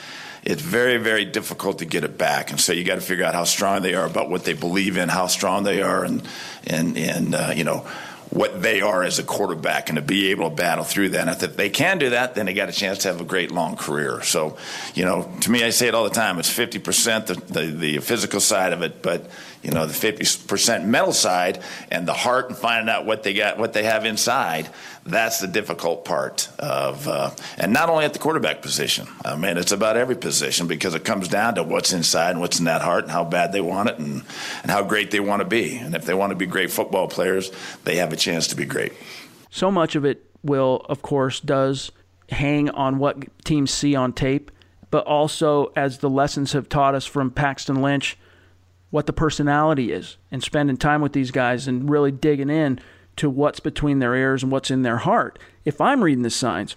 it's 0.44 0.62
very, 0.62 0.98
very 0.98 1.24
difficult 1.24 1.78
to 1.78 1.84
get 1.84 2.04
it 2.04 2.16
back. 2.16 2.50
And 2.50 2.60
so 2.60 2.72
you 2.72 2.84
got 2.84 2.96
to 2.96 3.00
figure 3.00 3.24
out 3.24 3.34
how 3.34 3.44
strong 3.44 3.82
they 3.82 3.94
are 3.94 4.06
about 4.06 4.30
what 4.30 4.44
they 4.44 4.52
believe 4.52 4.96
in, 4.96 5.08
how 5.08 5.26
strong 5.26 5.64
they 5.64 5.82
are, 5.82 6.04
and 6.04 6.22
and 6.66 6.96
and 6.96 7.34
uh, 7.34 7.52
you 7.54 7.64
know 7.64 7.86
what 8.34 8.60
they 8.60 8.80
are 8.80 9.04
as 9.04 9.20
a 9.20 9.22
quarterback 9.22 9.88
and 9.88 9.96
to 9.96 10.02
be 10.02 10.32
able 10.32 10.50
to 10.50 10.56
battle 10.56 10.82
through 10.82 11.10
that. 11.10 11.28
And 11.28 11.42
if 11.42 11.56
they 11.56 11.70
can 11.70 11.98
do 11.98 12.10
that, 12.10 12.34
then 12.34 12.46
they 12.46 12.52
got 12.52 12.68
a 12.68 12.72
chance 12.72 12.98
to 12.98 13.08
have 13.08 13.20
a 13.20 13.24
great 13.24 13.52
long 13.52 13.76
career. 13.76 14.22
So, 14.22 14.58
you 14.94 15.04
know, 15.04 15.30
to 15.42 15.50
me, 15.52 15.62
I 15.62 15.70
say 15.70 15.86
it 15.86 15.94
all 15.94 16.02
the 16.02 16.10
time. 16.10 16.40
It's 16.40 16.52
50% 16.52 17.26
the, 17.26 17.34
the, 17.34 17.66
the 17.66 17.98
physical 18.00 18.40
side 18.40 18.72
of 18.72 18.82
it, 18.82 19.02
but, 19.02 19.30
you 19.62 19.70
know, 19.70 19.86
the 19.86 19.94
50% 19.94 20.84
mental 20.84 21.12
side 21.12 21.62
and 21.92 22.08
the 22.08 22.12
heart 22.12 22.48
and 22.48 22.58
finding 22.58 22.92
out 22.92 23.06
what 23.06 23.22
they 23.22 23.34
got, 23.34 23.56
what 23.56 23.72
they 23.72 23.84
have 23.84 24.04
inside 24.04 24.68
that's 25.06 25.40
the 25.40 25.46
difficult 25.46 26.04
part 26.04 26.48
of, 26.58 27.06
uh, 27.08 27.30
and 27.58 27.72
not 27.72 27.90
only 27.90 28.06
at 28.06 28.14
the 28.14 28.18
quarterback 28.18 28.62
position. 28.62 29.06
I 29.24 29.36
mean, 29.36 29.58
it's 29.58 29.72
about 29.72 29.96
every 29.96 30.16
position 30.16 30.66
because 30.66 30.94
it 30.94 31.04
comes 31.04 31.28
down 31.28 31.56
to 31.56 31.62
what's 31.62 31.92
inside 31.92 32.30
and 32.30 32.40
what's 32.40 32.58
in 32.58 32.64
that 32.64 32.80
heart 32.80 33.04
and 33.04 33.12
how 33.12 33.24
bad 33.24 33.52
they 33.52 33.60
want 33.60 33.90
it 33.90 33.98
and, 33.98 34.22
and 34.62 34.70
how 34.70 34.82
great 34.82 35.10
they 35.10 35.20
want 35.20 35.40
to 35.40 35.44
be. 35.44 35.76
And 35.76 35.94
if 35.94 36.06
they 36.06 36.14
want 36.14 36.30
to 36.30 36.36
be 36.36 36.46
great 36.46 36.70
football 36.70 37.06
players, 37.06 37.52
they 37.84 37.96
have 37.96 38.12
a 38.14 38.16
chance 38.24 38.46
to 38.48 38.56
be 38.56 38.64
great. 38.64 38.92
So 39.50 39.70
much 39.70 39.94
of 39.94 40.04
it 40.04 40.24
will, 40.42 40.84
of 40.88 41.02
course, 41.02 41.40
does 41.40 41.92
hang 42.30 42.70
on 42.70 42.98
what 42.98 43.44
teams 43.44 43.70
see 43.70 43.94
on 43.94 44.12
tape, 44.12 44.50
but 44.90 45.06
also 45.06 45.72
as 45.76 45.98
the 45.98 46.10
lessons 46.10 46.52
have 46.52 46.68
taught 46.68 46.94
us 46.94 47.06
from 47.06 47.30
Paxton 47.30 47.82
Lynch, 47.82 48.16
what 48.90 49.06
the 49.06 49.12
personality 49.12 49.92
is, 49.92 50.16
and 50.30 50.42
spending 50.42 50.76
time 50.76 51.00
with 51.00 51.12
these 51.12 51.30
guys 51.30 51.66
and 51.66 51.90
really 51.90 52.12
digging 52.12 52.50
in 52.50 52.80
to 53.16 53.30
what's 53.30 53.60
between 53.60 53.98
their 53.98 54.14
ears 54.14 54.42
and 54.42 54.50
what's 54.52 54.70
in 54.70 54.82
their 54.82 54.98
heart. 54.98 55.38
If 55.64 55.80
I'm 55.80 56.02
reading 56.02 56.22
the 56.22 56.30
signs, 56.30 56.76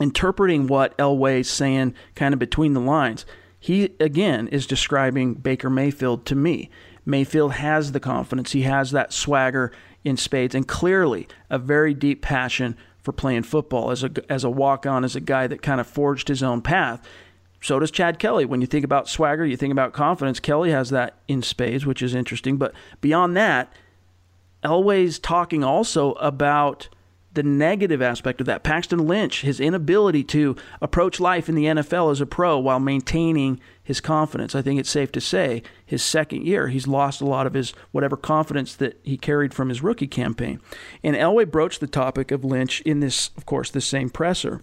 interpreting 0.00 0.66
what 0.66 0.96
Elway's 0.98 1.48
saying 1.48 1.94
kind 2.14 2.32
of 2.32 2.40
between 2.40 2.74
the 2.74 2.80
lines, 2.80 3.26
he 3.58 3.94
again 4.00 4.48
is 4.48 4.66
describing 4.66 5.34
Baker 5.34 5.70
Mayfield 5.70 6.26
to 6.26 6.34
me. 6.34 6.70
Mayfield 7.04 7.54
has 7.54 7.92
the 7.92 8.00
confidence, 8.00 8.52
he 8.52 8.62
has 8.62 8.90
that 8.90 9.12
swagger 9.12 9.72
in 10.04 10.16
spades, 10.16 10.54
and 10.54 10.66
clearly 10.66 11.28
a 11.50 11.58
very 11.58 11.94
deep 11.94 12.22
passion 12.22 12.76
for 13.02 13.12
playing 13.12 13.42
football 13.42 13.90
as 13.90 14.04
a 14.04 14.10
as 14.28 14.44
a 14.44 14.50
walk 14.50 14.86
on, 14.86 15.04
as 15.04 15.16
a 15.16 15.20
guy 15.20 15.46
that 15.46 15.62
kind 15.62 15.80
of 15.80 15.86
forged 15.86 16.28
his 16.28 16.42
own 16.42 16.62
path. 16.62 17.06
So 17.60 17.78
does 17.78 17.92
Chad 17.92 18.18
Kelly. 18.18 18.44
When 18.44 18.60
you 18.60 18.66
think 18.66 18.84
about 18.84 19.08
swagger, 19.08 19.46
you 19.46 19.56
think 19.56 19.72
about 19.72 19.92
confidence. 19.92 20.40
Kelly 20.40 20.72
has 20.72 20.90
that 20.90 21.14
in 21.28 21.42
spades, 21.42 21.86
which 21.86 22.02
is 22.02 22.14
interesting. 22.14 22.56
But 22.56 22.74
beyond 23.00 23.36
that, 23.36 23.72
Elway's 24.64 25.18
talking 25.18 25.62
also 25.62 26.12
about 26.14 26.88
the 27.34 27.42
negative 27.42 28.02
aspect 28.02 28.40
of 28.40 28.46
that. 28.46 28.62
Paxton 28.62 29.06
Lynch, 29.06 29.40
his 29.40 29.60
inability 29.60 30.22
to 30.24 30.54
approach 30.80 31.18
life 31.18 31.48
in 31.48 31.54
the 31.54 31.64
NFL 31.64 32.12
as 32.12 32.20
a 32.20 32.26
pro 32.26 32.58
while 32.58 32.80
maintaining 32.80 33.58
his 33.82 34.00
confidence. 34.00 34.54
I 34.54 34.62
think 34.62 34.78
it's 34.78 34.90
safe 34.90 35.10
to 35.12 35.20
say 35.20 35.62
his 35.84 36.02
second 36.02 36.46
year, 36.46 36.68
he's 36.68 36.86
lost 36.86 37.20
a 37.20 37.26
lot 37.26 37.46
of 37.46 37.54
his 37.54 37.72
whatever 37.90 38.16
confidence 38.16 38.74
that 38.76 39.00
he 39.02 39.16
carried 39.16 39.54
from 39.54 39.70
his 39.70 39.82
rookie 39.82 40.06
campaign. 40.06 40.60
And 41.02 41.16
Elway 41.16 41.50
broached 41.50 41.80
the 41.80 41.86
topic 41.86 42.30
of 42.30 42.44
Lynch 42.44 42.80
in 42.82 43.00
this, 43.00 43.30
of 43.36 43.46
course, 43.46 43.70
this 43.70 43.86
same 43.86 44.10
presser. 44.10 44.60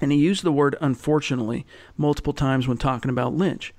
And 0.00 0.12
he 0.12 0.18
used 0.18 0.44
the 0.44 0.52
word 0.52 0.76
unfortunately 0.80 1.66
multiple 1.96 2.32
times 2.32 2.68
when 2.68 2.78
talking 2.78 3.10
about 3.10 3.34
Lynch. 3.34 3.74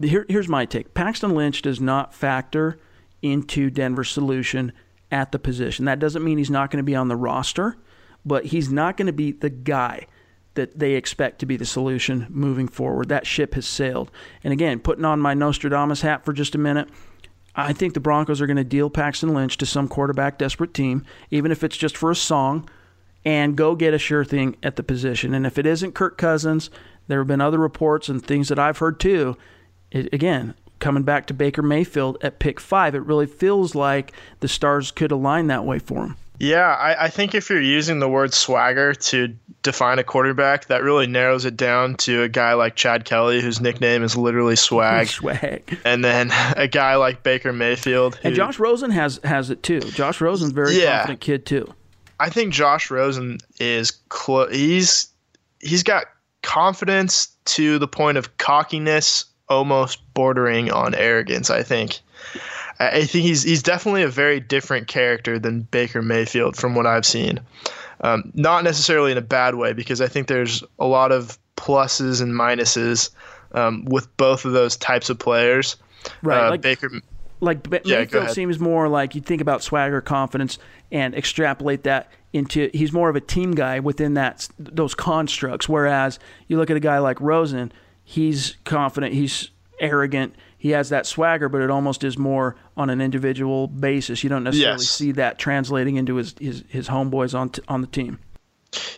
Here, 0.00 0.26
here's 0.28 0.48
my 0.48 0.64
take 0.66 0.94
Paxton 0.94 1.34
Lynch 1.34 1.62
does 1.62 1.80
not 1.80 2.12
factor 2.12 2.78
into 3.22 3.70
Denver's 3.70 4.10
solution 4.10 4.72
at 5.12 5.30
the 5.30 5.38
position. 5.38 5.84
That 5.84 5.98
doesn't 6.00 6.24
mean 6.24 6.38
he's 6.38 6.50
not 6.50 6.70
going 6.70 6.78
to 6.78 6.90
be 6.90 6.96
on 6.96 7.08
the 7.08 7.16
roster, 7.16 7.76
but 8.24 8.46
he's 8.46 8.72
not 8.72 8.96
going 8.96 9.06
to 9.06 9.12
be 9.12 9.30
the 9.30 9.50
guy 9.50 10.06
that 10.54 10.78
they 10.78 10.94
expect 10.94 11.38
to 11.38 11.46
be 11.46 11.56
the 11.56 11.64
solution 11.64 12.26
moving 12.28 12.68
forward. 12.68 13.08
That 13.08 13.26
ship 13.26 13.54
has 13.54 13.66
sailed. 13.66 14.10
And 14.42 14.52
again, 14.52 14.80
putting 14.80 15.04
on 15.04 15.20
my 15.20 15.34
Nostradamus 15.34 16.02
hat 16.02 16.24
for 16.24 16.32
just 16.32 16.54
a 16.54 16.58
minute, 16.58 16.88
I 17.54 17.72
think 17.72 17.94
the 17.94 18.00
Broncos 18.00 18.40
are 18.40 18.46
going 18.46 18.56
to 18.56 18.64
deal 18.64 18.90
Paxton 18.90 19.34
Lynch 19.34 19.56
to 19.58 19.66
some 19.66 19.88
quarterback 19.88 20.38
desperate 20.38 20.74
team, 20.74 21.04
even 21.30 21.52
if 21.52 21.62
it's 21.62 21.76
just 21.76 21.96
for 21.96 22.10
a 22.10 22.16
song, 22.16 22.68
and 23.24 23.56
go 23.56 23.74
get 23.74 23.94
a 23.94 23.98
sure 23.98 24.24
thing 24.24 24.56
at 24.62 24.76
the 24.76 24.82
position. 24.82 25.34
And 25.34 25.46
if 25.46 25.58
it 25.58 25.66
isn't 25.66 25.94
Kirk 25.94 26.18
Cousins, 26.18 26.70
there 27.08 27.20
have 27.20 27.28
been 27.28 27.40
other 27.40 27.58
reports 27.58 28.08
and 28.08 28.24
things 28.24 28.48
that 28.48 28.58
I've 28.58 28.78
heard 28.78 28.98
too. 28.98 29.36
It, 29.90 30.12
again, 30.12 30.54
coming 30.82 31.04
back 31.04 31.26
to 31.28 31.34
Baker 31.34 31.62
Mayfield 31.62 32.18
at 32.20 32.38
pick 32.38 32.60
five, 32.60 32.94
it 32.94 33.04
really 33.04 33.26
feels 33.26 33.74
like 33.74 34.12
the 34.40 34.48
stars 34.48 34.90
could 34.90 35.12
align 35.12 35.46
that 35.46 35.64
way 35.64 35.78
for 35.78 36.04
him. 36.04 36.16
Yeah, 36.38 36.74
I, 36.74 37.04
I, 37.04 37.08
think 37.08 37.36
if 37.36 37.48
you're 37.48 37.62
using 37.62 38.00
the 38.00 38.08
word 38.08 38.34
swagger 38.34 38.94
to 38.94 39.36
define 39.62 40.00
a 40.00 40.04
quarterback, 40.04 40.66
that 40.66 40.82
really 40.82 41.06
narrows 41.06 41.44
it 41.44 41.56
down 41.56 41.94
to 41.98 42.22
a 42.22 42.28
guy 42.28 42.54
like 42.54 42.74
Chad 42.74 43.04
Kelly, 43.04 43.40
whose 43.40 43.60
nickname 43.60 44.02
is 44.02 44.16
literally 44.16 44.56
swag. 44.56 45.06
swag. 45.08 45.78
And 45.84 46.04
then 46.04 46.32
a 46.56 46.66
guy 46.66 46.96
like 46.96 47.22
Baker 47.22 47.52
Mayfield. 47.52 48.16
Who, 48.16 48.28
and 48.28 48.34
Josh 48.34 48.58
Rosen 48.58 48.90
has 48.90 49.20
has 49.22 49.50
it 49.50 49.62
too. 49.62 49.80
Josh 49.80 50.20
Rosen's 50.20 50.50
very 50.50 50.74
yeah, 50.74 50.96
confident 50.98 51.20
kid 51.20 51.46
too. 51.46 51.72
I 52.18 52.28
think 52.28 52.52
Josh 52.52 52.90
Rosen 52.90 53.38
is 53.60 53.92
clo- 54.08 54.48
he's 54.50 55.08
he's 55.60 55.84
got 55.84 56.06
confidence 56.42 57.28
to 57.44 57.78
the 57.78 57.86
point 57.88 58.18
of 58.18 58.36
cockiness 58.38 59.26
almost 59.48 60.00
bordering 60.14 60.70
on 60.70 60.94
arrogance. 60.94 61.50
I 61.50 61.62
think. 61.62 62.00
I 62.78 63.04
think 63.04 63.24
he's 63.24 63.42
he's 63.42 63.62
definitely 63.62 64.02
a 64.02 64.08
very 64.08 64.40
different 64.40 64.88
character 64.88 65.38
than 65.38 65.62
Baker 65.62 66.02
Mayfield 66.02 66.56
from 66.56 66.74
what 66.74 66.86
I've 66.86 67.06
seen. 67.06 67.40
Um, 68.00 68.32
not 68.34 68.64
necessarily 68.64 69.12
in 69.12 69.18
a 69.18 69.22
bad 69.22 69.54
way 69.54 69.72
because 69.72 70.00
I 70.00 70.08
think 70.08 70.26
there's 70.26 70.64
a 70.78 70.86
lot 70.86 71.12
of 71.12 71.38
pluses 71.56 72.20
and 72.20 72.32
minuses 72.32 73.10
um, 73.52 73.84
with 73.84 74.14
both 74.16 74.44
of 74.44 74.52
those 74.52 74.76
types 74.76 75.10
of 75.10 75.18
players. 75.18 75.76
Right, 76.22 76.46
uh, 76.46 76.50
like, 76.50 76.62
Baker. 76.62 76.90
Like 77.40 77.66
yeah, 77.84 78.00
Mayfield 78.00 78.30
seems 78.30 78.58
more 78.58 78.88
like 78.88 79.14
you 79.14 79.20
think 79.20 79.40
about 79.40 79.62
swagger, 79.62 80.00
confidence, 80.00 80.58
and 80.90 81.14
extrapolate 81.14 81.84
that 81.84 82.10
into. 82.32 82.70
He's 82.72 82.92
more 82.92 83.08
of 83.08 83.16
a 83.16 83.20
team 83.20 83.52
guy 83.52 83.80
within 83.80 84.14
that 84.14 84.48
those 84.58 84.94
constructs. 84.94 85.68
Whereas 85.68 86.18
you 86.48 86.56
look 86.56 86.70
at 86.70 86.76
a 86.76 86.80
guy 86.80 86.98
like 86.98 87.20
Rosen, 87.20 87.72
he's 88.12 88.56
confident, 88.64 89.14
he's 89.14 89.50
arrogant, 89.80 90.34
he 90.58 90.70
has 90.70 90.90
that 90.90 91.06
swagger, 91.06 91.48
but 91.48 91.62
it 91.62 91.70
almost 91.70 92.04
is 92.04 92.18
more 92.18 92.56
on 92.76 92.90
an 92.90 93.00
individual 93.00 93.66
basis. 93.68 94.22
You 94.22 94.28
don't 94.28 94.44
necessarily 94.44 94.82
yes. 94.82 94.90
see 94.90 95.12
that 95.12 95.38
translating 95.38 95.96
into 95.96 96.16
his 96.16 96.34
his, 96.38 96.62
his 96.68 96.88
homeboys 96.88 97.36
on 97.36 97.50
t- 97.50 97.62
on 97.68 97.80
the 97.80 97.86
team. 97.86 98.18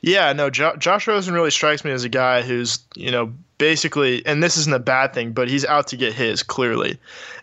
Yeah, 0.02 0.32
no, 0.32 0.50
jo- 0.50 0.76
Josh 0.76 1.06
Rosen 1.06 1.32
really 1.32 1.50
strikes 1.50 1.84
me 1.84 1.90
as 1.92 2.04
a 2.04 2.08
guy 2.08 2.42
who's 2.42 2.80
you 2.96 3.10
know 3.10 3.32
basically, 3.58 4.26
and 4.26 4.42
this 4.42 4.56
isn't 4.56 4.74
a 4.74 4.80
bad 4.80 5.14
thing, 5.14 5.32
but 5.32 5.48
he's 5.48 5.64
out 5.64 5.86
to 5.88 5.96
get 5.96 6.12
his 6.12 6.42
clearly, 6.42 6.98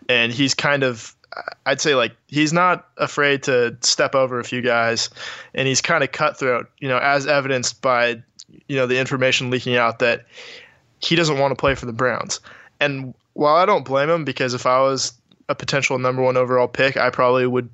and 0.08 0.30
he's 0.30 0.54
kind 0.54 0.82
of 0.82 1.16
I'd 1.64 1.80
say 1.80 1.94
like 1.94 2.14
he's 2.28 2.52
not 2.52 2.88
afraid 2.98 3.42
to 3.44 3.76
step 3.80 4.14
over 4.14 4.38
a 4.38 4.44
few 4.44 4.60
guys, 4.60 5.08
and 5.54 5.66
he's 5.66 5.80
kind 5.80 6.04
of 6.04 6.12
cutthroat, 6.12 6.68
you 6.80 6.88
know, 6.88 6.98
as 6.98 7.26
evidenced 7.26 7.80
by 7.80 8.22
you 8.68 8.76
know 8.76 8.86
the 8.86 8.98
information 8.98 9.50
leaking 9.50 9.76
out 9.76 9.98
that 10.00 10.26
he 11.02 11.16
doesn't 11.16 11.38
want 11.38 11.52
to 11.52 11.56
play 11.56 11.74
for 11.74 11.86
the 11.86 11.92
Browns. 11.92 12.40
And 12.80 13.14
while 13.34 13.56
I 13.56 13.66
don't 13.66 13.84
blame 13.84 14.10
him, 14.10 14.24
because 14.24 14.54
if 14.54 14.66
I 14.66 14.80
was 14.80 15.12
a 15.48 15.54
potential 15.54 15.98
number 15.98 16.22
one 16.22 16.36
overall 16.36 16.68
pick, 16.68 16.96
I 16.96 17.10
probably 17.10 17.46
would 17.46 17.68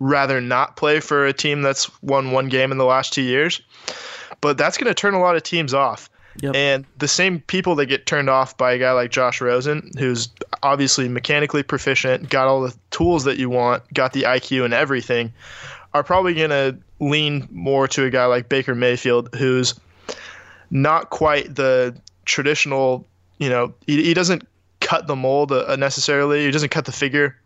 rather 0.00 0.40
not 0.40 0.76
play 0.76 1.00
for 1.00 1.26
a 1.26 1.32
team 1.32 1.62
that's 1.62 1.90
won 2.02 2.30
one 2.30 2.48
game 2.48 2.72
in 2.72 2.78
the 2.78 2.84
last 2.84 3.12
two 3.12 3.22
years. 3.22 3.60
But 4.40 4.56
that's 4.56 4.78
going 4.78 4.86
to 4.86 4.94
turn 4.94 5.14
a 5.14 5.20
lot 5.20 5.36
of 5.36 5.42
teams 5.42 5.74
off. 5.74 6.08
Yep. 6.40 6.54
And 6.54 6.84
the 6.98 7.08
same 7.08 7.40
people 7.40 7.74
that 7.76 7.86
get 7.86 8.06
turned 8.06 8.30
off 8.30 8.56
by 8.56 8.72
a 8.72 8.78
guy 8.78 8.92
like 8.92 9.10
Josh 9.10 9.40
Rosen, 9.40 9.90
who's 9.98 10.28
obviously 10.62 11.08
mechanically 11.08 11.64
proficient, 11.64 12.30
got 12.30 12.46
all 12.46 12.60
the 12.60 12.76
tools 12.90 13.24
that 13.24 13.38
you 13.38 13.50
want, 13.50 13.82
got 13.92 14.12
the 14.12 14.22
IQ 14.22 14.64
and 14.64 14.72
everything, 14.72 15.32
are 15.94 16.04
probably 16.04 16.34
going 16.34 16.50
to 16.50 16.78
lean 17.00 17.48
more 17.50 17.88
to 17.88 18.04
a 18.04 18.10
guy 18.10 18.26
like 18.26 18.48
Baker 18.48 18.76
Mayfield, 18.76 19.34
who's 19.34 19.74
not 20.70 21.10
quite 21.10 21.56
the 21.56 21.96
traditional, 22.28 23.06
you 23.38 23.48
know, 23.48 23.74
he, 23.86 24.04
he 24.04 24.14
doesn't 24.14 24.46
cut 24.80 25.06
the 25.08 25.16
mold 25.16 25.50
uh, 25.50 25.74
necessarily. 25.76 26.44
He 26.44 26.50
doesn't 26.52 26.68
cut 26.70 26.84
the 26.84 26.92
figure 26.92 27.36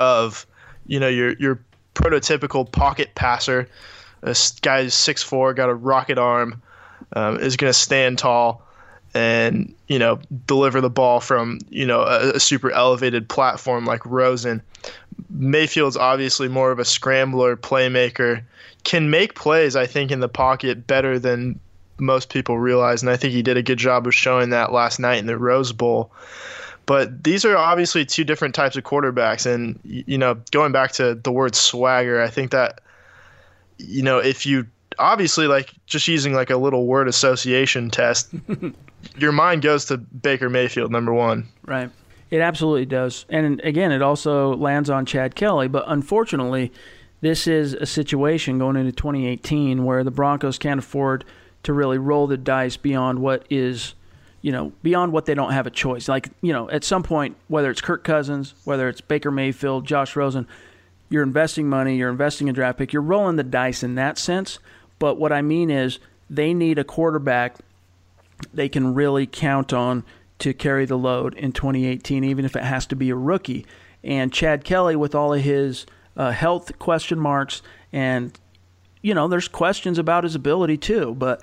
of, 0.00 0.46
you 0.86 0.98
know, 0.98 1.08
your 1.08 1.34
your 1.34 1.60
prototypical 1.94 2.70
pocket 2.70 3.14
passer. 3.14 3.68
This 4.22 4.52
guy's 4.60 4.94
six 4.94 5.22
four, 5.22 5.54
got 5.54 5.68
a 5.68 5.74
rocket 5.74 6.18
arm, 6.18 6.60
um, 7.14 7.38
is 7.38 7.56
going 7.56 7.72
to 7.72 7.78
stand 7.78 8.18
tall, 8.18 8.62
and 9.14 9.74
you 9.88 9.98
know 9.98 10.18
deliver 10.46 10.80
the 10.80 10.90
ball 10.90 11.20
from 11.20 11.58
you 11.70 11.86
know 11.86 12.02
a, 12.02 12.32
a 12.34 12.40
super 12.40 12.70
elevated 12.70 13.28
platform 13.28 13.84
like 13.84 14.04
Rosen. 14.06 14.62
Mayfield's 15.30 15.96
obviously 15.96 16.48
more 16.48 16.72
of 16.72 16.78
a 16.78 16.84
scrambler, 16.84 17.56
playmaker, 17.56 18.42
can 18.84 19.10
make 19.10 19.34
plays. 19.34 19.76
I 19.76 19.86
think 19.86 20.10
in 20.10 20.20
the 20.20 20.28
pocket 20.28 20.86
better 20.86 21.18
than 21.18 21.60
most 22.02 22.28
people 22.28 22.58
realize, 22.58 23.02
and 23.02 23.10
I 23.10 23.16
think 23.16 23.32
he 23.32 23.42
did 23.42 23.56
a 23.56 23.62
good 23.62 23.78
job 23.78 24.06
of 24.06 24.14
showing 24.14 24.50
that 24.50 24.72
last 24.72 24.98
night 24.98 25.18
in 25.18 25.26
the 25.26 25.38
Rose 25.38 25.72
Bowl. 25.72 26.12
But 26.84 27.22
these 27.22 27.44
are 27.44 27.56
obviously 27.56 28.04
two 28.04 28.24
different 28.24 28.54
types 28.54 28.76
of 28.76 28.84
quarterbacks, 28.84 29.46
and 29.46 29.78
you 29.84 30.18
know, 30.18 30.34
going 30.50 30.72
back 30.72 30.92
to 30.92 31.14
the 31.14 31.32
word 31.32 31.54
swagger, 31.54 32.20
I 32.20 32.28
think 32.28 32.50
that 32.50 32.80
you 33.78 34.02
know 34.02 34.18
if 34.18 34.44
you 34.44 34.66
obviously 34.98 35.46
like 35.46 35.70
just 35.86 36.08
using 36.08 36.34
like 36.34 36.50
a 36.50 36.56
little 36.56 36.86
word 36.86 37.08
association 37.08 37.88
test, 37.88 38.34
your 39.16 39.32
mind 39.32 39.62
goes 39.62 39.84
to 39.86 39.96
Baker 39.96 40.50
Mayfield 40.50 40.90
number 40.90 41.14
one. 41.14 41.46
Right. 41.64 41.90
It 42.30 42.40
absolutely 42.40 42.86
does. 42.86 43.26
And 43.28 43.60
again, 43.60 43.92
it 43.92 44.00
also 44.00 44.56
lands 44.56 44.88
on 44.88 45.04
Chad 45.04 45.34
Kelly. 45.34 45.68
But 45.68 45.84
unfortunately, 45.86 46.72
this 47.20 47.46
is 47.46 47.74
a 47.74 47.84
situation 47.84 48.58
going 48.58 48.76
into 48.76 48.90
2018 48.90 49.84
where 49.84 50.02
the 50.02 50.10
Broncos 50.10 50.58
can't 50.58 50.78
afford 50.78 51.24
to 51.64 51.72
really 51.72 51.98
roll 51.98 52.26
the 52.26 52.36
dice 52.36 52.76
beyond 52.76 53.18
what 53.20 53.46
is, 53.50 53.94
you 54.40 54.52
know, 54.52 54.72
beyond 54.82 55.12
what 55.12 55.26
they 55.26 55.34
don't 55.34 55.52
have 55.52 55.66
a 55.66 55.70
choice. 55.70 56.08
Like, 56.08 56.30
you 56.40 56.52
know, 56.52 56.68
at 56.70 56.84
some 56.84 57.02
point, 57.02 57.36
whether 57.48 57.70
it's 57.70 57.80
Kirk 57.80 58.04
Cousins, 58.04 58.54
whether 58.64 58.88
it's 58.88 59.00
Baker 59.00 59.30
Mayfield, 59.30 59.86
Josh 59.86 60.16
Rosen, 60.16 60.46
you're 61.08 61.22
investing 61.22 61.68
money, 61.68 61.96
you're 61.96 62.10
investing 62.10 62.48
a 62.48 62.52
draft 62.52 62.78
pick, 62.78 62.92
you're 62.92 63.02
rolling 63.02 63.36
the 63.36 63.42
dice 63.42 63.82
in 63.82 63.94
that 63.96 64.18
sense. 64.18 64.58
But 64.98 65.18
what 65.18 65.32
I 65.32 65.42
mean 65.42 65.70
is 65.70 65.98
they 66.30 66.54
need 66.54 66.78
a 66.78 66.84
quarterback 66.84 67.56
they 68.52 68.68
can 68.68 68.94
really 68.94 69.26
count 69.26 69.72
on 69.72 70.04
to 70.38 70.52
carry 70.52 70.84
the 70.86 70.98
load 70.98 71.34
in 71.34 71.52
2018, 71.52 72.24
even 72.24 72.44
if 72.44 72.56
it 72.56 72.64
has 72.64 72.86
to 72.86 72.96
be 72.96 73.10
a 73.10 73.16
rookie. 73.16 73.66
And 74.02 74.32
Chad 74.32 74.64
Kelly, 74.64 74.96
with 74.96 75.14
all 75.14 75.32
of 75.32 75.42
his 75.42 75.86
uh, 76.16 76.32
health 76.32 76.78
question 76.78 77.18
marks, 77.18 77.62
and 77.92 78.36
you 79.02 79.14
know, 79.14 79.28
there's 79.28 79.48
questions 79.48 79.98
about 79.98 80.24
his 80.24 80.34
ability 80.34 80.78
too, 80.78 81.14
but 81.16 81.42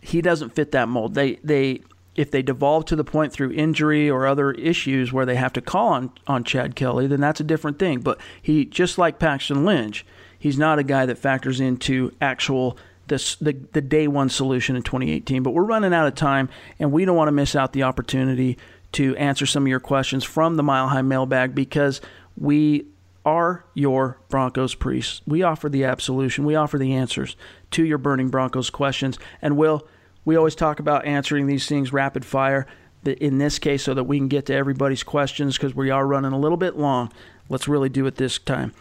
he 0.00 0.22
doesn't 0.22 0.50
fit 0.50 0.72
that 0.72 0.88
mold. 0.88 1.14
They 1.14 1.34
they 1.44 1.82
if 2.14 2.30
they 2.30 2.42
devolve 2.42 2.84
to 2.86 2.96
the 2.96 3.04
point 3.04 3.32
through 3.32 3.52
injury 3.52 4.10
or 4.10 4.26
other 4.26 4.52
issues 4.52 5.12
where 5.12 5.24
they 5.26 5.36
have 5.36 5.52
to 5.54 5.60
call 5.60 5.88
on 5.88 6.12
on 6.26 6.44
Chad 6.44 6.76
Kelly, 6.76 7.06
then 7.06 7.20
that's 7.20 7.40
a 7.40 7.44
different 7.44 7.78
thing. 7.78 8.00
But 8.00 8.18
he 8.40 8.64
just 8.64 8.98
like 8.98 9.18
Paxton 9.18 9.64
Lynch, 9.64 10.06
he's 10.38 10.58
not 10.58 10.78
a 10.78 10.84
guy 10.84 11.06
that 11.06 11.18
factors 11.18 11.60
into 11.60 12.14
actual 12.20 12.78
this 13.08 13.34
the, 13.36 13.52
the 13.72 13.80
day 13.80 14.06
one 14.08 14.28
solution 14.28 14.76
in 14.76 14.82
2018. 14.82 15.42
But 15.42 15.50
we're 15.50 15.64
running 15.64 15.92
out 15.94 16.06
of 16.06 16.14
time, 16.14 16.48
and 16.78 16.92
we 16.92 17.04
don't 17.04 17.16
want 17.16 17.28
to 17.28 17.32
miss 17.32 17.56
out 17.56 17.72
the 17.72 17.82
opportunity 17.82 18.58
to 18.92 19.16
answer 19.16 19.46
some 19.46 19.64
of 19.64 19.68
your 19.68 19.80
questions 19.80 20.22
from 20.22 20.56
the 20.56 20.62
Mile 20.62 20.88
High 20.88 21.02
Mailbag 21.02 21.54
because 21.54 22.00
we 22.36 22.86
are 23.24 23.64
your 23.74 24.18
Broncos 24.28 24.74
priests. 24.74 25.20
We 25.26 25.42
offer 25.42 25.68
the 25.68 25.84
absolution. 25.84 26.44
We 26.44 26.54
offer 26.54 26.78
the 26.78 26.92
answers 26.92 27.36
to 27.72 27.84
your 27.84 27.98
burning 27.98 28.28
Broncos 28.28 28.70
questions. 28.70 29.18
And 29.40 29.56
Will, 29.56 29.86
we 30.24 30.36
always 30.36 30.54
talk 30.54 30.80
about 30.80 31.04
answering 31.06 31.46
these 31.46 31.66
things 31.66 31.92
rapid 31.92 32.24
fire. 32.24 32.66
In 33.04 33.38
this 33.38 33.58
case, 33.58 33.82
so 33.82 33.94
that 33.94 34.04
we 34.04 34.16
can 34.18 34.28
get 34.28 34.46
to 34.46 34.54
everybody's 34.54 35.02
questions 35.02 35.56
because 35.56 35.74
we 35.74 35.90
are 35.90 36.06
running 36.06 36.30
a 36.30 36.38
little 36.38 36.56
bit 36.56 36.76
long. 36.76 37.12
Let's 37.48 37.66
really 37.66 37.88
do 37.88 38.06
it 38.06 38.14
this 38.14 38.38
time. 38.38 38.72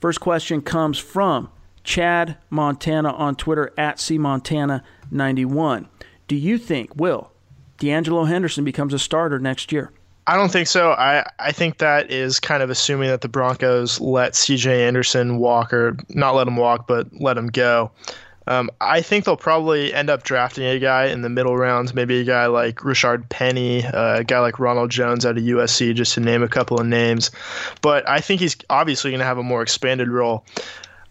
First 0.00 0.20
question 0.20 0.62
comes 0.62 0.96
from 0.96 1.50
Chad 1.82 2.36
Montana 2.50 3.12
on 3.12 3.34
Twitter 3.34 3.72
at 3.76 3.96
cmontana91. 3.96 5.88
Do 6.28 6.36
you 6.36 6.56
think, 6.56 6.94
Will, 6.94 7.32
De'Angelo 7.78 8.28
Henderson 8.28 8.62
becomes 8.62 8.94
a 8.94 8.98
starter 9.00 9.40
next 9.40 9.72
year? 9.72 9.90
I 10.26 10.36
don't 10.36 10.50
think 10.50 10.68
so. 10.68 10.92
I, 10.92 11.28
I 11.38 11.52
think 11.52 11.78
that 11.78 12.10
is 12.10 12.40
kind 12.40 12.62
of 12.62 12.70
assuming 12.70 13.08
that 13.08 13.20
the 13.20 13.28
Broncos 13.28 14.00
let 14.00 14.32
CJ 14.32 14.66
Anderson 14.66 15.38
walk, 15.38 15.72
or 15.72 15.96
not 16.10 16.34
let 16.34 16.48
him 16.48 16.56
walk, 16.56 16.86
but 16.86 17.08
let 17.20 17.36
him 17.36 17.48
go. 17.48 17.90
Um, 18.46 18.70
I 18.80 19.00
think 19.00 19.24
they'll 19.24 19.36
probably 19.36 19.92
end 19.92 20.10
up 20.10 20.22
drafting 20.22 20.64
a 20.64 20.78
guy 20.78 21.06
in 21.06 21.22
the 21.22 21.30
middle 21.30 21.56
rounds, 21.56 21.94
maybe 21.94 22.20
a 22.20 22.24
guy 22.24 22.46
like 22.46 22.76
Rashaad 22.76 23.28
Penny, 23.28 23.84
uh, 23.84 24.20
a 24.20 24.24
guy 24.24 24.38
like 24.40 24.58
Ronald 24.58 24.90
Jones 24.90 25.24
out 25.24 25.38
of 25.38 25.44
USC, 25.44 25.94
just 25.94 26.14
to 26.14 26.20
name 26.20 26.42
a 26.42 26.48
couple 26.48 26.78
of 26.78 26.86
names. 26.86 27.30
But 27.80 28.06
I 28.08 28.20
think 28.20 28.40
he's 28.40 28.56
obviously 28.68 29.10
going 29.10 29.20
to 29.20 29.26
have 29.26 29.38
a 29.38 29.42
more 29.42 29.62
expanded 29.62 30.08
role. 30.08 30.44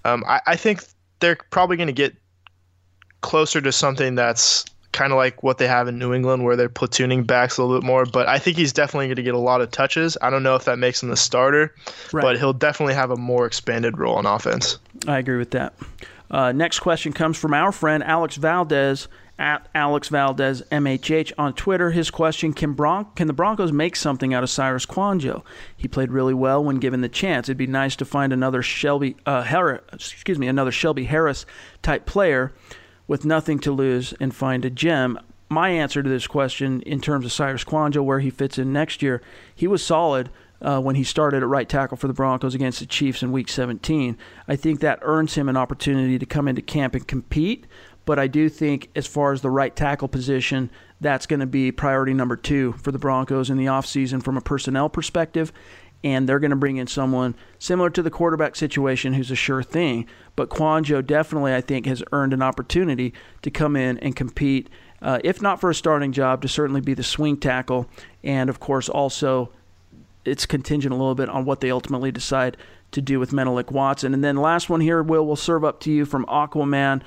Um, 0.05 0.23
I, 0.27 0.41
I 0.47 0.55
think 0.55 0.83
they're 1.19 1.37
probably 1.49 1.77
going 1.77 1.87
to 1.87 1.93
get 1.93 2.15
closer 3.21 3.61
to 3.61 3.71
something 3.71 4.15
that's 4.15 4.65
kind 4.93 5.11
of 5.11 5.17
like 5.17 5.43
what 5.43 5.57
they 5.57 5.67
have 5.67 5.87
in 5.89 5.99
New 5.99 6.13
England, 6.13 6.43
where 6.45 6.55
they're 6.55 6.69
platooning 6.69 7.27
backs 7.27 7.57
a 7.57 7.63
little 7.63 7.79
bit 7.79 7.85
more. 7.85 8.05
But 8.05 8.29
I 8.29 8.39
think 8.39 8.55
he's 8.55 8.71
definitely 8.71 9.07
going 9.07 9.17
to 9.17 9.23
get 9.23 9.33
a 9.33 9.39
lot 9.39 9.59
of 9.59 9.69
touches. 9.71 10.17
I 10.21 10.29
don't 10.29 10.43
know 10.43 10.55
if 10.55 10.63
that 10.65 10.79
makes 10.79 11.03
him 11.03 11.09
the 11.09 11.17
starter, 11.17 11.73
Right. 12.13 12.21
but 12.21 12.37
he'll 12.37 12.53
definitely 12.53 12.93
have 12.93 13.11
a 13.11 13.17
more 13.17 13.45
expanded 13.45 13.97
role 13.97 14.15
on 14.15 14.25
offense. 14.25 14.77
I 15.07 15.17
agree 15.19 15.37
with 15.37 15.51
that. 15.51 15.73
Uh, 16.31 16.51
next 16.51 16.79
question 16.79 17.11
comes 17.13 17.37
from 17.37 17.53
our 17.53 17.71
friend 17.71 18.03
Alex 18.03 18.37
Valdez 18.37 19.07
at 19.39 19.67
Alex 19.75 20.09
Valdez 20.09 20.61
MHH 20.71 21.33
on 21.37 21.53
Twitter. 21.53 21.91
His 21.91 22.09
question: 22.11 22.53
Can 22.53 22.73
Bron- 22.73 23.05
can 23.15 23.27
the 23.27 23.33
Broncos 23.33 23.71
make 23.71 23.95
something 23.95 24.33
out 24.33 24.43
of 24.43 24.49
Cyrus 24.49 24.85
Kouandjio? 24.85 25.43
He 25.75 25.87
played 25.87 26.11
really 26.11 26.33
well 26.35 26.63
when 26.63 26.77
given 26.77 27.01
the 27.01 27.09
chance. 27.09 27.49
It'd 27.49 27.57
be 27.57 27.67
nice 27.67 27.95
to 27.97 28.05
find 28.05 28.31
another 28.31 28.61
Shelby 28.61 29.15
uh, 29.25 29.41
Harris, 29.43 29.81
excuse 29.91 30.37
me, 30.39 30.47
another 30.47 30.71
Shelby 30.71 31.05
Harris 31.05 31.45
type 31.81 32.05
player 32.05 32.51
with 33.07 33.25
nothing 33.25 33.59
to 33.59 33.71
lose 33.71 34.13
and 34.19 34.33
find 34.33 34.65
a 34.65 34.69
gem. 34.69 35.19
My 35.49 35.69
answer 35.69 36.01
to 36.01 36.09
this 36.09 36.27
question, 36.27 36.81
in 36.81 36.99
terms 36.99 37.25
of 37.25 37.31
Cyrus 37.31 37.63
Kouandjio, 37.63 38.03
where 38.03 38.19
he 38.19 38.29
fits 38.29 38.57
in 38.57 38.73
next 38.73 39.01
year, 39.01 39.21
he 39.53 39.67
was 39.67 39.85
solid 39.85 40.29
uh, 40.61 40.79
when 40.79 40.95
he 40.95 41.03
started 41.03 41.43
at 41.43 41.49
right 41.49 41.67
tackle 41.67 41.97
for 41.97 42.07
the 42.07 42.13
Broncos 42.13 42.55
against 42.55 42.79
the 42.79 42.85
Chiefs 42.85 43.21
in 43.21 43.31
Week 43.31 43.49
17. 43.49 44.17
I 44.47 44.55
think 44.55 44.79
that 44.79 44.99
earns 45.01 45.35
him 45.35 45.49
an 45.49 45.57
opportunity 45.57 46.17
to 46.17 46.25
come 46.25 46.47
into 46.47 46.61
camp 46.61 46.95
and 46.95 47.07
compete. 47.07 47.67
But 48.05 48.19
I 48.19 48.27
do 48.27 48.49
think, 48.49 48.89
as 48.95 49.07
far 49.07 49.31
as 49.31 49.41
the 49.41 49.49
right 49.49 49.73
tackle 49.73 50.07
position, 50.07 50.69
that's 50.99 51.25
going 51.25 51.39
to 51.39 51.45
be 51.45 51.71
priority 51.71 52.13
number 52.13 52.35
two 52.35 52.73
for 52.73 52.91
the 52.91 52.99
Broncos 52.99 53.49
in 53.49 53.57
the 53.57 53.65
offseason 53.65 54.23
from 54.23 54.37
a 54.37 54.41
personnel 54.41 54.89
perspective. 54.89 55.53
And 56.03 56.27
they're 56.27 56.39
going 56.39 56.51
to 56.51 56.57
bring 56.57 56.77
in 56.77 56.87
someone 56.87 57.35
similar 57.59 57.89
to 57.91 58.01
the 58.01 58.09
quarterback 58.09 58.55
situation 58.55 59.13
who's 59.13 59.31
a 59.31 59.35
sure 59.35 59.63
thing. 59.63 60.05
But 60.35 60.49
Kouandjio 60.49 61.05
definitely, 61.05 61.53
I 61.53 61.61
think, 61.61 61.85
has 61.85 62.03
earned 62.11 62.33
an 62.33 62.41
opportunity 62.41 63.13
to 63.41 63.49
come 63.49 63.75
in 63.75 63.97
and 63.99 64.15
compete, 64.15 64.69
uh, 65.01 65.19
if 65.23 65.41
not 65.41 65.61
for 65.61 65.69
a 65.69 65.75
starting 65.75 66.11
job, 66.11 66.41
to 66.41 66.47
certainly 66.47 66.81
be 66.81 66.93
the 66.93 67.03
swing 67.03 67.37
tackle. 67.37 67.87
And, 68.23 68.49
of 68.49 68.59
course, 68.59 68.89
also 68.89 69.51
it's 70.25 70.45
contingent 70.45 70.93
a 70.93 70.97
little 70.97 71.15
bit 71.15 71.29
on 71.29 71.45
what 71.45 71.61
they 71.61 71.71
ultimately 71.71 72.11
decide 72.11 72.57
to 72.91 73.01
do 73.01 73.19
with 73.19 73.33
Menelik 73.33 73.71
Watson. 73.71 74.13
And 74.13 74.23
then 74.23 74.37
last 74.37 74.69
one 74.69 74.81
here, 74.81 75.01
Will, 75.03 75.25
will 75.25 75.35
serve 75.35 75.63
up 75.63 75.79
to 75.81 75.91
you 75.91 76.05
from 76.05 76.25
Aquaman 76.25 77.01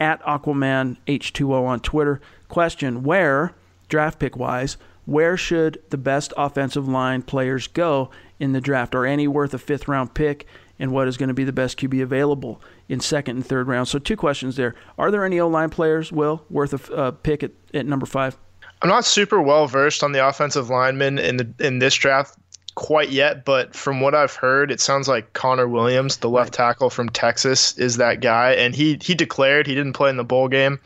at 0.00 0.22
Aquaman 0.22 0.96
H2O 1.06 1.64
on 1.64 1.80
Twitter. 1.80 2.20
Question 2.48 3.02
Where, 3.02 3.54
draft 3.88 4.18
pick 4.18 4.36
wise, 4.36 4.76
where 5.06 5.36
should 5.36 5.82
the 5.90 5.98
best 5.98 6.32
offensive 6.36 6.88
line 6.88 7.22
players 7.22 7.66
go 7.66 8.10
in 8.38 8.52
the 8.52 8.60
draft? 8.60 8.94
Are 8.94 9.06
any 9.06 9.28
worth 9.28 9.54
a 9.54 9.58
fifth 9.58 9.88
round 9.88 10.14
pick? 10.14 10.46
And 10.78 10.90
what 10.90 11.06
is 11.06 11.16
going 11.16 11.28
to 11.28 11.34
be 11.34 11.44
the 11.44 11.52
best 11.52 11.78
QB 11.78 12.02
available 12.02 12.60
in 12.88 12.98
second 12.98 13.36
and 13.36 13.46
third 13.46 13.68
round? 13.68 13.86
So, 13.86 14.00
two 14.00 14.16
questions 14.16 14.56
there. 14.56 14.74
Are 14.98 15.10
there 15.12 15.24
any 15.24 15.38
O 15.38 15.46
line 15.46 15.70
players, 15.70 16.10
Will, 16.10 16.44
worth 16.50 16.72
a 16.90 16.94
uh, 16.94 17.10
pick 17.12 17.44
at, 17.44 17.52
at 17.72 17.86
number 17.86 18.06
five? 18.06 18.36
I'm 18.82 18.88
not 18.88 19.04
super 19.04 19.40
well 19.40 19.66
versed 19.66 20.02
on 20.02 20.12
the 20.12 20.26
offensive 20.26 20.70
linemen 20.70 21.18
in 21.18 21.36
the 21.36 21.48
in 21.60 21.78
this 21.78 21.94
draft 21.94 22.36
quite 22.74 23.10
yet, 23.10 23.44
but 23.44 23.74
from 23.74 24.00
what 24.00 24.14
I've 24.14 24.34
heard, 24.34 24.70
it 24.70 24.80
sounds 24.80 25.06
like 25.06 25.32
Connor 25.32 25.68
Williams, 25.68 26.18
the 26.18 26.28
left 26.28 26.52
tackle 26.52 26.90
from 26.90 27.08
Texas, 27.08 27.76
is 27.78 27.96
that 27.98 28.20
guy, 28.20 28.52
and 28.52 28.74
he 28.74 28.98
he 29.00 29.14
declared 29.14 29.66
he 29.66 29.74
didn't 29.74 29.92
play 29.92 30.10
in 30.10 30.16
the 30.16 30.24
bowl 30.24 30.48
game, 30.48 30.80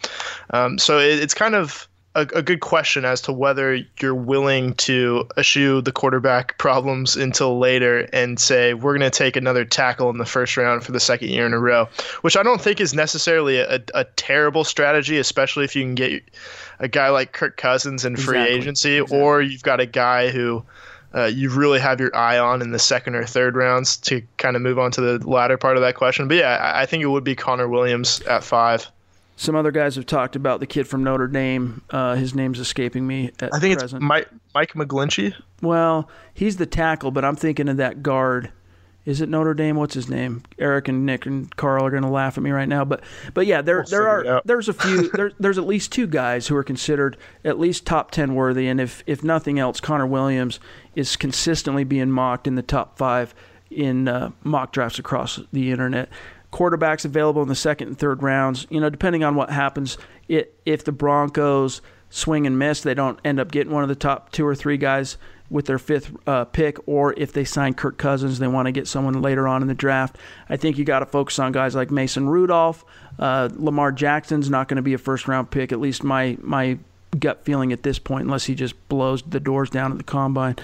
um, 0.50 0.78
so 0.78 0.98
it, 0.98 1.18
it's 1.18 1.34
kind 1.34 1.54
of 1.54 1.88
a, 2.14 2.20
a, 2.34 2.42
good 2.42 2.60
question 2.60 3.04
as 3.04 3.20
to 3.22 3.32
whether 3.32 3.78
you're 4.00 4.14
willing 4.14 4.74
to 4.74 5.28
eschew 5.36 5.80
the 5.80 5.92
quarterback 5.92 6.58
problems 6.58 7.16
until 7.16 7.58
later 7.58 8.08
and 8.12 8.40
say 8.40 8.74
we're 8.74 8.96
going 8.96 9.10
to 9.10 9.16
take 9.16 9.36
another 9.36 9.64
tackle 9.64 10.10
in 10.10 10.18
the 10.18 10.24
first 10.24 10.56
round 10.56 10.82
for 10.82 10.92
the 10.92 11.00
second 11.00 11.28
year 11.28 11.46
in 11.46 11.52
a 11.52 11.58
row, 11.58 11.88
which 12.22 12.36
I 12.36 12.42
don't 12.42 12.60
think 12.60 12.80
is 12.80 12.94
necessarily 12.94 13.58
a, 13.58 13.82
a 13.94 14.04
terrible 14.16 14.64
strategy, 14.64 15.18
especially 15.18 15.64
if 15.64 15.76
you 15.76 15.82
can 15.82 15.94
get 15.94 16.22
a 16.78 16.88
guy 16.88 17.10
like 17.10 17.32
Kirk 17.32 17.56
Cousins 17.56 18.04
in 18.04 18.16
free 18.16 18.38
exactly. 18.38 18.56
agency, 18.56 18.96
exactly. 18.96 19.20
or 19.20 19.42
you've 19.42 19.62
got 19.62 19.80
a 19.80 19.86
guy 19.86 20.30
who. 20.30 20.64
Uh, 21.14 21.24
you 21.24 21.48
really 21.48 21.80
have 21.80 21.98
your 21.98 22.14
eye 22.14 22.36
on 22.36 22.60
in 22.60 22.70
the 22.70 22.78
second 22.78 23.14
or 23.14 23.24
third 23.24 23.56
rounds 23.56 23.96
to 23.96 24.20
kind 24.36 24.56
of 24.56 24.60
move 24.60 24.78
on 24.78 24.90
to 24.90 25.00
the 25.00 25.26
latter 25.26 25.56
part 25.56 25.78
of 25.78 25.80
that 25.80 25.94
question. 25.94 26.28
But 26.28 26.36
yeah, 26.36 26.56
I, 26.56 26.82
I 26.82 26.86
think 26.86 27.02
it 27.02 27.06
would 27.06 27.24
be 27.24 27.34
Connor 27.34 27.66
Williams 27.66 28.20
at 28.28 28.44
five. 28.44 28.92
Some 29.38 29.54
other 29.54 29.70
guys 29.70 29.94
have 29.94 30.04
talked 30.04 30.34
about 30.34 30.58
the 30.58 30.66
kid 30.66 30.88
from 30.88 31.04
Notre 31.04 31.28
Dame. 31.28 31.82
Uh, 31.90 32.16
his 32.16 32.34
name's 32.34 32.58
escaping 32.58 33.06
me. 33.06 33.30
I 33.40 33.60
think 33.60 33.78
present. 33.78 34.02
it's 34.02 34.08
Mike, 34.08 34.28
Mike 34.52 34.72
McGlinchey. 34.72 35.32
Well, 35.62 36.10
he's 36.34 36.56
the 36.56 36.66
tackle, 36.66 37.12
but 37.12 37.24
I'm 37.24 37.36
thinking 37.36 37.68
of 37.68 37.76
that 37.76 38.02
guard. 38.02 38.50
Is 39.04 39.20
it 39.20 39.28
Notre 39.28 39.54
Dame? 39.54 39.76
What's 39.76 39.94
his 39.94 40.08
name? 40.08 40.42
Eric 40.58 40.88
and 40.88 41.06
Nick 41.06 41.24
and 41.24 41.54
Carl 41.54 41.86
are 41.86 41.90
going 41.90 42.02
to 42.02 42.08
laugh 42.08 42.36
at 42.36 42.42
me 42.42 42.50
right 42.50 42.68
now, 42.68 42.84
but 42.84 43.04
but 43.32 43.46
yeah, 43.46 43.62
there 43.62 43.76
we'll 43.76 43.86
there 43.86 44.08
are 44.08 44.42
there's 44.44 44.68
a 44.68 44.72
few 44.72 45.08
there, 45.14 45.30
there's 45.38 45.56
at 45.56 45.68
least 45.68 45.92
two 45.92 46.08
guys 46.08 46.48
who 46.48 46.56
are 46.56 46.64
considered 46.64 47.16
at 47.44 47.60
least 47.60 47.86
top 47.86 48.10
ten 48.10 48.34
worthy, 48.34 48.66
and 48.66 48.80
if 48.80 49.04
if 49.06 49.22
nothing 49.22 49.60
else, 49.60 49.78
Connor 49.78 50.06
Williams 50.06 50.58
is 50.96 51.14
consistently 51.14 51.84
being 51.84 52.10
mocked 52.10 52.48
in 52.48 52.56
the 52.56 52.62
top 52.62 52.98
five 52.98 53.36
in 53.70 54.08
uh, 54.08 54.32
mock 54.42 54.72
drafts 54.72 54.98
across 54.98 55.38
the 55.52 55.70
internet 55.70 56.08
quarterbacks 56.52 57.04
available 57.04 57.42
in 57.42 57.48
the 57.48 57.54
second 57.54 57.88
and 57.88 57.98
third 57.98 58.22
rounds. 58.22 58.66
You 58.70 58.80
know, 58.80 58.90
depending 58.90 59.24
on 59.24 59.34
what 59.34 59.50
happens, 59.50 59.98
it, 60.28 60.58
if 60.64 60.84
the 60.84 60.92
Broncos 60.92 61.80
swing 62.10 62.46
and 62.46 62.58
miss, 62.58 62.80
they 62.80 62.94
don't 62.94 63.18
end 63.24 63.38
up 63.38 63.50
getting 63.50 63.72
one 63.72 63.82
of 63.82 63.88
the 63.88 63.94
top 63.94 64.32
two 64.32 64.46
or 64.46 64.54
three 64.54 64.76
guys 64.76 65.16
with 65.50 65.66
their 65.66 65.78
fifth 65.78 66.14
uh, 66.26 66.44
pick, 66.44 66.76
or 66.86 67.14
if 67.14 67.32
they 67.32 67.44
sign 67.44 67.72
Kirk 67.72 67.96
Cousins, 67.96 68.38
they 68.38 68.46
want 68.46 68.66
to 68.66 68.72
get 68.72 68.86
someone 68.86 69.22
later 69.22 69.48
on 69.48 69.62
in 69.62 69.68
the 69.68 69.74
draft. 69.74 70.16
I 70.48 70.56
think 70.56 70.76
you 70.76 70.84
got 70.84 70.98
to 70.98 71.06
focus 71.06 71.38
on 71.38 71.52
guys 71.52 71.74
like 71.74 71.90
Mason 71.90 72.28
Rudolph. 72.28 72.84
Uh, 73.18 73.48
Lamar 73.54 73.90
Jackson's 73.90 74.50
not 74.50 74.68
going 74.68 74.76
to 74.76 74.82
be 74.82 74.92
a 74.92 74.98
first 74.98 75.26
round 75.26 75.50
pick, 75.50 75.72
at 75.72 75.80
least 75.80 76.04
my 76.04 76.36
my 76.42 76.78
gut 77.18 77.44
feeling 77.44 77.72
at 77.72 77.82
this 77.82 77.98
point, 77.98 78.24
unless 78.24 78.44
he 78.44 78.54
just 78.54 78.74
blows 78.90 79.22
the 79.22 79.40
doors 79.40 79.70
down 79.70 79.90
at 79.90 79.98
the 79.98 80.04
combine 80.04 80.56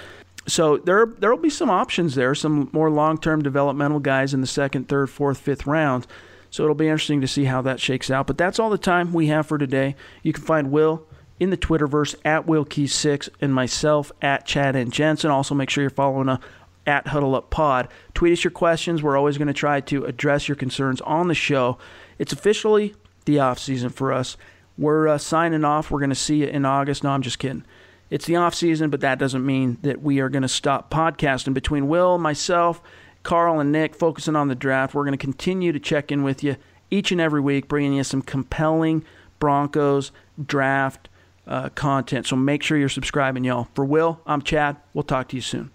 so 0.47 0.77
there 0.77 1.07
there 1.07 1.31
will 1.31 1.43
be 1.43 1.51
some 1.51 1.71
options 1.71 2.15
there, 2.15 2.35
some 2.35 2.69
more 2.73 2.91
long-term 2.91 3.43
developmental 3.43 4.01
guys 4.01 4.35
in 4.35 4.41
the 4.41 4.47
second, 4.47 4.89
third, 4.89 5.09
fourth, 5.09 5.39
fifth 5.39 5.67
round. 5.67 6.07
So 6.51 6.63
it'll 6.63 6.77
be 6.77 6.87
interesting 6.87 7.21
to 7.21 7.27
see 7.27 7.45
how 7.45 7.63
that 7.63 7.81
shakes 7.81 8.11
out. 8.11 8.27
But 8.27 8.39
that's 8.39 8.61
all 8.61 8.71
the 8.71 8.79
time 8.79 9.13
we 9.13 9.27
have 9.27 9.47
for 9.47 9.59
today. 9.59 9.97
You 10.23 10.33
can 10.33 10.45
find 10.45 10.71
Will 10.71 11.05
in 11.41 11.51
the 11.51 11.57
Twitterverse 11.57 12.15
at 12.25 12.47
WillKey6 12.47 13.29
and 13.41 13.53
myself 13.53 14.13
at 14.23 14.47
Chad 14.47 14.77
and 14.77 14.93
Jensen. 14.93 15.31
Also, 15.31 15.55
make 15.55 15.69
sure 15.69 15.83
you're 15.83 15.91
following 15.91 16.29
a, 16.29 16.39
at 16.87 17.09
Huddle 17.09 17.35
Up 17.35 17.51
Pod. 17.51 17.89
Tweet 18.15 18.33
us 18.33 18.45
your 18.45 18.51
questions. 18.53 19.03
We're 19.03 19.17
always 19.17 19.37
going 19.37 19.49
to 19.49 19.55
try 19.55 19.81
to 19.81 20.05
address 20.05 20.49
your 20.49 20.55
concerns 20.55 21.01
on 21.01 21.27
the 21.27 21.35
show. 21.35 21.79
It's 22.19 22.33
officially 22.33 22.95
the 23.25 23.41
off 23.41 23.59
season 23.59 23.91
for 23.91 24.13
us. 24.13 24.37
We're 24.77 25.09
uh, 25.09 25.19
signing 25.19 25.65
off. 25.65 25.91
We're 25.91 26.01
going 26.01 26.11
to 26.11 26.17
see 26.17 26.37
you 26.43 26.47
in 26.47 26.65
August. 26.65 27.05
No, 27.05 27.11
I'm 27.11 27.23
just 27.23 27.39
kidding. 27.39 27.65
It's 28.11 28.27
the 28.27 28.37
off 28.37 28.55
season, 28.55 28.91
but 28.91 29.01
that 29.01 29.19
doesn't 29.19 29.45
mean 29.45 29.79
that 29.83 30.03
we 30.03 30.21
are 30.21 30.29
going 30.29 30.43
to 30.43 30.49
stop 30.49 30.91
podcasting. 30.91 31.55
Between 31.55 31.89
Will, 31.89 32.19
myself, 32.19 32.83
Carl, 33.23 33.61
and 33.61 33.73
Nick 33.73 33.95
focusing 33.95 34.37
on 34.37 34.49
the 34.49 34.55
draft, 34.55 34.95
we're 34.95 35.05
going 35.05 35.17
to 35.17 35.19
continue 35.19 35.73
to 35.73 35.81
check 35.81 36.13
in 36.13 36.23
with 36.23 36.45
you 36.45 36.57
each 36.91 37.11
and 37.11 37.21
every 37.21 37.41
week, 37.41 37.67
bringing 37.67 37.95
you 37.95 38.05
some 38.05 38.23
compelling 38.23 39.05
Broncos 39.39 40.13
draft 40.45 41.09
uh, 41.47 41.71
content. 41.71 42.27
So 42.27 42.37
make 42.37 42.63
sure 42.63 42.77
you're 42.77 42.89
subscribing, 42.89 43.45
y'all. 43.45 43.69
For 43.75 43.85
Will, 43.85 44.21
I'm 44.27 44.43
Chad. 44.43 44.77
We'll 44.93 45.03
talk 45.03 45.29
to 45.29 45.37
you 45.37 45.43
soon. 45.43 45.71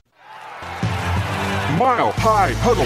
Mile 1.78 2.12
High 2.14 2.54
Huddle. 2.54 2.86